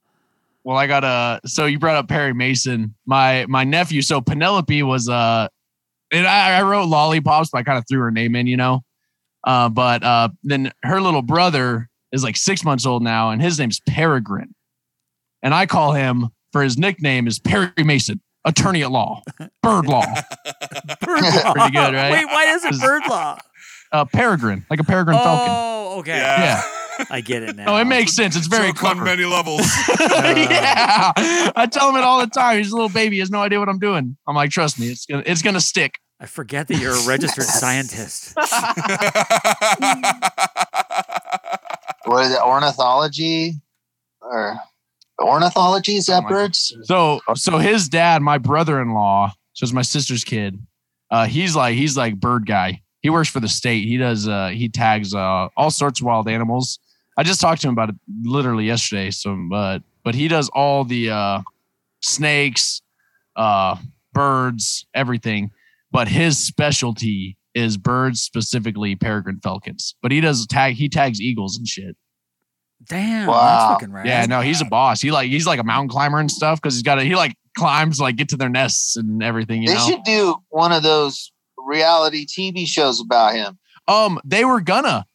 Well, 0.64 0.76
I 0.76 0.86
got 0.86 1.04
a. 1.04 1.40
So 1.46 1.66
you 1.66 1.78
brought 1.78 1.96
up 1.96 2.08
Perry 2.08 2.34
Mason, 2.34 2.94
my 3.06 3.46
my 3.48 3.64
nephew. 3.64 4.02
So 4.02 4.20
Penelope 4.20 4.82
was 4.82 5.08
uh, 5.08 5.48
and 6.12 6.26
I, 6.26 6.58
I 6.58 6.62
wrote 6.62 6.86
lollipops, 6.88 7.50
but 7.52 7.58
I 7.58 7.62
kind 7.62 7.78
of 7.78 7.84
threw 7.88 8.00
her 8.00 8.10
name 8.10 8.34
in, 8.36 8.46
you 8.46 8.56
know. 8.56 8.82
Uh, 9.46 9.68
but 9.68 10.02
uh, 10.02 10.28
then 10.42 10.72
her 10.82 11.00
little 11.00 11.22
brother 11.22 11.88
is 12.12 12.22
like 12.24 12.36
six 12.36 12.64
months 12.64 12.86
old 12.86 13.02
now, 13.02 13.30
and 13.30 13.42
his 13.42 13.58
name's 13.58 13.80
Peregrine, 13.88 14.54
and 15.42 15.52
I 15.54 15.66
call 15.66 15.92
him 15.92 16.28
for 16.52 16.62
his 16.62 16.78
nickname 16.78 17.26
is 17.26 17.38
Perry 17.38 17.70
Mason, 17.78 18.20
attorney 18.44 18.82
at 18.82 18.90
law, 18.90 19.22
bird 19.62 19.86
law, 19.86 20.04
Bird 21.00 21.22
law. 21.22 21.52
Pretty 21.52 21.70
good, 21.72 21.94
right? 21.94 22.12
Wait, 22.12 22.26
why 22.26 22.44
is 22.54 22.64
it 22.64 22.80
bird 22.80 23.02
law? 23.08 23.38
uh, 23.92 24.04
Peregrine, 24.06 24.64
like 24.70 24.80
a 24.80 24.84
peregrine 24.84 25.18
falcon. 25.18 25.46
Oh, 25.50 25.96
okay. 26.00 26.16
Yeah. 26.16 26.62
I 27.10 27.20
get 27.22 27.42
it 27.42 27.56
now. 27.56 27.74
Oh, 27.74 27.76
it 27.76 27.86
makes 27.86 28.12
sense. 28.14 28.36
It's 28.36 28.46
very 28.46 28.68
Joke 28.68 28.84
on 28.84 28.94
clever. 28.98 29.04
many 29.04 29.24
levels. 29.24 29.62
yeah, 30.00 31.12
I 31.56 31.66
tell 31.70 31.90
him 31.90 31.96
it 31.96 32.04
all 32.04 32.20
the 32.20 32.28
time. 32.28 32.58
He's 32.58 32.70
a 32.70 32.74
little 32.76 32.88
baby. 32.88 33.16
He 33.16 33.20
has 33.20 33.30
no 33.30 33.40
idea 33.40 33.58
what 33.58 33.68
I'm 33.68 33.80
doing. 33.80 34.16
I'm 34.28 34.36
like, 34.36 34.50
trust 34.50 34.78
me, 34.78 34.86
it's 34.88 35.04
gonna 35.04 35.24
it's 35.26 35.42
gonna 35.42 35.60
stick. 35.60 35.98
I 36.20 36.26
forget 36.26 36.68
that 36.68 36.78
you're 36.78 36.94
a 36.94 37.06
registered 37.06 37.44
scientist. 37.44 38.34
what 42.04 42.24
is 42.24 42.32
it? 42.32 42.40
Ornithology 42.40 43.54
or 44.20 44.56
ornithology? 45.20 45.96
Is 45.96 46.06
that 46.06 46.14
Something 46.22 46.28
birds? 46.30 46.76
So 46.84 47.20
so 47.34 47.58
his 47.58 47.88
dad, 47.88 48.22
my 48.22 48.38
brother-in-law, 48.38 49.32
so 49.52 49.64
it's 49.64 49.72
my 49.72 49.82
sister's 49.82 50.24
kid. 50.24 50.58
Uh, 51.10 51.26
he's 51.26 51.54
like 51.56 51.74
he's 51.74 51.96
like 51.96 52.16
bird 52.16 52.46
guy. 52.46 52.80
He 53.00 53.10
works 53.10 53.28
for 53.28 53.40
the 53.40 53.48
state. 53.48 53.86
He 53.86 53.96
does 53.96 54.28
uh 54.28 54.48
he 54.48 54.68
tags 54.68 55.14
uh 55.14 55.48
all 55.56 55.70
sorts 55.70 56.00
of 56.00 56.06
wild 56.06 56.28
animals. 56.28 56.78
I 57.18 57.22
just 57.22 57.40
talked 57.40 57.60
to 57.62 57.68
him 57.68 57.74
about 57.74 57.90
it 57.90 57.96
literally 58.22 58.64
yesterday. 58.64 59.10
So 59.10 59.36
but 59.50 59.82
but 60.04 60.14
he 60.14 60.28
does 60.28 60.48
all 60.50 60.84
the 60.84 61.10
uh 61.10 61.42
snakes, 62.00 62.82
uh 63.36 63.76
birds, 64.12 64.86
everything. 64.94 65.50
But 65.94 66.08
his 66.08 66.36
specialty 66.44 67.38
is 67.54 67.76
birds, 67.78 68.20
specifically 68.20 68.96
peregrine 68.96 69.38
falcons. 69.42 69.94
But 70.02 70.10
he 70.12 70.20
does 70.20 70.44
tag 70.46 70.74
he 70.74 70.88
tags 70.90 71.20
eagles 71.20 71.56
and 71.56 71.66
shit. 71.68 71.96
Damn, 72.88 73.28
Wow. 73.28 73.40
that's 73.40 73.72
fucking 73.74 73.92
rad. 73.92 74.06
Yeah, 74.06 74.26
no, 74.26 74.40
he's 74.40 74.60
a 74.60 74.64
boss. 74.64 75.00
He 75.00 75.10
like 75.12 75.30
he's 75.30 75.46
like 75.46 75.60
a 75.60 75.64
mountain 75.64 75.88
climber 75.88 76.18
and 76.18 76.28
stuff 76.30 76.60
because 76.60 76.74
he's 76.74 76.82
got 76.82 76.98
a 76.98 77.04
he 77.04 77.14
like 77.14 77.34
climbs 77.56 78.00
like 78.00 78.16
get 78.16 78.28
to 78.30 78.36
their 78.36 78.48
nests 78.48 78.96
and 78.96 79.22
everything. 79.22 79.62
You 79.62 79.68
They 79.68 79.74
know. 79.74 79.86
should 79.86 80.02
do 80.02 80.34
one 80.50 80.72
of 80.72 80.82
those 80.82 81.30
reality 81.56 82.26
TV 82.26 82.66
shows 82.66 83.00
about 83.00 83.34
him. 83.34 83.56
Um, 83.88 84.20
they 84.24 84.44
were 84.44 84.60
gonna. 84.60 85.06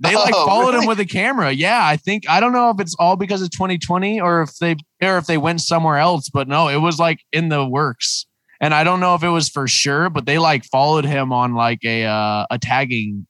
They 0.00 0.14
like 0.14 0.34
Oh, 0.36 0.46
followed 0.46 0.74
him 0.74 0.86
with 0.86 0.98
a 1.00 1.04
camera. 1.06 1.52
Yeah, 1.52 1.80
I 1.86 1.96
think 1.98 2.28
I 2.28 2.40
don't 2.40 2.52
know 2.52 2.70
if 2.70 2.80
it's 2.80 2.94
all 2.98 3.16
because 3.16 3.42
of 3.42 3.50
2020 3.50 4.20
or 4.20 4.42
if 4.42 4.56
they 4.56 4.76
or 5.02 5.18
if 5.18 5.26
they 5.26 5.38
went 5.38 5.60
somewhere 5.60 5.98
else, 5.98 6.28
but 6.30 6.48
no, 6.48 6.68
it 6.68 6.78
was 6.78 6.98
like 6.98 7.20
in 7.32 7.50
the 7.50 7.66
works. 7.66 8.26
And 8.60 8.72
I 8.72 8.84
don't 8.84 9.00
know 9.00 9.14
if 9.14 9.22
it 9.22 9.28
was 9.28 9.48
for 9.48 9.68
sure, 9.68 10.08
but 10.08 10.26
they 10.26 10.38
like 10.38 10.64
followed 10.64 11.04
him 11.04 11.32
on 11.32 11.54
like 11.54 11.84
a 11.84 12.04
uh, 12.04 12.46
a 12.50 12.58
tagging 12.58 13.26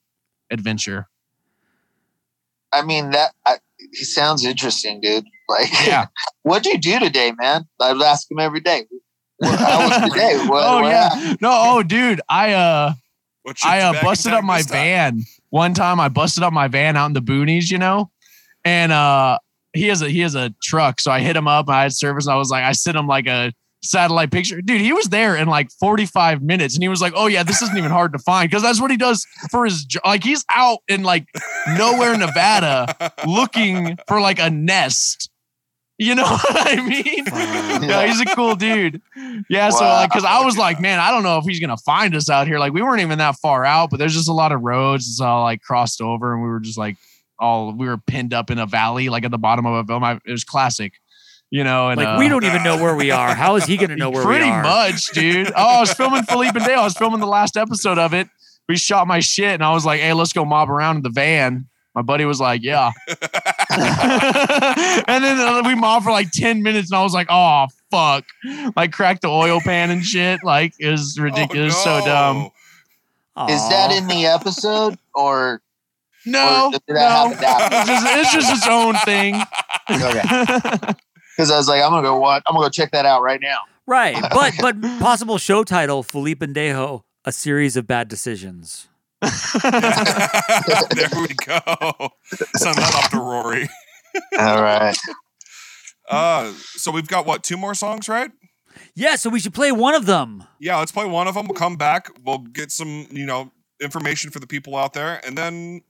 adventure. 0.51 1.09
I 2.73 2.83
mean, 2.83 3.11
that 3.11 3.33
I, 3.45 3.57
he 3.79 4.05
sounds 4.05 4.45
interesting, 4.45 5.01
dude. 5.01 5.25
Like, 5.49 5.69
Yeah. 5.87 6.07
what 6.43 6.63
do 6.63 6.71
you 6.71 6.79
do 6.79 6.99
today, 6.99 7.33
man? 7.39 7.65
I 7.81 7.93
would 7.93 8.03
ask 8.03 8.31
him 8.31 8.39
every 8.39 8.61
day. 8.61 8.87
What, 9.39 9.59
how 9.59 9.89
was 9.89 10.11
today? 10.11 10.37
What, 10.49 10.65
oh 10.65 10.83
what 10.83 10.89
yeah. 10.89 11.15
happened? 11.15 11.39
No, 11.41 11.51
oh 11.53 11.83
dude, 11.83 12.21
I 12.29 12.53
uh 12.53 12.93
I 13.65 13.81
uh, 13.81 14.03
busted 14.03 14.33
up 14.33 14.45
my 14.45 14.63
van 14.63 15.23
one 15.51 15.75
time. 15.75 16.01
I 16.01 16.09
busted 16.09 16.43
up 16.43 16.53
my 16.53 16.69
van 16.69 16.97
out 16.97 17.07
in 17.07 17.13
the 17.13 17.21
boonies, 17.21 17.71
you 17.71 17.79
know, 17.79 18.11
and 18.65 18.91
uh, 18.91 19.39
he 19.73 19.87
has 19.89 20.03
a 20.03 20.09
he 20.09 20.21
has 20.21 20.35
a 20.35 20.55
truck, 20.63 21.01
so 21.01 21.11
I 21.11 21.21
hit 21.21 21.37
him 21.37 21.47
up. 21.47 21.69
And 21.69 21.77
I 21.77 21.83
had 21.83 21.93
service, 21.93 22.27
and 22.27 22.35
I 22.35 22.37
was 22.37 22.51
like, 22.51 22.65
I 22.65 22.73
sent 22.73 22.97
him 22.97 23.07
like 23.07 23.27
a 23.27 23.53
satellite 23.87 24.31
picture, 24.31 24.61
dude. 24.61 24.81
He 24.81 24.93
was 24.93 25.09
there 25.09 25.37
in 25.37 25.49
like 25.49 25.71
forty 25.81 26.07
five 26.07 26.43
minutes, 26.43 26.75
and 26.75 26.83
he 26.83 26.89
was 26.89 27.01
like, 27.01 27.13
"Oh 27.17 27.27
yeah, 27.27 27.43
this 27.43 27.63
isn't 27.63 27.77
even 27.77 27.91
hard 27.91 28.13
to 28.13 28.19
find 28.19 28.51
because 28.51 28.63
that's 28.63 28.81
what 28.81 28.91
he 28.91 28.97
does 28.97 29.27
for 29.51 29.65
his 29.65 29.85
jo- 29.85 30.01
like 30.05 30.25
he's 30.25 30.45
out 30.53 30.79
in 30.89 31.03
like 31.03 31.27
nowhere 31.77 32.17
Nevada 32.17 33.13
looking 33.27 33.97
for 34.09 34.21
like 34.21 34.39
a 34.39 34.51
nest." 34.51 35.31
You 35.99 36.15
know 36.15 36.25
what 36.27 36.69
I 36.69 36.77
mean? 36.77 37.25
yeah, 37.89 38.07
he's 38.07 38.21
a 38.21 38.27
cool 38.27 38.55
dude. 38.55 39.01
Yeah, 39.49 39.71
so 39.71 39.85
like, 39.85 40.11
cause 40.11 40.25
I 40.25 40.45
was 40.45 40.59
like, 40.59 40.79
man, 40.79 41.01
I 41.01 41.11
don't 41.11 41.23
know 41.23 41.39
if 41.39 41.47
he's 41.47 41.59
gonna 41.59 41.79
find 41.79 42.15
us 42.15 42.29
out 42.29 42.47
here. 42.47 42.59
Like, 42.59 42.75
we 42.75 42.83
weren't 42.83 43.01
even 43.01 43.19
that 43.19 43.37
far 43.37 43.65
out, 43.65 43.89
but 43.91 43.99
there's 43.99 44.13
just 44.13 44.29
a 44.29 44.35
lot 44.35 44.53
of 44.53 44.61
roads. 44.61 45.09
It's 45.09 45.21
all 45.21 45.45
like 45.45 45.63
crossed 45.63 46.03
over, 46.03 46.35
and 46.35 46.43
we 46.43 46.49
were 46.49 46.61
just 46.61 46.77
like, 46.77 46.97
all 47.39 47.73
we 47.73 47.87
were 47.87 47.99
pinned 47.99 48.35
up 48.35 48.51
in 48.51 48.59
a 48.59 48.67
valley, 48.67 49.09
like 49.09 49.25
at 49.25 49.31
the 49.31 49.39
bottom 49.39 49.67
of 49.67 49.75
a 49.75 49.85
film. 49.85 50.05
It 50.27 50.31
was 50.31 50.45
classic, 50.45 50.95
you 51.51 51.65
know. 51.65 51.89
And 51.91 51.99
Like 51.99 52.09
uh, 52.09 52.17
we 52.19 52.29
don't 52.29 52.45
even 52.45 52.63
know 52.63 52.77
where 52.77 52.95
we 52.97 53.11
are. 53.11 53.35
How 53.35 53.57
is 53.57 53.65
he 53.65 53.77
gonna 53.77 53.97
know 53.97 54.11
where 54.11 54.25
pretty 54.25 54.45
we 54.45 54.51
are? 54.51 54.63
Pretty 54.63 54.93
much, 54.93 55.07
dude. 55.13 55.53
Oh, 55.57 55.77
I 55.77 55.81
was 55.81 55.93
filming 55.95 56.23
Felipe 56.25 56.55
Pendejo. 56.55 56.77
I 56.79 56.85
was 56.85 56.95
filming 56.97 57.21
the 57.21 57.27
last 57.27 57.57
episode 57.57 57.99
of 57.99 58.15
it. 58.15 58.29
We 58.69 58.77
shot 58.77 59.07
my 59.07 59.21
shit, 59.21 59.55
and 59.55 59.63
I 59.65 59.73
was 59.73 59.85
like, 59.87 60.01
"Hey, 60.01 60.13
let's 60.13 60.33
go 60.33 60.45
mob 60.45 60.71
around 60.71 60.97
in 60.97 61.03
the 61.03 61.11
van." 61.11 61.67
My 61.95 62.03
buddy 62.03 62.25
was 62.25 62.41
like, 62.41 62.63
"Yeah," 62.63 62.91
and 63.71 65.25
then 65.25 65.39
uh, 65.39 65.63
we 65.65 65.75
mobbed 65.75 66.05
for 66.05 66.11
like 66.13 66.31
ten 66.31 66.63
minutes, 66.63 66.91
and 66.91 66.99
I 66.99 67.03
was 67.03 67.13
like, 67.15 67.29
"Oh 67.31 67.67
fuck!" 67.91 68.25
Like 68.77 68.93
cracked 68.93 69.23
the 69.23 69.29
oil 69.29 69.61
pan 69.61 69.91
and 69.91 70.05
shit. 70.05 70.41
Like 70.45 70.75
it 70.79 70.91
was 70.91 71.19
ridiculous, 71.19 71.75
Oh, 71.79 72.01
so 72.01 72.05
dumb. 72.07 72.51
no. 73.37 73.47
Is 73.49 73.67
that 73.69 73.93
in 73.93 74.07
the 74.09 74.27
episode 74.27 74.99
or 75.15 75.61
No, 76.25 76.67
Or 76.67 76.71
did 76.73 76.81
that 76.89 77.31
no, 77.31 77.37
happen 77.37 77.79
it's 77.79 77.89
just, 77.89 78.07
it's 78.17 78.33
just 78.33 78.53
its 78.57 78.67
own 78.67 78.95
thing. 79.05 79.43
okay? 79.91 80.93
Because 81.37 81.51
I 81.51 81.59
was 81.59 81.69
like, 81.69 81.83
I'm 81.83 81.91
gonna 81.91 82.03
go 82.03 82.19
what? 82.19 82.43
I'm 82.47 82.55
gonna 82.55 82.67
go 82.67 82.71
check 82.71 82.93
that 82.93 83.05
out 83.05 83.23
right 83.23 83.41
now. 83.41 83.59
Right, 83.87 84.17
but 84.33 84.55
but 84.61 84.81
possible 84.99 85.39
show 85.39 85.65
title: 85.65 86.03
Felipe 86.03 86.41
Pendejo, 86.41 87.03
a 87.25 87.33
series 87.33 87.77
of 87.77 87.87
bad 87.87 88.09
decisions. 88.09 88.89
there 89.21 89.31
we 91.17 91.29
go. 91.35 91.61
Send 92.57 92.77
that 92.77 92.95
off 92.95 93.11
to 93.11 93.19
Rory. 93.19 93.69
All 94.39 94.63
right. 94.63 94.97
Uh, 96.09 96.53
so 96.53 96.91
we've 96.91 97.09
got 97.09 97.27
what 97.27 97.43
two 97.43 97.57
more 97.57 97.75
songs, 97.75 98.09
right? 98.09 98.31
Yeah, 98.95 99.17
so 99.17 99.31
we 99.31 99.41
should 99.41 99.55
play 99.55 99.73
one 99.73 99.95
of 99.95 100.07
them. 100.07 100.45
Yeah, 100.61 100.79
let's 100.79 100.93
play 100.93 101.07
one 101.07 101.27
of 101.27 101.35
them. 101.35 101.47
We'll 101.49 101.57
come 101.57 101.77
back. 101.77 102.11
We'll 102.25 102.39
get 102.39 102.71
some, 102.71 103.07
you 103.11 103.27
know, 103.27 103.51
information 103.81 104.31
for 104.31 104.39
the 104.39 104.47
people 104.47 104.77
out 104.77 104.93
there, 104.93 105.21
and 105.27 105.37
then 105.37 105.83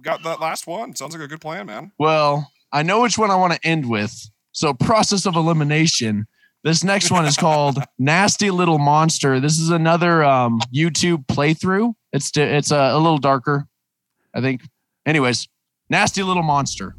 got 0.00 0.22
that 0.24 0.40
last 0.40 0.66
one. 0.66 0.94
Sounds 0.96 1.14
like 1.14 1.22
a 1.22 1.28
good 1.28 1.40
plan, 1.40 1.66
man. 1.66 1.92
Well, 1.98 2.50
I 2.72 2.82
know 2.82 3.02
which 3.02 3.18
one 3.18 3.30
I 3.30 3.36
want 3.36 3.52
to 3.52 3.66
end 3.66 3.88
with. 3.88 4.30
So, 4.56 4.72
process 4.72 5.26
of 5.26 5.36
elimination. 5.36 6.26
This 6.64 6.82
next 6.82 7.10
one 7.10 7.26
is 7.26 7.36
called 7.36 7.78
Nasty 7.98 8.50
Little 8.50 8.78
Monster. 8.78 9.38
This 9.38 9.58
is 9.58 9.68
another 9.68 10.24
um, 10.24 10.60
YouTube 10.74 11.26
playthrough. 11.26 11.92
It's 12.14 12.30
it's 12.34 12.70
a, 12.70 12.92
a 12.94 12.98
little 12.98 13.18
darker, 13.18 13.66
I 14.34 14.40
think. 14.40 14.62
Anyways, 15.04 15.46
Nasty 15.90 16.22
Little 16.22 16.42
Monster. 16.42 16.96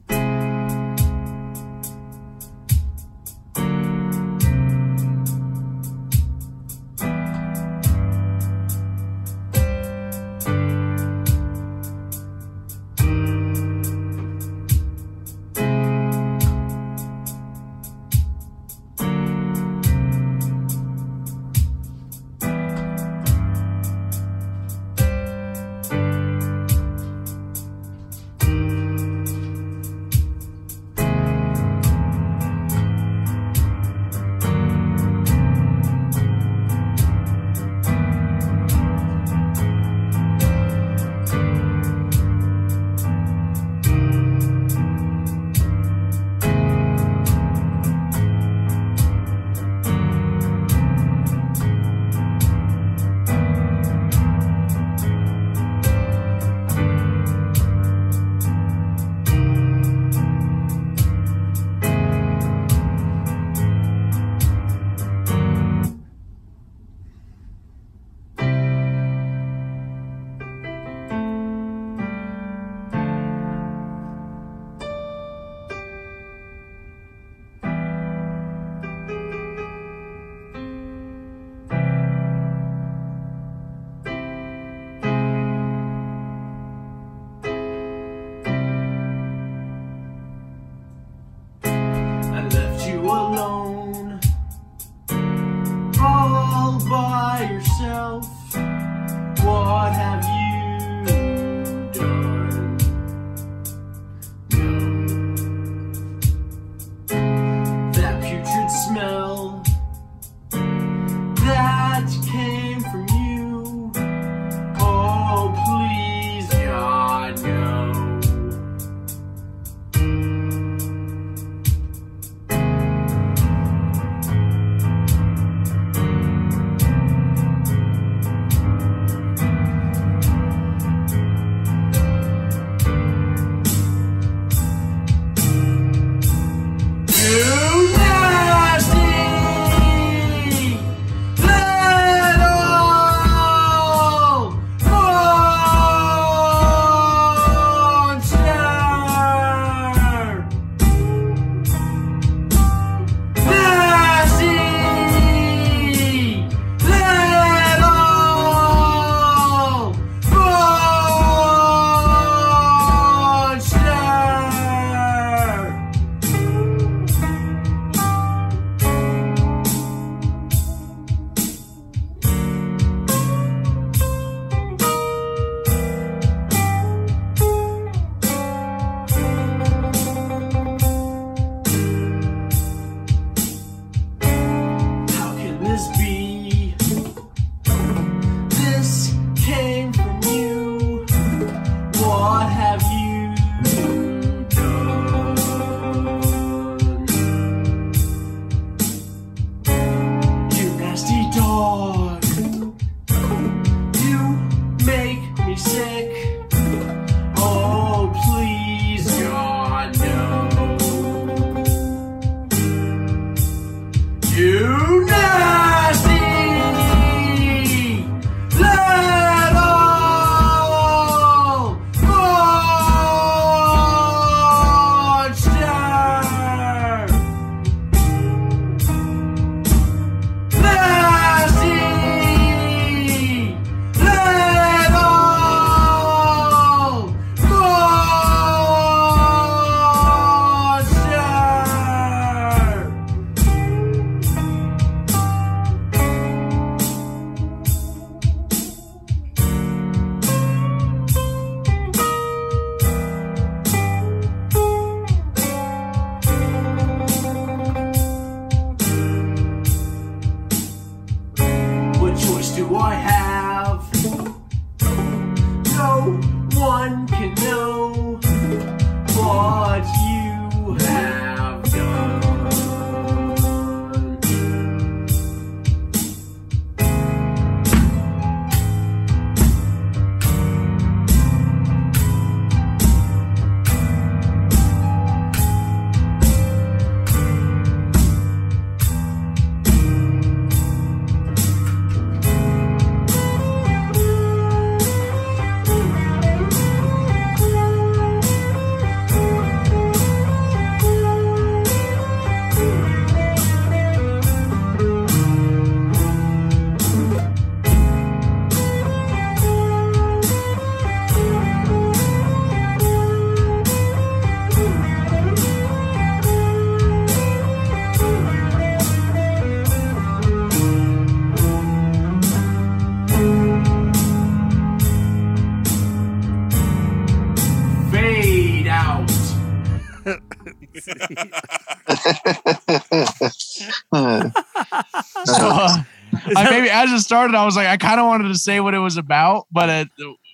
Started, 337.17 337.35
I 337.35 337.45
was 337.45 337.55
like, 337.55 337.67
I 337.67 337.77
kind 337.77 337.99
of 337.99 338.05
wanted 338.05 338.27
to 338.27 338.35
say 338.35 338.59
what 338.59 338.75
it 338.75 338.79
was 338.79 338.95
about, 338.95 339.47
but 339.51 339.69
it, 339.69 339.87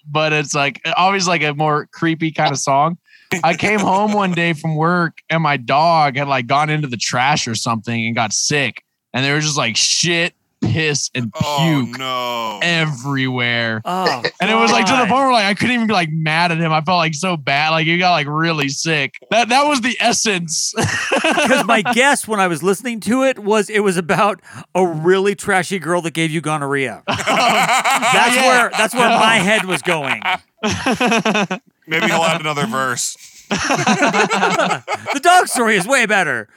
but 0.06 0.34
it's 0.34 0.54
like 0.54 0.82
always 0.98 1.28
like 1.30 1.42
a 1.42 1.54
more 1.54 1.88
creepy 1.94 2.30
kind 2.32 2.52
of 2.52 2.58
song. 2.60 2.98
I 3.42 3.56
came 3.56 3.80
home 3.92 4.12
one 4.12 4.34
day 4.34 4.52
from 4.52 4.76
work 4.76 5.20
and 5.30 5.42
my 5.42 5.56
dog 5.56 6.18
had 6.18 6.28
like 6.28 6.46
gone 6.46 6.70
into 6.70 6.90
the 6.90 6.98
trash 6.98 7.48
or 7.48 7.56
something 7.56 8.06
and 8.06 8.14
got 8.14 8.34
sick, 8.34 8.84
and 9.14 9.24
they 9.24 9.32
were 9.32 9.40
just 9.40 9.58
like 9.58 9.78
shit, 9.78 10.34
piss, 10.72 11.10
and 11.14 11.32
oh, 11.36 11.40
puke 11.86 12.00
Oh 12.02 12.60
no. 12.60 12.60
everywhere. 12.64 13.82
Oh, 13.86 14.24
And 14.42 14.50
it 14.50 14.56
was 14.56 14.72
like 14.72 14.86
to 14.86 14.92
the 14.94 14.98
point 15.00 15.12
where 15.12 15.32
like 15.32 15.46
I 15.46 15.54
couldn't 15.54 15.76
even 15.76 15.88
be 15.88 15.94
like 15.94 16.10
mad 16.12 16.52
at 16.52 16.58
him. 16.60 16.72
I 16.72 16.82
felt 16.82 16.98
like 16.98 17.14
so 17.16 17.38
bad. 17.38 17.70
Like 17.70 17.86
he 17.86 17.98
got 17.98 18.12
like 18.12 18.28
really 18.28 18.70
sick. 18.70 19.16
That 19.32 19.50
that 19.50 19.64
was 19.68 19.82
the 19.82 19.98
essence. 20.00 20.74
Because 21.24 21.66
my 21.66 21.82
guess 21.82 22.28
when 22.28 22.40
I 22.40 22.48
was 22.48 22.62
listening 22.64 23.00
to 23.02 23.24
it 23.24 23.40
was 23.40 23.70
it 23.70 23.80
was 23.80 23.98
about 23.98 24.42
a 24.76 24.86
really 24.86 25.36
trashy 25.36 25.80
girl 25.80 26.02
that 26.02 26.14
gave 26.14 26.32
you 26.32 26.42
gonorrhea. 26.42 27.04
That's 27.08 28.36
Yeah. 28.36 28.46
where 28.46 28.70
that's 28.72 28.94
where 28.94 29.08
my 29.10 29.36
head 29.36 29.66
was 29.66 29.82
going. 29.82 30.22
Maybe 31.88 32.06
he'll 32.08 32.22
add 32.24 32.42
another 32.42 32.66
verse. 32.68 33.18
The 33.54 35.20
dog 35.22 35.48
story 35.48 35.76
is 35.76 35.88
way 35.88 36.06
better. 36.06 36.48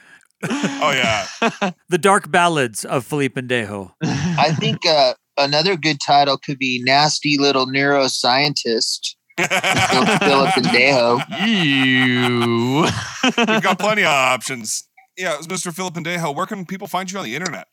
Oh 0.49 0.91
yeah. 0.93 1.71
The 1.89 1.97
dark 1.97 2.29
ballads 2.31 2.85
of 2.85 3.05
Felipe 3.05 3.35
Pendejo. 3.35 3.91
I 4.03 4.51
think 4.59 4.85
uh, 4.85 5.13
another 5.37 5.75
good 5.75 5.99
title 5.99 6.37
could 6.37 6.59
be 6.59 6.81
Nasty 6.85 7.37
Little 7.37 7.65
Neuroscientist. 7.65 9.15
Felipe 9.37 10.51
Pendejo. 10.53 11.23
you. 11.47 12.81
We've 12.83 13.61
got 13.63 13.79
plenty 13.79 14.03
of 14.03 14.09
options. 14.09 14.83
Yeah, 15.19 15.33
it 15.33 15.37
was 15.39 15.47
Mr. 15.47 15.73
Felipe 15.73 15.95
Pendejo, 15.95 16.35
where 16.35 16.45
can 16.45 16.63
people 16.63 16.85
find 16.85 17.11
you 17.11 17.17
on 17.17 17.25
the 17.25 17.33
internet? 17.33 17.65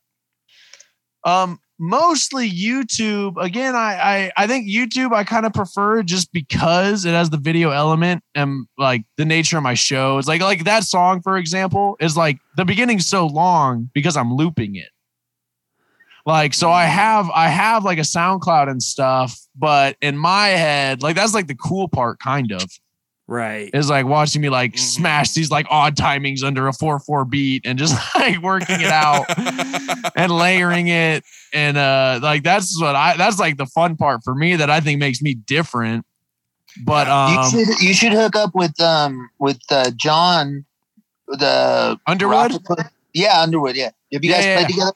Um, 1.23 1.59
mostly 1.79 2.49
YouTube. 2.49 3.41
Again, 3.41 3.75
I 3.75 4.31
I, 4.37 4.43
I 4.43 4.47
think 4.47 4.67
YouTube 4.67 5.13
I 5.13 5.23
kind 5.23 5.45
of 5.45 5.53
prefer 5.53 6.03
just 6.03 6.31
because 6.31 7.05
it 7.05 7.11
has 7.11 7.29
the 7.29 7.37
video 7.37 7.71
element 7.71 8.23
and 8.33 8.67
like 8.77 9.03
the 9.17 9.25
nature 9.25 9.57
of 9.57 9.63
my 9.63 9.73
show. 9.73 10.17
It's 10.17 10.27
like 10.27 10.41
like 10.41 10.63
that 10.65 10.83
song, 10.83 11.21
for 11.21 11.37
example, 11.37 11.97
is 11.99 12.15
like 12.15 12.39
the 12.57 12.65
beginning's 12.65 13.07
so 13.07 13.27
long 13.27 13.89
because 13.93 14.17
I'm 14.17 14.33
looping 14.33 14.75
it. 14.75 14.89
Like 16.25 16.53
so 16.53 16.71
I 16.71 16.85
have 16.85 17.29
I 17.31 17.49
have 17.49 17.83
like 17.83 17.99
a 17.99 18.01
SoundCloud 18.01 18.69
and 18.69 18.81
stuff, 18.81 19.37
but 19.55 19.95
in 20.01 20.17
my 20.17 20.47
head, 20.47 21.03
like 21.03 21.15
that's 21.15 21.33
like 21.33 21.47
the 21.47 21.55
cool 21.55 21.87
part, 21.87 22.19
kind 22.19 22.51
of. 22.51 22.63
Right. 23.27 23.71
Is 23.73 23.89
like 23.89 24.05
watching 24.05 24.41
me 24.43 24.49
like 24.49 24.73
Mhm. 24.73 24.79
smash 24.79 25.31
these 25.33 25.49
like 25.49 25.65
odd 25.71 25.95
timings 25.95 26.43
under 26.43 26.67
a 26.67 26.71
4-4 26.71 27.27
beat 27.27 27.65
and 27.65 27.79
just 27.79 27.95
like 28.15 28.39
working 28.41 28.79
it 28.81 28.91
out 28.91 29.25
and 30.15 30.31
layering 30.31 30.87
it 30.89 31.23
and 31.51 31.75
uh 31.75 32.19
like 32.21 32.43
that's 32.43 32.79
what 32.79 32.95
I 32.95 33.17
that's 33.17 33.39
like 33.39 33.57
the 33.57 33.65
fun 33.65 33.95
part 33.97 34.21
for 34.23 34.35
me 34.35 34.55
that 34.57 34.69
I 34.69 34.79
think 34.79 34.99
makes 34.99 35.21
me 35.23 35.33
different. 35.33 36.05
But 36.83 37.07
you 37.07 37.13
um 37.39 37.49
should 37.49 37.79
you 37.81 37.93
should 37.95 38.11
hook 38.11 38.35
up 38.35 38.53
with 38.53 38.79
um 38.79 39.29
with 39.39 39.59
uh, 39.71 39.89
John 39.95 40.65
the 41.27 41.99
Underwood? 42.05 42.51
Rockaport- 42.51 42.89
Yeah, 43.13 43.41
Underwood. 43.41 43.75
Yeah. 43.75 43.89
Have 44.13 44.23
you 44.23 44.29
Yeah, 44.29 44.35
guys 44.37 44.45
yeah, 44.45 44.55
played 44.57 44.61
yeah. 44.61 44.67
together? 44.75 44.91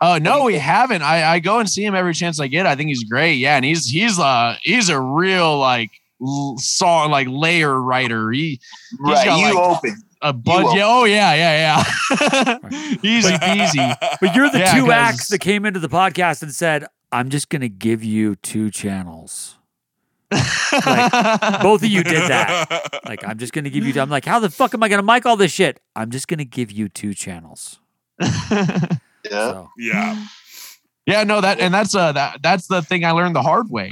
Oh 0.00 0.18
no, 0.18 0.44
we 0.44 0.58
haven't. 0.58 1.02
I, 1.02 1.24
I 1.34 1.38
go 1.40 1.58
and 1.60 1.68
see 1.68 1.84
him 1.84 1.94
every 1.94 2.14
chance 2.14 2.38
I 2.38 2.46
get. 2.46 2.66
I 2.66 2.76
think 2.76 2.88
he's 2.88 3.04
great. 3.04 3.34
Yeah, 3.34 3.56
and 3.56 3.64
he's 3.64 3.86
he's 3.86 4.18
uh 4.18 4.56
he's 4.62 4.88
a 4.90 5.00
real 5.00 5.58
like 5.58 5.90
l- 5.90 6.03
song 6.58 7.10
like 7.10 7.26
layer 7.30 7.80
writer. 7.80 8.30
He 8.30 8.60
Right. 9.00 9.24
got, 9.26 9.38
You 9.38 9.54
like, 9.54 9.76
open. 9.78 10.02
a 10.22 10.32
bunch. 10.32 10.74
Yeah. 10.76 10.84
Oh 10.86 11.04
yeah, 11.04 11.34
yeah, 11.34 11.84
yeah. 12.10 12.58
Easy 13.02 13.32
peasy. 13.34 13.96
But 14.20 14.34
you're 14.34 14.50
the 14.50 14.60
Yeah, 14.60 14.74
two 14.74 14.82
'cause- 14.82 14.90
acts 14.90 15.28
that 15.28 15.38
came 15.40 15.64
into 15.66 15.80
the 15.80 15.88
podcast 15.88 16.42
and 16.42 16.52
said, 16.54 16.86
I'm 17.12 17.28
just 17.30 17.48
going 17.48 17.62
to 17.62 17.68
give 17.68 18.02
you 18.02 18.34
two 18.36 18.70
channels. 18.70 19.56
Both 20.30 21.82
of 21.82 21.84
you 21.84 22.02
did 22.02 22.28
that. 22.28 23.00
Like, 23.04 23.22
I'm 23.26 23.38
just 23.38 23.52
going 23.52 23.64
to 23.64 23.70
give 23.70 23.84
you, 23.86 24.00
I'm 24.00 24.10
like, 24.10 24.24
how 24.24 24.40
the 24.40 24.50
fuck 24.50 24.74
am 24.74 24.82
I 24.82 24.88
going 24.88 24.98
to 24.98 25.06
mic 25.06 25.24
all 25.26 25.36
this 25.36 25.52
shit? 25.52 25.78
I'm 25.94 26.10
just 26.10 26.26
going 26.26 26.38
to 26.38 26.44
give 26.44 26.72
you 26.72 26.88
two 26.88 27.14
channels. 27.14 27.78
Yeah. 28.20 28.88
So, 29.30 29.68
yeah. 29.78 30.26
Yeah, 31.06 31.22
no, 31.24 31.40
that 31.40 31.60
and 31.60 31.72
that's 31.72 31.94
uh 31.94 32.12
that 32.12 32.42
that's 32.42 32.66
the 32.66 32.80
thing 32.82 33.04
I 33.04 33.10
learned 33.10 33.36
the 33.36 33.42
hard 33.42 33.68
way. 33.70 33.90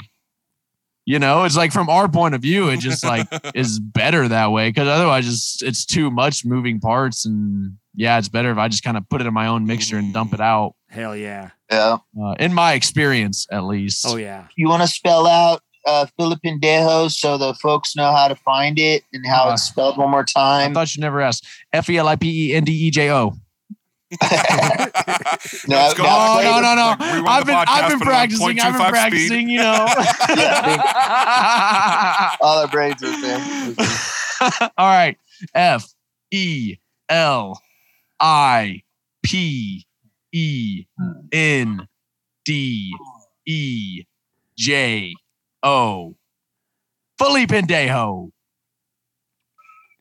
You 1.04 1.18
know, 1.18 1.42
it's 1.44 1.56
like 1.56 1.72
from 1.72 1.88
our 1.88 2.08
point 2.08 2.34
of 2.34 2.42
view, 2.42 2.68
it 2.68 2.78
just 2.78 3.04
like 3.12 3.26
is 3.54 3.78
better 3.80 4.28
that 4.28 4.52
way 4.52 4.68
because 4.68 4.86
otherwise, 4.88 5.26
it's 5.26 5.60
it's 5.62 5.84
too 5.84 6.10
much 6.10 6.44
moving 6.44 6.78
parts, 6.80 7.24
and 7.26 7.76
yeah, 7.94 8.18
it's 8.18 8.28
better 8.28 8.50
if 8.52 8.58
I 8.58 8.68
just 8.68 8.84
kind 8.84 8.96
of 8.96 9.08
put 9.08 9.20
it 9.20 9.26
in 9.26 9.34
my 9.34 9.46
own 9.48 9.66
mixer 9.66 9.96
and 9.98 10.12
dump 10.14 10.32
it 10.32 10.40
out. 10.40 10.74
hell 10.88 11.16
yeah. 11.16 11.50
Yeah. 11.70 11.96
Uh, 12.22 12.34
in 12.38 12.52
my 12.54 12.74
experience, 12.74 13.46
at 13.50 13.64
least. 13.64 14.04
Oh, 14.06 14.16
yeah. 14.16 14.46
You 14.56 14.68
want 14.68 14.82
to 14.82 14.86
spell 14.88 15.26
out 15.26 15.62
uh, 15.86 16.04
Felipendejo 16.20 17.10
so 17.10 17.38
the 17.38 17.54
folks 17.54 17.96
know 17.96 18.12
how 18.12 18.28
to 18.28 18.36
find 18.36 18.78
it 18.78 19.02
and 19.12 19.26
how 19.26 19.48
Uh, 19.48 19.52
it's 19.54 19.62
spelled 19.62 19.96
one 19.96 20.10
more 20.10 20.20
I 20.36 20.64
time? 20.66 20.74
thought 20.74 20.94
you 20.94 21.00
never 21.00 21.20
asked. 21.20 21.46
F 21.72 21.88
e 21.90 21.96
l 21.96 22.08
i 22.08 22.16
p 22.16 22.50
e 22.50 22.54
n 22.54 22.64
d 22.64 22.72
e 22.72 22.90
j 22.90 23.10
o. 23.10 23.32
no, 25.68 25.76
Let's 25.76 25.94
go. 25.94 26.04
Oh 26.06 26.36
later. 26.38 26.50
no 26.50 26.60
no 26.60 26.74
no! 26.74 26.88
Like, 27.22 27.28
I've 27.28 27.46
been 27.46 27.54
podcast, 27.54 27.68
I've 27.68 27.88
been 27.90 27.98
put 28.00 28.08
it 28.08 28.12
on 28.12 28.20
practicing. 28.20 28.60
I've 28.60 28.72
been 28.72 28.82
0.25 28.82 28.88
practicing. 28.90 29.48
You 29.48 29.58
know. 29.58 29.86
All 32.40 32.58
our 32.58 32.68
brains 32.68 33.02
are 33.02 33.20
there. 33.22 33.40
All 34.76 34.88
right. 34.88 35.16
F 35.54 35.86
E 36.30 36.76
L 37.08 37.60
I 38.20 38.82
P 39.22 39.86
E 40.32 40.84
N 41.32 41.88
D 42.44 42.92
E 43.46 44.04
J 44.58 45.14
O. 45.62 46.14
Felipe 47.18 47.50
Pendejo. 47.50 48.30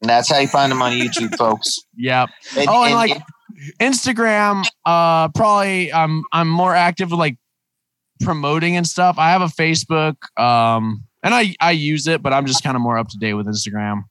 And 0.02 0.10
that's 0.10 0.30
how 0.32 0.40
you 0.40 0.48
find 0.48 0.72
them 0.72 0.82
on 0.82 0.94
YouTube, 0.94 1.36
folks. 1.38 1.82
Yep. 1.96 2.30
And, 2.58 2.68
Oh, 2.68 2.84
and 2.84 2.86
and- 2.86 2.96
like 2.96 3.22
Instagram, 3.80 4.66
uh, 4.86 5.28
probably 5.30 5.92
I'm 5.94 6.24
I'm 6.32 6.50
more 6.50 6.76
active 6.76 7.12
with 7.12 7.20
like 7.20 7.38
promoting 8.22 8.78
and 8.78 8.86
stuff. 8.88 9.18
I 9.18 9.30
have 9.32 9.42
a 9.42 9.48
Facebook, 9.48 10.16
um, 10.40 11.04
and 11.24 11.34
I 11.34 11.56
I 11.60 11.72
use 11.72 12.08
it, 12.08 12.22
but 12.22 12.34
I'm 12.34 12.46
just 12.46 12.64
kind 12.64 12.76
of 12.76 12.82
more 12.82 12.98
up 12.98 13.10
to 13.10 13.18
date 13.18 13.34
with 13.34 13.48
Instagram. 13.48 14.04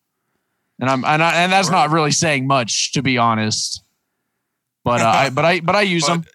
And 0.79 0.89
I'm 0.89 1.05
and 1.05 1.23
I, 1.23 1.43
and 1.43 1.53
that's 1.53 1.71
not 1.71 1.91
really 1.91 2.11
saying 2.13 2.47
much 2.47 2.93
to 2.93 3.03
be 3.03 3.19
honest. 3.19 3.83
But 4.85 5.01
uh, 5.03 5.07
I 5.09 5.31
but 5.31 5.45
I 5.45 5.61
but 5.61 5.77
I 5.77 5.83
use 5.83 6.07
them. 6.07 6.21
But- 6.21 6.29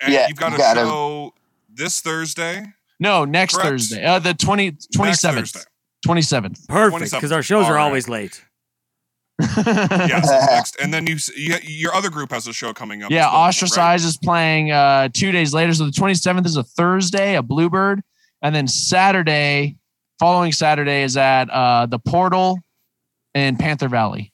And 0.00 0.12
Yeah, 0.12 0.26
you've 0.28 0.36
got 0.38 0.50
you 0.50 0.56
a 0.56 0.58
gotta- 0.58 0.80
show 0.80 1.32
this 1.72 2.00
Thursday. 2.00 2.64
No, 3.00 3.24
next 3.24 3.54
Correct. 3.54 3.68
Thursday, 3.68 4.04
uh, 4.04 4.18
the 4.20 4.34
20, 4.34 4.72
27th. 4.96 5.64
27th. 6.06 6.68
Perfect. 6.68 7.10
Because 7.12 7.32
our 7.32 7.42
shows 7.42 7.64
All 7.66 7.72
are 7.72 7.74
right. 7.74 7.82
always 7.82 8.08
late. 8.08 8.44
Yes, 9.40 10.28
next. 10.50 10.76
And 10.80 10.92
then 10.94 11.06
you, 11.06 11.16
you 11.36 11.56
your 11.62 11.94
other 11.94 12.10
group 12.10 12.30
has 12.30 12.46
a 12.46 12.52
show 12.52 12.72
coming 12.72 13.02
up. 13.02 13.10
Yeah, 13.10 13.26
as 13.26 13.32
well, 13.32 13.40
right? 13.40 13.48
Ostracize 13.48 14.04
is 14.04 14.16
playing 14.16 14.70
uh 14.70 15.08
two 15.12 15.32
days 15.32 15.52
later. 15.52 15.74
So 15.74 15.86
the 15.86 15.92
27th 15.92 16.46
is 16.46 16.56
a 16.56 16.62
Thursday, 16.62 17.34
a 17.36 17.42
Bluebird. 17.42 18.02
And 18.42 18.54
then 18.54 18.68
Saturday, 18.68 19.76
following 20.18 20.52
Saturday 20.52 21.02
is 21.02 21.16
at 21.16 21.50
uh 21.50 21.86
the 21.86 21.98
Portal 21.98 22.60
in 23.34 23.56
Panther 23.56 23.88
Valley. 23.88 24.32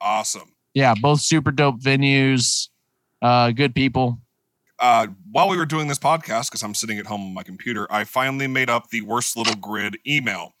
Awesome. 0.00 0.52
Yeah, 0.74 0.94
both 1.00 1.20
super 1.20 1.52
dope 1.52 1.80
venues, 1.80 2.68
uh, 3.22 3.52
good 3.52 3.74
people. 3.76 4.18
uh, 4.80 5.06
while 5.30 5.48
we 5.48 5.56
were 5.56 5.64
doing 5.66 5.86
this 5.86 6.00
podcast, 6.00 6.50
because 6.50 6.62
I'm 6.64 6.74
sitting 6.74 6.98
at 6.98 7.06
home 7.06 7.22
on 7.22 7.32
my 7.32 7.44
computer, 7.44 7.86
I 7.90 8.02
finally 8.04 8.48
made 8.48 8.68
up 8.68 8.90
the 8.90 9.00
worst 9.02 9.36
little 9.36 9.54
grid 9.54 9.96
email. 10.06 10.52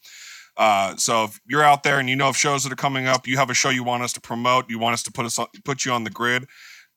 Uh, 0.56 0.94
so 0.96 1.24
if 1.24 1.40
you're 1.48 1.62
out 1.64 1.82
there 1.82 1.98
and 1.98 2.08
you 2.08 2.14
know 2.16 2.28
of 2.28 2.36
shows 2.36 2.62
that 2.64 2.72
are 2.72 2.76
coming 2.76 3.06
up, 3.06 3.26
you 3.26 3.36
have 3.36 3.50
a 3.50 3.54
show 3.54 3.70
you 3.70 3.82
want 3.84 4.02
us 4.02 4.12
to 4.12 4.20
promote, 4.20 4.70
you 4.70 4.78
want 4.78 4.94
us 4.94 5.02
to 5.02 5.10
put 5.12 5.26
us 5.26 5.38
on, 5.38 5.46
put 5.64 5.84
you 5.84 5.92
on 5.92 6.04
the 6.04 6.10
grid, 6.10 6.46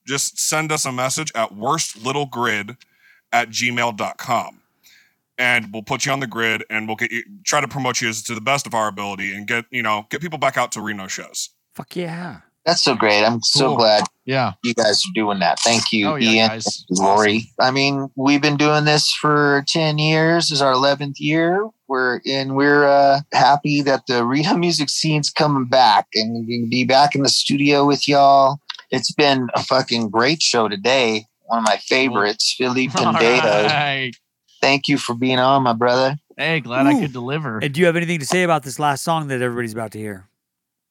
just 0.06 0.38
send 0.38 0.70
us 0.70 0.84
a 0.84 0.92
message 0.92 1.32
at 1.34 1.50
worstlittlegrid 1.54 2.76
at 3.32 3.48
gmail.com. 3.50 4.60
And 5.40 5.72
we'll 5.72 5.82
put 5.82 6.04
you 6.04 6.10
on 6.12 6.18
the 6.20 6.26
grid 6.26 6.64
and 6.68 6.88
we'll 6.88 6.96
get 6.96 7.12
you 7.12 7.22
try 7.44 7.60
to 7.60 7.68
promote 7.68 8.00
you 8.00 8.08
as 8.08 8.22
to 8.24 8.34
the 8.34 8.40
best 8.40 8.66
of 8.66 8.74
our 8.74 8.88
ability 8.88 9.32
and 9.34 9.46
get, 9.46 9.66
you 9.70 9.82
know, 9.82 10.06
get 10.10 10.20
people 10.20 10.38
back 10.38 10.56
out 10.56 10.72
to 10.72 10.80
Reno 10.80 11.06
shows. 11.06 11.50
Fuck 11.74 11.94
yeah. 11.94 12.40
That's 12.66 12.82
so 12.82 12.94
great. 12.96 13.24
I'm 13.24 13.40
so 13.42 13.68
Cool. 13.68 13.76
glad 13.76 14.04
Yeah. 14.24 14.52
you 14.64 14.74
guys 14.74 15.00
are 15.06 15.12
doing 15.14 15.38
that. 15.38 15.60
Thank 15.60 15.92
you, 15.92 16.08
Oh, 16.08 16.14
yeah, 16.16 16.30
Ian. 16.30 16.48
guys. 16.48 16.64
Thank 16.64 16.98
you, 16.98 17.04
Rory. 17.06 17.50
I 17.60 17.70
mean, 17.70 18.10
we've 18.16 18.42
been 18.42 18.56
doing 18.56 18.84
this 18.84 19.12
for 19.12 19.64
10 19.68 19.98
years. 19.98 20.48
This 20.48 20.56
is 20.56 20.62
our 20.62 20.72
11th 20.72 21.18
year. 21.20 21.66
We're 21.88 22.20
and 22.26 22.54
we're 22.54 22.86
uh, 22.86 23.20
happy 23.32 23.80
that 23.82 24.06
the 24.06 24.24
Reno 24.24 24.56
music 24.56 24.90
scene's 24.90 25.30
coming 25.30 25.64
back 25.64 26.06
and 26.14 26.46
we 26.46 26.60
can 26.60 26.68
be 26.68 26.84
back 26.84 27.14
in 27.14 27.22
the 27.22 27.28
studio 27.28 27.86
with 27.86 28.06
y'all. 28.06 28.58
It's 28.90 29.12
been 29.12 29.48
a 29.54 29.62
fucking 29.62 30.10
great 30.10 30.42
show 30.42 30.68
today. 30.68 31.24
One 31.46 31.60
of 31.60 31.64
my 31.64 31.78
favorites, 31.78 32.54
Felipe 32.58 32.90
Pendejo. 32.90 33.68
right. 33.68 34.12
Thank 34.60 34.88
you 34.88 34.98
for 34.98 35.14
being 35.14 35.38
on, 35.38 35.62
my 35.62 35.72
brother. 35.72 36.16
Hey, 36.36 36.60
glad 36.60 36.86
I 36.86 37.00
could 37.00 37.12
deliver. 37.12 37.58
And 37.58 37.72
do 37.72 37.80
you 37.80 37.86
have 37.86 37.96
anything 37.96 38.18
to 38.20 38.26
say 38.26 38.42
about 38.42 38.62
this 38.62 38.78
last 38.78 39.02
song 39.02 39.28
that 39.28 39.40
everybody's 39.40 39.72
about 39.72 39.92
to 39.92 39.98
hear? 39.98 40.28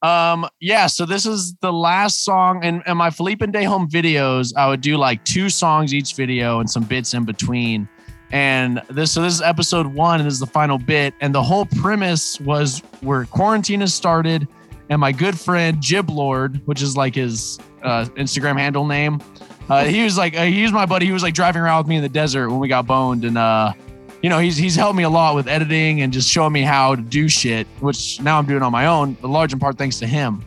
Um, 0.01 0.47
yeah, 0.59 0.87
so 0.87 1.05
this 1.05 1.25
is 1.25 1.55
the 1.61 1.73
last 1.73 2.23
song 2.23 2.63
in, 2.63 2.83
in 2.85 2.97
my 2.97 3.09
Felipe 3.09 3.39
Pendejo 3.39 3.89
videos. 3.89 4.53
I 4.55 4.67
would 4.67 4.81
do 4.81 4.97
like 4.97 5.23
two 5.25 5.49
songs 5.49 5.93
each 5.93 6.13
video 6.15 6.59
and 6.59 6.69
some 6.69 6.83
bits 6.83 7.13
in 7.13 7.25
between. 7.25 7.89
And 8.31 8.81
this 8.89 9.11
so 9.11 9.21
this 9.21 9.33
is 9.33 9.41
episode 9.41 9.87
one, 9.87 10.19
and 10.19 10.27
this 10.27 10.33
is 10.33 10.39
the 10.39 10.45
final 10.47 10.77
bit. 10.77 11.13
And 11.21 11.33
the 11.33 11.43
whole 11.43 11.65
premise 11.65 12.39
was 12.41 12.79
where 13.01 13.25
quarantine 13.25 13.81
has 13.81 13.93
started, 13.93 14.47
and 14.89 14.99
my 14.99 15.11
good 15.11 15.39
friend 15.39 15.81
Jib 15.81 16.09
Lord, 16.09 16.61
which 16.65 16.81
is 16.81 16.97
like 16.97 17.15
his 17.15 17.59
uh, 17.83 18.05
Instagram 18.15 18.57
handle 18.57 18.85
name, 18.85 19.21
uh, 19.69 19.85
he 19.85 20.03
was 20.03 20.17
like 20.17 20.35
uh, 20.35 20.43
he 20.43 20.63
was 20.63 20.71
my 20.71 20.85
buddy. 20.85 21.05
He 21.05 21.11
was 21.11 21.23
like 21.23 21.33
driving 21.33 21.61
around 21.61 21.79
with 21.79 21.87
me 21.87 21.97
in 21.97 22.01
the 22.01 22.09
desert 22.09 22.49
when 22.49 22.59
we 22.59 22.67
got 22.67 22.85
boned, 22.85 23.23
and 23.23 23.37
uh, 23.37 23.73
you 24.21 24.29
know, 24.29 24.39
he's 24.39 24.57
he's 24.57 24.75
helped 24.75 24.95
me 24.95 25.03
a 25.03 25.09
lot 25.09 25.35
with 25.35 25.47
editing 25.47 26.01
and 26.01 26.11
just 26.11 26.29
showing 26.29 26.53
me 26.53 26.61
how 26.61 26.95
to 26.95 27.01
do 27.01 27.29
shit, 27.29 27.67
which 27.79 28.19
now 28.21 28.37
I'm 28.37 28.45
doing 28.45 28.63
on 28.63 28.71
my 28.71 28.87
own, 28.87 29.15
a 29.23 29.27
large 29.27 29.53
in 29.53 29.59
part 29.59 29.77
thanks 29.77 29.99
to 29.99 30.07
him. 30.07 30.43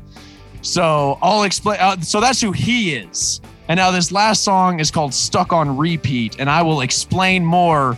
So 0.63 1.19
I'll 1.23 1.45
explain. 1.45 1.79
Uh, 1.81 2.01
so 2.01 2.21
that's 2.21 2.41
who 2.41 2.53
he 2.53 2.95
is. 2.95 3.41
And 3.71 3.79
now 3.79 3.93
this 3.93 4.11
last 4.11 4.43
song 4.43 4.81
is 4.81 4.91
called 4.91 5.15
"Stuck 5.15 5.53
on 5.53 5.77
Repeat," 5.77 6.41
and 6.41 6.51
I 6.51 6.61
will 6.61 6.81
explain 6.81 7.45
more 7.45 7.97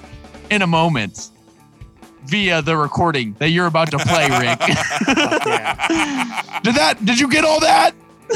in 0.50 0.60
a 0.60 0.66
moment 0.66 1.30
via 2.26 2.60
the 2.60 2.76
recording 2.76 3.34
that 3.38 3.48
you're 3.48 3.68
about 3.68 3.90
to 3.92 3.98
play, 3.98 4.28
Rick. 4.38 4.60
Fuck 4.60 5.46
yeah. 5.46 6.60
did 6.62 6.74
that? 6.74 7.02
Did 7.06 7.18
you 7.18 7.26
get 7.26 7.46
all 7.46 7.58
that? 7.60 7.94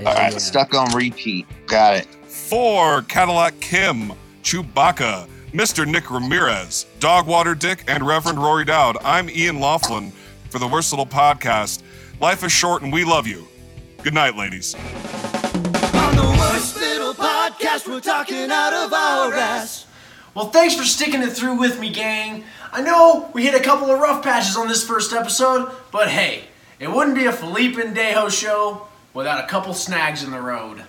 All 0.00 0.06
right, 0.06 0.32
yeah. 0.32 0.38
stuck 0.38 0.74
on 0.74 0.92
repeat. 0.92 1.46
Got 1.66 1.98
it. 1.98 2.06
For 2.24 3.02
Cadillac 3.02 3.60
Kim, 3.60 4.12
Chewbacca, 4.42 5.28
Mr. 5.52 5.86
Nick 5.86 6.10
Ramirez, 6.10 6.86
Dogwater 6.98 7.54
Dick, 7.54 7.84
and 7.86 8.04
Reverend 8.04 8.42
Rory 8.42 8.64
Dowd, 8.64 8.96
I'm 9.04 9.30
Ian 9.30 9.60
Laughlin 9.60 10.10
for 10.48 10.58
the 10.58 10.66
Worst 10.66 10.90
Little 10.90 11.06
Podcast. 11.06 11.82
Life 12.18 12.42
is 12.42 12.50
short 12.50 12.82
and 12.82 12.92
we 12.92 13.04
love 13.04 13.26
you. 13.26 13.46
Good 14.02 14.14
night, 14.14 14.34
ladies. 14.34 14.74
On 14.74 16.16
the 16.16 16.36
worst 16.40 16.76
little 16.76 17.12
podcast, 17.12 17.86
we're 17.86 18.00
talking 18.00 18.50
out 18.50 18.72
of 18.72 18.94
our 18.94 19.34
ass. 19.34 19.86
Well, 20.34 20.48
thanks 20.48 20.74
for 20.74 20.84
sticking 20.84 21.20
it 21.22 21.32
through 21.32 21.58
with 21.58 21.78
me, 21.78 21.90
gang. 21.90 22.44
I 22.72 22.80
know 22.80 23.30
we 23.34 23.42
hit 23.44 23.54
a 23.54 23.62
couple 23.62 23.90
of 23.90 24.00
rough 24.00 24.24
patches 24.24 24.56
on 24.56 24.68
this 24.68 24.86
first 24.86 25.12
episode, 25.12 25.70
but 25.92 26.08
hey, 26.08 26.44
it 26.78 26.90
wouldn't 26.90 27.14
be 27.14 27.26
a 27.26 27.32
Felipe 27.32 27.76
Pendejo 27.76 28.30
show 28.30 28.88
without 29.12 29.44
a 29.44 29.48
couple 29.48 29.74
snags 29.74 30.22
in 30.24 30.30
the 30.30 30.40
road. 30.40 30.82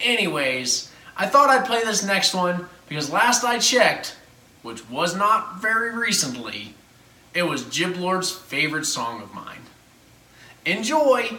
Anyways, 0.00 0.90
I 1.16 1.26
thought 1.26 1.48
I'd 1.48 1.64
play 1.64 1.84
this 1.84 2.04
next 2.04 2.34
one 2.34 2.66
because 2.88 3.12
last 3.12 3.44
I 3.44 3.60
checked, 3.60 4.16
which 4.62 4.90
was 4.90 5.14
not 5.14 5.62
very 5.62 5.94
recently, 5.96 6.74
it 7.34 7.44
was 7.44 7.68
Jib 7.68 7.96
Lord's 7.96 8.32
favorite 8.32 8.86
song 8.86 9.22
of 9.22 9.32
mine. 9.32 9.60
Enjoy! 10.66 11.38